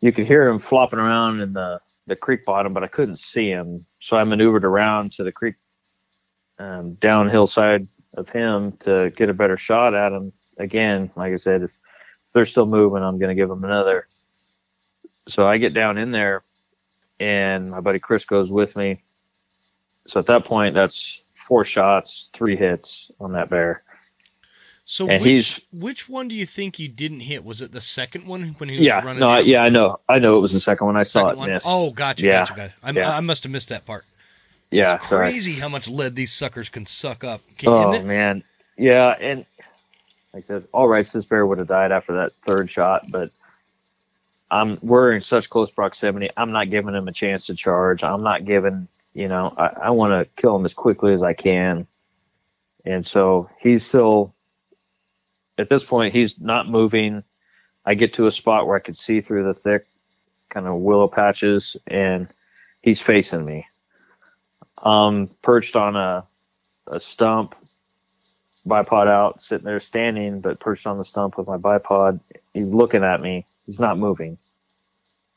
you 0.02 0.12
could 0.12 0.28
hear 0.28 0.48
him 0.48 0.60
flopping 0.60 1.00
around 1.00 1.42
in 1.42 1.54
the 1.54 1.82
the 2.06 2.16
creek 2.16 2.46
bottom, 2.46 2.74
but 2.74 2.84
I 2.84 2.88
couldn't 2.88 3.18
see 3.18 3.50
him. 3.50 3.88
So 4.00 4.18
I 4.18 4.24
maneuvered 4.24 4.66
around 4.66 5.14
to 5.14 5.24
the 5.24 5.32
creek 5.32 5.56
um, 6.60 6.94
downhill 6.94 7.48
side 7.48 7.88
of 8.14 8.30
him 8.30 8.74
to 8.82 9.12
get 9.16 9.30
a 9.30 9.34
better 9.34 9.58
shot 9.58 9.96
at 9.96 10.12
him. 10.12 10.32
Again, 10.60 11.10
like 11.16 11.34
I 11.34 11.38
said, 11.38 11.64
if, 11.64 11.78
if 12.30 12.34
they're 12.34 12.46
still 12.46 12.66
moving, 12.68 13.04
I'm 13.04 13.18
going 13.20 13.30
to 13.30 13.36
give 13.36 13.50
them 13.50 13.64
another. 13.64 14.08
So 15.28 15.46
I 15.46 15.58
get 15.58 15.74
down 15.74 15.98
in 15.98 16.12
there, 16.12 16.44
and 17.20 17.72
my 17.72 17.82
buddy 17.82 18.00
Chris 18.00 18.26
goes 18.26 18.52
with 18.52 18.76
me. 18.76 19.02
So 20.08 20.20
at 20.20 20.28
that 20.28 20.46
point, 20.46 20.76
that's 20.76 21.24
four 21.36 21.66
shots, 21.66 22.30
three 22.34 22.56
hits 22.56 23.12
on 23.20 23.34
that 23.34 23.50
bear. 23.50 23.84
So 24.86 25.08
And 25.08 25.22
which 25.22 25.62
which 25.72 26.10
one 26.10 26.30
do 26.30 26.36
you 26.36 26.48
think 26.48 26.80
you 26.80 26.88
didn't 26.88 27.20
hit? 27.20 27.44
Was 27.44 27.62
it 27.62 27.72
the 27.72 27.82
second 27.82 28.26
one 28.26 28.56
when 28.58 28.70
he 28.70 28.78
was 28.78 28.86
Yeah, 28.88 29.04
running? 29.06 29.20
no, 29.20 29.30
I, 29.30 29.40
yeah, 29.42 29.62
I 29.62 29.70
know, 29.70 30.00
I 30.10 30.18
know 30.18 30.38
it 30.38 30.42
was 30.42 30.52
the 30.54 30.60
second 30.60 30.88
one. 30.88 30.98
I 30.98 31.04
saw 31.04 31.30
Second 31.30 31.44
it 31.44 31.54
miss. 31.54 31.64
Oh, 31.68 31.92
gotcha, 31.92 32.26
Yeah, 32.26 32.40
gotcha, 32.42 32.54
gotcha. 32.56 32.74
I, 32.82 32.92
yeah. 32.92 33.16
I 33.16 33.20
must 33.20 33.44
have 33.44 33.52
missed 33.52 33.70
that 33.70 33.86
part. 33.86 34.04
yeah, 34.72 34.96
it's 34.96 35.08
sorry. 35.08 35.30
crazy 35.30 35.54
how 35.54 35.70
much 35.70 35.88
lead 35.88 36.16
these 36.16 36.32
suckers 36.34 36.70
can 36.70 36.88
suck 36.88 37.24
up. 37.24 37.42
Can, 37.60 37.70
Oh 37.70 38.02
man, 38.02 38.44
yeah, 38.78 39.10
and 39.10 39.46
like 40.34 40.44
I 40.44 40.46
said, 40.46 40.68
all 40.74 40.88
right, 40.88 41.06
this 41.06 41.26
bear 41.26 41.46
would 41.46 41.58
have 41.58 41.68
died 41.68 41.92
after 41.92 42.16
that 42.16 42.34
third 42.44 42.70
shot, 42.70 43.10
but 43.10 43.32
I'm 44.52 44.78
we're 44.82 45.14
in 45.14 45.22
such 45.22 45.50
close 45.50 45.72
proximity. 45.72 46.30
I'm 46.36 46.52
not 46.52 46.70
giving 46.70 46.96
him 46.96 47.08
a 47.08 47.12
chance 47.12 47.48
to 47.48 47.56
charge. 47.56 48.04
I'm 48.04 48.24
not 48.24 48.46
giving, 48.46 48.88
you 49.14 49.28
know, 49.28 49.54
I, 49.58 49.68
I 49.84 49.90
want 49.92 50.12
to 50.12 50.42
kill 50.42 50.56
him 50.56 50.66
as 50.66 50.74
quickly 50.74 51.14
as 51.14 51.24
I 51.24 51.34
can, 51.34 51.88
and 52.86 53.06
so 53.06 53.50
he's 53.60 53.86
still. 53.86 54.34
At 55.58 55.68
this 55.68 55.84
point, 55.84 56.14
he's 56.14 56.40
not 56.40 56.70
moving. 56.70 57.22
I 57.86 57.94
get 57.96 58.14
to 58.14 58.28
a 58.28 58.32
spot 58.32 58.66
where 58.66 58.78
I 58.78 58.80
could 58.80 58.96
see 58.96 59.20
through 59.20 59.44
the 59.44 59.54
thick 59.54 59.88
kind 60.48 60.66
of 60.66 60.76
willow 60.76 61.10
patches, 61.10 61.76
and 61.86 62.30
he's 62.82 63.02
facing 63.02 63.44
me. 63.44 63.68
Um, 64.78 65.30
perched 65.42 65.76
on 65.76 65.98
a 65.98 66.26
a 66.88 67.00
stump, 67.00 67.56
bipod 68.68 69.08
out, 69.08 69.42
sitting 69.42 69.66
there 69.66 69.80
standing, 69.80 70.42
but 70.42 70.60
perched 70.60 70.88
on 70.88 70.98
the 70.98 71.04
stump 71.04 71.38
with 71.38 71.48
my 71.48 71.58
bipod. 71.58 72.20
He's 72.54 72.70
looking 72.70 73.04
at 73.04 73.22
me. 73.22 73.46
He's 73.66 73.80
not 73.80 73.98
moving. 73.98 74.38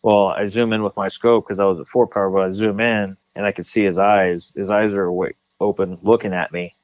Well, 0.03 0.29
I 0.29 0.49
zoom 0.49 0.73
in 0.73 0.83
with 0.83 0.97
my 0.97 1.09
scope 1.09 1.47
because 1.47 1.61
I 1.61 1.65
was 1.65 1.79
at 1.79 1.87
four 1.87 2.07
power, 2.07 2.31
but 2.31 2.43
I 2.43 2.51
zoom 2.51 2.81
in 2.81 3.17
and 3.37 3.47
I 3.47 3.53
could 3.53 3.67
see 3.67 3.85
his 3.85 3.99
eyes. 3.99 4.53
His 4.57 4.71
eyes 4.71 4.93
are 4.93 5.05
awake, 5.05 5.37
open, 5.61 5.99
looking 6.03 6.35
at 6.35 6.53
me. 6.53 6.75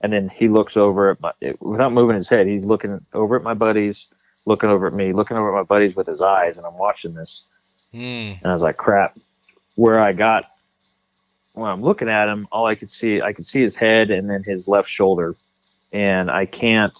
And 0.00 0.12
then 0.12 0.28
he 0.28 0.48
looks 0.48 0.76
over 0.76 1.10
at 1.10 1.20
my, 1.20 1.32
it, 1.40 1.60
without 1.60 1.92
moving 1.92 2.16
his 2.16 2.28
head, 2.28 2.46
he's 2.46 2.64
looking 2.64 3.04
over 3.12 3.36
at 3.36 3.42
my 3.42 3.54
buddies, 3.54 4.06
looking 4.46 4.70
over 4.70 4.86
at 4.86 4.92
me, 4.92 5.12
looking 5.12 5.36
over 5.36 5.48
at 5.48 5.58
my 5.58 5.64
buddies 5.64 5.96
with 5.96 6.06
his 6.06 6.20
eyes, 6.20 6.56
and 6.56 6.66
I'm 6.66 6.78
watching 6.78 7.14
this. 7.14 7.46
Hmm. 7.92 7.98
And 7.98 8.46
I 8.46 8.52
was 8.52 8.62
like, 8.62 8.76
crap. 8.76 9.18
Where 9.74 9.98
I 9.98 10.12
got 10.12 10.44
when 11.58 11.70
I'm 11.70 11.82
looking 11.82 12.08
at 12.08 12.28
him, 12.28 12.46
all 12.52 12.66
I 12.66 12.74
could 12.74 12.90
see 12.90 13.20
I 13.20 13.32
could 13.32 13.46
see 13.46 13.60
his 13.60 13.74
head 13.74 14.10
and 14.10 14.30
then 14.30 14.42
his 14.44 14.68
left 14.68 14.88
shoulder. 14.88 15.34
And 15.92 16.30
I 16.30 16.46
can't 16.46 16.96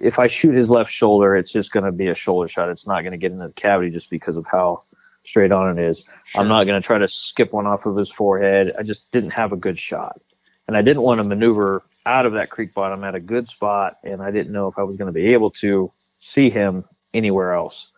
if 0.00 0.18
I 0.18 0.26
shoot 0.26 0.54
his 0.54 0.70
left 0.70 0.90
shoulder, 0.90 1.36
it's 1.36 1.52
just 1.52 1.72
gonna 1.72 1.92
be 1.92 2.08
a 2.08 2.14
shoulder 2.14 2.48
shot. 2.48 2.68
It's 2.68 2.86
not 2.86 3.04
gonna 3.04 3.16
get 3.16 3.32
into 3.32 3.46
the 3.46 3.52
cavity 3.52 3.90
just 3.90 4.10
because 4.10 4.36
of 4.36 4.46
how 4.46 4.82
straight 5.24 5.52
on 5.52 5.78
it 5.78 5.82
is. 5.82 6.04
Sure. 6.24 6.40
I'm 6.40 6.48
not 6.48 6.64
gonna 6.64 6.80
try 6.80 6.98
to 6.98 7.08
skip 7.08 7.52
one 7.52 7.66
off 7.66 7.86
of 7.86 7.96
his 7.96 8.10
forehead. 8.10 8.74
I 8.78 8.82
just 8.82 9.10
didn't 9.12 9.30
have 9.30 9.52
a 9.52 9.56
good 9.56 9.78
shot. 9.78 10.20
And 10.66 10.76
I 10.76 10.82
didn't 10.82 11.02
want 11.02 11.20
to 11.20 11.24
maneuver 11.28 11.82
out 12.06 12.26
of 12.26 12.34
that 12.34 12.50
creek 12.50 12.74
bottom 12.74 13.04
at 13.04 13.14
a 13.14 13.20
good 13.20 13.48
spot 13.48 13.98
and 14.02 14.22
I 14.22 14.30
didn't 14.30 14.52
know 14.52 14.68
if 14.68 14.78
I 14.78 14.82
was 14.82 14.96
gonna 14.96 15.12
be 15.12 15.32
able 15.32 15.50
to 15.52 15.92
see 16.18 16.50
him 16.50 16.84
anywhere 17.12 17.52
else. 17.52 17.88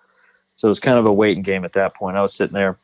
So 0.56 0.68
it 0.68 0.70
was 0.70 0.80
kind 0.80 0.98
of 0.98 1.06
a 1.06 1.12
waiting 1.12 1.42
game 1.42 1.64
at 1.64 1.74
that 1.74 1.94
point. 1.94 2.16
I 2.16 2.22
was 2.22 2.34
sitting 2.34 2.54
there. 2.54 2.78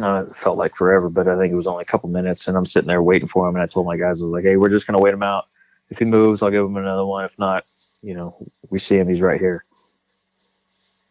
Uh, 0.00 0.24
it 0.28 0.36
felt 0.36 0.56
like 0.56 0.74
forever, 0.74 1.08
but 1.08 1.28
I 1.28 1.38
think 1.38 1.52
it 1.52 1.56
was 1.56 1.66
only 1.66 1.82
a 1.82 1.86
couple 1.86 2.08
minutes, 2.08 2.48
and 2.48 2.56
I'm 2.56 2.66
sitting 2.66 2.88
there 2.88 3.02
waiting 3.02 3.28
for 3.28 3.48
him. 3.48 3.54
And 3.54 3.62
I 3.62 3.66
told 3.66 3.86
my 3.86 3.96
guys, 3.96 4.20
I 4.20 4.24
was 4.24 4.32
like, 4.32 4.44
"Hey, 4.44 4.56
we're 4.56 4.68
just 4.68 4.86
gonna 4.86 5.00
wait 5.00 5.14
him 5.14 5.22
out. 5.22 5.44
If 5.90 5.98
he 5.98 6.04
moves, 6.04 6.42
I'll 6.42 6.50
give 6.50 6.64
him 6.64 6.76
another 6.76 7.04
one. 7.04 7.24
If 7.24 7.38
not, 7.38 7.64
you 8.02 8.14
know, 8.14 8.36
we 8.68 8.78
see 8.78 8.98
him, 8.98 9.08
he's 9.08 9.20
right 9.20 9.40
here." 9.40 9.64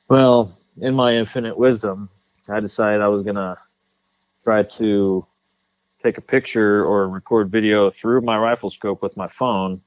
Well, 0.07 0.57
in 0.79 0.95
my 0.95 1.15
infinite 1.15 1.57
wisdom, 1.57 2.09
I 2.47 2.59
decided 2.59 3.01
I 3.01 3.07
was 3.07 3.23
gonna 3.23 3.57
try 4.43 4.63
to 4.63 5.25
take 6.03 6.17
a 6.17 6.21
picture 6.21 6.85
or 6.85 7.09
record 7.09 7.49
video 7.49 7.89
through 7.89 8.21
my 8.21 8.37
rifle 8.37 8.69
scope 8.69 9.01
with 9.01 9.17
my 9.17 9.27
phone. 9.27 9.81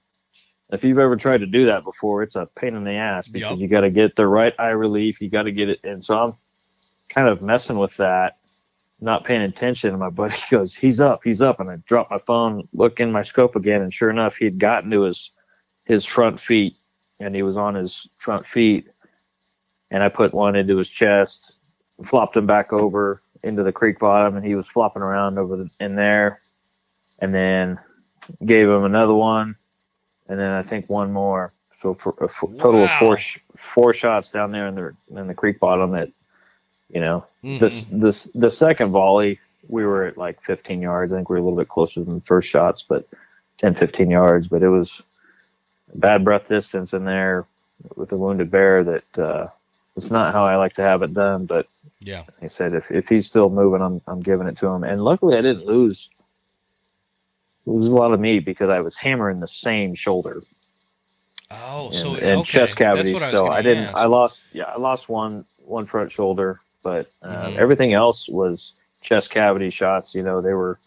If 0.70 0.84
you've 0.84 0.98
ever 0.98 1.16
tried 1.16 1.38
to 1.38 1.46
do 1.46 1.66
that 1.66 1.84
before, 1.84 2.22
it's 2.22 2.34
a 2.36 2.46
pain 2.46 2.74
in 2.74 2.84
the 2.84 2.92
ass 2.92 3.28
because 3.28 3.52
Yup. 3.52 3.60
you 3.60 3.68
got 3.68 3.82
to 3.82 3.90
get 3.90 4.16
the 4.16 4.26
right 4.26 4.52
eye 4.58 4.70
relief. 4.70 5.20
You 5.20 5.30
got 5.30 5.44
to 5.44 5.52
get 5.52 5.68
it, 5.68 5.80
and 5.84 6.02
so 6.02 6.18
I'm 6.22 6.34
kind 7.08 7.28
of 7.28 7.40
messing 7.40 7.78
with 7.78 7.96
that, 7.98 8.38
not 9.00 9.24
paying 9.24 9.42
attention. 9.42 9.90
And 9.90 9.98
my 9.98 10.10
buddy 10.10 10.36
goes, 10.50 10.74
"He's 10.74 11.00
up, 11.00 11.20
he's 11.24 11.40
up," 11.40 11.60
and 11.60 11.70
I 11.70 11.76
drop 11.86 12.10
my 12.10 12.18
phone, 12.18 12.68
look 12.72 13.00
in 13.00 13.12
my 13.12 13.22
scope 13.22 13.56
again, 13.56 13.82
and 13.82 13.92
sure 13.92 14.10
enough, 14.10 14.36
he'd 14.36 14.58
gotten 14.58 14.90
to 14.90 15.02
his 15.02 15.32
his 15.84 16.04
front 16.04 16.38
feet, 16.38 16.76
and 17.20 17.34
he 17.34 17.42
was 17.42 17.56
on 17.56 17.74
his 17.74 18.08
front 18.18 18.46
feet. 18.46 18.88
And 19.90 20.02
I 20.02 20.10
put 20.10 20.34
one 20.34 20.54
into 20.54 20.76
his 20.76 20.88
chest, 20.88 21.58
flopped 22.02 22.36
him 22.36 22.46
back 22.46 22.72
over 22.72 23.22
into 23.42 23.62
the 23.62 23.72
creek 23.72 23.98
bottom, 23.98 24.36
and 24.36 24.44
he 24.44 24.54
was 24.54 24.68
flopping 24.68 25.02
around 25.02 25.38
over 25.38 25.56
the, 25.56 25.70
in 25.80 25.94
there. 25.94 26.42
And 27.20 27.34
then 27.34 27.78
gave 28.44 28.68
him 28.68 28.84
another 28.84 29.14
one, 29.14 29.56
and 30.28 30.38
then 30.38 30.50
I 30.50 30.62
think 30.62 30.88
one 30.88 31.12
more. 31.12 31.52
So 31.74 31.94
for 31.94 32.14
a 32.20 32.24
f- 32.24 32.40
total 32.58 32.84
of 32.84 32.90
four 32.92 33.16
sh- 33.16 33.38
four 33.54 33.92
shots 33.92 34.30
down 34.30 34.50
there 34.50 34.66
in 34.66 34.74
the 34.74 34.92
in 35.10 35.26
the 35.26 35.34
creek 35.34 35.60
bottom. 35.60 35.92
That 35.92 36.10
you 36.90 37.00
know, 37.00 37.24
Mhm. 37.44 37.58
this 37.60 37.84
this 37.84 38.24
the 38.34 38.50
second 38.50 38.90
volley 38.90 39.38
we 39.68 39.84
were 39.84 40.04
at 40.06 40.16
like 40.16 40.40
15 40.40 40.80
yards. 40.80 41.12
I 41.12 41.16
think 41.16 41.28
we 41.28 41.34
were 41.34 41.40
a 41.40 41.42
little 41.42 41.58
bit 41.58 41.68
closer 41.68 42.02
than 42.02 42.14
the 42.16 42.20
first 42.22 42.48
shots, 42.48 42.82
but 42.82 43.06
10, 43.58 43.74
15 43.74 44.10
yards. 44.10 44.48
But 44.48 44.62
it 44.62 44.68
was 44.70 45.02
bad 45.94 46.24
breath 46.24 46.48
distance 46.48 46.94
in 46.94 47.04
there 47.04 47.44
with 47.96 48.10
a 48.12 48.16
wounded 48.16 48.50
bear. 48.50 48.84
That 48.84 49.18
uh, 49.18 49.46
it's 49.96 50.10
not 50.10 50.32
how 50.32 50.44
I 50.44 50.56
like 50.56 50.74
to 50.74 50.82
have 50.82 51.02
it 51.02 51.12
done, 51.12 51.44
but 51.46 51.66
Yeah. 52.00 52.22
he 52.40 52.48
said, 52.48 52.72
if 52.72 52.90
if 52.90 53.08
he's 53.08 53.26
still 53.26 53.50
moving, 53.50 53.82
I'm 53.82 54.00
I'm 54.06 54.20
giving 54.20 54.46
it 54.48 54.56
to 54.58 54.68
him. 54.68 54.84
And 54.84 55.04
luckily, 55.04 55.36
I 55.36 55.42
didn't 55.42 55.66
lose 55.66 56.08
lose 57.66 57.90
a 57.90 57.94
lot 57.94 58.12
of 58.14 58.20
meat 58.20 58.46
because 58.46 58.70
I 58.70 58.80
was 58.80 58.96
hammering 58.96 59.40
the 59.40 59.48
same 59.48 59.94
shoulder 59.94 60.40
Oh, 61.50 61.86
and, 61.86 61.94
so 61.94 62.14
and 62.14 62.24
okay. 62.40 62.42
chest 62.42 62.76
cavity. 62.76 63.12
That's 63.12 63.22
what 63.22 63.22
I, 63.22 63.42
was 63.42 63.48
so 63.48 63.52
I 63.52 63.62
didn't. 63.62 63.84
ask. 63.84 63.96
I 63.96 64.04
lost. 64.06 64.42
Yeah, 64.52 64.64
I 64.64 64.76
lost 64.78 65.08
one 65.08 65.44
one 65.64 65.86
front 65.86 66.10
shoulder, 66.10 66.60
but 66.88 67.10
uh, 67.22 67.50
Mhm. 67.50 67.58
everything 67.58 67.92
else 67.92 68.28
was 68.28 68.74
chest 69.02 69.30
cavity 69.30 69.68
shots. 69.70 70.14
You 70.14 70.22
know, 70.22 70.40
they 70.40 70.54
were 70.54 70.78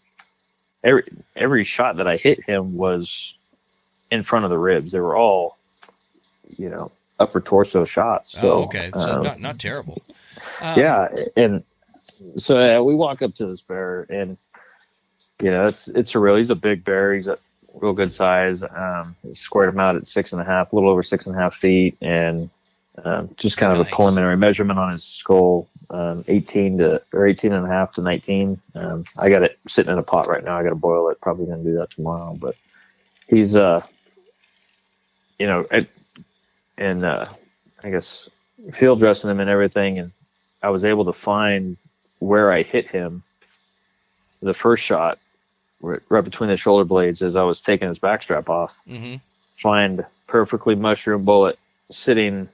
every 0.82 1.04
every 1.36 1.64
shot 1.64 1.96
that 1.98 2.08
I 2.08 2.16
hit 2.16 2.42
him 2.44 2.76
was 2.76 3.34
in 4.10 4.22
front 4.24 4.44
of 4.44 4.50
the 4.50 4.58
ribs. 4.58 4.90
They 4.92 5.00
were 5.00 5.16
all, 5.16 5.56
you 6.58 6.68
know, 6.70 6.90
upper 7.20 7.40
torso 7.40 7.84
shots. 7.84 8.32
So, 8.32 8.48
oh, 8.50 8.62
okay, 8.64 8.90
so 8.92 9.16
um, 9.16 9.22
not 9.22 9.40
not 9.40 9.58
terrible. 9.60 10.02
Um, 10.60 10.78
yeah, 10.78 11.08
and 11.36 11.62
so 12.36 12.58
yeah, 12.58 12.80
we 12.80 12.94
walk 12.96 13.22
up 13.22 13.34
to 13.34 13.46
this 13.46 13.62
bear, 13.62 14.06
and 14.10 14.36
you 15.40 15.50
know, 15.50 15.66
it's 15.66 15.86
it's 15.86 16.14
a 16.16 16.18
real. 16.18 16.36
He's 16.36 16.50
a 16.50 16.56
big 16.56 16.84
bear. 16.84 17.14
He's 17.14 17.28
a 17.28 17.38
real 17.74 17.92
good 17.92 18.10
size. 18.10 18.62
Um, 18.64 19.14
squared 19.34 19.68
him 19.68 19.78
out 19.78 19.94
at 19.94 20.06
six 20.06 20.32
and 20.32 20.42
a 20.42 20.44
half, 20.44 20.72
a 20.72 20.74
little 20.74 20.90
over 20.90 21.04
six 21.04 21.26
and 21.26 21.36
a 21.36 21.38
half 21.38 21.54
feet, 21.54 21.96
and 22.00 22.50
um, 23.04 23.30
just 23.36 23.56
kind 23.56 23.72
of 23.72 23.78
Nice. 23.78 23.92
a 23.92 23.94
preliminary 23.94 24.36
measurement 24.36 24.78
on 24.78 24.92
his 24.92 25.04
skull, 25.04 25.68
um, 25.90 26.24
18 26.28 26.78
to 26.78 27.02
or 27.12 27.26
18 27.26 27.52
and 27.52 27.64
a 27.64 27.68
half 27.68 27.92
to 27.94 28.02
19. 28.02 28.60
Um, 28.74 29.04
I 29.18 29.30
got 29.30 29.42
it 29.42 29.58
sitting 29.66 29.92
in 29.92 29.98
a 29.98 30.02
pot 30.02 30.28
right 30.28 30.44
now. 30.44 30.58
I 30.58 30.62
got 30.62 30.70
to 30.70 30.74
boil 30.74 31.08
it. 31.08 31.20
Probably 31.20 31.46
gonna 31.46 31.62
do 31.62 31.74
that 31.74 31.90
tomorrow. 31.90 32.36
But 32.38 32.56
he's 33.26 33.56
uh, 33.56 33.84
you 35.38 35.46
know, 35.46 35.66
it, 35.70 35.88
and 36.76 37.04
uh, 37.04 37.26
I 37.82 37.90
guess 37.90 38.28
field 38.72 38.98
dressing 38.98 39.30
him 39.30 39.40
and 39.40 39.50
everything, 39.50 39.98
and 39.98 40.12
I 40.62 40.70
was 40.70 40.84
able 40.84 41.06
to 41.06 41.12
find 41.12 41.76
where 42.18 42.52
I 42.52 42.62
hit 42.62 42.88
him. 42.88 43.22
The 44.42 44.54
first 44.54 44.82
shot, 44.84 45.18
right 45.80 46.24
between 46.24 46.50
the 46.50 46.56
shoulder 46.56 46.84
blades, 46.84 47.22
as 47.22 47.36
I 47.36 47.44
was 47.44 47.60
taking 47.60 47.88
his 47.88 47.98
backstrap 47.98 48.48
off 48.48 48.80
hmm 48.86 49.16
find 49.62 50.04
perfectly 50.26 50.74
mushroom 50.74 51.24
bullet 51.24 51.58
sitting, 51.90 52.48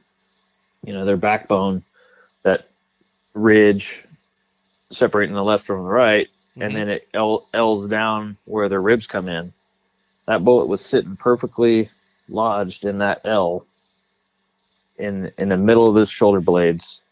you 0.85 0.93
know, 0.93 1.05
their 1.05 1.17
backbone, 1.17 1.85
that 2.45 2.69
ridge 3.35 4.05
separating 4.91 5.35
the 5.35 5.45
left 5.45 5.67
from 5.67 5.85
the 5.85 5.91
right, 5.91 6.29
and 6.61 6.75
Mhm. 6.75 6.77
then 6.77 6.89
it 6.89 7.09
L- 7.15 7.47
L's 7.55 7.89
down 7.89 8.37
where 8.47 8.69
their 8.69 8.81
ribs 8.83 9.07
come 9.07 9.29
in. 9.29 9.53
That 10.27 10.45
bullet 10.45 10.67
was 10.67 10.85
sitting 10.85 11.17
perfectly 11.17 11.91
lodged 12.29 12.85
in 12.85 12.99
that 12.99 13.23
L 13.25 13.67
in 14.99 15.33
in 15.39 15.49
the 15.49 15.57
middle 15.57 15.89
of 15.89 15.97
his 15.97 16.11
shoulder 16.11 16.41
blades 16.41 17.05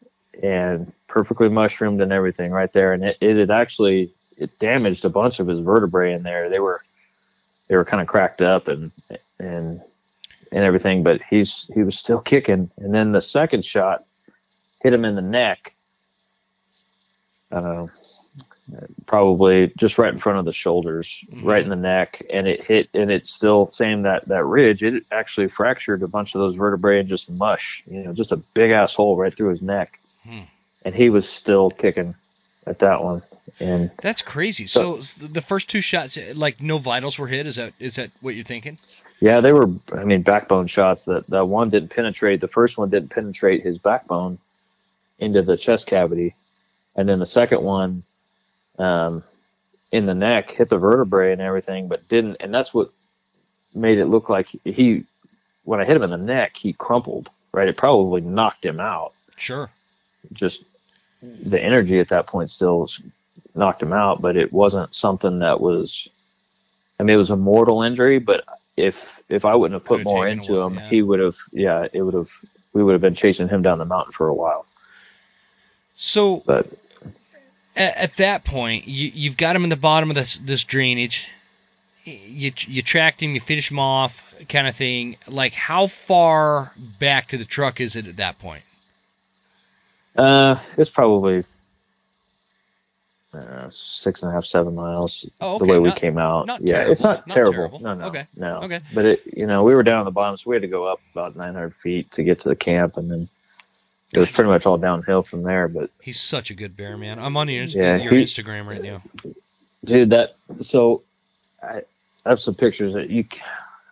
and 0.43 0.93
perfectly 1.09 1.48
mushroomed 1.48 2.01
and 2.01 2.12
everything 2.12 2.51
right 2.52 2.72
there 2.72 2.93
and 2.93 3.05
it, 3.05 3.16
it 3.20 3.36
had 3.36 3.51
actually 3.51 4.12
it 4.36 4.59
damaged 4.59 5.05
a 5.05 5.10
bunch 5.10 5.40
of 5.40 5.47
his 5.48 5.60
vertebrae 5.60 6.12
in 6.12 6.22
there 6.22 6.48
they 6.51 6.60
were 6.60 6.82
they 7.68 7.76
were 7.76 7.84
kind 7.84 8.02
of 8.02 8.09
cracked 8.09 8.43
up 8.43 8.68
and 8.68 8.93
and 9.38 9.80
and 10.57 10.65
everything 10.65 11.03
but 11.05 11.20
he's 11.31 11.70
he 11.74 11.83
was 11.85 11.97
still 11.97 12.20
kicking. 12.20 12.70
And 12.78 12.93
then 12.93 13.12
the 13.12 13.20
second 13.20 13.65
shot 13.65 14.05
hit 14.83 14.93
him 14.93 15.05
in 15.05 15.15
the 15.15 15.23
neck. 15.23 15.74
Uh, 17.53 17.87
probably 19.07 19.73
just 19.77 19.99
right 19.99 20.12
in 20.12 20.19
front 20.19 20.41
of 20.41 20.45
the 20.45 20.53
shoulders 20.53 21.24
Mhm. 21.33 21.45
right 21.45 21.62
in 21.62 21.69
the 21.69 21.77
neck 21.77 22.20
and 22.33 22.49
it 22.49 22.65
hit 22.65 22.89
and 22.93 23.12
it's 23.12 23.31
still 23.31 23.69
same 23.69 24.03
that 24.03 24.27
that 24.27 24.45
ridge. 24.45 24.83
It 24.83 25.05
actually 25.12 25.47
fractured 25.49 26.03
a 26.03 26.09
bunch 26.09 26.35
of 26.35 26.41
those 26.41 26.57
vertebrae 26.57 26.99
and 27.01 27.09
just 27.09 27.31
mush 27.31 27.85
you 27.87 28.03
know 28.03 28.12
just 28.12 28.33
a 28.33 28.37
big 28.37 28.73
asshole 28.73 29.16
right 29.16 29.35
through 29.35 29.51
his 29.51 29.62
neck. 29.62 30.01
Hmm. 30.24 30.41
and 30.85 30.93
he 30.95 31.09
was 31.11 31.28
still 31.28 31.70
kicking 31.70 32.16
at 32.66 32.80
that 32.80 33.02
one 33.02 33.22
and 33.60 33.90
That's 34.02 34.22
crazy. 34.22 34.66
So, 34.66 34.97
s- 34.97 35.14
the 35.14 35.40
first 35.40 35.70
two 35.70 35.80
shots, 35.80 36.18
like 36.34 36.60
no 36.60 36.78
vitals 36.78 37.18
were 37.18 37.26
hit. 37.26 37.47
Is 37.47 37.56
that 37.56 37.72
is 37.78 37.97
that 37.97 38.10
what 38.20 38.34
you're 38.34 38.44
thinking? 38.44 38.78
Yeah, 39.20 39.40
they 39.40 39.52
were. 39.52 39.70
I 39.93 40.05
mean, 40.05 40.22
backbone 40.22 40.66
shots. 40.66 41.05
That 41.06 41.26
that 41.28 41.47
one 41.47 41.70
didn't 41.70 41.90
penetrate. 41.90 42.40
The 42.40 42.48
first 42.48 42.76
one 42.76 42.90
didn't 42.90 43.10
penetrate 43.10 43.62
his 43.62 43.78
backbone 43.78 44.38
into 45.18 45.43
the 45.43 45.56
chest 45.56 45.86
cavity, 45.86 46.34
and 46.94 47.09
then 47.09 47.18
the 47.18 47.26
second 47.26 47.62
one, 47.62 48.02
um, 48.78 49.22
in 49.90 50.05
the 50.05 50.14
neck, 50.14 50.51
hit 50.51 50.68
the 50.68 50.78
vertebrae 50.78 51.32
and 51.32 51.40
everything, 51.40 51.88
but 51.88 52.09
didn't. 52.09 52.36
And 52.40 52.52
that's 52.52 52.74
what 52.74 52.90
made 53.74 53.98
it 53.98 54.06
look 54.06 54.28
like 54.28 54.48
he. 54.64 55.05
When 55.64 55.80
I 55.80 55.84
hit 55.84 55.97
him 55.97 56.02
in 56.02 56.10
the 56.10 56.18
neck, 56.18 56.56
he 56.56 56.72
crumpled. 56.72 57.30
Right, 57.52 57.68
it 57.68 57.76
probably 57.78 58.20
knocked 58.20 58.64
him 58.66 58.80
out. 58.80 59.14
Sure. 59.36 59.70
Just 60.34 60.62
the 61.22 61.62
energy 61.62 61.98
at 62.01 62.09
that 62.09 62.26
point 62.26 62.51
still 62.51 62.88
knocked 63.55 63.82
him 63.82 63.93
out, 63.93 64.20
but 64.20 64.36
it 64.36 64.52
wasn't 64.52 64.94
something 64.94 65.40
that 65.40 65.60
was. 65.60 66.09
I 66.98 67.02
mean, 67.02 67.14
it 67.14 67.18
was 67.18 67.30
a 67.30 67.36
mortal 67.36 67.82
injury, 67.82 68.18
but 68.18 68.44
if 68.76 69.22
if 69.28 69.44
I 69.44 69.55
wouldn't 69.56 69.80
have 69.80 69.84
put 69.86 70.05
more 70.05 70.26
into 70.26 70.55
while, 70.55 70.66
him, 70.68 70.74
yeah. 70.74 70.88
he 70.88 71.02
would 71.02 71.20
have. 71.20 71.36
Yeah, 71.52 71.86
it 71.93 72.02
would 72.02 72.14
have. 72.14 72.30
We 72.72 72.82
would 72.82 72.93
have 72.93 73.01
been 73.01 73.14
chasing 73.14 73.48
him 73.48 73.62
down 73.62 73.78
the 73.78 73.84
mountain 73.84 74.12
for 74.12 74.28
a 74.28 74.34
while. 74.34 74.66
So 75.94 76.43
But 76.44 76.66
at, 77.74 77.97
at 77.97 78.16
that 78.16 78.44
point, 78.44 78.86
you 78.86 79.10
you've 79.14 79.36
got 79.36 79.56
him 79.56 79.64
in 79.64 79.70
the 79.70 79.76
bottom 79.76 80.10
of 80.10 80.16
this 80.16 80.36
this 80.38 80.64
drainage. 80.64 81.28
You 82.05 82.52
you 82.66 82.82
tracked 82.82 83.22
him, 83.22 83.34
you 83.34 83.40
finish 83.40 83.70
him 83.70 83.78
off, 83.78 84.34
kind 84.48 84.68
of 84.68 84.76
thing. 84.76 85.16
Like 85.26 85.55
how 85.55 85.86
far 85.86 86.72
back 86.98 87.28
to 87.28 87.38
the 87.38 87.44
truck 87.44 87.80
is 87.80 87.97
it 87.97 88.06
at 88.06 88.18
that 88.18 88.38
point? 88.38 88.62
Uh, 90.16 90.56
it's 90.78 90.90
probably 90.90 91.44
uh, 93.34 93.68
six 93.70 94.22
and 94.22 94.30
a 94.30 94.34
half, 94.34 94.44
seven 94.44 94.74
miles. 94.74 95.28
Oh, 95.40 95.59
The 95.59 95.64
okay, 95.64 95.72
way 95.74 95.78
we 95.78 95.88
not- 95.90 95.98
came 95.98 96.18
out. 96.18 96.47
yeah, 96.62 96.74
terrible, 96.76 96.93
it's 96.93 97.02
not, 97.05 97.26
not 97.28 97.34
terrible. 97.34 97.52
terrible. 97.52 97.80
No, 97.80 97.94
no, 97.94 98.05
Okay, 98.06 98.26
no. 98.36 98.56
okay. 98.62 98.80
But 98.94 99.05
it, 99.05 99.22
you 99.36 99.47
know, 99.47 99.62
we 99.62 99.74
were 99.74 99.82
down 99.82 100.01
on 100.01 100.05
the 100.06 100.10
bottom, 100.10 100.36
so 100.36 100.48
we 100.51 100.56
had 100.56 100.62
to 100.62 100.68
go 100.68 100.84
up 100.84 101.01
about 101.12 101.36
900 101.36 101.74
feet 101.74 102.10
to 102.12 102.22
get 102.22 102.40
to 102.40 102.48
the 102.48 102.56
camp, 102.56 102.97
and 102.97 103.10
then 103.10 103.26
it 104.12 104.18
was 104.18 104.30
pretty 104.30 104.48
much 104.48 104.64
all 104.64 104.78
downhill 104.78 105.22
from 105.22 105.43
there. 105.43 105.68
But 105.68 105.90
He's 106.01 106.20
such 106.20 106.51
a 106.51 106.55
good 106.55 106.76
bear, 106.76 106.97
man. 106.97 107.18
I'm 107.18 107.36
on 107.36 107.48
your, 107.48 107.64
Yeah, 107.64 107.97
your 107.97 108.12
he- 108.14 108.22
Instagram 108.24 108.66
right 108.66 108.82
now. 108.82 109.02
dude 109.84 110.10
that 110.10 110.36
so 110.60 111.02
I, 111.62 111.82
I 112.24 112.28
have 112.30 112.40
some 112.40 112.55
pictures 112.55 112.94
that 112.94 113.10
you 113.10 113.24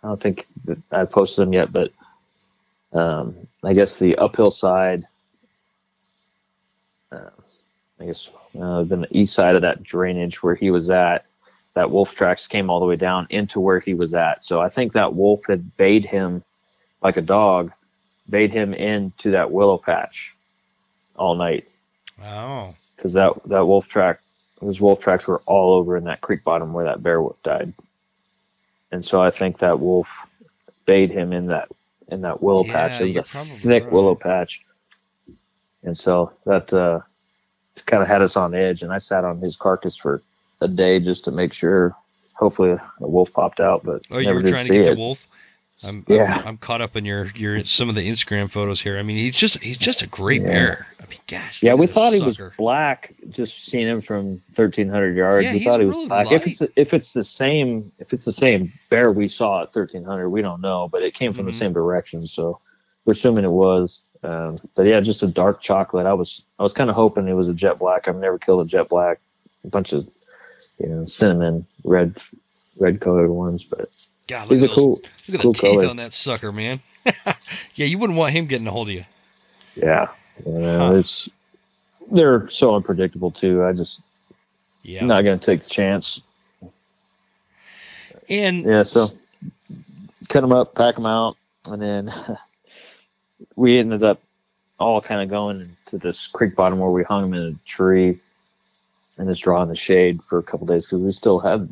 I 0.03 0.07
don't 0.07 0.19
think 0.19 0.45
that 0.65 0.77
i 0.91 1.05
posted 1.05 1.45
them 1.45 1.53
yet 1.53 1.71
but 1.71 1.91
um 2.93 3.35
i 3.63 3.73
guess 3.73 3.97
the 3.99 4.17
uphill 4.17 4.51
side 4.51 5.05
uh, 7.11 7.29
i 8.01 8.05
guess 8.05 8.29
uh, 8.59 8.83
the 8.83 9.07
east 9.11 9.33
side 9.33 9.55
of 9.55 9.61
that 9.61 9.83
drainage 9.83 10.41
where 10.43 10.55
he 10.55 10.71
was 10.71 10.89
at 10.89 11.25
that 11.75 11.91
wolf 11.91 12.15
tracks 12.15 12.47
came 12.47 12.69
all 12.69 12.79
the 12.79 12.85
way 12.85 12.95
down 12.95 13.27
into 13.29 13.59
where 13.59 13.79
he 13.79 13.93
was 13.93 14.13
at. 14.13 14.43
So 14.43 14.61
i 14.61 14.69
think 14.69 14.93
that 14.93 15.13
wolf 15.13 15.45
had 15.47 15.75
bayed 15.77 16.05
him 16.05 16.43
like 17.01 17.17
a 17.17 17.21
dog 17.21 17.71
bayed 18.29 18.51
him 18.51 18.73
into 18.73 19.31
that 19.31 19.51
willow 19.51 19.77
patch 19.77 20.33
all 21.15 21.35
night. 21.35 21.67
Oh, 22.23 22.73
because 22.95 23.13
that 23.13 23.33
that 23.45 23.65
wolf 23.65 23.87
track 23.87 24.21
those 24.61 24.79
wolf 24.81 24.99
tracks 24.99 25.27
were 25.27 25.41
all 25.45 25.73
over 25.73 25.97
in 25.97 26.05
that 26.05 26.21
creek 26.21 26.43
bottom 26.43 26.73
where 26.73 26.85
that 26.85 27.03
bear 27.03 27.21
wolf 27.21 27.41
died. 27.43 27.73
And 28.91 29.03
so 29.03 29.21
i 29.21 29.29
think 29.29 29.59
that 29.59 29.79
wolf 29.79 30.25
bayed 30.85 31.11
him 31.11 31.33
in 31.33 31.47
that 31.47 31.67
in 32.07 32.21
that 32.21 32.41
willow 32.41 32.63
Yeah, 32.63 32.71
patch 32.71 33.01
it 33.01 33.07
was 33.07 33.17
a 33.17 33.23
thick 33.23 33.83
right. 33.83 33.91
willow 33.91 34.15
patch 34.15 34.63
and 35.85 35.97
so 35.97 36.31
that 36.45 36.73
uh 36.73 36.99
kind 37.85 38.01
of 38.01 38.07
had 38.07 38.21
us 38.21 38.35
on 38.37 38.53
edge 38.53 38.81
and 38.83 38.91
i 38.93 38.97
sat 38.97 39.23
on 39.25 39.39
his 39.39 39.55
carcass 39.55 39.95
for 39.97 40.21
a 40.61 40.67
day 40.67 40.99
just 40.99 41.25
to 41.25 41.31
make 41.31 41.53
sure 41.53 41.95
hopefully 42.37 42.71
a 42.71 42.79
wolf 43.07 43.31
popped 43.33 43.59
out 43.59 43.83
but 43.83 44.01
oh, 44.11 44.17
you 44.17 44.33
were 44.33 44.41
trying 44.41 44.65
to 44.65 44.73
get 44.73 44.87
it 44.87 44.95
the 44.95 44.99
wolf. 44.99 45.25
I'm, 45.83 46.05
Yeah. 46.07 46.39
I'm 46.41 46.47
I'm 46.47 46.57
caught 46.57 46.79
up 46.81 46.95
in 46.95 47.03
your 47.03 47.25
your 47.35 47.65
some 47.65 47.89
of 47.89 47.95
the 47.95 48.07
Instagram 48.09 48.49
photos 48.49 48.79
here. 48.79 48.97
I 48.97 49.03
mean, 49.03 49.17
he's 49.17 49.35
just 49.35 49.61
he's 49.61 49.77
just 49.77 50.03
a 50.03 50.07
great 50.07 50.41
Yeah. 50.41 50.47
bear. 50.47 50.87
I 51.01 51.05
mean, 51.07 51.19
gosh. 51.27 51.61
Yeah, 51.61 51.73
we 51.73 51.85
thought 51.85 52.13
he 52.13 52.21
was 52.21 52.39
black. 52.57 53.13
Just 53.29 53.65
seeing 53.65 53.85
him 53.85 53.99
from 53.99 54.41
1,300 54.55 55.17
yards, 55.17 55.43
Yeah, 55.43 55.51
we 55.51 55.63
thought 55.65 55.81
he 55.81 55.85
was 55.85 55.97
really 55.97 56.07
black. 56.07 56.27
light. 56.27 56.35
If 56.35 56.47
it's 56.47 56.61
if 56.77 56.93
it's 56.93 57.11
the 57.11 57.25
same 57.25 57.91
if 57.99 58.13
it's 58.13 58.23
the 58.23 58.31
same 58.31 58.71
bear 58.89 59.11
we 59.11 59.27
saw 59.27 59.63
at 59.63 59.75
1,300, 59.75 60.29
we 60.29 60.41
don't 60.41 60.61
know, 60.61 60.87
but 60.87 61.03
it 61.03 61.13
came 61.13 61.33
from 61.33 61.43
Mhm. 61.43 61.47
the 61.49 61.53
same 61.53 61.73
direction, 61.73 62.21
so 62.23 62.57
we're 63.03 63.11
assuming 63.11 63.43
it 63.43 63.51
was. 63.51 64.05
Um, 64.25 64.57
but 64.75 64.85
yeah, 64.87 65.01
just 65.01 65.21
a 65.23 65.31
dark 65.31 65.61
chocolate. 65.61 66.05
I 66.07 66.13
was 66.13 66.43
I 66.59 66.63
was 66.63 66.73
kind 66.73 66.89
of 66.89 66.95
hoping 66.95 67.27
it 67.27 67.33
was 67.33 67.47
a 67.49 67.53
jet 67.53 67.77
black. 67.79 68.07
I've 68.07 68.15
never 68.17 68.37
killed 68.39 68.65
a 68.65 68.69
jet 68.69 68.89
black. 68.89 69.19
A 69.63 69.67
bunch 69.67 69.93
of 69.93 70.09
you 70.79 70.87
know 70.87 71.05
cinnamon 71.05 71.67
red 71.83 72.17
red 72.79 72.99
colored 73.01 73.29
ones, 73.29 73.63
but 73.63 73.95
God, 74.27 74.47
he's 74.49 74.63
a 74.63 74.67
those- 74.67 74.75
cool 74.75 74.89
Look 75.29 75.35
at 75.35 75.41
cool 75.41 75.53
the 75.53 75.59
teeth 75.59 75.71
color. 75.79 75.87
on 75.89 75.97
that 75.97 76.13
sucker, 76.13 76.51
man. 76.51 76.79
yeah, 77.75 77.85
you 77.85 77.97
wouldn't 77.99 78.17
want 78.17 78.33
him 78.33 78.47
getting 78.47 78.67
a 78.67 78.71
hold 78.71 78.89
of 78.89 78.95
you. 78.95 79.05
yeah. 79.75 80.07
You 80.45 80.51
know, 80.53 80.89
Huh. 80.91 80.95
it's 80.97 81.29
they're 82.11 82.47
so 82.49 82.75
unpredictable 82.75 83.31
too. 83.31 83.63
I 83.63 83.73
just 83.73 84.01
Yeah. 84.83 85.05
not 85.05 85.21
gonna 85.21 85.37
take 85.37 85.61
the 85.61 85.69
chance. 85.69 86.21
And 88.27 88.63
Yeah, 88.63 88.83
so 88.83 89.07
cut 90.29 90.41
them 90.41 90.51
up, 90.51 90.73
pack 90.75 90.95
them 90.95 91.05
out, 91.05 91.37
and 91.69 91.81
then 91.81 92.09
we 93.55 93.77
ended 93.79 94.03
up 94.03 94.21
all 94.79 95.01
kind 95.01 95.21
of 95.21 95.29
going 95.29 95.61
into 95.85 95.97
this 95.97 96.27
creek 96.27 96.55
bottom 96.55 96.79
where 96.79 96.91
we 96.91 97.03
hung 97.03 97.29
them 97.31 97.33
in 97.33 97.53
a 97.53 97.55
tree 97.65 98.19
and 99.17 99.29
just 99.29 99.43
draw 99.43 99.61
in 99.63 99.69
the 99.69 99.75
shade 99.75 100.21
for 100.23 100.37
a 100.37 100.43
couple 100.43 100.67
days 100.67 100.85
because 100.85 100.99
we 100.99 101.11
still 101.11 101.39
had 101.39 101.69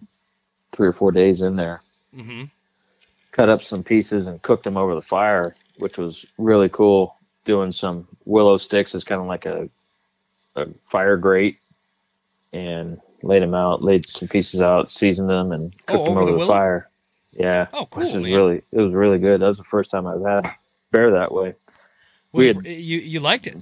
three 0.72 0.88
or 0.88 0.94
four 0.94 1.12
days 1.12 1.42
in 1.42 1.56
there. 1.56 1.82
hmm 2.16 2.46
Cut 3.32 3.50
up 3.50 3.64
some 3.64 3.84
pieces 3.84 4.28
and 4.28 4.42
cooked 4.42 4.64
them 4.64 4.78
over 4.78 4.94
the 4.94 5.02
fire, 5.02 5.56
which 5.78 5.98
was 5.98 6.26
really 6.38 6.70
cool. 6.70 7.16
Doing 7.46 7.72
some 7.72 8.08
willow 8.26 8.58
sticks 8.58 8.96
as 8.96 9.04
kind 9.04 9.20
of 9.20 9.28
like 9.28 9.46
a, 9.46 9.70
a 10.56 10.68
fire 10.84 11.18
grate, 11.18 11.58
and 12.54 13.02
laid 13.24 13.42
them 13.42 13.56
out, 13.56 13.84
laid 13.84 14.06
some 14.06 14.28
pieces 14.28 14.62
out, 14.62 14.90
seasoned 14.90 15.30
them, 15.30 15.52
and 15.52 15.74
Oh, 15.90 15.92
cooked 15.94 16.06
them 16.06 16.18
over 16.18 16.32
the 16.32 16.40
the, 16.40 16.46
fire. 16.46 16.90
Yeah. 17.34 17.68
Oh, 17.74 17.86
which 17.86 17.90
cool, 17.92 18.06
is 18.06 18.14
man. 18.14 18.24
really 18.24 18.62
it 18.72 18.80
was 18.80 18.94
really 18.94 19.20
good. 19.20 19.42
That 19.42 19.48
was 19.48 19.58
the 19.58 19.64
first 19.64 19.90
time 19.92 20.06
I've 20.08 20.22
had 20.24 20.54
bear 20.92 21.12
that 21.12 21.34
way. 21.34 21.56
Was 22.34 22.42
We 22.42 22.48
had- 22.48 22.66
you 22.66 22.98
you 23.00 23.20
liked 23.22 23.48
it, 23.48 23.56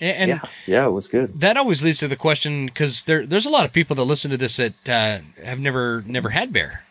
and, 0.00 0.28
yeah, 0.28 0.40
yeah, 0.66 0.86
it 0.86 0.90
was 0.90 1.08
good. 1.08 1.40
that 1.40 1.56
always 1.56 1.82
leads 1.84 1.98
to 2.00 2.08
the 2.08 2.16
question 2.16 2.66
because 2.66 3.02
there 3.04 3.26
there's 3.26 3.46
a 3.46 3.50
lot 3.50 3.64
of 3.64 3.72
people 3.72 3.96
that 3.96 4.04
listen 4.04 4.30
to 4.32 4.36
this 4.36 4.56
that 4.58 4.74
uh, 4.88 5.18
have 5.44 5.58
never 5.58 6.04
never 6.06 6.28
had 6.28 6.52
bear, 6.52 6.84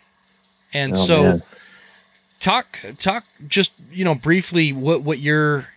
and 0.73 0.93
Oh, 0.93 0.95
so 0.95 1.23
man. 1.23 1.43
talk 2.39 2.77
talk 2.98 3.23
just 3.48 3.72
you 3.91 4.03
know 4.03 4.15
briefly 4.15 4.73
what 4.73 5.02
what 5.03 5.19
your 5.19 5.68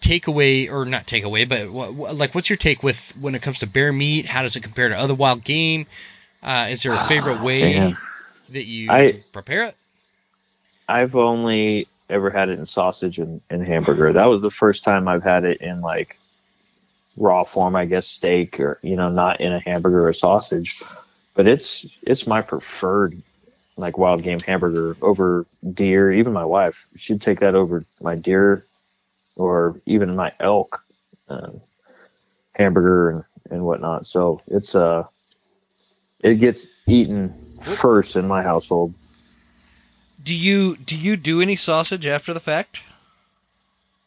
takeaway 0.00 0.70
or 0.70 0.84
not 0.84 1.06
takeaway 1.06 1.48
but 1.48 1.70
what, 1.70 1.92
what, 1.94 2.14
like 2.14 2.34
what's 2.34 2.48
your 2.48 2.56
take 2.56 2.82
with 2.82 3.12
when 3.20 3.34
it 3.34 3.42
comes 3.42 3.58
to 3.60 3.66
bear 3.66 3.92
meat 3.92 4.24
how 4.26 4.42
does 4.42 4.54
it 4.56 4.62
compare 4.62 4.88
to 4.88 4.96
other 4.96 5.14
wild 5.14 5.42
game 5.42 5.86
uh, 6.42 6.68
is 6.70 6.82
there 6.84 6.92
a 6.92 7.04
favorite 7.08 7.40
way 7.42 7.74
Man. 7.78 7.98
that 8.50 8.64
you 8.64 8.90
I- 8.90 9.22
prepare 9.32 9.64
it 9.64 9.76
I've 10.88 11.16
only 11.16 11.88
ever 12.08 12.30
had 12.30 12.48
it 12.48 12.58
in 12.58 12.66
sausage 12.66 13.18
and, 13.18 13.42
and 13.50 13.66
hamburger. 13.66 14.12
That 14.12 14.26
was 14.26 14.42
the 14.42 14.50
first 14.50 14.84
time 14.84 15.08
I've 15.08 15.22
had 15.22 15.44
it 15.44 15.60
in 15.60 15.80
like 15.80 16.18
raw 17.16 17.44
form, 17.44 17.76
I 17.76 17.86
guess 17.86 18.06
steak 18.06 18.60
or 18.60 18.78
you 18.82 18.96
know, 18.96 19.10
not 19.10 19.40
in 19.40 19.52
a 19.52 19.60
hamburger 19.60 20.06
or 20.06 20.12
sausage. 20.12 20.82
But 21.34 21.46
it's 21.46 21.86
it's 22.02 22.26
my 22.26 22.42
preferred 22.42 23.20
like 23.76 23.98
wild 23.98 24.22
game 24.22 24.40
hamburger 24.40 24.96
over 25.02 25.46
deer. 25.72 26.12
Even 26.12 26.32
my 26.32 26.44
wife, 26.44 26.86
she'd 26.96 27.20
take 27.20 27.40
that 27.40 27.54
over 27.54 27.84
my 28.00 28.14
deer 28.14 28.64
or 29.36 29.80
even 29.84 30.16
my 30.16 30.32
elk 30.40 30.82
um, 31.28 31.60
hamburger 32.54 33.10
and, 33.10 33.24
and 33.50 33.64
whatnot. 33.64 34.06
So 34.06 34.40
it's 34.48 34.74
uh 34.74 35.04
it 36.20 36.36
gets 36.36 36.68
eaten 36.86 37.58
first 37.60 38.16
in 38.16 38.26
my 38.26 38.42
household. 38.42 38.94
Do 40.26 40.34
you 40.34 40.76
do 40.76 40.96
you 40.96 41.16
do 41.16 41.40
any 41.40 41.54
sausage 41.56 42.04
after 42.04 42.34
the 42.34 42.40
fact 42.40 42.80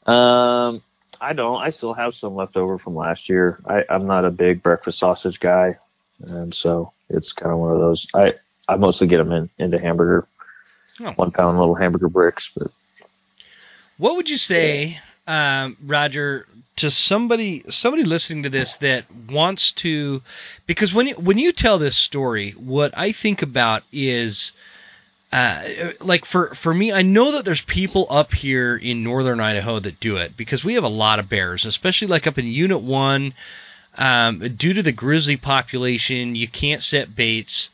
Um, 0.06 0.82
I 1.22 1.34
don't. 1.34 1.62
I 1.62 1.70
still 1.72 1.94
have 1.94 2.14
some 2.14 2.36
left 2.36 2.58
over 2.58 2.78
from 2.78 2.96
last 2.96 3.30
year. 3.30 3.60
I, 3.66 3.84
I'm 3.90 4.06
not 4.06 4.26
a 4.26 4.32
big 4.32 4.62
breakfast 4.62 5.00
sausage 5.00 5.40
guy, 5.40 5.78
and 6.28 6.54
so 6.54 6.91
it's 7.10 7.32
kind 7.34 7.52
of 7.52 7.58
one 7.60 7.72
of 7.74 7.80
those. 7.80 8.08
I 8.14 8.34
I 8.68 8.76
mostly 8.76 9.08
get 9.08 9.18
them 9.18 9.32
in, 9.32 9.50
into 9.58 9.80
hamburger, 9.80 10.28
Oh. 11.02 11.12
one 11.14 11.32
pound 11.32 11.58
little 11.58 11.76
hamburger 11.76 12.10
bricks. 12.10 12.52
But 12.56 12.68
What 13.98 14.16
would 14.18 14.30
you 14.30 14.38
say, 14.38 15.00
um, 15.28 15.78
Rodger, 15.86 16.46
to 16.78 16.91
somebody 16.91 17.64
somebody 17.70 18.04
listening 18.04 18.44
to 18.44 18.50
this 18.50 18.78
that 18.78 19.06
wants 19.30 19.72
to? 19.84 20.22
Because 20.68 20.94
when 20.94 21.08
you, 21.08 21.16
when 21.16 21.38
you 21.38 21.52
tell 21.54 21.78
this 21.78 21.96
story, 21.98 22.52
what 22.52 22.98
I 22.98 23.12
think 23.14 23.41
about 23.41 23.84
is, 23.94 24.52
uh, 25.32 25.62
like 26.02 26.26
for 26.26 26.54
for 26.56 26.74
me, 26.74 26.92
I 26.92 27.02
know 27.04 27.34
that 27.34 27.46
there's 27.46 27.62
people 27.62 28.08
up 28.10 28.34
here 28.34 28.76
in 28.76 29.04
northern 29.04 29.40
Idaho 29.40 29.80
that 29.80 30.00
do 30.00 30.18
it 30.18 30.36
because 30.36 30.64
we 30.64 30.74
have 30.76 30.84
a 30.84 30.90
lot 30.90 31.20
of 31.20 31.30
bears, 31.30 31.66
especially 31.66 32.08
like 32.08 32.28
up 32.28 32.38
in 32.38 32.48
Unit 32.48 32.82
One. 32.82 33.34
Um, 33.98 34.40
due 34.56 34.74
to 34.74 34.84
the 34.84 34.92
grizzly 34.92 35.36
population, 35.38 36.36
you 36.36 36.48
can't 36.48 36.82
set 36.82 37.16
baits, 37.16 37.70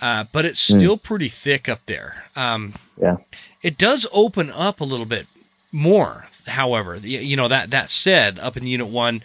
uh, 0.00 0.24
but 0.32 0.44
it's 0.44 0.66
Hmm. 0.66 0.78
still 0.78 0.96
pretty 0.96 1.28
thick 1.28 1.68
up 1.68 1.80
there. 1.86 2.24
Um, 2.34 2.74
Yeah. 3.00 3.16
it 3.62 3.78
does 3.78 4.06
open 4.12 4.50
up 4.50 4.80
a 4.80 4.84
little 4.84 5.06
bit 5.06 5.26
more. 5.72 6.26
However, 6.46 6.96
you 6.96 7.36
know 7.36 7.48
that 7.48 7.70
that 7.70 7.88
said, 7.90 8.38
up 8.38 8.56
in 8.56 8.66
Unit 8.66 8.88
One, 8.88 9.22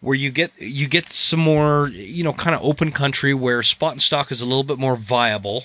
where 0.00 0.16
you 0.16 0.30
get 0.30 0.50
you 0.58 0.88
get 0.88 1.08
some 1.08 1.40
more 1.40 1.88
you 1.88 2.24
know 2.24 2.32
kind 2.32 2.54
of 2.56 2.62
open 2.64 2.90
country 2.92 3.32
where 3.34 3.62
spot 3.62 3.92
and 3.92 4.02
stalk 4.02 4.32
is 4.32 4.40
a 4.40 4.46
little 4.46 4.64
bit 4.64 4.78
more 4.78 4.96
viable. 4.96 5.64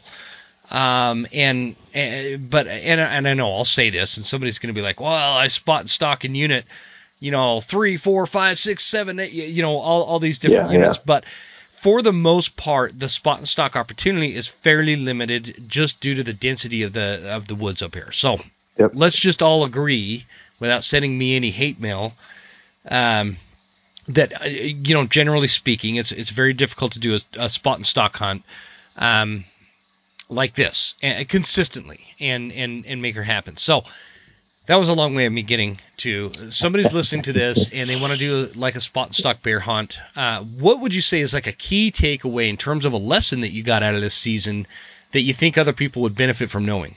Um, 0.71 1.25
and, 1.33 1.75
and 1.93 2.49
but 2.49 2.67
and 2.67 3.01
and 3.01 3.27
I 3.27 3.33
know 3.33 3.51
I'll 3.53 3.65
say 3.65 3.89
this, 3.89 4.17
and 4.17 4.25
somebody's 4.25 4.59
going 4.59 4.73
to 4.73 4.79
be 4.79 4.83
like, 4.83 4.99
well, 4.99 5.11
I 5.11 5.47
spot 5.47 5.81
and 5.81 5.89
stalk 5.89 6.25
in 6.25 6.35
unit, 6.35 6.65
you 7.19 7.31
know, 7.31 7.59
three, 7.59 7.97
four, 7.97 8.25
five, 8.27 8.59
six, 8.59 8.83
seven, 8.83 9.19
eight, 9.19 9.31
you 9.31 9.63
know, 9.63 9.77
all 9.77 10.03
all 10.03 10.19
these 10.19 10.39
different 10.39 10.69
Yeah, 10.69 10.77
units, 10.77 10.97
yeah. 10.97 11.03
but 11.05 11.25
for 11.71 12.01
the 12.01 12.13
most 12.13 12.55
part, 12.55 12.99
the 12.99 13.09
spot 13.09 13.37
and 13.37 13.47
stalk 13.47 13.75
opportunity 13.75 14.35
is 14.35 14.47
fairly 14.47 14.95
limited 14.95 15.63
just 15.67 16.01
due 16.01 16.15
to 16.15 16.23
the 16.23 16.33
density 16.33 16.83
of 16.83 16.93
the 16.93 17.23
of 17.29 17.47
the 17.47 17.55
woods 17.55 17.81
up 17.81 17.95
here. 17.95 18.11
So 18.11 18.39
Yep. 18.77 18.91
let's 18.93 19.19
just 19.19 19.41
all 19.41 19.63
agree, 19.63 20.25
without 20.59 20.83
sending 20.83 21.17
me 21.17 21.35
any 21.35 21.51
hate 21.51 21.79
mail, 21.79 22.13
um, 22.89 23.37
that 24.07 24.41
uh, 24.41 24.45
you 24.45 24.93
know, 24.93 25.05
generally 25.05 25.47
speaking, 25.47 25.95
it's 25.95 26.11
it's 26.11 26.29
very 26.29 26.53
difficult 26.53 26.91
to 26.93 26.99
do 26.99 27.15
a, 27.15 27.19
a 27.39 27.49
spot 27.49 27.77
and 27.77 27.87
stalk 27.87 28.15
hunt. 28.17 28.43
Um, 28.97 29.45
like 30.29 30.53
this 30.53 30.95
and 31.01 31.27
consistently 31.27 31.99
and 32.19 32.51
and 32.51 32.85
and 32.85 33.01
make 33.01 33.15
her 33.15 33.23
happen. 33.23 33.57
So 33.57 33.83
that 34.67 34.75
was 34.75 34.89
a 34.89 34.93
long 34.93 35.15
way 35.15 35.25
of 35.25 35.33
me 35.33 35.41
getting 35.41 35.79
to 35.97 36.31
somebody's 36.33 36.93
listening 36.93 37.23
to 37.23 37.33
this 37.33 37.73
and 37.73 37.89
they 37.89 37.99
want 37.99 38.13
to 38.13 38.19
do 38.19 38.49
like 38.55 38.75
a 38.75 38.81
spot 38.81 39.07
and 39.07 39.15
stalk 39.15 39.41
bear 39.41 39.59
hunt. 39.59 39.99
Uh, 40.15 40.43
what 40.43 40.81
would 40.81 40.93
you 40.93 41.01
say 41.01 41.19
is 41.21 41.33
like 41.33 41.47
a 41.47 41.51
key 41.51 41.91
takeaway 41.91 42.49
in 42.49 42.57
terms 42.57 42.85
of 42.85 42.93
a 42.93 42.97
lesson 42.97 43.41
that 43.41 43.49
you 43.49 43.63
got 43.63 43.81
out 43.81 43.95
of 43.95 44.01
this 44.01 44.13
season 44.13 44.67
that 45.11 45.21
you 45.21 45.33
think 45.33 45.57
other 45.57 45.73
people 45.73 46.03
would 46.03 46.15
benefit 46.15 46.49
from 46.49 46.65
knowing? 46.65 46.95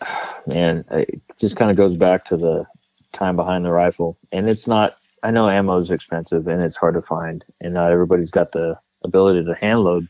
man, 0.46 0.84
it 0.90 1.20
just 1.38 1.56
kind 1.56 1.70
of 1.70 1.76
goes 1.76 1.96
back 1.96 2.26
to 2.26 2.36
the 2.36 2.66
time 3.12 3.36
behind 3.36 3.64
the 3.64 3.72
rifle, 3.72 4.16
and 4.32 4.48
it's 4.48 4.66
not. 4.66 4.96
I 5.22 5.30
know 5.30 5.48
ammo 5.48 5.78
is 5.78 5.90
expensive 5.90 6.46
and 6.48 6.62
it's 6.62 6.76
hard 6.76 6.94
to 6.94 7.02
find, 7.02 7.44
and 7.60 7.72
not 7.72 7.92
everybody's 7.92 8.30
got 8.30 8.52
the 8.52 8.78
ability 9.02 9.44
to 9.44 9.54
hand 9.54 9.80
load. 9.80 10.08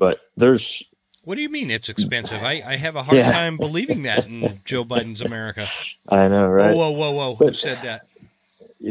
But 0.00 0.18
there's 0.36 0.82
What 1.24 1.34
do 1.34 1.42
you 1.42 1.50
mean 1.50 1.70
it's 1.70 1.90
expensive? 1.90 2.42
I, 2.42 2.62
I 2.66 2.76
have 2.76 2.96
a 2.96 3.02
hard 3.02 3.18
Yeah. 3.18 3.30
time 3.30 3.58
believing 3.58 4.02
that 4.02 4.24
in 4.26 4.62
Joe 4.64 4.84
Biden's 4.84 5.20
America. 5.20 5.66
I 6.08 6.26
know, 6.28 6.46
right? 6.48 6.74
Whoa, 6.74 6.90
whoa, 6.90 7.10
whoa, 7.12 7.34
whoa! 7.34 7.34
Who 7.36 7.52
said 7.52 7.78
that? 7.82 8.06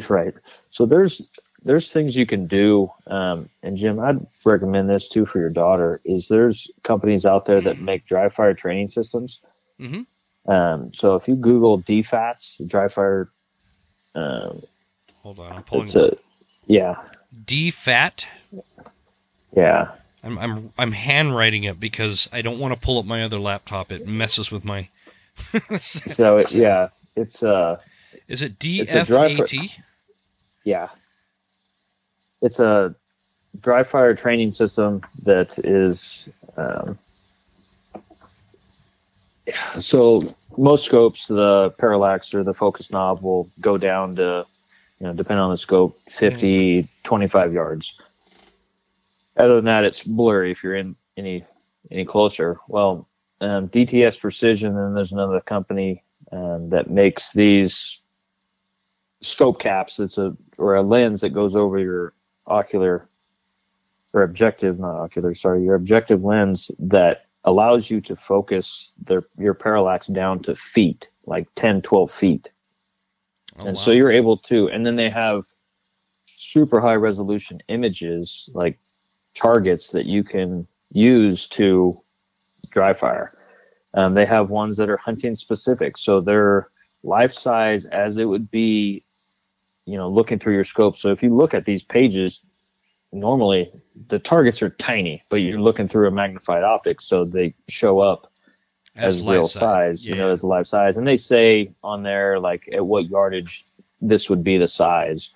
Right. 0.07 0.36
So 0.69 0.86
there's 0.86 1.27
there's 1.65 1.91
things 1.91 2.15
you 2.15 2.27
can 2.27 2.45
do, 2.45 2.91
um, 3.07 3.49
and 3.64 3.76
Jim, 3.76 3.99
I'd 3.99 4.26
recommend 4.45 4.88
this 4.90 5.10
too 5.10 5.26
for 5.26 5.40
your 5.40 5.49
daughter. 5.49 5.99
Is 6.06 6.27
there's 6.27 6.69
companies 6.84 7.26
out 7.26 7.45
there 7.45 7.60
that 7.61 7.80
make 7.81 8.06
dry 8.06 8.30
fire 8.30 8.53
training 8.53 8.90
systems. 8.90 9.41
Mm-hmm. 9.80 10.52
Um, 10.52 10.94
so 10.94 11.15
if 11.15 11.27
you 11.27 11.36
Google 11.36 11.81
DFATs, 11.81 12.65
dry 12.68 12.88
fire, 12.88 13.30
um, 14.15 14.61
Hold 15.23 15.40
on, 15.40 15.52
I'm 15.53 15.64
pulling 15.64 15.88
it's 15.88 15.95
a 15.95 16.15
yeah, 16.68 16.95
D 17.45 17.72
fat. 17.72 18.27
yeah, 19.56 19.91
I'm 20.24 20.38
I'm 20.38 20.74
I'm 20.78 20.91
handwriting 20.91 21.64
it 21.64 21.80
because 21.80 22.28
I 22.32 22.41
don't 22.41 22.60
want 22.60 22.74
to 22.74 22.80
pull 22.80 23.00
up 23.00 23.06
my 23.06 23.24
other 23.24 23.40
laptop. 23.40 23.91
It 23.91 24.08
messes 24.08 24.52
with 24.52 24.66
my. 24.66 24.90
so 25.80 26.40
it, 26.40 26.52
yeah, 26.52 26.90
it's 27.16 27.41
uh, 27.41 27.78
Is 28.28 28.41
it 28.41 28.60
DFAT? 28.60 29.72
yeah, 30.64 30.90
it's 32.41 32.60
a 32.60 32.96
dry 33.60 33.84
fire 33.84 34.14
training 34.14 34.52
system 34.52 35.02
that 35.24 35.58
is 35.60 36.30
um, 36.58 36.98
yeah, 39.48 39.72
so 39.74 40.22
most 40.58 40.86
scopes 40.86 41.28
the 41.28 41.74
parallax 41.78 42.34
or 42.34 42.44
the 42.44 42.54
focus 42.54 42.91
knob 42.91 43.22
will 43.22 43.50
go 43.60 43.78
down 43.78 44.18
to 44.18 44.46
you 45.00 45.08
know 45.08 45.14
depending 45.14 45.41
on 45.41 45.52
the 45.52 45.58
scope 45.58 45.98
50 46.10 46.88
25 47.04 47.54
yards 47.54 47.98
other 49.40 49.56
than 49.56 49.66
that 49.66 49.86
it's 49.86 50.03
blurry 50.03 50.52
if 50.52 50.64
you're 50.64 50.76
in 50.76 50.95
any 51.18 51.44
any 51.91 52.06
closer 52.06 52.57
well 52.68 53.07
um, 53.41 53.70
DST 53.70 54.20
Precision 54.20 54.78
and 54.78 54.95
there's 54.95 55.11
another 55.11 55.40
company 55.41 56.03
um, 56.32 56.70
that 56.70 56.90
makes 56.90 57.34
these 57.34 58.02
scope 59.22 59.60
caps. 59.60 59.99
It's 59.99 60.18
a 60.18 60.36
or 60.57 60.76
a 60.76 60.82
lens 60.82 61.22
that 61.22 61.30
goes 61.30 61.56
over 61.56 61.80
your 61.80 62.14
ocular 62.45 63.07
or 64.14 64.24
objective, 64.24 64.80
not 64.80 64.95
ocular, 64.95 65.34
sorry, 65.34 65.64
your 65.64 65.76
objective 65.76 66.24
lens 66.24 66.72
that 66.80 67.26
allows 67.45 67.90
you 67.90 68.02
to 68.02 68.16
focus 68.16 68.94
their 69.02 69.24
your 69.38 69.53
parallax 69.53 70.07
down 70.07 70.40
to 70.41 70.56
feet, 70.56 71.07
like 71.26 71.48
10, 71.56 71.82
12 71.82 72.11
feet. 72.11 72.52
Oh, 73.57 73.66
and 73.66 73.78
wow. 73.78 73.84
so 73.84 73.91
you're 73.91 74.11
able 74.11 74.38
to 74.38 74.68
and 74.70 74.86
then 74.86 74.95
they 74.95 75.10
have 75.10 75.45
super 76.26 76.80
high 76.80 76.95
resolution 76.95 77.60
images 77.68 78.49
like 78.53 78.80
targets 79.40 79.91
that 79.91 80.06
you 80.06 80.24
can 80.24 80.68
use 80.91 81.48
to 81.48 82.02
dry 82.72 82.94
fire. 82.94 83.38
Um, 83.94 84.14
they 84.14 84.26
have 84.26 84.49
ones 84.49 84.78
that 84.78 84.90
are 84.90 84.98
hunting 84.98 85.36
specific, 85.36 85.98
so 85.98 86.22
they're 86.22 86.70
life 87.03 87.34
size 87.34 87.86
as 87.86 88.18
it 88.18 88.26
would 88.26 88.52
be, 88.52 89.03
you 89.86 89.98
know, 89.98 90.10
looking 90.10 90.40
through 90.40 90.53
your 90.53 90.66
scope. 90.66 90.98
So 90.98 91.11
if 91.11 91.24
you 91.24 91.36
look 91.36 91.53
at 91.53 91.66
these 91.66 91.84
pages, 91.84 92.41
normally 93.11 93.72
the 94.07 94.20
targets 94.20 94.61
are 94.61 94.70
tiny, 94.70 95.24
but 95.30 95.38
you're 95.38 95.61
looking 95.61 95.88
through 95.88 96.07
a 96.07 96.11
magnified 96.11 96.64
optic, 96.64 97.02
so 97.02 97.26
they 97.26 97.56
show 97.68 97.99
up 97.99 98.32
as, 98.95 99.22
life 99.22 99.32
real 99.32 99.48
size, 99.48 100.07
you 100.07 100.16
know, 100.16 100.32
as 100.32 100.44
life 100.44 100.68
size. 100.68 100.98
And 100.98 101.07
they 101.07 101.18
say 101.18 101.72
on 101.82 102.03
there 102.03 102.40
like 102.40 102.70
at 102.72 102.86
what 102.86 103.10
yardage 103.10 103.66
this 104.02 104.30
would 104.30 104.44
be 104.44 104.57
the 104.57 104.68
size 104.68 105.34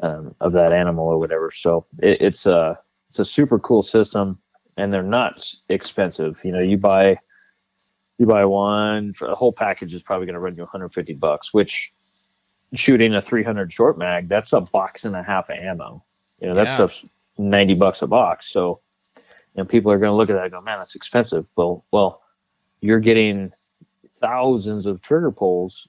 um, 0.00 0.34
of 0.40 0.52
that 0.52 0.72
animal 0.72 1.06
or 1.06 1.18
whatever. 1.18 1.50
So 1.50 1.86
it, 1.98 2.22
it's 2.22 2.46
a 2.46 2.78
it's 3.12 3.18
a 3.18 3.26
super 3.26 3.58
cool 3.58 3.82
system, 3.82 4.38
and 4.78 4.90
they're 4.90 5.02
not 5.02 5.46
expensive. 5.68 6.40
You 6.44 6.52
know, 6.52 6.60
you 6.60 6.78
buy 6.78 7.18
you 8.16 8.24
buy 8.24 8.46
one, 8.46 9.12
a 9.20 9.34
whole 9.34 9.52
package 9.52 9.92
is 9.92 10.02
probably 10.02 10.24
going 10.24 10.32
to 10.32 10.40
run 10.40 10.56
you 10.56 10.62
150 10.62 11.12
bucks, 11.14 11.52
which 11.52 11.92
shooting 12.72 13.14
a 13.14 13.20
300 13.20 13.70
short 13.70 13.98
mag, 13.98 14.30
that's 14.30 14.54
a 14.54 14.62
box 14.62 15.04
and 15.04 15.14
a 15.14 15.22
half 15.22 15.50
of 15.50 15.58
ammo. 15.58 16.02
You 16.40 16.48
know, 16.48 16.54
that's 16.54 16.70
Yeah. 16.70 16.86
stuff's 16.86 17.04
90 17.36 17.74
bucks 17.74 18.00
a 18.00 18.06
box. 18.06 18.50
So, 18.50 18.80
you 19.16 19.22
know, 19.56 19.66
people 19.66 19.92
are 19.92 19.98
going 19.98 20.10
to 20.10 20.16
look 20.16 20.30
at 20.30 20.34
that 20.36 20.44
and 20.44 20.52
go, 20.52 20.62
man, 20.62 20.78
that's 20.78 20.94
expensive. 20.94 21.44
Well, 21.54 21.84
well, 21.90 22.22
you're 22.80 23.00
getting 23.00 23.52
thousands 24.16 24.86
of 24.86 25.02
trigger 25.02 25.32
pulls, 25.32 25.86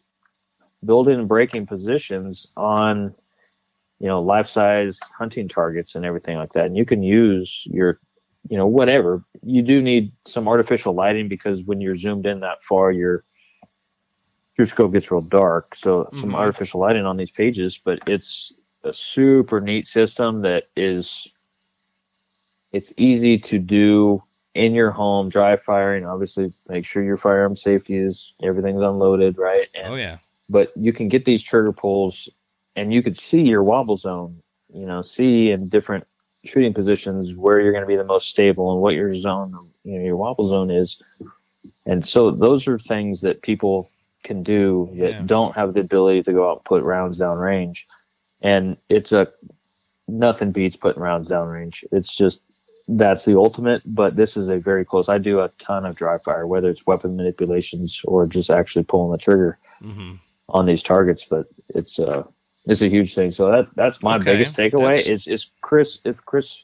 building 0.83 1.19
and 1.19 1.27
breaking 1.29 1.67
positions 1.67 2.51
on, 2.57 3.15
you 3.99 4.07
know, 4.07 4.21
life 4.21 4.47
size 4.47 4.99
hunting 5.17 5.47
targets 5.47 5.95
and 5.95 6.05
everything 6.05 6.37
like 6.37 6.53
that. 6.53 6.65
And 6.65 6.77
you 6.77 6.85
can 6.85 7.03
use 7.03 7.65
your, 7.69 7.99
you 8.49 8.57
know, 8.57 8.67
whatever. 8.67 9.23
You 9.41 9.61
do 9.61 9.81
need 9.81 10.11
some 10.25 10.47
artificial 10.47 10.93
lighting 10.93 11.29
because 11.29 11.63
when 11.63 11.79
you're 11.81 11.97
zoomed 11.97 12.25
in 12.25 12.41
that 12.41 12.61
far, 12.63 12.91
your 12.91 13.23
your 14.57 14.65
scope 14.67 14.93
gets 14.93 15.09
real 15.11 15.21
dark. 15.21 15.73
So 15.75 16.07
some 16.11 16.31
Mhm. 16.31 16.35
artificial 16.35 16.79
lighting 16.79 17.05
on 17.05 17.17
these 17.17 17.31
pages, 17.31 17.79
but 17.83 17.99
it's 18.05 18.53
a 18.83 18.93
super 18.93 19.59
neat 19.59 19.87
system 19.87 20.41
that 20.41 20.65
is 20.75 21.31
it's 22.71 22.93
easy 22.97 23.37
to 23.37 23.59
do 23.59 24.23
in 24.55 24.73
your 24.73 24.91
home, 24.91 25.29
dry 25.29 25.55
firing. 25.55 26.05
Obviously, 26.05 26.53
make 26.67 26.85
sure 26.85 27.03
your 27.03 27.17
firearm 27.17 27.55
safety 27.55 27.95
is 27.97 28.33
everything's 28.43 28.81
unloaded, 28.81 29.37
right? 29.37 29.69
And, 29.73 29.93
Oh 29.93 29.95
yeah. 29.95 30.17
But 30.49 30.71
you 30.75 30.91
can 30.91 31.07
get 31.07 31.25
these 31.25 31.41
trigger 31.41 31.71
pulls, 31.71 32.29
and 32.75 32.93
you 32.93 33.03
could 33.03 33.17
see 33.17 33.41
your 33.43 33.63
wobble 33.63 33.97
zone. 33.97 34.41
You 34.73 34.85
know, 34.85 35.01
see 35.01 35.51
in 35.51 35.69
different 35.69 36.05
shooting 36.45 36.73
positions 36.73 37.35
where 37.35 37.59
you're 37.59 37.71
going 37.71 37.83
to 37.83 37.87
be 37.87 37.95
the 37.95 38.03
most 38.03 38.29
stable 38.29 38.71
and 38.73 38.81
what 38.81 38.95
your 38.95 39.13
zone, 39.13 39.69
you 39.83 39.99
know, 39.99 40.05
your 40.05 40.17
wobble 40.17 40.47
zone 40.47 40.71
is. 40.71 41.01
And 41.85 42.05
so 42.07 42.31
those 42.31 42.67
are 42.67 42.79
things 42.79 43.21
that 43.21 43.41
people 43.41 43.89
can 44.23 44.43
do 44.43 44.89
that 44.99 45.11
Yeah. 45.11 45.21
don't 45.25 45.55
have 45.55 45.73
the 45.73 45.81
ability 45.81 46.23
to 46.23 46.33
go 46.33 46.49
out 46.49 46.57
and 46.57 46.65
put 46.65 46.83
rounds 46.83 47.17
down 47.17 47.37
range. 47.37 47.87
And 48.41 48.77
it's 48.89 49.11
a 49.11 49.31
nothing 50.07 50.51
beats 50.51 50.75
putting 50.75 51.01
rounds 51.01 51.29
down 51.29 51.47
range. 51.47 51.85
It's 51.91 52.15
just 52.15 52.41
that's 52.87 53.23
the 53.25 53.37
ultimate, 53.37 53.81
but 53.85 54.15
this 54.15 54.35
is 54.35 54.49
a 54.49 54.57
very 54.59 54.83
close. 54.83 55.07
I 55.07 55.17
do 55.17 55.39
a 55.39 55.49
ton 55.59 55.85
of 55.85 55.95
dry 55.95 56.17
fire, 56.17 56.45
whether 56.45 56.69
it's 56.69 56.85
weapon 56.85 57.15
manipulations 57.15 58.01
or 58.03 58.27
just 58.27 58.49
actually 58.49 58.83
pulling 58.83 59.11
the 59.11 59.17
trigger 59.17 59.57
hmm 59.81 60.15
on 60.49 60.65
these 60.65 60.83
targets. 60.83 61.23
But 61.25 61.47
it's 61.69 61.99
uh 61.99 62.23
it's 62.65 62.81
a 62.81 62.87
huge 62.89 63.13
thing. 63.15 63.31
So 63.31 63.51
that's 63.51 63.71
that's 63.71 64.01
my 64.03 64.15
Okay, 64.15 64.25
biggest 64.25 64.55
takeaway 64.57 64.97
that's- 64.97 65.07
is 65.07 65.27
is 65.27 65.47
Chris 65.61 65.99
if 66.05 66.23
Chris 66.25 66.63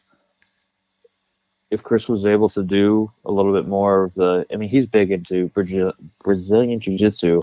if 1.71 1.83
Chris 1.83 2.09
was 2.09 2.25
able 2.25 2.49
to 2.49 2.63
do 2.63 3.11
a 3.25 3.31
little 3.31 3.53
bit 3.53 3.67
more 3.67 4.03
of 4.05 4.13
the 4.15 4.45
I 4.51 4.55
mean 4.55 4.69
he's 4.69 4.85
big 4.87 5.11
into 5.11 5.47
Brazil, 5.49 5.93
Brazilian 6.23 6.79
jiu 6.79 6.97
jitsu 6.97 7.41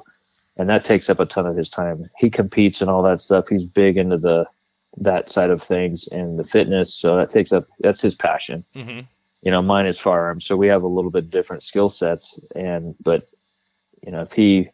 and 0.57 0.69
that 0.71 0.85
takes 0.85 1.11
up 1.11 1.21
a 1.21 1.27
ton 1.27 1.47
of 1.47 1.55
his 1.57 1.69
time. 1.69 2.07
He 2.19 2.31
competes 2.31 2.81
and 2.81 2.91
all 2.91 3.03
that 3.03 3.21
stuff. 3.21 3.47
He's 3.49 3.67
big 3.67 3.99
into 3.99 4.17
the 4.17 4.47
that 4.99 5.29
side 5.29 5.51
of 5.51 5.63
things 5.63 6.09
and 6.09 6.39
the 6.39 6.45
fitness, 6.45 6.95
so 6.95 7.17
that 7.17 7.29
takes 7.29 7.53
up 7.53 7.67
that's 7.81 8.01
his 8.01 8.15
passion 8.15 8.65
hmm 8.75 9.01
you 9.43 9.51
know 9.51 9.61
mine 9.61 9.85
is 9.85 9.99
firearms 9.99 10.47
so 10.47 10.57
we 10.57 10.67
have 10.67 10.83
a 10.83 10.87
little 10.89 11.11
bit 11.11 11.31
different 11.31 11.63
skill 11.63 11.91
sets 11.91 12.41
and 12.57 12.95
but 13.03 13.27
you 14.05 14.11
know 14.11 14.23
if 14.23 14.33
he 14.33 14.71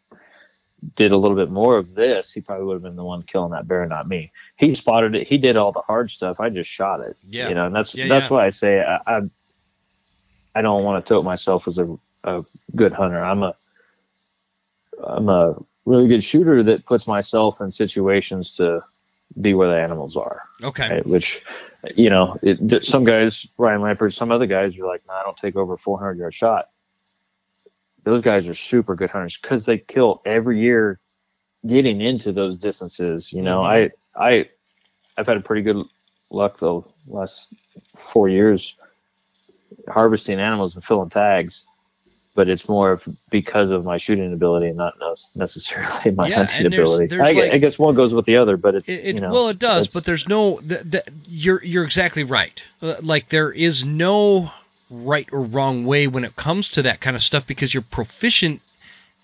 did 0.97 1.13
a 1.13 1.17
little 1.17 1.37
bit 1.37 1.51
more 1.51 1.77
of 1.77 1.95
this 1.95 2.33
he 2.33 2.41
probably 2.41 2.65
would 2.67 2.75
have 2.75 2.83
been 2.83 2.97
the 2.97 3.05
one 3.05 3.23
killing 3.23 3.53
that 3.53 3.69
bear 3.69 3.87
not 3.87 4.09
me 4.09 4.33
he 4.57 4.75
spotted 4.75 5.15
it 5.15 5.27
he 5.29 5.39
did 5.39 5.57
all 5.57 5.71
the 5.73 5.81
hard 5.83 6.11
stuff 6.11 6.41
i 6.41 6.49
just 6.51 6.69
shot 6.69 7.01
it 7.01 7.17
Yeah. 7.29 7.49
you 7.49 7.55
know 7.55 7.67
and 7.67 7.75
that's 7.75 7.95
Yeah, 7.95 8.09
that's 8.09 8.27
yeah. 8.27 8.33
why 8.37 8.47
i 8.47 8.49
say 8.51 8.81
I, 8.81 8.99
I 9.07 9.21
i 10.57 10.63
don't 10.63 10.83
want 10.85 11.05
to 11.05 11.09
tote 11.09 11.25
myself 11.25 11.69
as 11.69 11.79
a, 11.79 11.97
a 12.25 12.45
good 12.75 12.93
hunter 12.93 13.23
i'm 13.23 13.43
a 13.45 13.55
i'm 15.07 15.29
a 15.29 15.55
really 15.85 16.09
good 16.09 16.23
shooter 16.25 16.63
that 16.65 16.85
puts 16.87 17.07
myself 17.07 17.61
in 17.61 17.71
situations 17.71 18.57
to 18.57 18.85
be 19.41 19.55
where 19.55 19.69
the 19.69 19.81
animals 19.81 20.17
are 20.17 20.43
Okay. 20.63 20.89
right? 20.91 21.07
Which, 21.07 21.43
you 21.97 22.09
know, 22.11 22.39
it, 22.43 22.85
some 22.85 23.03
guys, 23.03 23.49
Ryan 23.59 23.81
Lampert, 23.81 24.13
some 24.13 24.31
other 24.31 24.47
guys 24.47 24.79
are 24.79 24.87
like, 24.87 25.03
no, 25.09 25.15
I 25.15 25.23
don't 25.25 25.37
take 25.37 25.57
over 25.57 25.77
400 25.77 26.19
yard 26.19 26.35
shot. 26.35 26.69
Those 28.05 28.23
guys 28.23 28.47
are 28.49 28.55
super 28.55 28.95
good 28.97 29.11
hunters 29.11 29.39
because 29.41 29.65
they 29.67 29.79
kill 29.79 30.23
every 30.25 30.61
year 30.61 30.99
getting 31.67 32.01
into 32.01 32.33
those 32.33 32.57
distances. 32.57 33.33
You 33.33 33.43
know, 33.43 33.61
Mhm. 33.61 33.91
I, 34.17 34.31
I, 34.31 34.49
I've 35.17 35.27
had 35.27 35.37
a 35.37 35.41
pretty 35.41 35.63
good 35.63 35.85
luck 36.31 36.59
the 36.59 36.81
last 37.07 37.53
four 37.97 38.29
years 38.29 38.79
harvesting 39.89 40.41
animals 40.41 40.75
and 40.75 40.85
filling 40.85 41.11
tags. 41.11 41.67
But 42.35 42.49
it's 42.49 42.67
more 42.67 42.93
of 42.93 43.07
because 43.31 43.71
of 43.71 43.85
my 43.85 43.99
shooting 43.99 44.33
ability 44.33 44.69
and 44.69 44.79
not 44.79 44.95
necessarily 45.35 46.11
my 46.17 46.29
Yeah, 46.29 46.37
hunting 46.37 46.71
there's- 46.71 46.89
ability. 46.89 47.07
there's 47.09 47.21
I, 47.29 47.33
like- 47.33 47.53
I 47.53 47.59
guess 47.59 47.79
one 47.79 47.95
goes 47.95 48.15
with 48.15 48.25
the 48.25 48.39
other, 48.39 48.57
but 48.57 48.75
it's 48.75 48.89
It, 48.89 49.05
it 49.05 49.15
you 49.17 49.21
know, 49.21 49.31
well, 49.31 49.49
it 49.51 49.59
does, 49.59 49.89
but 49.89 50.07
there's 50.07 50.27
no. 50.27 50.59
The, 50.61 50.77
the, 50.79 51.05
you're 51.29 51.63
you're 51.63 51.85
exactly 51.85 52.25
right. 52.25 52.63
Uh, 52.81 52.95
Like 53.03 53.29
there 53.29 53.53
is 53.53 53.85
no 53.85 54.51
right 54.93 55.29
or 55.33 55.41
wrong 55.41 55.85
way 55.87 56.07
when 56.07 56.25
it 56.25 56.37
comes 56.37 56.69
to 56.71 56.83
that 56.83 57.01
kind 57.01 57.17
of 57.17 57.23
stuff 57.23 57.47
because 57.47 57.73
you're 57.73 57.83
proficient 57.83 58.61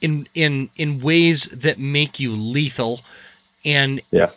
in 0.01 0.29
in 0.35 0.71
in 0.77 1.01
ways 1.01 1.45
that 1.45 1.79
make 1.79 2.21
you 2.21 2.33
lethal, 2.33 3.01
and 3.65 4.01
yeah. 4.11 4.31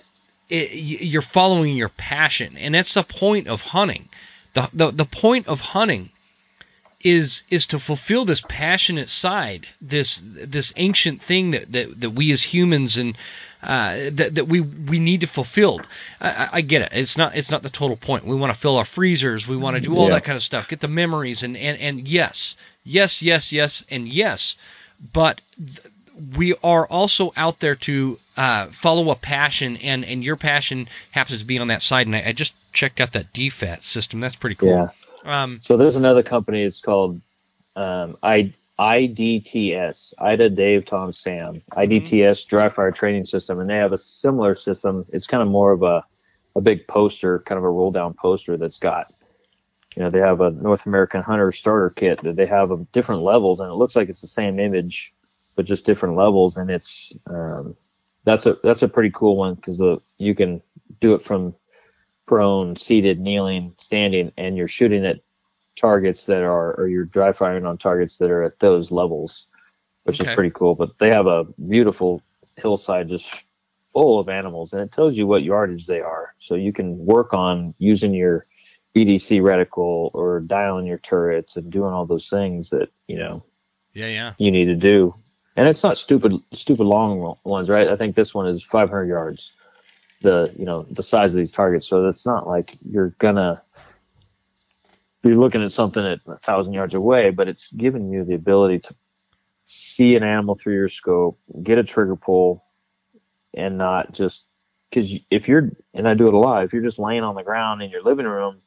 it, 0.50 0.74
you're 0.74 1.22
following 1.22 1.78
your 1.78 1.90
passion, 1.90 2.58
and 2.58 2.76
that's 2.76 2.96
the 2.96 3.04
point 3.04 3.48
of 3.48 3.62
hunting. 3.62 4.10
The, 4.54 4.70
the 4.74 4.92
the 4.92 5.06
point 5.06 5.48
of 5.48 5.62
hunting 5.62 6.10
is 7.04 7.44
is 7.50 7.68
to 7.68 7.80
fulfill 7.80 8.26
this 8.26 8.42
passionate 8.48 9.10
side, 9.10 9.68
this 9.82 10.22
this 10.26 10.74
ancient 10.76 11.22
thing 11.22 11.52
that 11.52 11.72
that, 11.72 12.02
that 12.02 12.10
we 12.12 12.32
as 12.32 12.42
humans 12.42 12.98
and 12.98 13.18
uh, 13.64 14.10
that 14.14 14.36
that 14.36 14.46
we 14.48 14.62
we 14.62 15.00
need 15.00 15.22
to 15.22 15.28
fulfill. 15.28 15.82
I, 16.20 16.50
I- 16.54 16.62
get 16.62 16.82
it. 16.82 16.90
It's 16.94 17.18
not 17.18 17.36
it's 17.36 17.52
not 17.52 17.64
the 17.64 17.70
total 17.70 17.96
point. 17.98 18.26
We 18.26 18.36
want 18.36 18.54
to 18.54 18.60
fill 18.60 18.78
our 18.78 18.86
freezers. 18.86 19.48
We 19.48 19.58
want 19.58 19.76
to 19.76 19.82
do 19.82 19.96
all 19.96 20.08
Yeah. 20.08 20.16
that 20.16 20.24
kind 20.24 20.36
of 20.36 20.44
stuff. 20.44 20.68
Get 20.70 20.80
the 20.80 20.88
memories 20.88 21.44
and 21.44 21.56
and 21.58 21.78
and 21.80 22.08
yes, 22.08 22.56
yes, 22.84 23.22
yes, 23.22 23.52
yes, 23.52 23.86
and 23.90 24.08
yes. 24.08 24.56
But 25.14 25.42
th- 25.58 25.80
we 26.38 26.54
are 26.64 26.86
also 26.86 27.32
out 27.36 27.60
there 27.60 27.76
to 27.76 28.20
uh, 28.38 28.68
follow 28.68 29.10
a 29.12 29.16
passion, 29.16 29.78
and 29.78 30.06
and 30.06 30.24
your 30.24 30.36
passion 30.36 30.88
happens 31.12 31.40
to 31.40 31.46
be 31.46 31.58
on 31.58 31.68
that 31.68 31.82
side. 31.82 32.06
And 32.08 32.16
I, 32.16 32.24
I 32.28 32.32
just 32.34 32.54
checked 32.74 33.00
out 33.02 33.14
that 33.14 33.34
DFAT 33.34 33.82
system. 33.84 34.20
That's 34.20 34.36
pretty 34.36 34.56
cool. 34.56 34.70
Yeah. 34.70 34.90
Um, 35.24 35.60
So 35.62 35.78
there's 35.78 35.96
another 35.96 36.24
company. 36.24 36.64
It's 36.64 36.82
called 36.82 37.22
um, 37.76 38.18
I, 38.24 38.54
IDTS, 38.80 40.14
Ida, 40.18 40.50
Dave, 40.50 40.86
Tom, 40.86 41.12
Sam. 41.12 41.62
IDTS 41.72 42.48
Dry 42.48 42.70
Fire 42.70 42.92
Training 42.92 43.26
System, 43.26 43.60
and 43.60 43.70
they 43.70 43.78
have 43.78 43.94
a 43.94 43.98
similar 43.98 44.56
system. 44.56 45.06
It's 45.10 45.28
kind 45.28 45.44
of 45.44 45.50
more 45.50 45.72
of 45.72 45.84
a 45.84 46.04
a 46.56 46.62
big 46.62 46.86
poster, 46.88 47.40
kind 47.40 47.58
of 47.58 47.64
a 47.64 47.70
roll 47.70 47.92
down 47.92 48.14
poster 48.14 48.58
that's 48.58 48.80
got. 48.80 49.14
You 49.96 50.04
know, 50.04 50.10
they 50.10 50.20
have 50.20 50.42
a 50.42 50.52
North 50.52 50.86
American 50.86 51.22
Hunter 51.22 51.52
starter 51.52 51.90
kit 51.90 52.22
that 52.24 52.36
they 52.36 52.46
have 52.46 52.72
of 52.72 52.92
different 52.92 53.22
levels, 53.24 53.60
and 53.60 53.70
it 53.70 53.76
looks 53.76 53.96
like 53.96 54.10
it's 54.10 54.22
the 54.22 54.28
same 54.28 54.60
image, 54.60 55.14
but 55.56 55.66
just 55.66 55.86
different 55.86 56.16
levels. 56.16 56.58
And 56.58 56.70
it's 56.70 57.14
um, 57.28 57.76
that's 58.24 58.46
a 58.46 58.58
that's 58.64 58.84
a 58.84 58.88
pretty 58.88 59.12
cool 59.12 59.38
one 59.38 59.56
because 59.56 59.82
you 60.18 60.36
can 60.36 60.62
do 61.00 61.14
it 61.14 61.24
from 61.24 61.56
prone, 62.26 62.76
seated, 62.76 63.20
kneeling, 63.20 63.74
standing, 63.78 64.32
and 64.38 64.58
you're 64.58 64.68
shooting 64.68 65.06
at 65.06 65.20
targets 65.76 66.26
that 66.26 66.44
are, 66.44 66.74
or 66.74 66.88
you're 66.88 67.06
dry 67.06 67.32
firing 67.32 67.66
on 67.66 67.78
targets 67.78 68.18
that 68.18 68.32
are 68.32 68.44
at 68.44 68.60
those 68.60 68.92
levels, 68.92 69.48
which 70.04 70.20
Okay. 70.22 70.30
is 70.32 70.36
pretty 70.36 70.52
cool. 70.52 70.76
But 70.76 70.98
they 70.98 71.10
have 71.10 71.28
a 71.28 71.46
beautiful 71.68 72.22
hillside 72.58 73.08
just 73.10 73.46
full 73.92 74.20
of 74.20 74.30
animals, 74.30 74.74
and 74.74 74.82
it 74.82 74.92
tells 74.92 75.18
you 75.18 75.28
what 75.28 75.44
yardage 75.44 75.86
they 75.86 76.02
are. 76.02 76.34
So 76.38 76.56
you 76.56 76.72
can 76.74 76.98
work 77.06 77.34
on 77.34 77.74
using 77.78 78.14
your 78.14 78.46
EDC 78.96 79.42
reticle 79.42 80.12
or 80.14 80.42
dialing 80.42 80.86
your 80.86 80.98
turrets 80.98 81.56
and 81.58 81.72
doing 81.72 81.94
all 81.94 82.06
those 82.06 82.30
things 82.30 82.70
that, 82.72 82.90
you 83.08 83.18
know, 83.18 83.44
yeah, 83.94 84.08
yeah. 84.08 84.34
you 84.38 84.52
need 84.52 84.66
to 84.66 84.76
do. 84.76 85.16
And 85.56 85.68
it's 85.68 85.84
not 85.84 85.98
stupid, 85.98 86.34
stupid 86.54 86.86
long 86.86 87.36
ones, 87.44 87.70
right? 87.70 87.90
I 87.90 87.96
think 87.96 88.16
this 88.16 88.34
one 88.34 88.48
is 88.48 88.64
500 88.64 89.06
yards. 89.06 89.54
The 90.22 90.54
you 90.58 90.66
know 90.66 90.86
the 90.90 91.04
size 91.04 91.34
of 91.34 91.38
these 91.38 91.52
targets, 91.52 91.88
so 91.88 92.08
it's 92.08 92.26
not 92.26 92.48
like 92.48 92.78
you're 92.88 93.16
gonna 93.18 93.62
be 95.22 95.34
looking 95.34 95.64
at 95.64 95.72
something 95.72 96.06
at 96.06 96.20
a 96.28 96.38
thousand 96.38 96.74
yards 96.74 96.94
away, 96.94 97.32
but 97.32 97.48
it's 97.48 97.72
giving 97.72 98.12
you 98.12 98.24
the 98.24 98.36
ability 98.36 98.80
to 98.80 98.96
see 99.66 100.16
an 100.16 100.24
animal 100.24 100.56
through 100.56 100.76
your 100.76 100.90
scope, 100.90 101.40
get 101.64 101.78
a 101.78 101.84
trigger 101.84 102.16
pull, 102.16 102.64
and 103.54 103.78
not 103.78 104.12
just 104.12 104.46
because 104.90 105.14
if 105.30 105.48
you're 105.48 105.72
and 105.94 106.08
I 106.08 106.14
do 106.14 106.28
it 106.28 106.34
a 106.34 106.38
lot. 106.38 106.64
If 106.64 106.74
you're 106.74 106.84
just 106.84 107.00
laying 107.00 107.24
on 107.24 107.36
the 107.36 107.44
ground 107.44 107.82
in 107.82 107.90
your 107.90 108.04
living 108.04 108.26
room, 108.26 108.62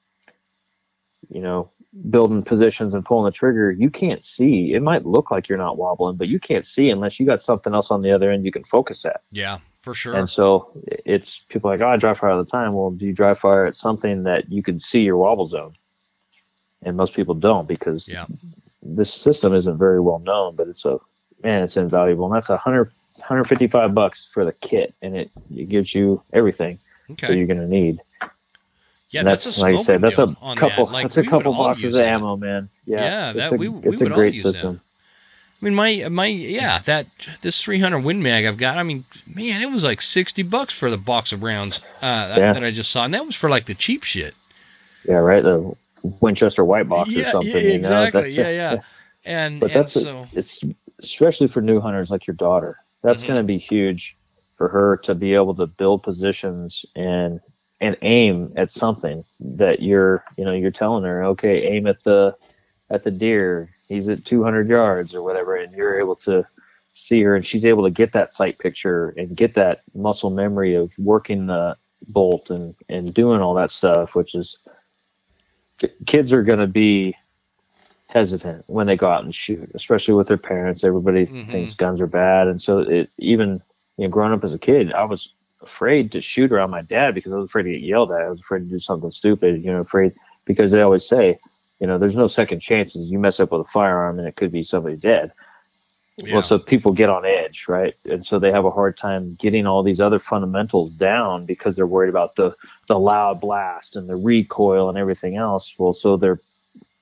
you 1.29 1.41
know, 1.41 1.71
building 2.11 2.43
positions 2.43 2.95
and 2.95 3.05
pulling 3.05 3.27
the 3.27 3.31
trigger, 3.31 3.71
you 3.71 3.91
can't 3.91 4.23
see. 4.23 4.75
It 4.75 4.83
might 4.83 5.07
look 5.07 5.31
like 5.31 5.49
you're 5.49 5.59
not 5.59 5.77
wobbling, 5.77 6.17
but 6.17 6.29
you 6.29 6.41
can't 6.41 6.67
see 6.67 6.91
unless 6.91 7.21
you 7.21 7.27
got 7.27 7.41
something 7.41 7.75
else 7.75 7.91
on 7.91 8.03
the 8.03 8.13
other 8.13 8.31
end 8.31 8.45
you 8.45 8.53
can 8.53 8.65
focus 8.65 9.05
at. 9.05 9.23
Yeah, 9.31 9.59
for 9.85 9.95
sure. 9.95 10.15
And 10.17 10.29
so 10.29 10.73
it's 11.07 11.39
people 11.49 11.71
are 11.71 11.75
like, 11.75 11.83
oh, 11.83 11.89
I 11.91 11.97
dry 11.97 12.15
fire 12.15 12.31
all 12.31 12.43
the 12.43 12.51
time. 12.51 12.73
Well, 12.73 12.91
do 12.91 13.07
you 13.07 13.13
dry 13.13 13.35
fire 13.35 13.67
at 13.67 13.75
something 13.77 14.25
that 14.25 14.51
you 14.51 14.63
can 14.63 14.79
see 14.79 15.03
your 15.03 15.17
wobble 15.19 15.47
zone? 15.47 15.75
And 16.83 16.97
most 16.97 17.15
people 17.15 17.35
don't 17.35 17.69
because 17.69 18.09
Yeah. 18.09 18.27
this 18.83 19.13
system 19.13 19.55
isn't 19.55 19.79
very 19.79 20.01
well 20.01 20.19
known, 20.19 20.57
but 20.57 20.69
it's 20.69 20.85
a 20.85 20.99
man, 21.43 21.63
it's 21.63 21.77
invaluable. 21.77 22.27
And 22.27 22.35
that's 22.35 22.51
a 22.51 22.57
hundred 22.57 22.91
155 23.17 23.95
bucks 23.95 24.27
for 24.33 24.45
the 24.45 24.53
kit, 24.53 24.95
and 25.01 25.17
it, 25.17 25.31
it 25.55 25.69
gives 25.69 25.95
you 25.95 26.23
everything 26.33 26.79
that 27.21 27.37
you're 27.37 27.47
gonna 27.47 27.69
need. 27.69 28.01
Yeah, 29.11 29.21
And 29.21 29.29
that's, 29.29 29.59
a 29.59 29.61
like 29.61 29.75
I 29.77 29.83
said, 29.83 30.01
that's 30.01 30.19
a 30.19 30.35
couple. 30.57 30.87
That. 30.87 30.93
Like, 30.93 31.05
that's 31.05 31.17
a 31.19 31.23
couple 31.23 31.53
boxes 31.53 31.95
of 31.95 32.01
ammo, 32.01 32.37
man. 32.37 32.69
Yeah, 32.85 32.99
Yeah, 32.99 33.31
it's 33.31 33.51
that- 33.51 33.53
a, 33.55 33.57
we- 33.59 33.69
we 33.69 33.89
it's 33.91 34.01
a 34.01 34.05
would 34.05 34.13
all 34.13 34.19
great 34.19 34.35
system. 34.35 34.75
that. 34.75 34.81
I 35.65 35.67
mean, 35.67 35.75
my 35.77 36.09
my 36.11 36.27
yeah, 36.27 36.79
that 36.81 37.07
this 37.41 37.63
300 37.63 38.01
Win 38.01 38.23
Mag 38.23 38.45
I've 38.45 38.59
got. 38.59 38.77
I 38.77 38.83
mean, 38.83 39.07
man, 39.27 39.63
it 39.63 39.71
was 39.71 39.83
like 39.83 40.03
60 40.03 40.43
bucks 40.43 40.75
for 40.75 40.91
the 40.91 40.99
box 40.99 41.33
of 41.33 41.43
rounds 41.43 41.81
uh, 42.03 42.29
that, 42.29 42.39
Yeah. 42.39 42.53
that 42.53 42.63
I 42.63 42.71
just 42.71 42.91
saw, 42.91 43.05
and 43.07 43.15
that 43.15 43.25
was 43.25 43.35
for 43.35 43.49
like 43.49 43.65
the 43.65 43.75
cheap 43.75 44.03
shit. 44.03 44.35
Yeah, 45.09 45.15
right. 45.17 45.43
The 45.43 45.75
Winchester 46.21 46.63
White 46.67 46.87
Box 46.87 47.17
or 47.17 47.25
something. 47.25 47.51
yeah, 47.51 47.57
you 47.61 47.79
know? 47.79 48.03
exactly. 48.03 48.31
Yeah, 48.33 48.51
yeah. 48.51 48.81
And 49.25 49.59
But 49.61 49.71
and 49.71 49.75
that's 49.75 49.97
a- 49.97 50.29
it's 50.35 50.61
especially 50.99 51.47
for 51.49 51.63
new 51.63 51.81
hunters 51.81 52.11
like 52.11 52.27
your 52.27 52.37
daughter. 52.37 52.77
That's 53.03 53.23
Mhm. 53.25 53.29
going 53.29 53.39
to 53.39 53.45
be 53.47 53.57
huge 53.57 54.19
for 54.59 54.69
her 54.69 54.99
to 55.05 55.15
be 55.15 55.33
able 55.33 55.55
to 55.55 55.67
build 55.67 56.03
positions 56.03 56.85
and 56.95 57.41
and 57.81 57.97
aim 58.03 58.53
at 58.57 58.71
something 58.71 59.25
that 59.41 59.81
you're 59.81 60.25
you 60.37 60.45
know 60.45 60.53
you're 60.53 60.71
telling 60.71 61.05
her 61.05 61.25
okay 61.25 61.67
aim 61.69 61.87
at 61.87 62.03
the 62.05 62.35
at 62.91 63.03
the 63.03 63.11
deer 63.11 63.71
he's 63.89 64.09
at 64.09 64.25
200 64.25 64.69
yards 64.69 65.15
or 65.15 65.23
whatever 65.23 65.57
and 65.57 65.73
you're 65.73 66.01
able 66.01 66.17
to 66.17 66.45
see 66.93 67.23
her 67.23 67.35
and 67.35 67.45
she's 67.45 67.65
able 67.65 67.85
to 67.85 67.91
get 67.91 68.13
that 68.13 68.33
sight 68.33 68.59
picture 68.59 69.15
and 69.17 69.37
get 69.37 69.55
that 69.55 69.83
muscle 69.95 70.31
memory 70.31 70.75
of 70.75 70.93
working 70.99 71.47
the 71.47 71.77
bolt 72.09 72.51
and 72.51 72.75
and 72.89 73.15
doing 73.15 73.41
all 73.41 73.55
that 73.55 73.71
stuff 73.71 74.15
which 74.15 74.35
is 74.35 74.59
kids 76.07 76.33
are 76.33 76.43
going 76.43 76.59
to 76.59 76.67
be 76.67 77.17
hesitant 78.09 78.65
when 78.69 78.87
they 78.87 78.97
go 78.97 79.09
out 79.09 79.25
and 79.25 79.35
shoot, 79.35 79.71
especially 79.75 80.15
with 80.15 80.29
their 80.29 80.37
parents. 80.37 80.85
Everybody 80.85 81.25
Mhm. 81.25 81.51
thinks 81.51 81.75
guns 81.75 82.01
are 82.01 82.07
bad, 82.07 82.49
and 82.49 82.61
so 82.61 82.79
it 82.81 83.11
even 83.19 83.63
you 83.97 84.05
know, 84.05 84.09
growing 84.09 84.33
up 84.33 84.45
as 84.45 84.55
a 84.55 84.59
kid, 84.59 84.93
I 84.93 85.05
was 85.05 85.35
afraid 85.63 86.13
to 86.13 86.21
shoot 86.21 86.53
around 86.53 86.71
my 86.71 86.83
dad 86.83 87.15
because 87.15 87.33
I 87.33 87.37
was 87.37 87.47
afraid 87.47 87.65
to 87.65 87.71
get 87.73 87.81
yelled 87.81 88.13
at. 88.13 88.23
I 88.23 88.31
was 88.31 88.41
afraid 88.41 88.61
to 88.61 88.65
do 88.67 88.79
something 88.79 89.11
stupid, 89.11 89.65
you 89.65 89.73
know, 89.73 89.81
afraid 89.81 90.15
because 90.45 90.71
they 90.71 90.83
always 90.83 91.07
say, 91.07 91.39
you 91.81 91.87
know, 91.87 91.99
there's 91.99 92.17
no 92.17 92.27
second 92.27 92.61
chances. 92.61 93.11
You 93.11 93.19
mess 93.19 93.41
up 93.41 93.53
with 93.53 93.63
a 93.63 93.71
firearm 93.71 94.19
and 94.19 94.29
it 94.29 94.37
could 94.37 94.53
be 94.53 94.63
somebody 94.63 94.97
dead. 94.97 95.33
yeah. 96.17 96.35
Well, 96.35 96.43
so 96.43 96.59
people 96.59 96.93
get 96.93 97.11
on 97.11 97.25
edge, 97.25 97.67
right? 97.69 97.95
And 98.05 98.25
so 98.25 98.39
they 98.39 98.53
have 98.53 98.65
a 98.65 98.71
hard 98.71 98.97
time 98.97 99.35
getting 99.35 99.67
all 99.67 99.83
these 99.83 100.01
other 100.01 100.19
fundamentals 100.19 100.93
down 100.93 101.47
because 101.47 101.77
they're 101.77 101.87
worried 101.87 102.11
about 102.11 102.37
the 102.37 102.55
the 102.87 102.99
loud 102.99 103.41
blast 103.41 103.97
and 103.97 104.09
the 104.09 104.17
recoil 104.17 104.89
and 104.89 104.97
everything 104.99 105.37
else. 105.37 105.75
Well, 105.79 105.93
so 105.93 106.17
they're 106.17 106.41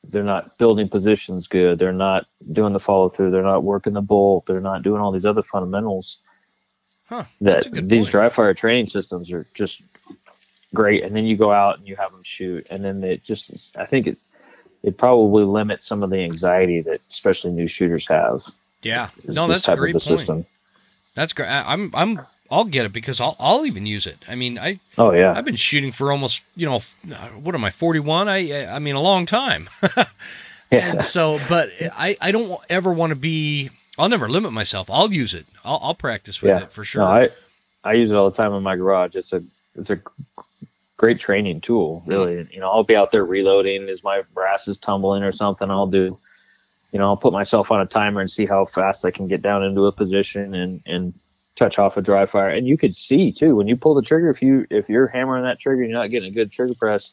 they're 0.05 0.24
not 0.24 0.59
building 0.59 0.89
positions 0.89 1.47
good. 1.47 1.78
They're 1.78 1.93
not 1.93 2.27
doing 2.51 2.73
the 2.73 2.81
follow 2.81 3.09
through. 3.09 3.31
They're 3.31 3.43
not 3.43 3.62
working 3.62 3.93
the 3.93 4.01
bolt. 4.01 4.47
They're 4.47 4.61
not 4.61 4.82
doing 4.82 5.01
all 5.01 5.12
these 5.12 5.27
other 5.27 5.43
fundamentals 5.43 6.19
huh, 7.07 7.24
that 7.40 7.55
that's 7.55 7.66
a 7.66 7.70
good 7.70 7.89
these 7.89 8.05
point. 8.05 8.12
dry 8.12 8.28
fire 8.31 8.55
training 8.55 8.86
systems 8.86 9.32
are 9.32 9.47
just 9.55 9.82
great. 10.74 11.05
And 11.05 11.15
then 11.15 11.24
you 11.24 11.36
go 11.36 11.53
out 11.53 11.78
and 11.78 11.86
you 11.86 11.97
have 11.97 12.12
them 12.12 12.23
shoot, 12.23 12.66
and 12.70 12.85
then 12.85 13.05
it 13.05 13.23
just 13.23 13.77
I 13.77 13.86
think 13.86 14.07
it 14.07 14.19
it 14.83 14.97
probably 14.99 15.45
limits 15.45 15.87
some 15.87 16.03
of 16.03 16.11
the 16.11 16.19
anxiety 16.19 16.83
that 16.83 17.01
especially 17.09 17.53
new 17.53 17.69
shooters 17.69 18.07
have. 18.09 18.45
Yeah, 18.83 19.11
no, 19.27 19.47
that's 19.47 19.69
a 19.69 19.77
great 19.77 19.95
of 19.97 20.03
point. 20.03 20.19
system. 20.19 20.47
That's 21.15 21.33
great. 21.33 21.49
I'm 21.49 21.91
I'm 21.95 22.21
I'll 22.51 22.65
get 22.65 22.87
it 22.87 22.93
because 22.93 23.21
I'll 23.21 23.37
I'll 23.39 23.67
even 23.67 23.87
use 23.87 24.07
it. 24.07 24.19
I 24.29 24.35
mean, 24.35 24.59
I 24.59 24.81
Oh 24.99 25.13
yeah. 25.13 25.33
I've 25.37 25.45
been 25.45 25.57
shooting 25.57 25.93
for 25.93 26.11
almost 26.11 26.43
you 26.57 26.67
know 26.67 26.81
what 27.43 27.55
am 27.55 27.65
I 27.65 27.71
41? 27.71 28.29
I 28.29 28.67
I 28.67 28.79
mean 28.79 28.95
a 28.95 29.01
long 29.01 29.27
time. 29.27 29.69
Yeah. 30.73 30.91
And 30.91 31.05
so, 31.05 31.39
but 31.51 31.69
I, 31.95 32.17
I 32.19 32.33
don't 32.33 32.59
ever 32.71 32.91
want 32.91 33.11
to 33.11 33.15
be. 33.15 33.69
I'll 33.99 34.09
never 34.09 34.27
limit 34.27 34.55
myself. 34.55 34.89
I'll 34.89 35.13
use 35.13 35.35
it. 35.35 35.45
I'll, 35.63 35.79
I'll 35.83 35.95
practice 35.95 36.41
with 36.41 36.49
Yeah. 36.53 36.63
it 36.63 36.73
for 36.73 36.83
sure. 36.83 37.03
No, 37.03 37.09
I 37.09 37.29
I 37.85 37.93
use 37.93 38.11
it 38.11 38.17
all 38.17 38.31
the 38.31 38.37
time 38.39 38.55
in 38.55 38.63
my 38.63 38.77
garage. 38.77 39.15
It's 39.15 39.35
a 39.35 39.43
it's 39.75 39.91
a 39.91 39.99
great 41.03 41.19
training 41.19 41.61
tool, 41.61 42.01
really. 42.07 42.47
You 42.53 42.61
know, 42.61 42.70
I'll 42.70 42.85
be 42.85 42.95
out 42.95 43.11
there 43.11 43.24
reloading 43.24 43.89
as 43.89 44.05
my 44.05 44.23
brass 44.35 44.69
is 44.69 44.79
tumbling 44.79 45.24
or 45.24 45.33
something. 45.33 45.69
I'll 45.69 45.89
do, 45.89 46.16
you 46.93 46.99
know, 47.01 47.09
I'll 47.09 47.16
put 47.16 47.33
myself 47.33 47.73
on 47.73 47.81
a 47.81 47.87
timer 47.87 48.20
and 48.20 48.31
see 48.31 48.47
how 48.47 48.65
fast 48.66 49.05
I 49.05 49.11
can 49.11 49.27
get 49.27 49.43
down 49.43 49.65
into 49.65 49.87
a 49.87 49.93
position 49.93 50.55
and 50.55 50.81
and 50.87 51.12
touch 51.57 51.81
off 51.81 51.97
a 51.97 52.03
dry 52.03 52.24
fire. 52.24 52.51
And 52.51 52.69
you 52.69 52.79
could 52.79 52.95
see 52.95 53.33
too 53.33 53.57
when 53.57 53.66
you 53.66 53.77
pull 53.77 53.95
the 53.95 54.03
trigger 54.03 54.31
if 54.31 54.41
you 54.41 54.65
if 54.70 54.89
you're 54.89 55.09
hammering 55.09 55.43
that 55.43 55.59
trigger 55.59 55.83
and 55.83 55.91
you're 55.91 55.99
not 55.99 56.11
getting 56.11 56.31
a 56.31 56.35
good 56.35 56.53
trigger 56.53 56.74
press, 56.74 57.11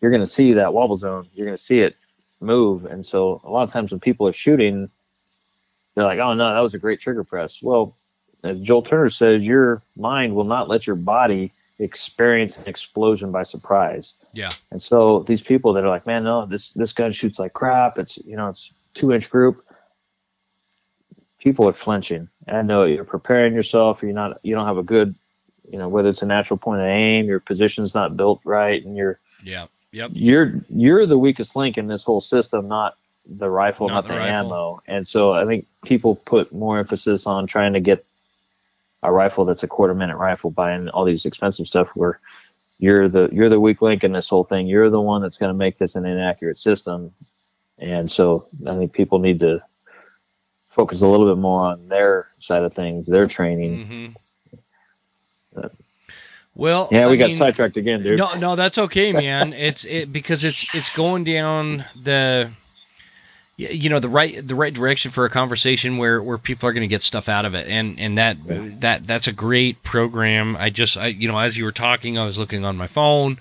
you're 0.00 0.12
going 0.12 0.22
to 0.22 0.30
see 0.30 0.52
that 0.52 0.72
wobble 0.72 0.96
zone. 0.96 1.28
You're 1.34 1.46
going 1.46 1.56
to 1.56 1.62
see 1.62 1.80
it 1.80 1.96
move. 2.40 2.84
And 2.84 3.04
so 3.04 3.40
a 3.42 3.50
lot 3.50 3.64
of 3.64 3.70
times 3.70 3.90
when 3.90 3.98
people 3.98 4.28
are 4.28 4.32
shooting, 4.32 4.88
they're 5.96 6.04
like, 6.04 6.20
"Oh 6.20 6.32
no, 6.34 6.54
that 6.54 6.60
was 6.60 6.74
a 6.74 6.78
great 6.78 7.00
trigger 7.00 7.24
press." 7.24 7.60
Well, 7.60 7.96
as 8.44 8.60
Joel 8.60 8.82
Turner 8.82 9.10
says, 9.10 9.44
your 9.44 9.82
mind 9.96 10.36
will 10.36 10.44
not 10.44 10.68
let 10.68 10.86
your 10.86 10.94
body 10.94 11.52
experience 11.78 12.58
an 12.58 12.66
explosion 12.68 13.32
by 13.32 13.42
surprise. 13.42 14.14
Yeah. 14.32 14.50
And 14.70 14.80
so 14.80 15.20
these 15.20 15.42
people 15.42 15.74
that 15.74 15.84
are 15.84 15.88
like, 15.88 16.06
man, 16.06 16.24
no, 16.24 16.46
this 16.46 16.72
this 16.72 16.92
gun 16.92 17.12
shoots 17.12 17.38
like 17.38 17.52
crap. 17.52 17.98
It's 17.98 18.16
you 18.24 18.36
know, 18.36 18.48
it's 18.48 18.72
two 18.94 19.12
inch 19.12 19.28
group. 19.30 19.62
People 21.38 21.68
are 21.68 21.72
flinching. 21.72 22.28
And 22.46 22.56
I 22.56 22.62
know 22.62 22.84
you're 22.84 23.04
preparing 23.04 23.52
yourself. 23.54 24.02
You're 24.02 24.12
not. 24.12 24.40
You 24.42 24.54
don't 24.54 24.66
have 24.66 24.78
a 24.78 24.82
good, 24.82 25.14
you 25.70 25.78
know, 25.78 25.88
whether 25.88 26.08
it's 26.08 26.22
a 26.22 26.26
natural 26.26 26.56
point 26.56 26.80
of 26.80 26.86
aim, 26.86 27.26
your 27.26 27.40
position's 27.40 27.94
not 27.94 28.16
built 28.16 28.40
right, 28.44 28.82
and 28.84 28.96
you're 28.96 29.18
Yeah. 29.44 29.66
Yep. 29.92 30.10
you're 30.14 30.54
you're 30.70 31.04
the 31.06 31.18
weakest 31.18 31.56
link 31.56 31.76
in 31.76 31.88
this 31.88 32.04
whole 32.04 32.20
system, 32.22 32.68
not 32.68 32.96
the 33.26 33.50
rifle, 33.50 33.88
Not 33.88 33.94
not, 33.94 34.04
the 34.04 34.12
the, 34.14 34.18
rifle. 34.20 34.34
ammo. 34.34 34.80
And 34.86 35.06
so 35.06 35.32
I 35.34 35.44
think 35.44 35.66
people 35.84 36.14
put 36.14 36.52
more 36.52 36.78
emphasis 36.78 37.26
on 37.26 37.46
trying 37.46 37.74
to 37.74 37.80
get 37.80 38.05
a 39.02 39.12
rifle 39.12 39.44
that's 39.44 39.62
a 39.62 39.68
quarter 39.68 39.94
minute 39.94 40.16
rifle, 40.16 40.50
buying 40.50 40.88
all 40.88 41.04
these 41.04 41.24
expensive 41.26 41.66
stuff 41.66 41.90
where 41.94 42.18
you're 42.78 43.08
the 43.08 43.28
you're 43.32 43.48
the 43.48 43.60
weak 43.60 43.80
link 43.82 44.04
in 44.04 44.12
this 44.12 44.28
whole 44.28 44.44
thing. 44.44 44.66
You're 44.66 44.90
the 44.90 45.00
one 45.00 45.22
that's 45.22 45.38
going 45.38 45.50
to 45.50 45.58
make 45.58 45.78
this 45.78 45.94
an 45.94 46.04
inaccurate 46.06 46.58
system. 46.58 47.12
And 47.78 48.10
so 48.10 48.46
I 48.66 48.76
think 48.76 48.92
people 48.92 49.18
need 49.18 49.40
to 49.40 49.62
focus 50.70 51.02
a 51.02 51.08
little 51.08 51.26
bit 51.26 51.40
more 51.40 51.62
on 51.66 51.88
their 51.88 52.28
side 52.38 52.62
of 52.62 52.72
things, 52.74 53.06
their 53.06 53.26
training. 53.26 53.86
hmm 53.86 55.60
Uh, 55.60 55.68
Well, 56.54 56.88
Yeah, 56.90 57.08
we 57.08 57.14
I 57.14 57.16
got 57.16 57.28
mean, 57.28 57.36
sidetracked 57.38 57.76
again, 57.76 58.02
dude. 58.02 58.18
No, 58.18 58.38
no, 58.38 58.56
that's 58.56 58.78
okay, 58.78 59.12
man. 59.12 59.52
It's 59.52 59.84
it 59.84 60.12
because 60.12 60.44
it's 60.44 60.74
it's 60.74 60.90
going 60.90 61.24
down 61.24 61.84
the 62.02 62.50
you 63.58 63.88
know 63.88 64.00
the 64.00 64.08
right 64.08 64.46
the 64.46 64.54
right 64.54 64.74
direction 64.74 65.10
for 65.10 65.24
a 65.24 65.30
conversation 65.30 65.96
where 65.96 66.22
where 66.22 66.36
people 66.38 66.68
are 66.68 66.72
going 66.72 66.82
to 66.82 66.88
get 66.94 67.00
stuff 67.02 67.28
out 67.28 67.46
of 67.46 67.54
it 67.54 67.66
and 67.68 67.98
and 67.98 68.18
that 68.18 68.36
Yeah. 68.44 68.68
that 68.80 69.06
that's 69.06 69.28
a 69.28 69.32
great 69.32 69.82
program 69.82 70.56
i 70.56 70.68
just 70.70 70.98
i 70.98 71.06
you 71.06 71.26
know 71.28 71.38
as 71.38 71.56
you 71.56 71.64
were 71.64 71.72
talking 71.72 72.18
i 72.18 72.26
was 72.26 72.38
looking 72.38 72.64
on 72.66 72.76
my 72.76 72.86
phone 72.86 73.38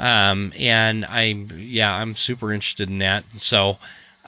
um 0.00 0.52
and 0.58 1.04
i 1.04 1.26
yeah 1.56 1.94
i'm 1.94 2.16
super 2.16 2.52
interested 2.52 2.88
in 2.88 2.98
that 2.98 3.24
so 3.36 3.78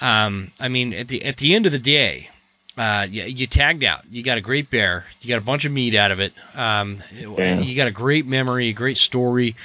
um 0.00 0.52
i 0.60 0.68
mean 0.68 0.92
at 0.94 1.08
the 1.08 1.24
at 1.24 1.38
the 1.38 1.54
end 1.56 1.66
of 1.66 1.72
the 1.72 1.78
day 1.80 2.30
uh, 2.78 3.06
you, 3.10 3.22
you 3.22 3.46
tagged 3.46 3.82
out. 3.84 4.02
You 4.10 4.22
got 4.22 4.36
a 4.36 4.42
great 4.42 4.68
bear. 4.70 5.06
You 5.22 5.30
got 5.30 5.38
a 5.40 5.44
bunch 5.46 5.64
of 5.64 5.72
meat 5.72 5.94
out 5.94 6.10
of 6.10 6.20
it. 6.20 6.34
Um, 6.54 6.98
Yeah. 7.10 7.58
You 7.60 7.74
got 7.74 7.86
a 7.88 7.90
great 7.90 8.26
memory, 8.26 8.68
a 8.68 8.74
great 8.74 8.98
story. 8.98 9.56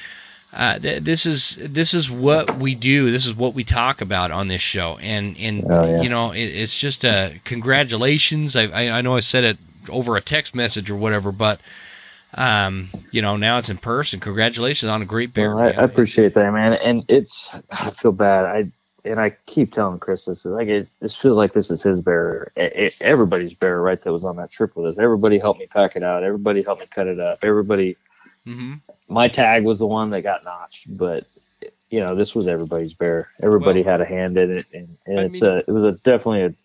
Uh, 0.54 0.80
th- 0.80 1.04
this 1.04 1.26
is 1.26 1.58
this 1.62 1.94
is 1.94 2.12
what 2.12 2.58
we 2.58 2.76
do. 2.76 3.12
This 3.12 3.26
is 3.28 3.36
what 3.36 3.54
we 3.54 3.64
talk 3.64 4.02
about 4.02 4.32
on 4.32 4.48
this 4.50 4.62
show, 4.62 4.98
and 5.02 5.38
and 5.40 5.68
Oh, 5.72 5.86
yeah. 5.88 6.02
you 6.04 6.10
know 6.10 6.32
it, 6.32 6.40
it's 6.44 6.78
just 6.78 7.06
a 7.06 7.40
congratulations. 7.46 8.56
I, 8.56 8.64
I 8.66 8.98
I 8.98 9.02
know 9.02 9.16
I 9.16 9.22
said 9.22 9.44
it 9.46 9.58
over 9.90 10.18
a 10.18 10.22
text 10.22 10.56
message 10.56 10.92
or 10.92 10.96
whatever, 10.98 11.32
but 11.32 11.62
um 12.36 12.90
you 13.12 13.22
know 13.22 13.38
now 13.38 13.60
it's 13.60 13.70
in 13.70 13.78
person. 13.78 14.20
Congratulations 14.20 14.90
on 14.90 15.02
a 15.02 15.06
great 15.06 15.34
bear. 15.34 15.56
Well, 15.56 15.64
I. 15.66 15.70
I 15.70 15.84
appreciate 15.84 16.34
that, 16.36 16.54
man. 16.54 16.74
And 16.74 17.06
it's 17.10 17.56
I 17.72 17.92
feel 17.92 18.12
bad. 18.14 18.46
I 18.46 18.72
and 19.06 19.20
I 19.20 19.32
keep 19.48 19.72
telling 19.74 20.00
Chris 20.00 20.26
this. 20.26 20.46
is 20.46 20.52
Like 20.52 20.68
it, 20.68 20.90
this 21.00 21.16
feels 21.16 21.38
like 21.38 21.54
this 21.54 21.72
is 21.72 21.84
his 21.84 22.02
bear. 22.02 22.52
It, 22.56 22.74
it- 22.76 23.02
everybody's 23.02 23.54
bear, 23.54 23.82
right? 23.82 24.02
That 24.02 24.14
was 24.14 24.26
on 24.26 24.38
that 24.38 24.52
trip 24.52 24.76
with 24.76 24.88
us. 24.88 24.98
Everybody 25.00 25.40
helped 25.40 25.60
me 25.62 25.68
pack 25.68 25.96
it 25.96 26.04
out. 26.04 26.24
Everybody 26.24 26.64
helped 26.64 26.82
me 26.82 26.88
cut 26.88 27.08
it 27.08 27.20
up. 27.20 27.40
Everybody. 27.44 27.98
Mhm. 28.48 28.82
My 29.08 29.28
tag 29.28 29.64
was 29.64 29.80
the 29.80 29.88
one 29.88 30.10
that 30.12 30.22
got 30.22 30.44
notched, 30.44 30.86
but 30.96 31.26
you 31.90 32.00
know 32.00 32.16
this 32.16 32.34
was 32.34 32.48
everybody's 32.48 32.94
bear. 32.94 33.30
Everybody 33.44 33.82
Well, 33.84 33.92
had 33.92 34.02
a 34.02 34.06
hand 34.06 34.38
in 34.38 34.58
it, 34.58 34.66
and, 34.74 34.98
and 35.06 35.20
it's 35.20 35.42
mean- 35.42 35.52
a 35.52 35.58
it 35.58 35.68
was 35.70 35.84
a 35.84 35.92
definitely 35.94 36.56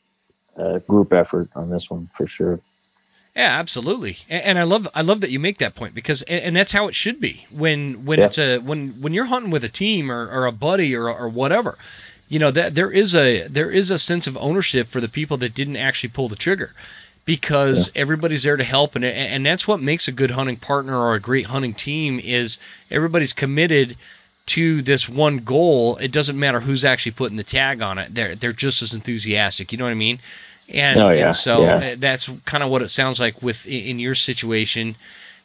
a, 0.56 0.64
a 0.76 0.80
group 0.80 1.12
effort 1.12 1.48
on 1.54 1.68
this 1.70 1.90
one 1.90 2.08
for 2.16 2.26
sure. 2.26 2.60
Yeah, 3.34 3.58
absolutely. 3.58 4.16
And, 4.30 4.42
and 4.44 4.58
I 4.58 4.62
love 4.62 4.88
I 4.94 5.02
love 5.02 5.20
that 5.20 5.30
you 5.30 5.38
make 5.38 5.58
that 5.58 5.74
point 5.74 5.94
because 5.94 6.22
and, 6.22 6.42
and 6.42 6.56
that's 6.56 6.72
how 6.72 6.88
it 6.88 6.94
should 6.94 7.20
be 7.20 7.44
when 7.50 8.06
when 8.06 8.20
Yeah. 8.20 8.24
it's 8.26 8.38
a 8.38 8.58
when 8.58 9.02
when 9.02 9.12
you're 9.12 9.26
hunting 9.26 9.50
with 9.50 9.64
a 9.64 9.68
team 9.68 10.10
or, 10.10 10.30
or 10.30 10.46
a 10.46 10.52
buddy 10.52 10.94
or 10.96 11.10
or 11.10 11.28
whatever. 11.28 11.76
You 12.28 12.38
know 12.38 12.50
that 12.50 12.74
there 12.74 12.90
is 12.90 13.14
a 13.14 13.46
there 13.48 13.70
is 13.70 13.90
a 13.90 13.98
sense 13.98 14.26
of 14.26 14.36
ownership 14.38 14.88
for 14.88 15.00
the 15.02 15.08
people 15.08 15.36
that 15.38 15.54
didn't 15.54 15.76
actually 15.76 16.08
pull 16.10 16.28
the 16.28 16.36
trigger 16.36 16.72
because 17.26 17.90
everybody's 17.94 18.44
there 18.44 18.56
to 18.56 18.64
help 18.64 18.96
and 18.96 19.04
and 19.04 19.44
that's 19.44 19.68
what 19.68 19.82
makes 19.82 20.08
a 20.08 20.12
good 20.12 20.30
hunting 20.30 20.56
partner 20.56 20.96
or 20.96 21.14
a 21.14 21.20
great 21.20 21.44
hunting 21.44 21.74
team 21.74 22.18
is 22.22 22.56
everybody's 22.90 23.34
committed 23.34 23.96
to 24.46 24.80
this 24.80 25.08
one 25.08 25.38
goal, 25.38 25.96
it 25.96 26.12
doesn't 26.12 26.38
matter 26.38 26.60
who's 26.60 26.84
actually 26.84 27.12
putting 27.12 27.36
the 27.36 27.42
tag 27.42 27.82
on 27.82 27.98
it. 27.98 28.14
They're 28.14 28.36
they're 28.36 28.52
just 28.52 28.80
as 28.80 28.94
enthusiastic. 28.94 29.72
You 29.72 29.78
know 29.78 29.84
what 29.84 29.90
I 29.90 29.94
mean? 29.94 30.20
And, 30.68 30.98
Oh, 30.98 31.10
yeah, 31.10 31.26
and 31.26 31.34
so 31.34 31.62
yeah. 31.62 31.74
uh, 31.74 31.96
that's 31.98 32.30
kind 32.44 32.64
of 32.64 32.70
what 32.70 32.82
it 32.82 32.88
sounds 32.88 33.20
like 33.20 33.42
with 33.42 33.66
in 33.66 33.84
in 33.84 33.98
your 33.98 34.14
situation. 34.14 34.96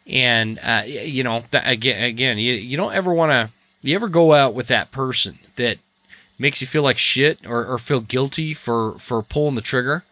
And 0.07 0.59
uh, 0.63 0.83
you 0.85 1.23
know, 1.23 1.43
that, 1.51 1.67
again, 1.67 2.03
again, 2.03 2.37
you 2.37 2.53
you 2.53 2.77
don't 2.77 2.93
ever 2.93 3.13
want 3.13 3.31
to. 3.31 3.49
You 3.81 3.95
ever 3.95 4.07
go 4.09 4.33
out 4.33 4.53
with 4.53 4.67
that 4.67 4.91
person 4.91 5.39
that 5.55 5.77
makes 6.37 6.61
you 6.61 6.67
feel 6.67 6.83
like 6.83 6.99
shit 6.99 7.39
or, 7.47 7.65
or 7.65 7.77
feel 7.79 8.01
guilty 8.01 8.53
for 8.53 8.97
for 8.99 9.23
pulling 9.23 9.55
the 9.55 9.61
trigger? 9.61 10.03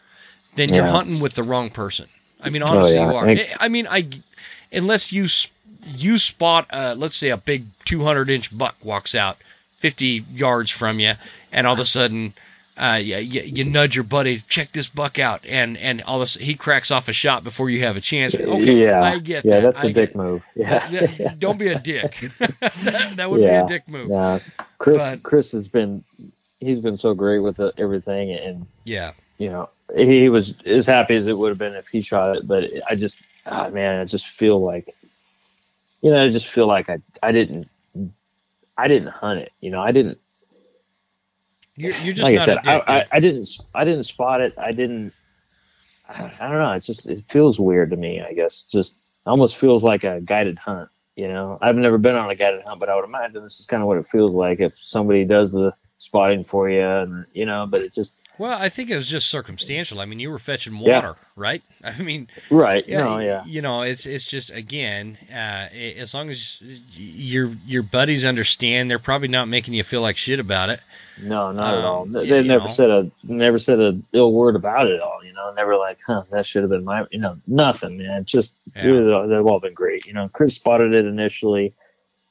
Then 0.60 0.74
you're 0.74 0.86
hunting 0.86 1.22
with 1.22 1.34
the 1.34 1.44
wrong 1.44 1.70
person. 1.70 2.08
I 2.44 2.50
mean, 2.50 2.64
Oh, 2.64 2.72
honestly, 2.74 2.96
yeah. 2.96 3.10
you 3.12 3.16
are. 3.18 3.30
I- 3.30 3.56
I 3.62 3.68
mean, 3.70 3.88
I 3.90 4.08
unless 4.72 5.12
you 5.14 5.26
you 5.96 6.18
spot, 6.18 6.68
uh, 6.72 6.96
let's 6.98 7.16
say, 7.16 7.30
a 7.30 7.38
big 7.38 7.66
200 7.86 8.30
inch 8.30 8.56
buck 8.56 8.76
walks 8.84 9.16
out 9.16 9.38
50 9.80 10.26
yards 10.34 10.70
from 10.72 11.00
you, 11.00 11.14
and 11.54 11.66
all 11.66 11.74
of 11.74 11.80
a 11.80 11.86
sudden, 11.86 12.34
uh, 12.78 13.00
you, 13.02 13.16
you, 13.18 13.42
you 13.42 13.64
nudge 13.64 13.96
your 13.96 14.04
buddy, 14.04 14.44
check 14.50 14.72
this 14.74 14.90
buck 14.90 15.20
out, 15.20 15.46
and 15.48 15.78
and 15.78 16.02
all 16.02 16.20
this 16.20 16.36
he 16.36 16.56
cracks 16.56 16.92
off 16.92 17.08
a 17.08 17.14
shot 17.14 17.44
before 17.46 17.70
you 17.70 17.82
have 17.82 17.96
a 17.96 18.02
chance. 18.02 18.36
Okay, 18.36 18.84
yeah, 18.84 19.02
I 19.02 19.20
get 19.20 19.46
yeah, 19.46 19.62
that. 19.62 19.62
that's 19.62 19.84
I 19.86 19.88
a 19.88 19.94
dick 19.94 20.16
move. 20.16 20.44
Yeah, 20.56 20.90
Yeah, 20.92 21.34
Don't 21.40 21.58
be 21.58 21.68
a 21.70 21.80
dick. 21.80 22.30
that, 22.40 23.14
that 23.16 23.30
would 23.32 23.40
Yeah. 23.42 23.64
be 23.64 23.66
a 23.66 23.78
dick 23.78 23.88
move. 23.88 24.10
yeah. 24.10 24.40
Chris, 24.78 24.98
But- 24.98 25.24
Chris 25.24 25.52
has 25.54 25.68
been, 25.70 26.04
he's 26.60 26.80
been 26.82 26.98
so 26.98 27.14
great 27.14 27.40
with 27.40 27.60
everything, 27.78 28.32
and 28.32 28.66
Yeah. 28.84 29.14
you 29.38 29.50
know, 29.50 29.70
he 29.96 30.30
was 30.30 30.54
as 30.66 30.86
happy 30.86 31.16
as 31.16 31.28
it 31.28 31.38
would 31.38 31.50
have 31.50 31.58
been 31.58 31.76
if 31.76 31.88
he 31.88 32.02
shot 32.02 32.38
it. 32.38 32.48
But 32.48 32.66
I 32.90 32.96
just, 32.96 33.22
ah, 33.46 33.70
man, 33.70 34.00
I 34.00 34.06
just 34.06 34.28
feel 34.28 34.62
like, 34.62 34.96
you 36.02 36.12
know, 36.12 36.24
I 36.24 36.30
just 36.30 36.48
feel 36.48 36.68
like 36.68 36.90
I, 36.90 37.00
I 37.22 37.32
didn't, 37.32 37.70
I 38.78 38.88
didn't 38.88 39.10
hunt 39.10 39.40
it. 39.40 39.52
You 39.60 39.72
know, 39.72 39.82
I 39.82 39.92
didn't. 39.92 40.20
You're, 41.76 41.94
you're 41.98 42.14
just 42.14 42.24
like 42.24 42.40
I 42.40 42.46
said. 42.46 42.60
I, 42.66 42.84
I. 42.88 43.06
I 43.12 43.20
didn't, 43.20 43.50
I 43.74 43.86
didn't 43.86 44.04
spot 44.04 44.42
it. 44.42 44.54
I 44.58 44.72
didn't. 44.72 45.14
I 46.08 46.32
I 46.40 46.48
don't 46.48 46.60
know. 46.60 46.74
It's 46.74 46.88
just, 46.88 47.10
it 47.10 47.24
feels 47.30 47.60
weird 47.60 47.92
to 47.92 47.98
me. 47.98 48.22
I 48.22 48.34
guess 48.34 48.64
just 48.64 48.96
almost 49.26 49.58
feels 49.58 49.84
like 49.84 50.04
a 50.04 50.22
guided 50.22 50.60
hunt. 50.60 50.90
You 51.16 51.28
know, 51.28 51.58
I've 51.62 51.76
never 51.76 51.98
been 51.98 52.16
on 52.16 52.30
a 52.30 52.36
guided 52.36 52.62
hunt, 52.64 52.80
but 52.80 52.90
I 52.90 52.96
would 52.96 53.06
imagine 53.06 53.44
this 53.44 53.60
is 53.60 53.66
kind 53.66 53.82
of 53.82 53.88
what 53.88 53.98
it 53.98 54.06
feels 54.06 54.34
like 54.34 54.62
if 54.62 54.78
somebody 54.78 55.26
does 55.26 55.52
the 55.52 55.74
spotting 55.98 56.46
for 56.46 56.70
you, 56.70 56.82
and 56.82 57.26
you 57.34 57.46
know. 57.46 57.68
But 57.70 57.82
it 57.82 57.94
just 57.94 58.14
well, 58.40 58.58
I 58.60 58.70
think 58.70 58.90
it 58.90 58.96
was 58.98 59.08
just 59.08 59.28
circumstantial. 59.28 60.00
I 60.00 60.06
mean, 60.06 60.20
you 60.20 60.32
were 60.32 60.40
fetching 60.40 60.76
Yeah. 60.78 60.96
water, 60.96 61.16
right? 61.36 61.62
I 61.84 62.02
mean, 62.02 62.28
right. 62.50 62.84
yeah, 62.88 62.98
no, 63.02 63.20
yeah. 63.20 63.44
You 63.46 63.62
know, 63.62 63.82
it's 63.84 64.06
it's 64.06 64.26
just 64.26 64.50
again, 64.50 65.18
uh, 65.32 65.68
as 65.98 66.14
long 66.14 66.30
as 66.30 66.62
your 66.96 67.48
your 67.68 67.84
buddies 67.84 68.26
understand, 68.26 68.90
they're 68.90 68.98
probably 69.00 69.28
not 69.28 69.48
making 69.48 69.74
you 69.76 69.84
feel 69.84 70.02
like 70.02 70.18
shit 70.18 70.40
about 70.40 70.70
it. 70.70 70.80
No, 71.22 71.52
not 71.52 71.78
at 71.78 71.84
all. 71.84 72.04
Um, 72.04 72.12
They 72.14 72.26
they've 72.28 72.46
never 72.46 72.68
know. 72.68 72.74
said 72.74 72.90
a 72.90 73.12
never 73.24 73.60
said 73.60 73.80
a 73.80 74.00
ill 74.14 74.32
word 74.34 74.56
about 74.56 74.88
it 74.88 74.94
at 74.96 75.02
all. 75.02 75.20
You 75.24 75.34
know, 75.34 75.52
never 75.54 75.76
like, 75.78 76.00
huh, 76.08 76.24
that 76.32 76.46
should 76.46 76.64
have 76.64 76.70
been 76.70 76.86
my. 76.86 77.06
You 77.12 77.20
know, 77.20 77.38
nothing, 77.46 77.98
man. 77.98 78.24
Just 78.26 78.54
Yeah. 78.76 78.86
really, 78.86 79.28
they've 79.28 79.46
all 79.46 79.60
been 79.60 79.74
great. 79.74 80.06
You 80.08 80.14
know, 80.14 80.30
Chris 80.30 80.56
spotted 80.56 80.94
it 80.94 81.06
initially. 81.06 81.74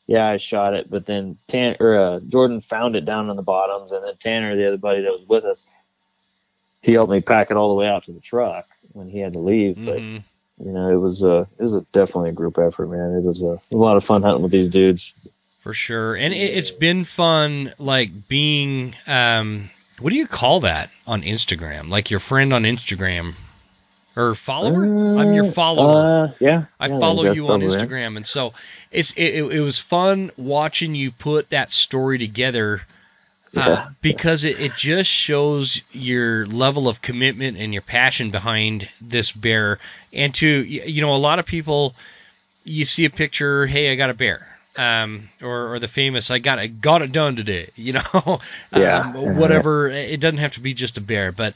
Yeah, 0.07 0.27
I 0.27 0.39
shot 0.39 0.73
it, 0.73 0.89
but 0.89 1.05
then 1.05 1.37
Tan 1.49 1.77
or 1.81 1.99
uh, 1.99 2.21
Jordan 2.21 2.63
found 2.63 2.97
it 2.97 3.05
down 3.05 3.29
on 3.29 3.37
the 3.37 3.43
bottoms, 3.43 3.93
and 3.93 4.03
then 4.03 4.17
Tanner, 4.19 4.57
the 4.57 4.67
other 4.69 4.79
buddy 4.79 5.03
that 5.03 5.13
was 5.13 5.27
with 5.29 5.45
us, 5.45 5.67
he 6.83 6.93
helped 6.93 7.13
me 7.13 7.21
pack 7.21 7.51
it 7.51 7.57
all 7.57 7.69
the 7.69 7.75
way 7.75 7.89
out 7.89 8.05
to 8.05 8.13
the 8.13 8.21
truck 8.21 8.67
when 8.93 9.09
he 9.09 9.19
had 9.19 9.33
to 9.35 9.39
leave. 9.41 9.77
But 9.77 9.99
Mhm. 9.99 10.23
you 10.65 10.73
know, 10.73 10.91
it 10.91 10.97
was 10.97 11.23
a 11.23 11.47
it 11.59 11.63
was 11.63 11.75
a, 11.75 11.81
definitely 11.93 12.31
a 12.31 12.33
group 12.33 12.59
effort, 12.59 12.89
man. 12.89 13.17
It 13.17 13.25
was 13.25 13.43
a, 13.43 13.61
a 13.73 13.77
lot 13.77 13.97
of 13.97 14.05
fun 14.05 14.23
hunting 14.23 14.43
with 14.43 14.53
these 14.53 14.69
dudes. 14.69 15.33
For 15.61 15.73
sure, 15.73 16.15
and 16.15 16.33
it, 16.33 16.37
it's 16.57 16.71
been 16.71 17.05
fun, 17.05 17.75
like 17.79 18.29
being, 18.29 18.95
um, 19.07 19.71
what 20.01 20.11
do 20.11 20.17
you 20.17 20.27
call 20.27 20.61
that 20.61 20.89
on 21.07 21.23
Instagram? 21.23 21.89
Like 21.91 22.11
your 22.11 22.21
friend 22.21 22.53
on 22.53 22.63
Instagram 22.63 23.35
or 24.17 24.35
follower? 24.35 24.85
I'm 25.17 25.33
your 25.33 25.45
follower. 25.45 26.29
Uh, 26.31 26.33
yeah, 26.41 26.65
I 26.81 26.87
yeah, 26.89 26.99
follow 26.99 27.33
you 27.33 27.49
on 27.49 27.61
probably 27.61 27.77
right. 27.77 27.89
Instagram, 27.89 28.17
and 28.17 28.27
so 28.27 28.55
it's 28.91 29.13
it, 29.13 29.35
it, 29.35 29.53
it 29.53 29.61
was 29.61 29.79
fun 29.79 30.31
watching 30.37 30.95
you 30.95 31.11
put 31.11 31.51
that 31.51 31.71
story 31.73 32.19
together 32.19 32.81
uh, 33.59 33.89
because 34.01 34.45
it, 34.45 34.61
it 34.61 34.75
just 34.75 35.11
shows 35.11 35.83
your 35.93 36.47
level 36.47 36.89
of 36.89 37.03
commitment 37.03 37.59
and 37.59 37.73
your 37.73 37.83
passion 37.83 38.31
behind 38.31 38.89
this 39.01 39.33
bear. 39.33 39.79
And 40.13 40.35
to 40.37 40.47
you 40.47 41.01
know, 41.01 41.15
a 41.15 41.17
lot 41.17 41.39
of 41.39 41.47
people, 41.47 41.95
you 42.65 42.85
see 42.85 43.05
a 43.05 43.11
picture, 43.11 43.67
hey, 43.67 43.91
I 43.93 43.95
got 43.97 44.11
a 44.11 44.15
bear. 44.15 44.47
Um, 44.77 45.29
or, 45.43 45.73
or 45.73 45.79
the 45.81 45.89
famous, 45.89 46.31
I 46.31 46.39
got 46.39 46.61
it, 46.61 46.81
got 46.81 47.03
it 47.03 47.11
done 47.11 47.35
today. 47.35 47.71
You 47.77 47.95
know, 47.95 48.41
Yeah. 48.73 49.01
um, 49.01 49.37
whatever. 49.37 49.89
It 49.89 50.21
doesn't 50.21 50.39
have 50.39 50.53
to 50.53 50.61
be 50.61 50.73
just 50.75 50.99
a 50.99 51.01
bear, 51.01 51.33
but 51.33 51.55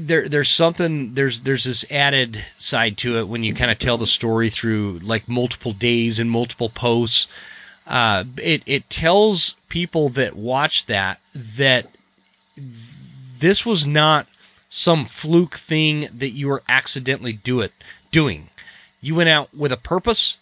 there 0.00 0.28
there's 0.28 0.50
something 0.50 1.14
there's 1.14 1.40
there's 1.42 1.64
this 1.64 1.84
added 1.90 2.42
side 2.58 2.98
to 2.98 3.18
it 3.18 3.28
when 3.28 3.44
you 3.44 3.54
kind 3.54 3.70
of 3.70 3.78
tell 3.78 3.96
the 3.98 4.06
story 4.06 4.50
through 4.50 4.98
like 5.02 5.28
multiple 5.28 5.72
days 5.72 6.18
and 6.18 6.30
multiple 6.30 6.68
posts. 6.68 7.28
Uh, 7.86 8.24
it 8.38 8.62
it 8.66 8.90
tells 8.90 9.56
people 9.68 10.08
that 10.10 10.34
watch 10.36 10.86
that 10.86 11.20
that 11.56 11.86
this 13.38 13.64
was 13.64 13.86
not 13.86 14.26
some 14.68 15.04
fluke 15.04 15.56
thing 15.56 16.08
that 16.18 16.30
you 16.30 16.48
were 16.48 16.62
accidentally 16.68 17.32
do 17.32 17.60
it 17.60 17.72
doing. 18.10 18.48
You 19.00 19.14
went 19.14 19.28
out 19.28 19.54
with 19.54 19.72
a 19.72 19.76
purpose, 19.76 20.38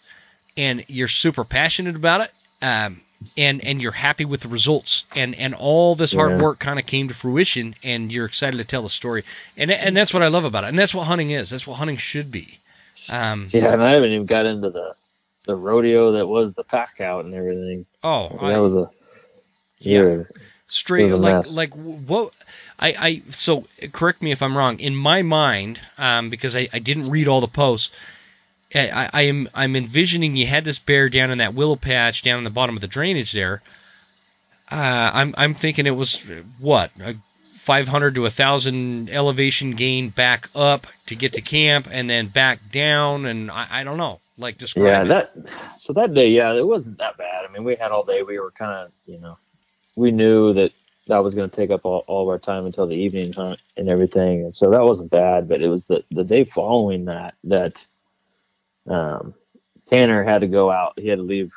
and 0.57 0.83
you're 0.87 1.07
super 1.07 1.43
passionate 1.43 1.95
about 1.95 2.21
it. 2.21 2.31
Um, 2.61 3.01
and 3.37 3.63
and 3.63 3.81
you're 3.81 3.91
happy 3.91 4.25
with 4.25 4.41
the 4.41 4.49
results 4.49 5.05
and 5.15 5.35
and 5.35 5.53
all 5.55 5.95
this 5.95 6.13
hard 6.13 6.33
Yeah. 6.33 6.43
work 6.43 6.59
kind 6.59 6.79
of 6.79 6.85
came 6.85 7.07
to 7.07 7.13
fruition 7.13 7.75
and 7.83 8.11
you're 8.11 8.25
excited 8.25 8.57
to 8.57 8.63
tell 8.65 8.83
the 8.83 8.89
story 8.89 9.23
and 9.57 9.71
and 9.71 9.95
that's 9.95 10.13
what 10.13 10.21
I 10.21 10.27
love 10.27 10.43
about 10.45 10.63
it 10.65 10.67
and 10.67 10.77
that's 10.77 10.93
what 10.93 11.03
hunting 11.07 11.31
is 11.31 11.49
that's 11.49 11.65
what 11.65 11.75
hunting 11.75 11.97
should 11.97 12.29
be 12.29 12.59
um 13.09 13.47
Yeah, 13.51 13.71
and 13.71 13.81
I 13.81 13.91
haven't 13.93 14.11
even 14.11 14.25
got 14.25 14.45
into 14.45 14.69
the 14.69 14.95
the 15.45 15.55
rodeo 15.55 16.13
that 16.13 16.27
was 16.27 16.53
the 16.53 16.63
pack 16.63 17.01
out 17.01 17.25
and 17.25 17.33
everything. 17.33 17.85
oh 18.03 18.29
that 18.29 18.43
I, 18.43 18.59
was 18.59 18.75
a 18.75 18.89
yeah 19.79 20.23
straight 20.67 21.11
a 21.11 21.17
like 21.17 21.35
mess. 21.35 21.53
like 21.53 21.73
what 21.73 22.33
I 22.79 22.89
I 22.97 23.23
so 23.31 23.65
correct 23.91 24.21
me 24.21 24.31
if 24.31 24.41
I'm 24.41 24.57
wrong 24.57 24.79
in 24.79 24.95
my 24.95 25.21
mind 25.21 25.81
um 25.97 26.29
because 26.29 26.55
I 26.55 26.67
I 26.73 26.79
didn't 26.79 27.09
read 27.09 27.27
all 27.27 27.41
the 27.41 27.47
posts 27.47 27.91
I, 28.73 28.89
I, 28.89 29.09
I 29.13 29.21
am 29.23 29.49
I'm 29.53 29.75
envisioning 29.75 30.35
you 30.35 30.45
had 30.47 30.65
this 30.65 30.79
bear 30.79 31.09
down 31.09 31.31
in 31.31 31.37
that 31.39 31.53
willow 31.53 31.75
patch 31.75 32.23
down 32.23 32.39
in 32.39 32.43
the 32.43 32.49
bottom 32.49 32.75
of 32.75 32.81
the 32.81 32.87
drainage 32.87 33.31
there. 33.31 33.61
Uh, 34.71 35.11
I'm 35.13 35.35
I'm 35.37 35.53
thinking 35.53 35.85
it 35.85 35.91
was 35.91 36.23
what 36.59 36.91
a 36.99 37.15
500 37.55 38.15
to 38.15 38.21
a 38.21 38.23
1,000 38.23 39.09
elevation 39.09 39.71
gain 39.71 40.09
back 40.09 40.49
up 40.53 40.85
to 41.07 41.15
get 41.15 41.33
to 41.33 41.41
camp 41.41 41.87
and 41.89 42.09
then 42.09 42.27
back 42.27 42.59
down 42.71 43.25
and 43.25 43.49
I, 43.49 43.67
I 43.69 43.83
don't 43.83 43.97
know 43.97 44.19
like 44.37 44.57
describe 44.57 45.03
Yeah, 45.03 45.05
that 45.05 45.35
so 45.77 45.93
that 45.93 46.13
day, 46.13 46.29
yeah, 46.29 46.53
it 46.55 46.65
wasn't 46.65 46.97
that 46.99 47.17
bad. 47.17 47.45
I 47.45 47.51
mean, 47.51 47.63
we 47.65 47.75
had 47.75 47.91
all 47.91 48.05
day. 48.05 48.23
We 48.23 48.39
were 48.39 48.51
kind 48.51 48.71
of, 48.87 48.91
you 49.05 49.19
know, 49.19 49.37
we 49.95 50.11
knew 50.11 50.53
that 50.53 50.73
that 51.07 51.19
was 51.23 51.35
going 51.35 51.49
to 51.49 51.55
take 51.55 51.71
up 51.71 51.85
all, 51.85 52.05
all 52.07 52.23
of 52.23 52.29
our 52.29 52.39
time 52.39 52.65
until 52.65 52.87
the 52.87 52.95
evening 52.95 53.33
hunt 53.33 53.59
and 53.77 53.89
everything, 53.89 54.41
and 54.43 54.55
so 54.55 54.71
that 54.71 54.83
wasn't 54.83 55.11
bad. 55.11 55.49
But 55.49 55.61
it 55.61 55.69
was 55.69 55.87
the 55.87 56.03
the 56.11 56.25
day 56.25 56.45
following 56.45 57.05
that 57.05 57.35
that 57.45 57.85
um, 58.89 59.35
Tanner 59.87 60.23
had 60.23 60.41
to 60.41 60.47
go 60.47 60.71
out. 60.71 60.99
He 60.99 61.09
had 61.09 61.19
to 61.19 61.23
leave 61.23 61.53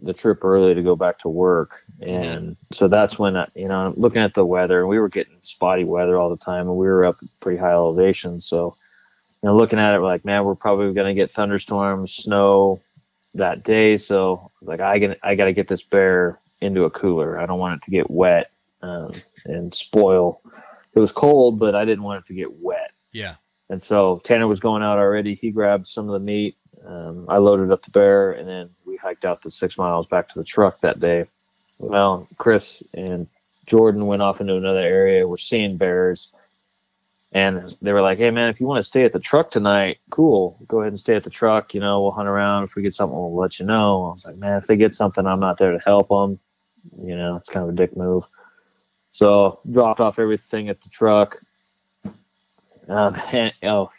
the 0.00 0.14
trip 0.14 0.44
early 0.44 0.74
to 0.74 0.82
go 0.82 0.96
back 0.96 1.18
to 1.20 1.28
work, 1.30 1.84
and 2.00 2.56
so 2.72 2.88
that's 2.88 3.18
when 3.18 3.36
I, 3.36 3.48
you 3.54 3.68
know, 3.68 3.94
looking 3.96 4.22
at 4.22 4.34
the 4.34 4.46
weather, 4.46 4.80
and 4.80 4.88
we 4.88 4.98
were 5.00 5.10
getting 5.10 5.38
spotty 5.42 5.84
weather 5.84 6.18
all 6.18 6.30
the 6.30 6.36
time, 6.36 6.68
and 6.68 6.76
we 6.76 6.88
were 6.88 7.04
up 7.06 7.18
at 7.22 7.28
pretty 7.40 7.58
high 7.60 7.72
elevations, 7.72 8.46
so 8.46 8.76
you 9.42 9.48
know, 9.48 9.56
looking 9.56 9.78
at 9.78 9.94
it, 9.94 10.00
we're 10.00 10.06
like, 10.06 10.24
man, 10.24 10.44
we're 10.44 10.54
probably 10.54 10.92
going 10.92 11.14
to 11.14 11.20
get 11.20 11.30
thunderstorms, 11.30 12.12
snow 12.12 12.80
that 13.34 13.64
day. 13.64 13.96
So, 13.96 14.50
like, 14.60 14.80
I 14.80 14.98
get, 14.98 15.18
I 15.22 15.34
got 15.34 15.46
to 15.46 15.52
get 15.52 15.68
this 15.68 15.82
bear 15.82 16.38
into 16.60 16.84
a 16.84 16.90
cooler. 16.90 17.38
I 17.38 17.46
don't 17.46 17.58
want 17.58 17.80
it 17.80 17.84
to 17.84 17.90
get 17.90 18.10
wet 18.10 18.50
um, 18.82 19.10
and 19.46 19.74
spoil. 19.74 20.42
It 20.94 21.00
was 21.00 21.12
cold, 21.12 21.58
but 21.58 21.74
I 21.74 21.84
didn't 21.84 22.04
want 22.04 22.24
it 22.24 22.26
to 22.26 22.34
get 22.34 22.52
wet. 22.60 22.92
yeah. 23.12 23.36
And 23.70 23.80
so 23.80 24.20
Tanner 24.24 24.48
was 24.48 24.58
going 24.58 24.82
out 24.82 24.98
already. 24.98 25.36
He 25.36 25.52
grabbed 25.52 25.86
some 25.86 26.08
of 26.08 26.12
the 26.12 26.18
meat. 26.18 26.56
Um, 26.84 27.26
I 27.28 27.36
loaded 27.36 27.70
up 27.70 27.84
the 27.84 27.92
bear, 27.92 28.32
and 28.32 28.48
then 28.48 28.70
we 28.84 28.96
hiked 28.96 29.24
out 29.24 29.42
the 29.42 29.50
six 29.50 29.78
miles 29.78 30.06
back 30.06 30.28
to 30.30 30.38
the 30.38 30.44
truck 30.44 30.80
that 30.80 30.98
day. 30.98 31.26
Well, 31.78 32.26
Chris 32.36 32.82
and 32.94 33.28
Jordan 33.66 34.06
went 34.06 34.22
off 34.22 34.40
into 34.40 34.56
another 34.56 34.80
area. 34.80 35.26
We're 35.26 35.36
seeing 35.36 35.76
bears. 35.76 36.32
And 37.32 37.74
they 37.80 37.92
were 37.92 38.02
like, 38.02 38.18
hey, 38.18 38.30
man, 38.30 38.48
if 38.48 38.60
you 38.60 38.66
want 38.66 38.78
to 38.78 38.88
stay 38.88 39.04
at 39.04 39.12
the 39.12 39.20
truck 39.20 39.52
tonight, 39.52 39.98
cool. 40.10 40.58
Go 40.66 40.80
ahead 40.80 40.92
and 40.92 40.98
stay 40.98 41.14
at 41.14 41.22
the 41.22 41.30
truck. 41.30 41.74
You 41.74 41.80
know, 41.80 42.02
we'll 42.02 42.10
hunt 42.10 42.28
around. 42.28 42.64
If 42.64 42.74
we 42.74 42.82
get 42.82 42.94
something, 42.94 43.16
we'll 43.16 43.36
let 43.36 43.60
you 43.60 43.66
know. 43.66 44.06
I 44.06 44.10
was 44.10 44.26
like, 44.26 44.36
man, 44.36 44.58
if 44.58 44.66
they 44.66 44.76
get 44.76 44.94
something, 44.94 45.26
I'm 45.26 45.38
not 45.38 45.58
there 45.58 45.70
to 45.70 45.78
help 45.78 46.08
them. 46.08 46.40
You 47.00 47.16
know, 47.16 47.36
it's 47.36 47.48
kind 47.48 47.62
of 47.62 47.72
a 47.72 47.76
dick 47.76 47.96
move. 47.96 48.24
So 49.12 49.60
dropped 49.70 50.00
off 50.00 50.18
everything 50.18 50.68
at 50.68 50.80
the 50.80 50.88
truck. 50.88 51.36
Um, 52.88 53.16
and, 53.32 53.52
oh, 53.62 53.90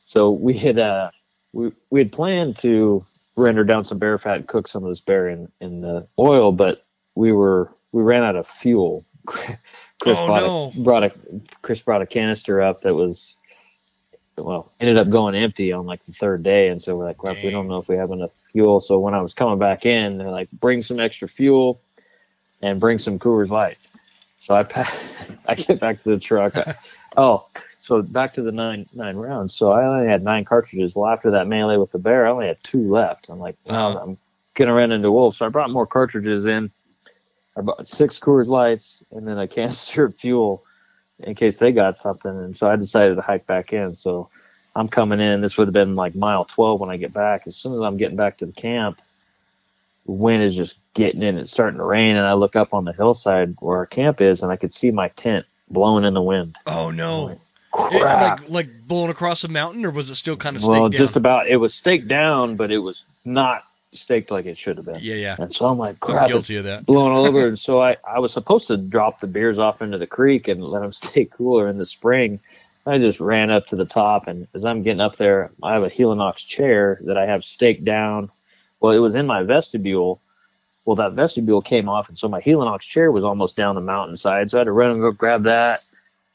so 0.00 0.30
we 0.30 0.54
had 0.54 0.78
uh, 0.78 1.10
we 1.52 1.72
we 1.90 2.00
had 2.00 2.12
planned 2.12 2.56
to 2.58 3.00
render 3.36 3.64
down 3.64 3.84
some 3.84 3.98
bear 3.98 4.18
fat 4.18 4.36
and 4.36 4.48
cook 4.48 4.66
some 4.66 4.82
of 4.82 4.90
this 4.90 5.00
bear 5.00 5.28
in 5.28 5.50
in 5.60 5.80
the 5.80 6.06
oil, 6.18 6.52
but 6.52 6.86
we 7.14 7.32
were 7.32 7.72
we 7.92 8.02
ran 8.02 8.22
out 8.22 8.36
of 8.36 8.46
fuel. 8.46 9.04
Chris 9.26 10.18
Oh, 10.20 10.26
brought 10.26 10.42
no. 10.42 10.72
a 10.76 10.80
brought 10.82 11.04
a 11.04 11.12
Chris 11.62 11.80
brought 11.80 12.02
a 12.02 12.06
canister 12.06 12.60
up 12.60 12.82
that 12.82 12.94
was 12.94 13.36
well 14.36 14.72
ended 14.80 14.96
up 14.96 15.08
going 15.10 15.34
empty 15.34 15.72
on 15.72 15.86
like 15.86 16.02
the 16.04 16.12
third 16.12 16.42
day, 16.42 16.68
and 16.68 16.80
so 16.82 16.96
we're 16.96 17.04
like, 17.04 17.18
crap, 17.18 17.36
we 17.42 17.50
don't 17.50 17.68
know 17.68 17.78
if 17.78 17.88
we 17.88 17.96
have 17.96 18.10
enough 18.10 18.32
fuel. 18.32 18.80
So 18.80 18.98
when 18.98 19.14
I 19.14 19.20
was 19.20 19.34
coming 19.34 19.58
back 19.58 19.86
in, 19.86 20.18
they're 20.18 20.30
like, 20.30 20.50
bring 20.50 20.82
some 20.82 20.98
extra 20.98 21.28
fuel 21.28 21.80
and 22.62 22.80
bring 22.80 22.98
some 22.98 23.18
Coors 23.18 23.50
Light. 23.50 23.76
So 24.38 24.54
I 24.56 24.64
pa- 24.64 24.92
I 25.48 25.54
get 25.54 25.78
back 25.80 26.00
to 26.00 26.10
the 26.10 26.18
truck. 26.18 26.54
oh, 27.16 27.46
so 27.80 28.02
back 28.02 28.32
to 28.34 28.42
the 28.42 28.52
nine 28.52 28.86
nine 28.92 29.16
rounds. 29.16 29.54
So 29.54 29.70
I 29.70 29.84
only 29.86 30.08
had 30.08 30.24
nine 30.24 30.44
cartridges. 30.44 30.94
Well, 30.96 31.08
after 31.10 31.30
that 31.32 31.46
melee 31.46 31.76
with 31.76 31.90
the 31.92 31.98
bear, 31.98 32.26
I 32.26 32.30
only 32.30 32.46
had 32.48 32.62
two 32.64 32.90
left. 32.90 33.28
I'm 33.28 33.38
like, 33.38 33.56
Uh-huh. 33.68 34.00
I'm 34.02 34.18
gonna 34.54 34.74
run 34.74 34.90
into 34.92 35.12
wolves. 35.12 35.36
So 35.38 35.46
I 35.46 35.48
brought 35.50 35.70
more 35.70 35.86
cartridges 35.86 36.46
in. 36.46 36.70
I 37.56 37.60
bought 37.60 37.86
six 37.86 38.18
Coors 38.18 38.48
Lights 38.48 39.02
and 39.10 39.26
then 39.26 39.38
a 39.38 39.48
canister 39.48 40.04
of 40.04 40.16
fuel 40.16 40.64
in 41.20 41.34
case 41.34 41.58
they 41.58 41.72
got 41.72 41.96
something. 41.96 42.30
And 42.30 42.56
so 42.56 42.68
I 42.68 42.76
decided 42.76 43.16
to 43.16 43.22
hike 43.22 43.46
back 43.46 43.72
in. 43.72 43.94
So 43.94 44.28
I'm 44.74 44.88
coming 44.88 45.20
in. 45.20 45.40
This 45.40 45.56
would 45.56 45.68
have 45.68 45.74
been 45.74 45.96
like 45.96 46.14
mile 46.14 46.44
12 46.44 46.80
when 46.80 46.90
I 46.90 46.96
get 46.96 47.12
back. 47.12 47.46
As 47.46 47.56
soon 47.56 47.74
as 47.74 47.80
I'm 47.80 47.96
getting 47.96 48.16
back 48.16 48.38
to 48.38 48.46
the 48.46 48.52
camp, 48.52 49.00
the 50.06 50.12
wind 50.12 50.42
is 50.42 50.56
just 50.56 50.80
getting 50.94 51.22
in. 51.22 51.38
It's 51.38 51.50
starting 51.50 51.78
to 51.78 51.84
rain, 51.84 52.16
and 52.16 52.26
I 52.26 52.32
look 52.32 52.56
up 52.56 52.74
on 52.74 52.84
the 52.84 52.92
hillside 52.92 53.54
where 53.60 53.76
our 53.76 53.86
camp 53.86 54.20
is, 54.20 54.42
and 54.42 54.50
I 54.50 54.56
could 54.56 54.72
see 54.72 54.90
my 54.90 55.08
tent 55.08 55.46
blowing 55.70 56.04
in 56.04 56.14
the 56.14 56.22
wind. 56.22 56.56
Oh 56.66 56.90
no. 56.90 57.28
It- 57.28 57.38
Crap. 57.72 58.40
like 58.40 58.50
like 58.50 58.86
blowing 58.86 59.08
across 59.10 59.44
a 59.44 59.48
mountain, 59.48 59.86
or 59.86 59.90
was 59.90 60.10
it 60.10 60.16
still 60.16 60.36
kind 60.36 60.56
of 60.56 60.62
staked 60.62 60.70
well, 60.70 60.90
down? 60.90 60.98
just 60.98 61.16
about. 61.16 61.48
It 61.48 61.56
was 61.56 61.72
staked 61.72 62.06
down, 62.06 62.56
but 62.56 62.70
it 62.70 62.76
was 62.76 63.06
not 63.24 63.64
staked 63.92 64.30
like 64.30 64.46
it 64.46 64.56
should 64.56 64.76
have 64.76 64.86
been. 64.86 64.98
yeah, 65.00 65.14
yeah. 65.14 65.36
And 65.38 65.52
so 65.52 65.66
I'm 65.66 65.78
like, 65.78 65.96
I'm 66.02 66.14
crap, 66.14 66.24
it's 66.24 66.32
guilty 66.32 66.56
of 66.56 66.64
that. 66.64 66.86
blowing 66.86 67.12
all 67.12 67.26
over. 67.26 67.48
and 67.48 67.58
so 67.58 67.82
I, 67.82 67.96
I 68.04 68.18
was 68.18 68.32
supposed 68.32 68.66
to 68.68 68.76
drop 68.76 69.20
the 69.20 69.26
beers 69.26 69.58
off 69.58 69.82
into 69.82 69.98
the 69.98 70.06
creek 70.06 70.48
and 70.48 70.62
let 70.62 70.80
them 70.80 70.92
stay 70.92 71.24
cooler 71.24 71.68
in 71.68 71.78
the 71.78 71.86
spring. 71.86 72.40
I 72.84 72.98
just 72.98 73.20
ran 73.20 73.50
up 73.50 73.68
to 73.68 73.76
the 73.76 73.84
top, 73.84 74.26
and 74.26 74.48
as 74.54 74.64
I'm 74.64 74.82
getting 74.82 75.00
up 75.00 75.14
there, 75.14 75.52
I 75.62 75.74
have 75.74 75.84
a 75.84 75.90
Helinox 75.90 76.38
chair 76.38 77.00
that 77.04 77.16
I 77.16 77.26
have 77.26 77.44
staked 77.44 77.84
down. 77.84 78.28
Well, 78.80 78.92
it 78.92 78.98
was 78.98 79.14
in 79.14 79.26
my 79.26 79.44
vestibule. 79.44 80.20
Well, 80.84 80.96
that 80.96 81.12
vestibule 81.12 81.62
came 81.62 81.88
off, 81.88 82.08
and 82.08 82.18
so 82.18 82.28
my 82.28 82.40
Helinox 82.40 82.80
chair 82.80 83.12
was 83.12 83.22
almost 83.22 83.56
down 83.56 83.76
the 83.76 83.80
mountainside. 83.80 84.50
So 84.50 84.56
I 84.56 84.58
had 84.58 84.64
to 84.64 84.72
run 84.72 84.90
and 84.90 85.00
go 85.00 85.12
grab 85.12 85.44
that. 85.44 85.80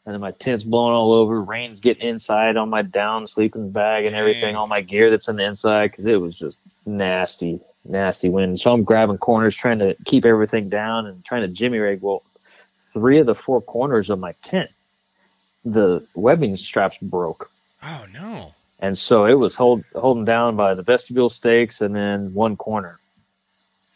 And 0.07 0.13
then 0.13 0.21
my 0.21 0.31
tent's 0.31 0.63
blowing 0.63 0.93
all 0.93 1.11
over. 1.11 1.41
Rain's 1.41 1.81
getting 1.81 2.07
inside 2.07 2.55
on 2.55 2.69
my 2.69 2.81
down 2.81 3.27
sleeping 3.27 3.71
bag 3.71 4.05
and 4.05 4.15
everything, 4.15 4.55
all 4.55 4.65
my 4.65 4.79
gear 4.79 5.11
that's 5.11 5.27
in 5.27 5.35
the 5.35 5.43
inside, 5.43 5.91
because 5.91 6.05
it 6.05 6.15
was 6.15 6.39
just 6.39 6.61
nasty, 6.85 7.59
nasty 7.83 8.29
wind. 8.29 8.57
So 8.57 8.71
I'm 8.71 8.85
grabbing 8.85 9.17
corners, 9.17 9.53
trying 9.53 9.79
to 9.79 9.97
keep 10.05 10.23
everything 10.23 10.69
down 10.69 11.07
and 11.07 11.25
trying 11.25 11.41
to 11.41 11.49
jimmy 11.49 11.79
rig. 11.79 12.01
Well, 12.01 12.23
three 12.93 13.19
of 13.19 13.25
the 13.25 13.35
four 13.35 13.61
corners 13.61 14.09
of 14.09 14.17
my 14.17 14.31
tent, 14.43 14.69
the 15.65 16.07
webbing 16.15 16.55
straps 16.55 16.97
broke. 17.01 17.51
Oh 17.83 18.05
no. 18.13 18.53
And 18.79 18.97
so 18.97 19.25
it 19.25 19.33
was 19.33 19.55
hold, 19.55 19.83
holding 19.93 20.23
down 20.23 20.55
by 20.55 20.73
the 20.73 20.83
vestibule 20.83 21.27
stakes 21.27 21.81
and 21.81 21.93
then 21.93 22.33
one 22.33 22.55
corner. 22.55 22.97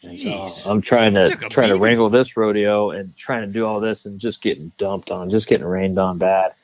So 0.02 0.70
I'm 0.70 0.82
trying 0.82 1.14
to 1.14 1.36
trying 1.48 1.68
to 1.68 1.76
wrangle 1.76 2.10
this 2.10 2.36
rodeo 2.36 2.90
and 2.90 3.16
trying 3.16 3.42
to 3.42 3.52
do 3.52 3.64
all 3.64 3.80
this 3.80 4.04
and 4.04 4.18
just 4.18 4.42
getting 4.42 4.72
dumped 4.76 5.10
on, 5.10 5.30
just 5.30 5.46
getting 5.46 5.66
rained 5.66 5.98
on 5.98 6.18
bad. 6.18 6.54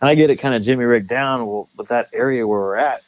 And 0.00 0.08
I 0.08 0.14
get 0.14 0.30
it 0.30 0.36
kind 0.36 0.54
of 0.54 0.62
jimmy 0.62 0.84
rigged 0.84 1.08
down. 1.08 1.46
Well, 1.46 1.68
with 1.76 1.88
that 1.88 2.08
area 2.12 2.46
where 2.46 2.58
we're 2.58 2.76
at, 2.76 3.02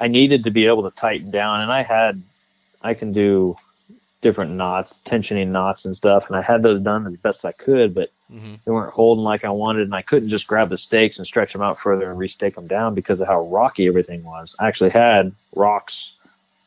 I 0.00 0.06
needed 0.06 0.44
to 0.44 0.50
be 0.50 0.66
able 0.66 0.84
to 0.84 0.90
tighten 0.90 1.30
down, 1.30 1.60
and 1.60 1.72
I 1.72 1.82
had, 1.82 2.22
I 2.80 2.94
can 2.94 3.12
do 3.12 3.56
different 4.20 4.52
knots, 4.52 5.00
tensioning 5.04 5.48
knots 5.48 5.84
and 5.84 5.94
stuff, 5.94 6.28
and 6.28 6.36
I 6.36 6.42
had 6.42 6.62
those 6.62 6.80
done 6.80 7.06
as 7.06 7.16
best 7.16 7.44
I 7.44 7.52
could, 7.52 7.94
but 7.94 8.10
hmm 8.28 8.54
they 8.64 8.72
weren't 8.72 8.94
holding 8.94 9.24
like 9.24 9.44
I 9.44 9.50
wanted, 9.50 9.82
and 9.82 9.94
I 9.94 10.00
couldn't 10.00 10.30
just 10.30 10.46
grab 10.46 10.70
the 10.70 10.78
stakes 10.78 11.18
and 11.18 11.26
stretch 11.26 11.52
them 11.52 11.60
out 11.60 11.78
further 11.78 12.10
and 12.10 12.18
restake 12.18 12.54
them 12.54 12.66
down 12.66 12.94
because 12.94 13.20
of 13.20 13.26
how 13.26 13.46
rocky 13.46 13.86
everything 13.86 14.24
was. 14.24 14.56
I 14.58 14.68
actually 14.68 14.90
had 14.90 15.32
rocks 15.54 16.14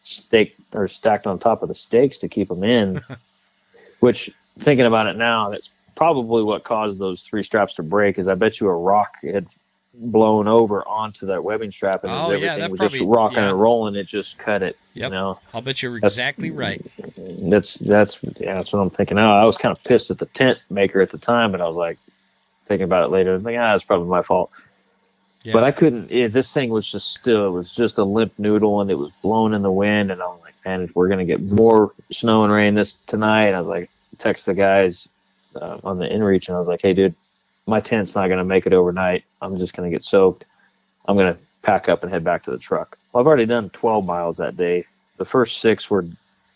staked 0.07 0.59
or 0.73 0.87
stacked 0.87 1.27
on 1.27 1.39
top 1.39 1.61
of 1.61 1.69
the 1.69 1.75
stakes 1.75 2.19
to 2.19 2.27
keep 2.27 2.47
them 2.47 2.63
in, 2.63 3.01
which 3.99 4.29
thinking 4.59 4.85
about 4.85 5.07
it 5.07 5.15
now, 5.17 5.49
that's 5.49 5.69
probably 5.95 6.43
what 6.43 6.63
caused 6.63 6.99
those 6.99 7.21
three 7.23 7.43
straps 7.43 7.75
to 7.75 7.83
break. 7.83 8.17
Is 8.19 8.27
I 8.27 8.35
bet 8.35 8.59
you 8.59 8.67
a 8.67 8.73
rock 8.75 9.15
had 9.23 9.47
blown 9.99 10.47
over 10.47 10.87
onto 10.87 11.25
that 11.27 11.43
webbing 11.43 11.71
strap, 11.71 12.03
and 12.03 12.11
Oh, 12.13 12.29
everything 12.29 12.59
that 12.59 12.69
was 12.69 12.79
just 12.79 13.01
rocking 13.01 13.39
yeah. 13.39 13.49
and 13.49 13.59
rolling, 13.59 13.95
it 13.95 14.05
just 14.05 14.37
cut 14.37 14.61
it. 14.61 14.77
Yep. 14.93 15.09
You 15.09 15.15
know, 15.15 15.39
I'll 15.53 15.61
bet 15.61 15.81
you're 15.81 15.93
That's- 15.95 16.13
exactly 16.13 16.51
right. 16.51 16.85
that's 17.17 17.75
that's 17.75 18.19
yeah, 18.39 18.55
that's 18.55 18.71
what 18.73 18.79
I'm 18.79 18.89
thinking 18.91 19.15
now. 19.15 19.35
I 19.39 19.45
was 19.45 19.57
kind 19.57 19.75
of 19.75 19.83
pissed 19.83 20.11
at 20.11 20.19
the 20.19 20.25
tent 20.27 20.59
maker 20.69 21.01
at 21.01 21.09
the 21.09 21.17
time, 21.17 21.51
but 21.51 21.61
I 21.61 21.67
was 21.67 21.75
like 21.77 21.97
thinking 22.67 22.83
about 22.85 23.05
it 23.05 23.11
later. 23.11 23.35
I 23.35 23.39
think 23.39 23.57
ah, 23.59 23.73
it's 23.75 23.83
probably 23.83 24.07
my 24.07 24.21
fault. 24.21 24.51
Yeah. 25.47 25.53
But 25.53 25.63
I 25.63 25.71
couldn't. 25.71 26.11
Yeah, 26.11 26.27
this 26.27 26.51
thing 26.51 26.71
was 26.71 26.91
just 26.91 27.15
still. 27.15 27.47
It 27.47 27.51
was 27.51 27.73
just 27.73 27.97
a 27.99 28.03
limp 28.03 28.33
noodle, 28.37 28.81
and 28.81 28.91
it 28.91 28.95
was 28.95 29.11
blowing 29.21 29.53
in 29.53 29.61
the 29.61 29.71
wind. 29.71 30.11
And 30.11 30.21
I 30.21 30.25
was 30.25 30.41
like, 30.43 30.55
man, 30.65 30.89
we're 30.93 31.07
gonna 31.07 31.23
get 31.23 31.41
more 31.41 31.93
snow 32.11 32.43
and 32.43 32.51
rain 32.51 32.75
this 32.75 32.95
tonight. 33.07 33.45
And 33.45 33.55
I 33.55 33.59
was 33.59 33.67
like, 33.67 33.89
text 34.17 34.45
the 34.47 34.53
guys 34.53 35.07
uh, 35.55 35.77
on 35.85 35.99
the 35.99 36.05
inReach, 36.05 36.49
and 36.49 36.57
I 36.57 36.59
was 36.59 36.67
like, 36.67 36.81
hey, 36.81 36.93
dude, 36.93 37.15
my 37.65 37.79
tent's 37.79 38.13
not 38.13 38.27
gonna 38.27 38.43
make 38.43 38.65
it 38.65 38.73
overnight. 38.73 39.23
I'm 39.41 39.57
just 39.57 39.73
gonna 39.73 39.89
get 39.89 40.03
soaked. 40.03 40.43
I'm 41.05 41.15
gonna 41.15 41.37
pack 41.61 41.87
up 41.87 42.03
and 42.03 42.11
head 42.11 42.25
back 42.25 42.43
to 42.43 42.51
the 42.51 42.57
truck. 42.57 42.97
Well, 43.13 43.21
I've 43.21 43.27
already 43.27 43.45
done 43.45 43.69
12 43.69 44.05
miles 44.05 44.35
that 44.37 44.57
day. 44.57 44.83
The 45.15 45.23
first 45.23 45.61
six 45.61 45.89
were, 45.89 46.05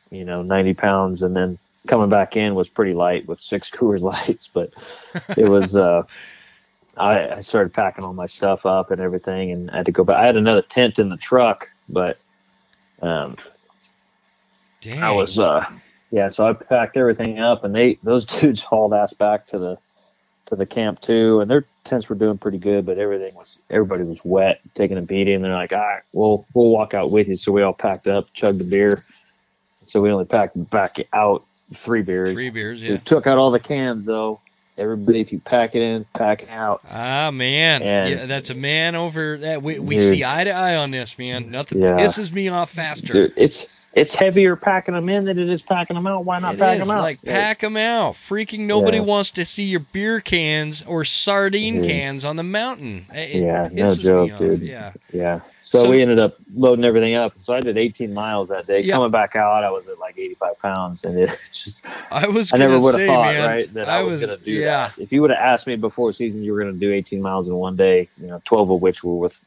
you 0.09 0.25
know, 0.25 0.41
90 0.41 0.73
pounds, 0.73 1.23
and 1.23 1.33
then 1.33 1.57
coming 1.87 2.09
back 2.09 2.35
in 2.35 2.55
was 2.55 2.67
pretty 2.67 2.93
light 2.93 3.25
with 3.25 3.39
six 3.39 3.71
Coors 3.73 4.01
Lights, 4.01 4.47
but 4.53 4.73
it 5.37 5.47
was. 5.47 5.77
uh 5.77 6.03
I, 6.97 7.29
I 7.29 7.39
started 7.41 7.73
packing 7.73 8.03
all 8.03 8.13
my 8.13 8.27
stuff 8.27 8.65
up 8.65 8.91
and 8.91 9.01
everything, 9.01 9.51
and 9.51 9.71
I 9.71 9.77
had 9.77 9.85
to 9.85 9.91
go 9.91 10.03
back. 10.03 10.17
I 10.17 10.25
had 10.25 10.35
another 10.35 10.61
tent 10.61 10.99
in 10.99 11.09
the 11.09 11.17
truck, 11.17 11.69
but 11.89 12.19
um, 13.01 13.37
Dang. 14.81 15.01
I 15.01 15.11
was, 15.11 15.39
uh, 15.39 15.65
yeah. 16.11 16.27
So 16.27 16.47
I 16.47 16.53
packed 16.53 16.97
everything 16.97 17.39
up, 17.39 17.63
and 17.63 17.73
they 17.73 17.97
those 18.03 18.25
dudes 18.39 18.63
hauled 18.63 18.93
ass 18.93 19.13
back 19.13 19.47
to 19.47 19.59
the 19.59 19.77
to 20.47 20.55
the 20.55 20.65
camp 20.65 20.99
too, 20.99 21.39
and 21.39 21.49
their 21.49 21.65
tents 21.83 22.09
were 22.09 22.15
doing 22.15 22.37
pretty 22.37 22.57
good, 22.57 22.85
but 22.85 22.97
everything 22.97 23.33
was 23.35 23.57
everybody 23.69 24.03
was 24.03 24.23
wet, 24.25 24.59
taking 24.73 24.97
a 24.97 25.01
beating. 25.01 25.35
And 25.35 25.45
they're 25.45 25.53
like, 25.53 25.71
all 25.71 25.79
right, 25.79 26.01
we'll 26.13 26.45
we'll 26.53 26.69
walk 26.69 26.93
out 26.93 27.11
with 27.11 27.27
you. 27.29 27.37
So 27.37 27.51
we 27.51 27.61
all 27.61 27.73
packed 27.73 28.07
up, 28.07 28.33
chugged 28.33 28.59
the 28.59 28.69
beer. 28.69 28.95
So 29.85 30.01
we 30.01 30.11
only 30.11 30.25
packed 30.25 30.69
back 30.69 30.97
out 31.13 31.43
three 31.73 32.01
beers. 32.01 32.33
three 32.33 32.49
beers. 32.49 32.81
We 32.81 32.89
Yeah. 32.89 32.97
took 32.97 33.27
out 33.27 33.37
all 33.37 33.51
the 33.51 33.59
cans 33.59 34.05
though. 34.05 34.41
Everybody, 34.77 35.19
if 35.19 35.31
you 35.31 35.39
pack 35.39 35.75
it 35.75 35.81
in, 35.81 36.05
pack 36.13 36.43
it 36.43 36.49
out. 36.49 36.81
Ah 36.89 37.29
man, 37.31 37.83
And- 37.83 38.09
yeah, 38.09 38.25
that's 38.25 38.49
a 38.49 38.55
man 38.55 38.95
over 38.95 39.37
that. 39.39 39.61
We, 39.61 39.79
we 39.79 39.97
Dude. 39.97 40.09
see 40.17 40.23
eye 40.23 40.45
to 40.45 40.51
eye 40.51 40.75
on 40.77 40.91
this, 40.91 41.17
man. 41.19 41.51
Nothing 41.51 41.81
Yeah. 41.81 41.97
pisses 41.97 42.31
me 42.31 42.47
off 42.47 42.71
faster. 42.71 43.13
Dude, 43.13 43.33
it's 43.35 43.91
it's 43.93 44.15
heavier 44.15 44.55
packing 44.55 44.93
them 44.95 45.09
in 45.09 45.25
than 45.25 45.37
it 45.37 45.49
is 45.49 45.61
packing 45.61 45.95
them 45.95 46.07
out. 46.07 46.23
Why 46.23 46.39
not 46.39 46.53
It 46.55 46.59
pack 46.59 46.79
them 46.79 46.89
out? 46.89 47.01
like 47.01 47.21
pack 47.21 47.59
them 47.59 47.75
out. 47.75 48.13
Freaking 48.13 48.59
nobody 48.61 48.97
Yeah. 48.97 49.03
wants 49.03 49.31
to 49.31 49.45
see 49.45 49.65
your 49.65 49.81
beer 49.81 50.21
cans 50.21 50.83
or 50.87 51.03
sardine 51.03 51.83
cans 51.83 52.23
on 52.23 52.37
the 52.37 52.43
mountain. 52.43 53.05
It, 53.13 53.35
it 53.35 53.43
Yeah, 53.43 53.67
no 53.71 53.83
pisses 53.83 53.97
me 53.97 54.03
joke, 54.29 54.37
dude. 54.39 54.61
Yeah. 54.61 54.93
Yeah. 55.11 55.39
So, 55.71 55.83
So- 55.83 55.89
we 55.89 56.01
ended 56.01 56.19
up 56.19 56.35
loading 56.53 56.83
everything 56.83 57.15
up. 57.15 57.33
So 57.37 57.53
I 57.53 57.61
did 57.61 57.77
18 57.77 58.13
miles 58.13 58.49
that 58.49 58.67
day. 58.67 58.81
Yeah. 58.81 58.95
Coming 58.95 59.09
back 59.11 59.37
out, 59.37 59.63
I 59.63 59.71
was 59.71 59.87
at 59.87 59.99
like 59.99 60.17
85 60.17 60.59
pounds, 60.59 61.05
and 61.05 61.17
it 61.17 61.29
just 61.53 61.85
I 62.11 62.27
was. 62.27 62.53
I 62.53 62.57
never 62.57 62.77
would 62.77 62.99
have 62.99 63.07
thought, 63.07 63.23
man, 63.33 63.47
right, 63.47 63.73
that 63.75 63.87
I, 63.87 63.99
I 63.99 64.01
was, 64.03 64.19
was- 64.19 64.27
going 64.27 64.37
to 64.37 64.43
do 64.43 64.51
yeah. 64.51 64.89
that. 64.89 64.99
If 65.01 65.13
you 65.13 65.21
would 65.21 65.29
have 65.29 65.39
asked 65.39 65.67
me 65.67 65.77
before 65.77 66.11
season 66.11 66.43
you 66.43 66.51
were 66.51 66.59
going 66.59 66.73
to 66.73 66.77
do 66.79 66.91
18 66.91 67.21
miles 67.21 67.47
in 67.47 67.55
one 67.55 67.77
day, 67.77 68.09
you 68.19 68.27
know, 68.27 68.41
12 68.43 68.69
of 68.69 68.81
which 68.81 69.01
were 69.01 69.15
with 69.15 69.41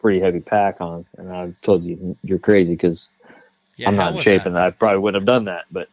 pretty 0.00 0.20
heavy 0.20 0.40
pack 0.40 0.82
on, 0.82 1.06
and 1.16 1.32
I 1.32 1.54
told 1.62 1.82
you 1.82 2.14
you're 2.22 2.38
crazy 2.38 2.74
because 2.74 3.08
Yeah, 3.78 3.88
I'm 3.88 3.96
not 3.96 4.12
in 4.12 4.18
shape, 4.20 4.44
and 4.44 4.58
I 4.58 4.70
probably 4.70 4.98
wouldn't 4.98 5.22
have 5.22 5.26
done 5.26 5.46
that. 5.46 5.64
But 5.72 5.88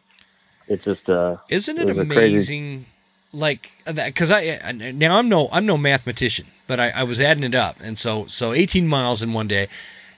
it's 0.68 0.84
just 0.84 1.08
uh, 1.08 1.38
Isn't 1.48 1.78
It 1.78 1.82
it 1.82 1.86
was 1.86 1.96
a 1.96 2.04
crazy- 2.04 2.34
amazing? 2.34 2.86
Like 3.32 3.72
that, 3.86 4.06
because 4.06 4.30
I 4.30 4.72
now 4.94 5.16
I'm 5.18 5.28
no 5.28 5.48
I'm 5.50 5.66
no 5.66 5.78
mathematician, 5.78 6.46
but 6.66 6.80
I, 6.80 6.90
I 6.90 7.04
was 7.04 7.20
adding 7.20 7.44
it 7.44 7.54
up, 7.54 7.78
and 7.82 7.98
so 7.98 8.26
so 8.26 8.52
18 8.52 8.86
miles 8.88 9.22
in 9.22 9.32
one 9.32 9.48
day. 9.48 9.68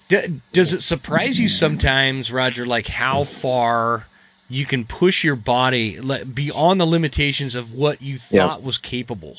D- 0.09 0.43
does 0.53 0.73
it 0.73 0.83
surprise 0.83 1.41
you 1.41 1.49
sometimes, 1.49 2.33
Rodger, 2.33 2.67
like 2.67 2.87
how 2.87 3.25
far 3.25 4.07
you 4.49 4.67
can 4.67 4.85
push 4.87 5.25
your 5.25 5.37
body 5.37 5.99
beyond 6.25 6.81
the 6.81 6.87
limitations 6.87 7.55
of 7.55 7.77
what 7.77 8.03
you 8.03 8.19
Yeah. 8.31 8.47
thought 8.47 8.63
was 8.63 8.79
capable? 8.79 9.39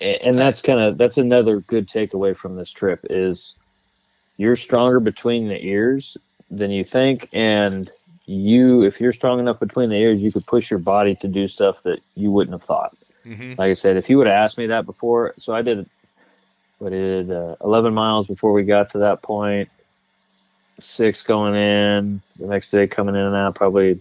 And 0.00 0.38
that's 0.38 0.62
kind 0.62 0.80
of 0.80 0.98
that's 0.98 1.18
another 1.18 1.60
good 1.60 1.88
takeaway 1.88 2.36
from 2.36 2.56
this 2.56 2.72
trip 2.72 3.06
is 3.10 3.56
you're 4.38 4.56
stronger 4.56 5.00
between 5.00 5.48
the 5.48 5.60
ears 5.64 6.16
than 6.50 6.70
you 6.70 6.84
think 6.84 7.28
and 7.32 7.90
you 8.32 8.82
if 8.82 9.00
you're 9.00 9.12
strong 9.12 9.38
enough 9.38 9.60
between 9.60 9.90
the 9.90 9.96
ears 9.96 10.22
you 10.22 10.32
could 10.32 10.46
push 10.46 10.70
your 10.70 10.78
body 10.78 11.14
to 11.14 11.28
do 11.28 11.46
stuff 11.46 11.82
that 11.82 12.00
you 12.14 12.30
wouldn't 12.30 12.54
have 12.54 12.62
thought 12.62 12.96
hmm 13.24 13.54
like 13.58 13.70
i 13.70 13.74
said 13.74 13.96
if 13.96 14.08
you 14.10 14.18
would 14.18 14.26
have 14.26 14.36
asked 14.36 14.58
me 14.58 14.66
that 14.66 14.86
before 14.86 15.34
so 15.38 15.54
i 15.54 15.62
did 15.62 15.88
what 16.78 16.90
did 16.90 17.30
uh, 17.30 17.54
11 17.62 17.94
miles 17.94 18.26
before 18.26 18.52
we 18.52 18.64
got 18.64 18.90
to 18.90 18.98
that 18.98 19.22
point 19.22 19.68
six 20.82 21.22
going 21.22 21.54
in. 21.54 22.20
The 22.38 22.46
next 22.46 22.70
day 22.70 22.86
coming 22.86 23.14
in 23.14 23.20
and 23.20 23.36
out, 23.36 23.54
probably. 23.54 24.00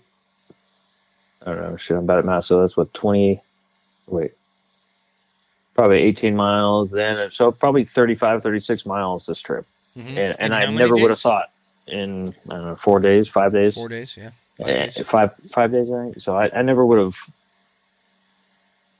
I 1.43 1.53
don't 1.53 1.61
know. 1.61 1.77
Shit, 1.77 1.97
I'm 1.97 2.05
bad 2.05 2.19
at 2.19 2.25
math. 2.25 2.45
So 2.45 2.61
that's 2.61 2.77
what 2.77 2.93
20. 2.93 3.41
Wait. 4.07 4.31
Probably 5.73 5.97
18 5.97 6.35
miles 6.35 6.91
then. 6.91 7.31
So 7.31 7.51
probably 7.51 7.85
35, 7.85 8.43
36 8.43 8.85
miles 8.85 9.25
this 9.25 9.41
trip. 9.41 9.65
Mhm. 9.97 10.17
And, 10.17 10.35
and, 10.39 10.53
I 10.53 10.65
how 10.65 10.71
many 10.71 10.77
never 10.77 10.95
would 10.95 11.09
have 11.09 11.19
thought 11.19 11.50
in 11.87 12.27
I 12.49 12.53
don't 12.55 12.65
know 12.65 12.75
four 12.75 12.99
days, 12.99 13.27
five 13.27 13.51
days, 13.53 13.75
Four 13.75 13.89
days, 13.89 14.15
yeah. 14.17 14.31
Five 14.57 14.67
Eh, 14.69 14.85
days. 14.85 15.07
five 15.07 15.37
five 15.51 15.71
days. 15.71 15.91
I 15.91 16.03
think. 16.03 16.19
So 16.19 16.35
I, 16.35 16.49
I 16.57 16.61
never 16.61 16.85
would 16.85 16.99
have. 16.99 17.15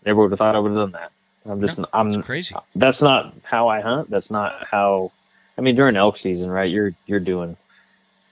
Never 0.05 0.21
would 0.21 0.31
have 0.31 0.39
thought 0.39 0.55
I 0.55 0.59
would 0.59 0.69
have 0.69 0.75
done 0.77 0.91
that. 0.93 1.11
I'm 1.45 1.61
just 1.61 1.79
I'm 1.93 2.09
It's 2.13 2.25
crazy. 2.25 2.55
that's 2.75 3.01
not 3.01 3.33
how 3.43 3.67
I 3.67 3.81
hunt. 3.81 4.09
That's 4.09 4.31
not 4.31 4.67
how. 4.67 5.11
I 5.57 5.61
mean, 5.61 5.75
during 5.75 5.95
elk 5.95 6.17
season, 6.17 6.49
right? 6.49 6.69
You're 6.69 6.93
you're 7.05 7.19
doing, 7.19 7.55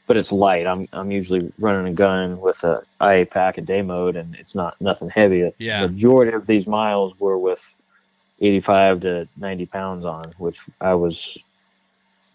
but 0.08 0.18
it's 0.18 0.32
light. 0.32 0.66
I'm 0.68 0.88
I'm 0.94 1.12
usually 1.12 1.52
running 1.60 1.92
a 1.92 1.96
gun 1.96 2.40
with 2.40 2.64
a 2.64 2.84
IA 3.02 3.26
pack 3.26 3.58
and 3.58 3.68
day 3.68 3.82
mode, 3.82 4.16
and 4.16 4.36
it's 4.36 4.56
not 4.56 4.80
nothing 4.82 5.10
heavy. 5.10 5.52
Yeah. 5.58 5.84
The 5.84 5.90
majority 5.90 6.34
of 6.34 6.48
these 6.48 6.66
miles 6.68 7.20
were 7.20 7.38
with 7.38 7.76
85 8.42 9.02
to 9.02 9.28
90 9.38 9.66
pounds 9.68 10.06
on, 10.06 10.34
which 10.38 10.62
I 10.82 10.94
was. 10.96 11.38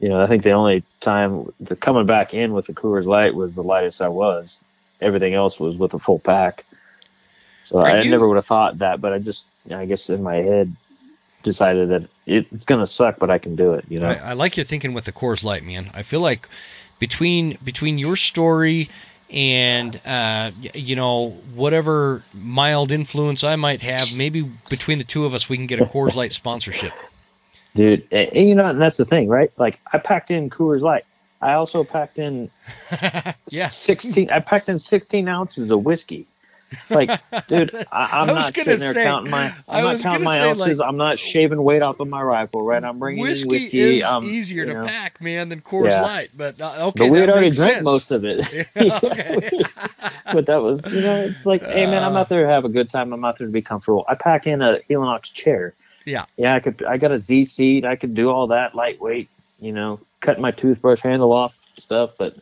You 0.01 0.09
know, 0.09 0.21
I 0.23 0.27
think 0.27 0.43
the 0.43 0.53
only 0.53 0.83
time 1.01 1.53
the 1.61 1.77
coming 1.77 2.07
back 2.07 2.35
in 2.35 2.53
with 2.53 2.67
the 2.67 2.75
Coors 2.75 3.05
Light 3.07 3.35
was 3.35 3.55
the 3.55 3.63
lightest 3.63 4.03
I 4.03 4.09
was. 4.09 4.63
Everything 5.01 5.35
else 5.35 5.59
was 5.59 5.79
with 5.79 5.95
a 5.95 5.99
full 5.99 6.19
pack. 6.19 6.65
So 7.65 7.79
Are 7.79 7.87
I 7.87 8.03
you- 8.03 8.11
never 8.11 8.29
would 8.29 8.37
have 8.37 8.47
thought 8.47 8.79
that, 8.79 9.01
but 9.01 9.13
I 9.13 9.19
just, 9.19 9.45
I 9.71 9.87
guess 9.87 10.11
in 10.11 10.23
my 10.23 10.37
head, 10.37 10.75
decided 11.43 11.91
that 11.91 12.09
it's 12.27 12.65
gonna 12.65 12.87
suck, 12.87 13.19
but 13.19 13.31
I 13.31 13.39
can 13.39 13.55
do 13.55 13.75
it. 13.75 13.85
You 13.89 14.01
know, 14.01 14.09
I, 14.09 14.15
I 14.15 14.33
like 14.33 14.57
your 14.57 14.65
thinking 14.65 14.95
with 14.95 15.05
the 15.05 15.13
Coors 15.13 15.45
Light, 15.45 15.63
man. 15.63 15.91
I 15.95 16.03
feel 16.03 16.21
like 16.21 16.49
between 16.99 17.59
between 17.63 17.99
your 17.99 18.17
story 18.17 18.89
and 19.31 19.99
uh, 20.07 20.51
you 20.75 20.97
know 20.97 21.31
whatever 21.55 22.23
mild 22.33 22.93
influence 22.93 23.45
I 23.45 23.57
might 23.57 23.83
have, 23.83 24.15
maybe 24.17 24.43
between 24.71 24.99
the 24.99 25.05
two 25.05 25.25
of 25.25 25.35
us 25.35 25.49
we 25.49 25.57
can 25.57 25.67
get 25.67 25.81
a 25.81 25.85
Coors 25.85 26.15
Light 26.15 26.33
sponsorship. 26.33 26.93
Dude. 27.75 28.07
And, 28.13 28.31
you 28.49 28.55
know, 28.55 28.67
and 28.67 28.81
that's 28.81 28.97
the 28.97 29.05
thing, 29.05 29.29
right? 29.29 29.51
Like 29.59 29.81
I 29.93 29.99
packed 29.99 30.31
in 30.31 30.51
Coors 30.51 30.81
Light. 30.83 31.05
I 31.41 31.55
also 31.55 31.85
packed 31.85 32.19
in 32.19 32.51
yeah. 33.49 33.69
16. 33.69 34.31
I 34.31 34.41
packed 34.41 34.69
in 34.69 34.79
16 34.79 35.29
ounces 35.29 35.71
of 35.71 35.85
whiskey. 35.85 36.27
Like, 36.91 37.09
dude, 37.49 37.73
I, 37.93 38.09
I'm 38.21 38.31
I 38.31 38.33
not 38.33 38.55
sitting 38.55 38.79
there 38.81 38.95
say- 38.95 39.05
counting 39.05 39.31
my. 39.31 39.55
I 39.69 39.79
I'm 39.79 39.85
not 39.85 39.93
was 39.93 40.03
counting 40.03 40.25
my 40.25 40.39
say, 40.39 40.51
ounces. 40.51 40.79
like, 40.79 40.89
I'm 40.89 40.97
not 40.97 41.19
shaving 41.21 41.63
weight 41.63 41.83
off 41.83 42.01
of 42.01 42.09
my 42.09 42.21
rifle, 42.23 42.63
right? 42.63 42.83
I'm 42.83 42.99
bringing 42.99 43.23
whiskey, 43.23 43.45
in 43.45 43.51
whiskey. 43.63 43.99
is 43.99 44.05
um, 44.05 44.25
easier 44.25 44.65
to 44.67 44.75
know. 44.75 44.85
pack, 44.85 45.21
man, 45.21 45.51
than 45.51 45.61
Coors 45.61 45.91
Yeah. 45.91 46.03
Light. 46.03 46.31
But 46.37 46.61
uh, 46.61 46.87
okay, 46.89 47.01
But 47.05 47.11
we 47.11 47.19
had 47.21 47.29
already 47.31 47.51
drank 47.51 47.75
sense. 47.75 47.85
most 47.85 48.11
of 48.11 48.25
it. 48.25 48.41
Yeah, 48.75 49.01
but 50.33 50.47
that 50.47 50.63
was, 50.63 50.85
you 50.87 51.03
know, 51.03 51.21
it's 51.25 51.47
like, 51.47 51.63
hey 51.63 51.87
man, 51.87 52.03
I'm 52.03 52.17
Uh. 52.17 52.21
out 52.21 52.29
there 52.29 52.45
to 52.47 52.51
have 52.53 52.65
a 52.65 52.69
good 52.71 52.89
time. 52.91 53.13
I'm 53.13 53.25
out 53.25 53.39
there 53.39 53.47
to 53.47 53.53
be 53.53 53.63
comfortable. 53.63 54.05
I 54.09 54.15
pack 54.15 54.47
in 54.47 54.63
a 54.63 54.79
Helinox 54.91 55.33
chair. 55.33 55.75
Yeah. 56.05 56.27
Yeah, 56.37 56.55
I 56.55 56.61
could. 56.61 56.85
I 56.85 56.97
got 56.99 57.13
a 57.13 57.19
Z 57.21 57.45
seat. 57.47 57.85
I 57.85 57.97
could 57.97 58.15
do 58.15 58.31
all 58.31 58.49
that 58.49 58.75
lightweight. 58.75 59.29
You 59.61 59.73
know, 59.73 60.01
cut 60.21 60.39
my 60.41 60.51
toothbrush 60.51 61.01
handle 61.01 61.33
off 61.33 61.55
stuff. 61.79 62.11
But 62.19 62.37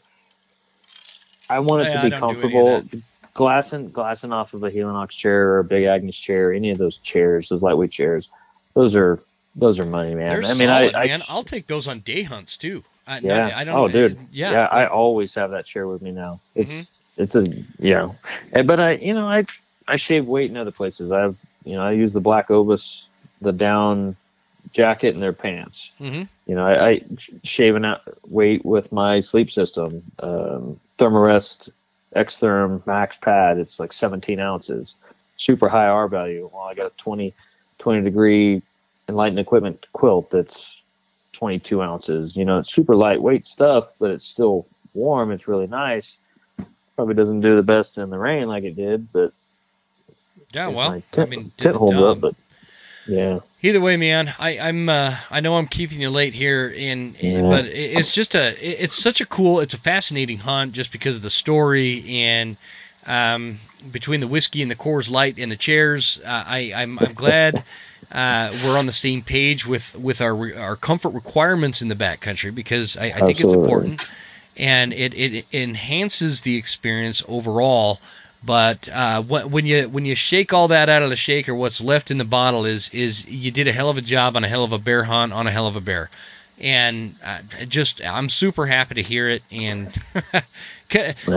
I 1.49 1.61
want 1.61 1.83
it 1.87 1.93
Yeah, 1.93 2.03
to 2.03 2.11
be 2.11 2.17
comfortable. 2.17 2.83
Glassing, 3.35 3.91
glassing 3.91 4.31
off 4.31 4.53
of 4.53 4.63
a 4.63 4.71
Helinox 4.71 5.11
chair 5.11 5.53
or 5.55 5.61
a 5.61 5.65
Big 5.65 5.85
Agnes 5.85 6.17
chair, 6.19 6.53
any 6.53 6.71
of 6.71 6.77
those 6.77 6.99
chairs, 6.99 7.49
those 7.49 7.63
lightweight 7.63 7.91
chairs, 7.91 8.29
those 8.75 8.95
are 8.95 9.21
those 9.57 9.79
are 9.79 9.87
money, 9.87 10.15
man. 10.15 10.27
They're 10.27 10.51
I 10.51 10.55
mean, 10.55 10.69
solid, 10.69 10.95
I, 10.95 11.03
I 11.05 11.07
man. 11.07 11.21
I'll 11.31 11.43
take 11.43 11.67
those 11.67 11.87
on 11.89 12.01
day 12.01 12.23
hunts 12.23 12.59
too. 12.59 12.85
I, 13.07 13.19
yeah. 13.21 13.53
I 13.57 13.65
don't. 13.65 13.75
oh, 13.79 13.89
dude. 13.89 14.19
Yeah. 14.31 14.53
Yeah. 14.53 14.65
I 14.71 14.87
always 14.87 15.35
have 15.35 15.51
that 15.53 15.65
chair 15.65 15.87
with 15.89 16.03
me 16.03 16.11
now. 16.11 16.41
It's 16.55 16.71
Mm-hmm. 16.73 17.23
it's 17.23 17.35
a 17.35 17.47
you 17.47 17.95
know, 17.95 18.15
and- 18.53 18.67
but 18.67 18.81
I 18.81 18.93
you 18.93 19.15
know 19.15 19.27
I 19.27 19.45
I 19.89 19.97
shave 19.97 20.27
weight 20.27 20.51
in 20.51 20.57
other 20.59 20.71
places. 20.71 21.11
I 21.11 21.21
have 21.21 21.39
you 21.65 21.75
know 21.77 21.83
I 21.83 21.93
use 21.93 22.13
the 22.13 22.21
Black 22.21 22.49
Obus, 22.49 23.05
the 23.43 23.53
down 23.53 24.17
jacket 24.73 25.15
and 25.15 25.23
their 25.23 25.33
pants. 25.33 25.93
Mhm. 26.01 26.29
You 26.47 26.55
know 26.55 26.67
I, 26.67 26.89
I 26.89 27.01
shaving 27.43 27.85
out 27.85 28.01
weight 28.29 28.65
with 28.65 28.93
my 28.93 29.21
sleep 29.21 29.51
system, 29.51 30.03
um, 30.21 30.79
Thermarest 30.99 31.71
Xtherm 32.15 32.87
Max 32.87 33.17
Pad. 33.17 33.59
It's 33.59 33.81
like 33.81 33.93
17 33.93 34.39
ounces, 34.39 34.97
super 35.37 35.69
high 35.69 35.89
R 35.89 36.09
value. 36.09 36.49
Well, 36.53 36.63
I 36.63 36.75
got 36.75 36.87
a 36.87 36.97
20 36.97 37.35
20 37.79 38.03
degree 38.03 38.63
enlightened 39.09 39.41
equipment 39.41 39.87
quilt 39.93 40.31
that's 40.31 40.83
22 41.33 41.83
ounces. 41.83 42.37
You 42.37 42.45
know, 42.45 42.59
it's 42.59 42.73
super 42.73 42.95
lightweight 42.95 43.45
stuff, 43.45 43.91
but 43.99 44.11
it's 44.11 44.25
still 44.25 44.67
warm. 44.95 45.33
It's 45.33 45.49
really 45.49 45.67
nice. 45.67 46.19
Probably 46.95 47.15
doesn't 47.15 47.41
do 47.41 47.57
the 47.57 47.63
best 47.63 47.99
in 47.99 48.11
the 48.11 48.19
rain 48.19 48.47
like 48.47 48.65
it 48.65 48.77
did, 48.77 49.11
but 49.13 49.33
Yeah. 50.53 50.69
Well, 50.69 50.91
I 50.93 51.03
tent, 51.11 51.31
mean, 51.31 51.51
tent 51.57 51.77
holds 51.77 51.99
up. 51.99 52.21
But 52.21 52.35
yeah, 53.07 53.41
Either 53.63 53.81
way, 53.81 53.97
man, 53.97 54.33
I, 54.39 54.59
I'm 54.59 54.89
uh, 54.89 55.15
I 55.31 55.41
know 55.41 55.57
I'm 55.57 55.69
keeping 55.69 56.01
you 56.01 56.11
late 56.11 56.35
here, 56.35 56.69
in 56.69 57.15
Yeah. 57.21 57.43
but 57.43 57.67
it- 57.67 57.99
it's 57.99 58.13
just 58.13 58.35
a 58.35 58.49
it- 58.49 58.79
it's 58.81 58.95
such 58.95 59.21
a 59.21 59.27
cool, 59.27 59.61
it's 59.61 59.75
a 59.75 59.79
fascinating 59.79 60.39
hunt 60.39 60.73
just 60.73 60.91
because 60.93 61.17
of 61.17 61.23
the 61.23 61.31
story 61.31 62.05
and 62.09 62.57
um, 63.07 63.59
between 63.91 64.21
the 64.21 64.29
whiskey 64.29 64.63
and 64.63 64.71
the 64.71 64.77
Coors 64.77 65.11
Light 65.11 65.37
and 65.39 65.51
the 65.51 65.57
chairs, 65.57 66.21
uh, 66.25 66.29
I 66.47 66.73
I'm, 66.75 66.99
I'm 66.99 67.15
glad 67.15 67.65
uh, 68.13 68.53
we're 68.65 68.79
on 68.79 68.87
the 68.87 68.93
same 68.93 69.23
page 69.23 69.67
with 69.67 69.97
with 69.97 70.21
our 70.21 70.55
our 70.57 70.77
comfort 70.77 71.11
requirements 71.11 71.83
in 71.83 71.89
the 71.89 71.97
backcountry 71.97 72.55
because 72.55 72.97
I, 72.97 73.07
I 73.07 73.21
think 73.21 73.41
it's 73.41 73.53
important 73.53 74.11
and 74.57 74.93
it, 74.93 75.15
it 75.15 75.47
enhances 75.53 76.43
the 76.43 76.57
experience 76.57 77.23
overall. 77.27 78.01
But 78.45 78.89
uh, 78.89 79.23
when 79.23 79.67
you 79.67 79.89
when 79.89 80.05
you 80.05 80.17
shake 80.17 80.53
all 80.53 80.69
that 80.69 80.89
out 80.89 81.03
of 81.03 81.11
the 81.11 81.17
shaker, 81.17 81.55
what's 81.55 81.81
left 81.81 82.11
in 82.11 82.19
the 82.19 82.25
bottle 82.25 82.65
is 82.65 82.89
is 82.91 83.27
you 83.27 83.53
did 83.53 83.69
a 83.69 83.73
hell 83.73 83.89
of 83.89 83.97
a 83.99 84.03
job 84.03 84.37
on 84.37 84.43
a 84.43 84.49
hell 84.49 84.65
of 84.65 84.73
a 84.73 84.79
bear 84.79 85.05
hunt 85.05 85.33
on 85.33 85.47
a 85.47 85.51
hell 85.51 85.69
of 85.69 85.77
a 85.77 85.81
bear, 85.81 86.11
and 86.59 87.15
uh, 87.23 87.41
just 87.69 88.05
I'm 88.05 88.29
super 88.29 88.67
happy 88.67 88.97
to 88.97 89.03
hear 89.03 89.29
it. 89.29 89.43
And 89.53 89.97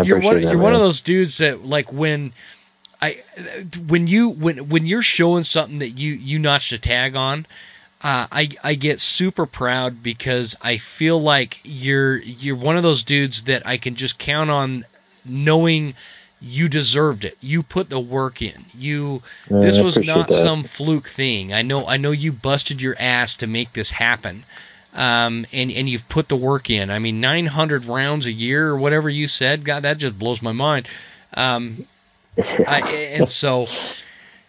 you're 0.03 0.19
one 0.19 0.41
that, 0.41 0.49
you're 0.51 0.57
one 0.57 0.73
of 0.73 0.79
those 0.79 1.01
dudes 1.01 1.37
that 1.37 1.63
like 1.63 1.93
when 1.93 2.33
I 2.99 3.21
when 3.87 4.07
you 4.07 4.29
when 4.29 4.69
when 4.69 4.87
you're 4.87 5.03
showing 5.03 5.43
something 5.43 5.79
that 5.79 5.91
you 5.91 6.13
you 6.13 6.39
notched 6.39 6.71
a 6.71 6.79
tag 6.79 7.15
on. 7.15 7.45
Uh, 8.01 8.27
I 8.31 8.49
I 8.63 8.75
get 8.75 8.99
super 8.99 9.45
proud 9.45 10.01
because 10.01 10.55
I 10.61 10.77
feel 10.77 11.19
like 11.19 11.59
you're 11.63 12.17
you're 12.17 12.55
one 12.55 12.77
of 12.77 12.83
those 12.83 13.03
dudes 13.03 13.43
that 13.43 13.67
I 13.67 13.77
can 13.77 13.95
just 13.95 14.17
count 14.17 14.49
on 14.49 14.85
knowing 15.23 15.95
you 16.45 16.69
deserved 16.69 17.25
it. 17.25 17.37
You 17.41 17.63
put 17.63 17.89
the 17.89 17.99
work 17.99 18.41
in. 18.41 18.65
You 18.77 19.23
Yeah, 19.49 19.61
this 19.61 19.79
was 19.79 20.05
not 20.05 20.27
that. 20.27 20.33
some 20.33 20.63
fluke 20.63 21.09
thing. 21.09 21.53
I 21.53 21.63
know 21.63 21.87
I 21.87 21.97
know 21.97 22.11
you 22.11 22.31
busted 22.31 22.81
your 22.81 22.95
ass 22.99 23.35
to 23.35 23.47
make 23.47 23.73
this 23.73 23.89
happen. 23.89 24.43
Um, 24.93 25.45
and 25.51 25.71
and 25.71 25.89
you've 25.89 26.07
put 26.07 26.29
the 26.29 26.35
work 26.35 26.69
in. 26.69 26.91
I 26.91 26.99
mean, 26.99 27.19
900 27.19 27.85
rounds 27.85 28.27
a 28.27 28.31
year 28.31 28.69
or 28.69 28.77
whatever 28.77 29.09
you 29.09 29.27
said. 29.27 29.65
God, 29.65 29.83
that 29.83 29.97
just 29.97 30.17
blows 30.17 30.41
my 30.41 30.51
mind. 30.51 30.87
Um, 31.33 31.87
I, 32.37 32.81
and 33.19 33.27
so 33.27 33.65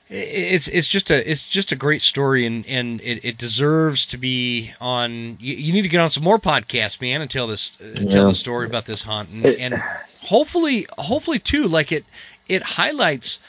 it's 0.08 0.68
it's 0.68 0.86
just 0.86 1.10
a 1.10 1.30
it's 1.30 1.48
just 1.48 1.72
a 1.72 1.76
great 1.76 2.00
story 2.00 2.46
and 2.46 2.64
and 2.66 3.00
it, 3.00 3.24
it 3.24 3.38
deserves 3.38 4.06
to 4.06 4.18
be 4.18 4.72
on 4.80 5.36
you, 5.40 5.56
you 5.56 5.72
need 5.72 5.82
to 5.82 5.88
get 5.88 6.00
on 6.00 6.10
some 6.10 6.22
more 6.22 6.38
podcasts 6.38 7.00
man 7.00 7.22
and 7.22 7.30
tell 7.30 7.48
this 7.48 7.76
uh, 7.80 8.04
tell 8.08 8.28
the 8.28 8.34
story 8.34 8.66
about 8.66 8.84
this 8.84 9.02
hunt 9.02 9.28
and, 9.32 9.46
and 9.46 9.74
hopefully 10.22 10.86
hopefully 10.96 11.40
too 11.40 11.66
like 11.66 11.90
it 11.90 12.04
it 12.48 12.62
highlights 12.62 13.40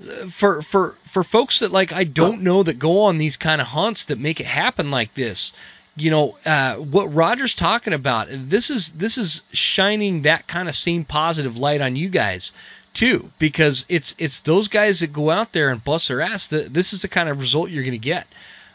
uh, 0.00 0.26
for 0.26 0.62
for 0.62 0.90
for 1.04 1.24
folks 1.24 1.60
that 1.60 1.72
like 1.72 1.92
I 1.92 2.04
don't 2.04 2.42
know 2.42 2.62
that 2.62 2.78
go 2.78 3.02
on 3.02 3.18
these 3.18 3.36
kind 3.36 3.60
of 3.60 3.66
hunts 3.66 4.06
that 4.06 4.18
make 4.18 4.40
it 4.40 4.46
happen 4.46 4.90
like 4.90 5.14
this. 5.14 5.52
You 5.96 6.10
know 6.10 6.38
uh, 6.44 6.74
what 6.74 7.14
Rodger's 7.14 7.54
talking 7.54 7.92
about 7.92 8.26
this 8.30 8.70
is 8.70 8.92
this 8.92 9.16
is 9.18 9.42
shining 9.52 10.22
that 10.22 10.48
kind 10.48 10.68
of 10.68 10.74
same 10.74 11.04
positive 11.04 11.56
light 11.56 11.80
on 11.80 11.94
you 11.94 12.08
guys 12.08 12.50
too 12.94 13.30
because 13.38 13.84
it's 13.88 14.14
it's 14.18 14.40
those 14.42 14.68
guys 14.68 15.00
that 15.00 15.12
go 15.12 15.28
out 15.30 15.52
there 15.52 15.70
and 15.70 15.82
bust 15.84 16.08
their 16.08 16.20
ass 16.22 16.46
that 16.48 16.72
this 16.72 16.92
is 16.92 17.02
the 17.02 17.08
kind 17.08 17.28
of 17.28 17.38
result 17.40 17.68
you're 17.70 17.82
going 17.82 17.92
to 17.92 17.98
get 17.98 18.26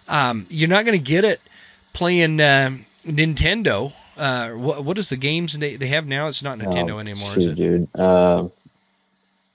um, 0.08 0.46
you're 0.50 0.70
not 0.70 0.86
going 0.86 0.98
to 0.98 1.04
get 1.04 1.24
it 1.24 1.40
playing 1.94 2.40
um 2.42 2.86
Nintendo 3.06 3.92
uh, 4.18 4.50
what, 4.52 4.84
what 4.84 4.98
is 4.98 5.08
the 5.10 5.16
games 5.18 5.58
they, 5.58 5.78
they 5.78 5.88
have 5.88 6.06
now 6.06 6.28
it's 6.28 6.44
not 6.44 6.58
Nintendo 6.60 6.96
Oh, 6.96 7.00
anymore 7.00 7.30
shoot, 7.32 7.38
is 7.40 7.46
it 7.48 7.56
dude. 7.56 8.00
Um, 8.00 8.52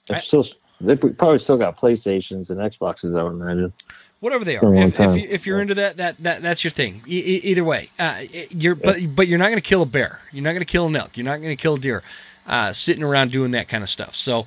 I- 0.09 0.19
still, 0.19 0.45
they 0.81 0.95
probably 0.95 1.37
still 1.37 1.57
got 1.57 1.77
PlayStations 1.77 2.49
and 2.49 2.59
Xboxes. 2.59 3.17
I 3.17 3.23
would 3.23 3.33
imagine. 3.41 3.73
whatever 4.19 4.43
they 4.43 4.57
are. 4.57 4.73
If, 4.75 4.99
if, 4.99 5.17
you, 5.17 5.27
if 5.29 5.45
you're 5.47 5.61
into 5.61 5.75
that, 5.75 5.97
that, 5.97 6.17
that 6.19 6.41
that's 6.41 6.63
your 6.63 6.71
thing. 6.71 7.01
E- 7.07 7.17
e- 7.17 7.41
either 7.43 7.63
way, 7.63 7.89
uh, 7.97 8.23
you're 8.49 8.75
but 8.75 8.97
but 9.15 9.27
you're 9.27 9.39
not 9.39 9.45
going 9.45 9.55
to 9.55 9.61
kill 9.61 9.83
a 9.83 9.85
bear. 9.85 10.19
You're 10.31 10.43
not 10.43 10.51
going 10.51 10.59
to 10.61 10.65
kill 10.65 10.87
an 10.87 10.95
elk. 10.95 11.15
You're 11.17 11.25
not 11.25 11.37
going 11.37 11.55
to 11.55 11.61
kill 11.61 11.75
a 11.75 11.79
deer. 11.79 12.03
Uh, 12.47 12.71
sitting 12.73 13.03
around 13.03 13.31
doing 13.31 13.51
that 13.51 13.67
kind 13.67 13.83
of 13.83 13.89
stuff. 13.89 14.15
So. 14.15 14.45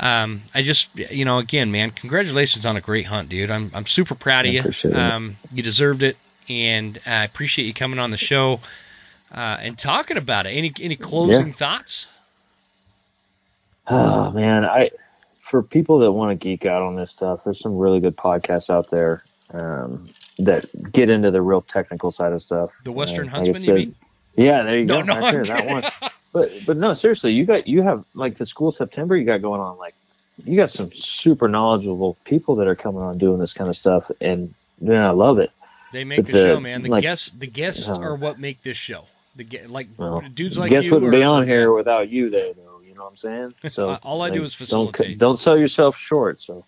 Um, 0.00 0.42
I 0.54 0.62
just, 0.62 0.96
you 0.96 1.24
know, 1.24 1.38
again, 1.38 1.72
man, 1.72 1.90
congratulations 1.90 2.64
on 2.64 2.76
a 2.76 2.80
great 2.80 3.04
hunt, 3.04 3.30
dude. 3.30 3.50
I'm, 3.50 3.72
I'm 3.74 3.84
super 3.84 4.14
proud 4.14 4.46
of 4.46 4.52
you. 4.52 4.62
Um, 4.94 5.36
you 5.52 5.60
deserved 5.60 6.04
it, 6.04 6.16
and 6.48 6.96
I 7.04 7.24
appreciate 7.24 7.64
you 7.64 7.74
coming 7.74 7.98
on 7.98 8.12
the 8.12 8.16
show. 8.16 8.60
uh, 9.34 9.58
and 9.60 9.76
talking 9.76 10.16
about 10.16 10.46
it. 10.46 10.50
Any 10.50 10.72
any 10.80 10.94
closing 10.94 11.48
Yeah. 11.48 11.52
thoughts? 11.52 12.10
Oh 13.88 14.30
man, 14.30 14.64
I 14.64 14.90
for 15.40 15.62
people 15.62 15.98
that 16.00 16.12
want 16.12 16.30
to 16.30 16.34
geek 16.36 16.66
out 16.66 16.82
on 16.82 16.94
this 16.94 17.10
stuff, 17.10 17.42
there's 17.44 17.58
some 17.58 17.76
really 17.76 18.00
good 18.00 18.16
podcasts 18.16 18.70
out 18.70 18.90
there 18.90 19.24
um, 19.52 20.10
that 20.38 20.92
get 20.92 21.08
into 21.08 21.30
the 21.30 21.40
real 21.40 21.62
technical 21.62 22.12
side 22.12 22.32
of 22.32 22.42
stuff. 22.42 22.78
The 22.84 22.92
Western 22.92 23.28
Uh, 23.30 23.38
like 23.38 23.46
Huntsman, 23.46 23.54
you 23.56 23.60
said- 23.60 23.74
mean? 23.74 23.94
Yeah, 24.36 24.62
there 24.62 24.78
you 24.78 24.84
No, 24.84 25.00
go. 25.00 25.06
no, 25.06 25.14
right 25.14 25.24
I'm 25.24 25.34
there, 25.34 25.44
that 25.44 25.66
one. 25.66 26.10
But 26.40 26.52
but 26.66 26.76
no, 26.76 26.94
seriously, 26.94 27.32
you 27.32 27.44
got 27.44 27.66
you 27.68 27.82
have 27.82 28.04
like 28.14 28.34
the 28.34 28.46
school 28.46 28.70
September 28.70 29.16
you 29.16 29.24
got 29.24 29.42
going 29.42 29.60
on. 29.60 29.76
Like 29.78 29.94
you 30.44 30.56
got 30.56 30.70
some 30.70 30.90
super 30.94 31.48
knowledgeable 31.48 32.16
people 32.24 32.56
that 32.56 32.66
are 32.68 32.76
coming 32.76 33.02
on 33.02 33.18
doing 33.18 33.38
this 33.40 33.52
kind 33.52 33.68
of 33.68 33.76
stuff, 33.76 34.10
and 34.20 34.54
man, 34.80 35.02
I 35.02 35.10
love 35.10 35.38
it. 35.38 35.50
They 35.92 36.04
make 36.04 36.20
It's 36.20 36.30
the 36.32 36.42
show, 36.44 36.60
man. 36.60 36.82
The 36.82 36.90
like- 36.90 37.02
guests, 37.02 37.30
the 37.30 37.46
guests 37.46 37.88
Uh, 37.88 37.94
are 38.00 38.14
what 38.14 38.38
make 38.38 38.62
this 38.62 38.76
show. 38.76 39.04
The 39.36 39.46
like 39.68 39.88
Well, 39.96 40.22
dudes 40.34 40.58
like 40.58 40.70
guess 40.70 40.84
you. 40.86 40.92
wouldn't 40.92 41.12
are- 41.14 41.16
be 41.16 41.22
on 41.22 41.46
here 41.46 41.72
without 41.72 42.08
you 42.10 42.28
there, 42.30 42.52
though. 42.54 42.80
You 42.86 42.94
know 42.94 43.04
what 43.04 43.10
I'm 43.10 43.16
saying? 43.16 43.54
So 43.70 43.98
All 44.02 44.20
I 44.22 44.30
do 44.30 44.42
is 44.42 44.52
don't 44.54 44.58
facilitate. 44.58 45.18
don't 45.18 45.38
sell 45.38 45.58
yourself 45.58 45.96
short. 45.96 46.42
So 46.42 46.64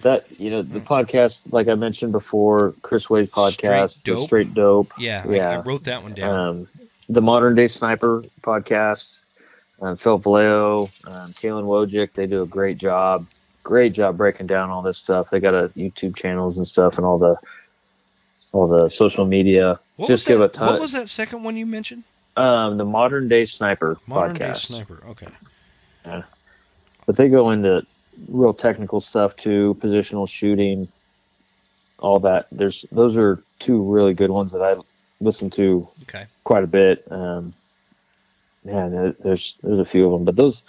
that 0.00 0.24
you 0.40 0.50
know 0.50 0.62
the 0.62 0.80
Mm. 0.80 0.86
podcast, 0.86 1.52
like 1.52 1.68
I 1.68 1.74
mentioned 1.74 2.12
before, 2.12 2.74
Chris 2.82 3.10
Wade's 3.10 3.30
podcast, 3.30 3.90
Straight 3.90 4.04
the 4.04 4.14
Dope? 4.20 4.24
Straight 4.24 4.54
Dope, 4.54 4.92
Yeah, 4.98 5.24
I, 5.28 5.36
I 5.38 5.58
wrote 5.60 5.84
that 5.84 6.02
one 6.02 6.14
down. 6.14 6.34
um, 6.48 6.68
the 7.08 7.22
Modern 7.22 7.54
Day 7.54 7.68
Sniper 7.68 8.24
podcast, 8.42 9.20
um, 9.80 9.96
Phil 9.96 10.18
Velayo, 10.18 10.90
um, 11.06 11.32
Caylen 11.32 11.64
Wojcik, 11.64 12.12
they 12.14 12.26
do 12.26 12.42
a 12.42 12.46
great 12.46 12.78
job. 12.78 13.26
Great 13.64 13.92
job 13.92 14.16
breaking 14.16 14.48
down 14.48 14.70
all 14.70 14.82
this 14.82 14.98
stuff. 14.98 15.30
They 15.30 15.38
got 15.38 15.54
a 15.54 15.68
YouTube 15.70 16.16
channels 16.16 16.56
and 16.56 16.66
stuff, 16.66 16.96
and 16.98 17.06
all 17.06 17.18
the 17.18 17.36
all 18.52 18.66
the 18.66 18.88
social 18.88 19.24
media. 19.24 19.78
what 19.96 20.08
Just 20.08 20.26
give 20.26 20.40
that, 20.40 20.46
a 20.46 20.48
ton. 20.48 20.72
What 20.72 20.80
was 20.80 20.92
that 20.92 21.08
second 21.08 21.44
one 21.44 21.56
you 21.56 21.64
mentioned? 21.64 22.02
um, 22.36 22.78
the 22.78 22.84
Modern 22.84 23.28
Day 23.28 23.44
Sniper 23.44 23.98
Modern 24.06 24.34
Day 24.34 24.46
podcast. 24.46 24.66
Sniper. 24.66 25.02
Okay. 25.08 25.28
Yeah. 26.04 26.22
but 27.06 27.16
they 27.16 27.28
go 27.28 27.50
into 27.50 27.86
real 28.28 28.54
technical 28.54 29.00
stuff 29.00 29.36
too, 29.36 29.76
positional 29.80 30.28
shooting, 30.28 30.88
all 31.98 32.20
that. 32.20 32.46
There's 32.50 32.84
those 32.90 33.16
are 33.16 33.42
two 33.58 33.82
really 33.82 34.14
good 34.14 34.30
ones 34.30 34.52
that 34.52 34.62
I 34.62 34.76
listen 35.22 35.50
to 35.50 35.88
Okay. 36.04 36.24
quite 36.44 36.64
a 36.64 36.66
bit. 36.66 37.04
Um, 37.10 37.54
yeah, 38.64 39.12
there's 39.20 39.56
there's 39.62 39.78
a 39.78 39.84
few 39.84 40.06
of 40.06 40.12
them, 40.12 40.24
but 40.24 40.36
those 40.36 40.62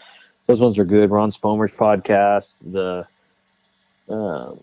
those 0.47 0.59
ones 0.61 0.79
are 0.79 0.85
good. 0.85 1.09
Ron 1.11 1.31
Spomer's 1.31 1.71
podcast, 1.71 2.55
the 2.61 3.07
um 4.09 4.59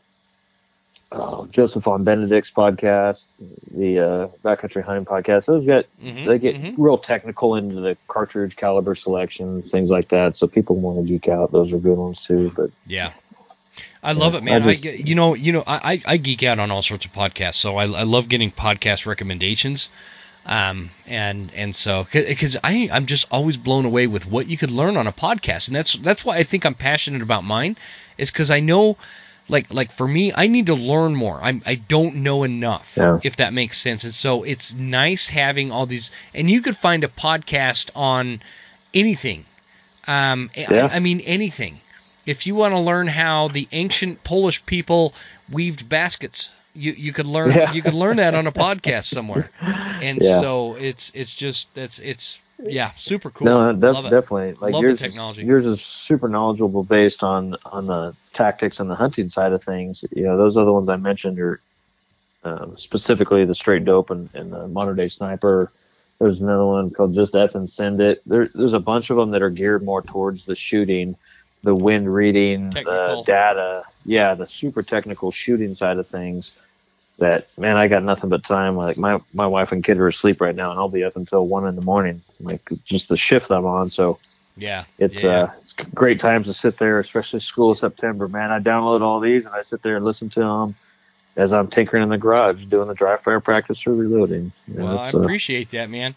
oh, 1.12 1.46
Joseph 1.50 1.84
von 1.84 2.04
Benedict's 2.04 2.50
podcast, 2.50 3.42
the 3.76 3.98
uh, 3.98 4.28
Backcountry 4.44 4.82
Hunting 4.82 5.04
podcast. 5.04 5.46
Those 5.46 5.66
got 5.66 5.86
Mhm, 6.02 6.26
they 6.26 6.38
get 6.38 6.56
mhm. 6.56 6.74
real 6.78 6.98
technical 6.98 7.56
into 7.56 7.80
the 7.80 7.96
cartridge 8.08 8.56
caliber 8.56 8.94
selections, 8.94 9.70
things 9.70 9.90
like 9.90 10.08
that. 10.08 10.36
So 10.36 10.46
people 10.46 10.76
want 10.76 10.98
to 10.98 11.04
geek 11.12 11.28
out. 11.28 11.52
Those 11.52 11.72
are 11.72 11.78
good 11.78 11.98
ones 11.98 12.20
too. 12.22 12.52
But 12.54 12.70
Yeah. 12.86 13.12
I 14.02 14.12
love 14.12 14.34
it, 14.34 14.42
man. 14.42 14.62
I 14.62 14.66
I, 14.66 14.70
just- 14.70 14.82
get- 14.82 15.06
you 15.06 15.14
know, 15.14 15.34
you 15.34 15.52
know, 15.52 15.62
I, 15.66 15.92
I 16.06 16.14
I 16.14 16.16
geek 16.16 16.42
out 16.42 16.58
on 16.58 16.70
all 16.70 16.82
sorts 16.82 17.04
of 17.06 17.12
podcasts, 17.12 17.56
so 17.56 17.76
I, 17.76 17.84
I 17.84 18.02
love 18.04 18.28
getting 18.28 18.50
podcast 18.50 19.06
recommendations. 19.06 19.90
Um, 20.46 20.90
and 21.06 21.52
and 21.54 21.76
so 21.76 22.06
because 22.10 22.56
I 22.64 22.88
I'm 22.90 23.04
just 23.06 23.26
always 23.30 23.58
blown 23.58 23.84
away 23.84 24.06
with 24.06 24.24
what 24.26 24.46
you 24.48 24.56
could 24.56 24.70
learn 24.70 24.96
on 24.96 25.06
a 25.06 25.12
podcast, 25.12 25.68
and 25.68 25.76
that's 25.76 25.92
that's 25.94 26.24
why 26.24 26.38
I 26.38 26.44
think 26.44 26.64
I'm 26.64 26.74
passionate 26.74 27.20
about 27.20 27.44
mine, 27.44 27.76
is 28.16 28.30
because 28.30 28.50
I 28.50 28.60
know, 28.60 28.96
like 29.50 29.72
like 29.72 29.92
for 29.92 30.08
me, 30.08 30.32
I 30.34 30.46
need 30.46 30.66
to 30.66 30.74
learn 30.74 31.14
more. 31.14 31.38
I'm 31.42 31.60
I 31.66 31.74
don't 31.74 32.16
know 32.16 32.42
enough, 32.44 32.94
Yeah. 32.96 33.20
if 33.22 33.36
that 33.36 33.52
makes 33.52 33.76
sense. 33.78 34.04
And 34.04 34.14
so 34.14 34.42
it's 34.44 34.72
nice 34.72 35.28
having 35.28 35.72
all 35.72 35.84
these, 35.84 36.10
and 36.34 36.48
you 36.48 36.62
could 36.62 36.76
find 36.76 37.04
a 37.04 37.08
podcast 37.08 37.90
on 37.94 38.40
anything. 38.94 39.44
Um, 40.06 40.50
I- 40.56 40.96
I 40.96 40.98
mean 41.00 41.20
anything 41.20 41.78
if 42.26 42.46
you 42.46 42.54
want 42.54 42.72
to 42.74 42.78
learn 42.78 43.06
how 43.06 43.48
the 43.48 43.66
ancient 43.72 44.22
Polish 44.24 44.64
people 44.66 45.14
weaved 45.50 45.88
baskets, 45.88 46.50
you 46.74 46.92
you 46.92 47.12
could 47.12 47.26
learn 47.26 47.50
Yeah. 47.52 47.72
you 47.72 47.82
could 47.82 47.94
learn 47.94 48.16
that 48.18 48.34
on 48.34 48.46
a 48.46 48.52
podcast 48.52 49.04
somewhere. 49.04 49.50
And 50.02 50.18
Yeah. 50.22 50.40
so 50.40 50.76
it's 50.76 51.12
it's 51.14 51.34
just 51.34 51.74
that's 51.74 51.98
it's 51.98 52.40
yeah, 52.62 52.92
super 52.94 53.30
cool. 53.30 53.46
no, 53.46 53.72
def- 53.72 53.94
Love 53.94 54.06
it. 54.06 54.10
definitely. 54.10 54.52
Like 54.60 54.72
Love 54.74 54.82
the 54.82 54.88
yours, 54.88 54.98
technology. 55.00 55.42
Is, 55.42 55.46
yours 55.48 55.66
is 55.66 55.82
super 55.82 56.28
knowledgeable 56.28 56.82
based 56.84 57.22
on 57.24 57.56
on 57.64 57.86
the 57.86 58.14
tactics 58.32 58.80
and 58.80 58.88
the 58.90 58.94
hunting 58.94 59.28
side 59.28 59.52
of 59.52 59.62
things. 59.62 60.04
You 60.14 60.24
know, 60.24 60.36
those 60.36 60.56
other 60.56 60.72
ones 60.72 60.88
I 60.88 60.96
mentioned 60.96 61.38
are 61.40 61.60
um, 62.44 62.76
specifically 62.76 63.44
the 63.44 63.54
straight 63.54 63.84
dope 63.84 64.10
and, 64.10 64.30
and 64.34 64.52
the 64.52 64.66
modern 64.68 64.96
day 64.96 65.08
sniper. 65.08 65.70
There's 66.18 66.40
another 66.40 66.66
one 66.66 66.90
called 66.90 67.14
Just 67.14 67.34
F 67.34 67.54
and 67.54 67.68
Send 67.68 68.00
It. 68.00 68.22
There, 68.26 68.48
there's 68.54 68.74
a 68.74 68.80
bunch 68.80 69.08
of 69.10 69.16
them 69.16 69.30
that 69.30 69.42
are 69.42 69.50
geared 69.50 69.82
more 69.82 70.02
towards 70.02 70.44
the 70.44 70.54
shooting, 70.54 71.16
the 71.62 71.74
wind 71.74 72.12
reading, 72.12 72.70
Technical. 72.70 73.22
the 73.22 73.22
data. 73.24 73.84
Yeah, 74.04 74.34
the 74.34 74.46
super 74.46 74.82
technical 74.82 75.30
shooting 75.30 75.74
side 75.74 75.98
of 75.98 76.08
things. 76.08 76.52
That 77.18 77.46
man, 77.58 77.76
I 77.76 77.88
got 77.88 78.02
nothing 78.02 78.30
but 78.30 78.44
time. 78.44 78.76
Like 78.76 78.96
my 78.96 79.20
my 79.34 79.46
wife 79.46 79.72
and 79.72 79.84
kid 79.84 79.98
are 79.98 80.08
asleep 80.08 80.40
right 80.40 80.54
now, 80.54 80.70
and 80.70 80.78
I'll 80.78 80.88
be 80.88 81.04
up 81.04 81.16
until 81.16 81.46
one 81.46 81.66
in 81.66 81.76
the 81.76 81.82
morning. 81.82 82.22
Like 82.40 82.62
just 82.84 83.08
the 83.08 83.16
shift 83.16 83.50
I'm 83.50 83.66
on. 83.66 83.90
So 83.90 84.18
Yeah. 84.56 84.84
it's 84.98 85.22
yeah. 85.22 85.30
uh 85.30 85.50
it's 85.60 85.72
great 85.72 86.18
times 86.18 86.46
to 86.46 86.54
sit 86.54 86.78
there, 86.78 86.98
especially 86.98 87.40
school 87.40 87.74
September. 87.74 88.26
Man, 88.26 88.50
I 88.50 88.58
download 88.58 89.02
all 89.02 89.20
these 89.20 89.44
and 89.44 89.54
I 89.54 89.62
sit 89.62 89.82
there 89.82 89.96
and 89.96 90.04
listen 90.04 90.30
to 90.30 90.40
them 90.40 90.74
as 91.36 91.52
I'm 91.52 91.68
tinkering 91.68 92.02
in 92.02 92.08
the 92.08 92.18
garage 92.18 92.64
doing 92.64 92.88
the 92.88 92.94
dry 92.94 93.16
fire 93.18 93.40
practice 93.40 93.86
or 93.86 93.94
reloading. 93.94 94.52
You 94.66 94.74
know, 94.74 94.86
well, 94.86 94.98
I 94.98 95.10
uh, 95.10 95.18
appreciate 95.20 95.70
that, 95.70 95.90
man. 95.90 96.14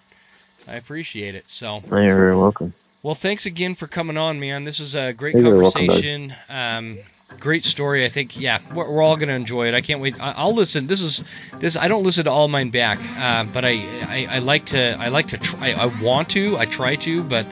I 0.68 0.76
appreciate 0.76 1.36
it. 1.36 1.50
So, 1.50 1.82
you're 1.84 2.16
very 2.16 2.38
welcome. 2.38 2.74
Well, 3.04 3.16
thanks 3.16 3.46
again 3.46 3.76
for 3.76 3.86
coming 3.88 4.18
on, 4.18 4.40
man. 4.40 4.64
This 4.64 4.80
is 4.80 4.96
a 4.96 5.14
great 5.14 5.36
welcome, 5.36 5.62
conversation. 5.62 6.34
um, 6.50 6.98
great 7.40 7.64
story. 7.66 8.06
I 8.06 8.10
think, 8.10 8.40
yeah, 8.40 8.60
we're, 8.74 8.90
we're 8.90 9.02
all 9.02 9.18
gonna 9.18 9.34
enjoy 9.34 9.68
it. 9.68 9.74
I 9.74 9.82
can't 9.82 10.00
wait. 10.00 10.16
I, 10.20 10.34
I'll 10.38 10.54
listen. 10.54 10.88
This 10.88 11.02
is 11.02 11.24
this. 11.60 11.76
I 11.78 11.88
don't 11.90 12.04
listen 12.04 12.26
to 12.26 12.32
all 12.32 12.48
mine 12.48 12.70
back, 12.70 13.00
uh, 13.20 13.44
but 13.52 13.66
I, 13.66 13.84
I 14.08 14.28
I 14.30 14.40
like 14.40 14.68
to 14.68 14.96
I 15.00 15.10
like 15.10 15.28
to 15.30 15.38
try. 15.38 15.72
I 15.74 15.88
want 16.02 16.30
to. 16.32 16.58
I 16.58 16.66
try 16.66 16.96
to, 16.96 17.24
but 17.24 17.46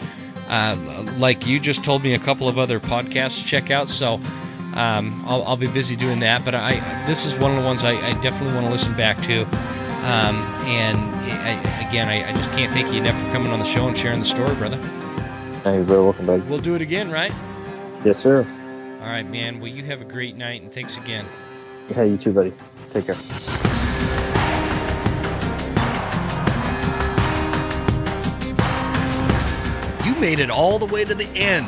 uh, 0.47 0.77
like 1.17 1.45
you 1.45 1.59
just 1.59 1.83
told 1.83 2.01
me 2.01 2.13
a 2.13 2.19
couple 2.19 2.47
of 2.47 2.57
other 2.57 2.79
podcasts 2.79 3.41
to 3.41 3.45
check 3.45 3.69
out. 3.71 3.89
So. 3.89 4.19
Um, 4.73 5.25
I'll, 5.27 5.43
I'll 5.43 5.57
be 5.57 5.67
busy 5.67 5.97
doing 5.97 6.21
that, 6.21 6.45
but 6.45 6.55
I 6.55 6.75
this 7.05 7.25
is 7.25 7.35
one 7.35 7.51
of 7.51 7.57
the 7.57 7.63
ones 7.63 7.83
I, 7.83 7.91
I 7.91 8.13
definitely 8.21 8.53
want 8.53 8.67
to 8.67 8.71
listen 8.71 8.95
back 8.95 9.17
to. 9.23 9.41
Um, 9.41 10.37
and 10.65 10.97
I, 10.97 11.89
again, 11.89 12.07
I, 12.07 12.29
I 12.29 12.31
just 12.31 12.49
can't 12.51 12.71
thank 12.71 12.87
you 12.87 12.99
enough 13.01 13.19
for 13.21 13.29
coming 13.33 13.51
on 13.51 13.59
the 13.59 13.65
show 13.65 13.89
and 13.89 13.97
sharing 13.97 14.21
the 14.21 14.25
story, 14.25 14.55
brother. 14.55 14.79
Hey, 15.63 15.75
you're 15.75 15.83
very 15.83 16.01
welcome, 16.01 16.25
bud. 16.25 16.49
We'll 16.49 16.57
do 16.57 16.73
it 16.73 16.81
again, 16.81 17.11
right? 17.11 17.31
Yes, 18.03 18.17
sir. 18.17 18.39
All 18.99 19.07
right, 19.07 19.29
man. 19.29 19.59
Well, 19.59 19.67
you 19.67 19.83
have 19.83 20.01
a 20.01 20.05
great 20.05 20.35
night, 20.35 20.63
and 20.63 20.73
thanks 20.73 20.97
again. 20.97 21.23
Yeah, 21.89 22.01
you 22.01 22.17
too, 22.17 22.33
buddy. 22.33 22.51
Take 22.89 23.05
care. 23.05 23.15
You 30.03 30.19
made 30.19 30.39
it 30.39 30.49
all 30.49 30.79
the 30.79 30.87
way 30.91 31.05
to 31.05 31.13
the 31.13 31.29
end. 31.35 31.67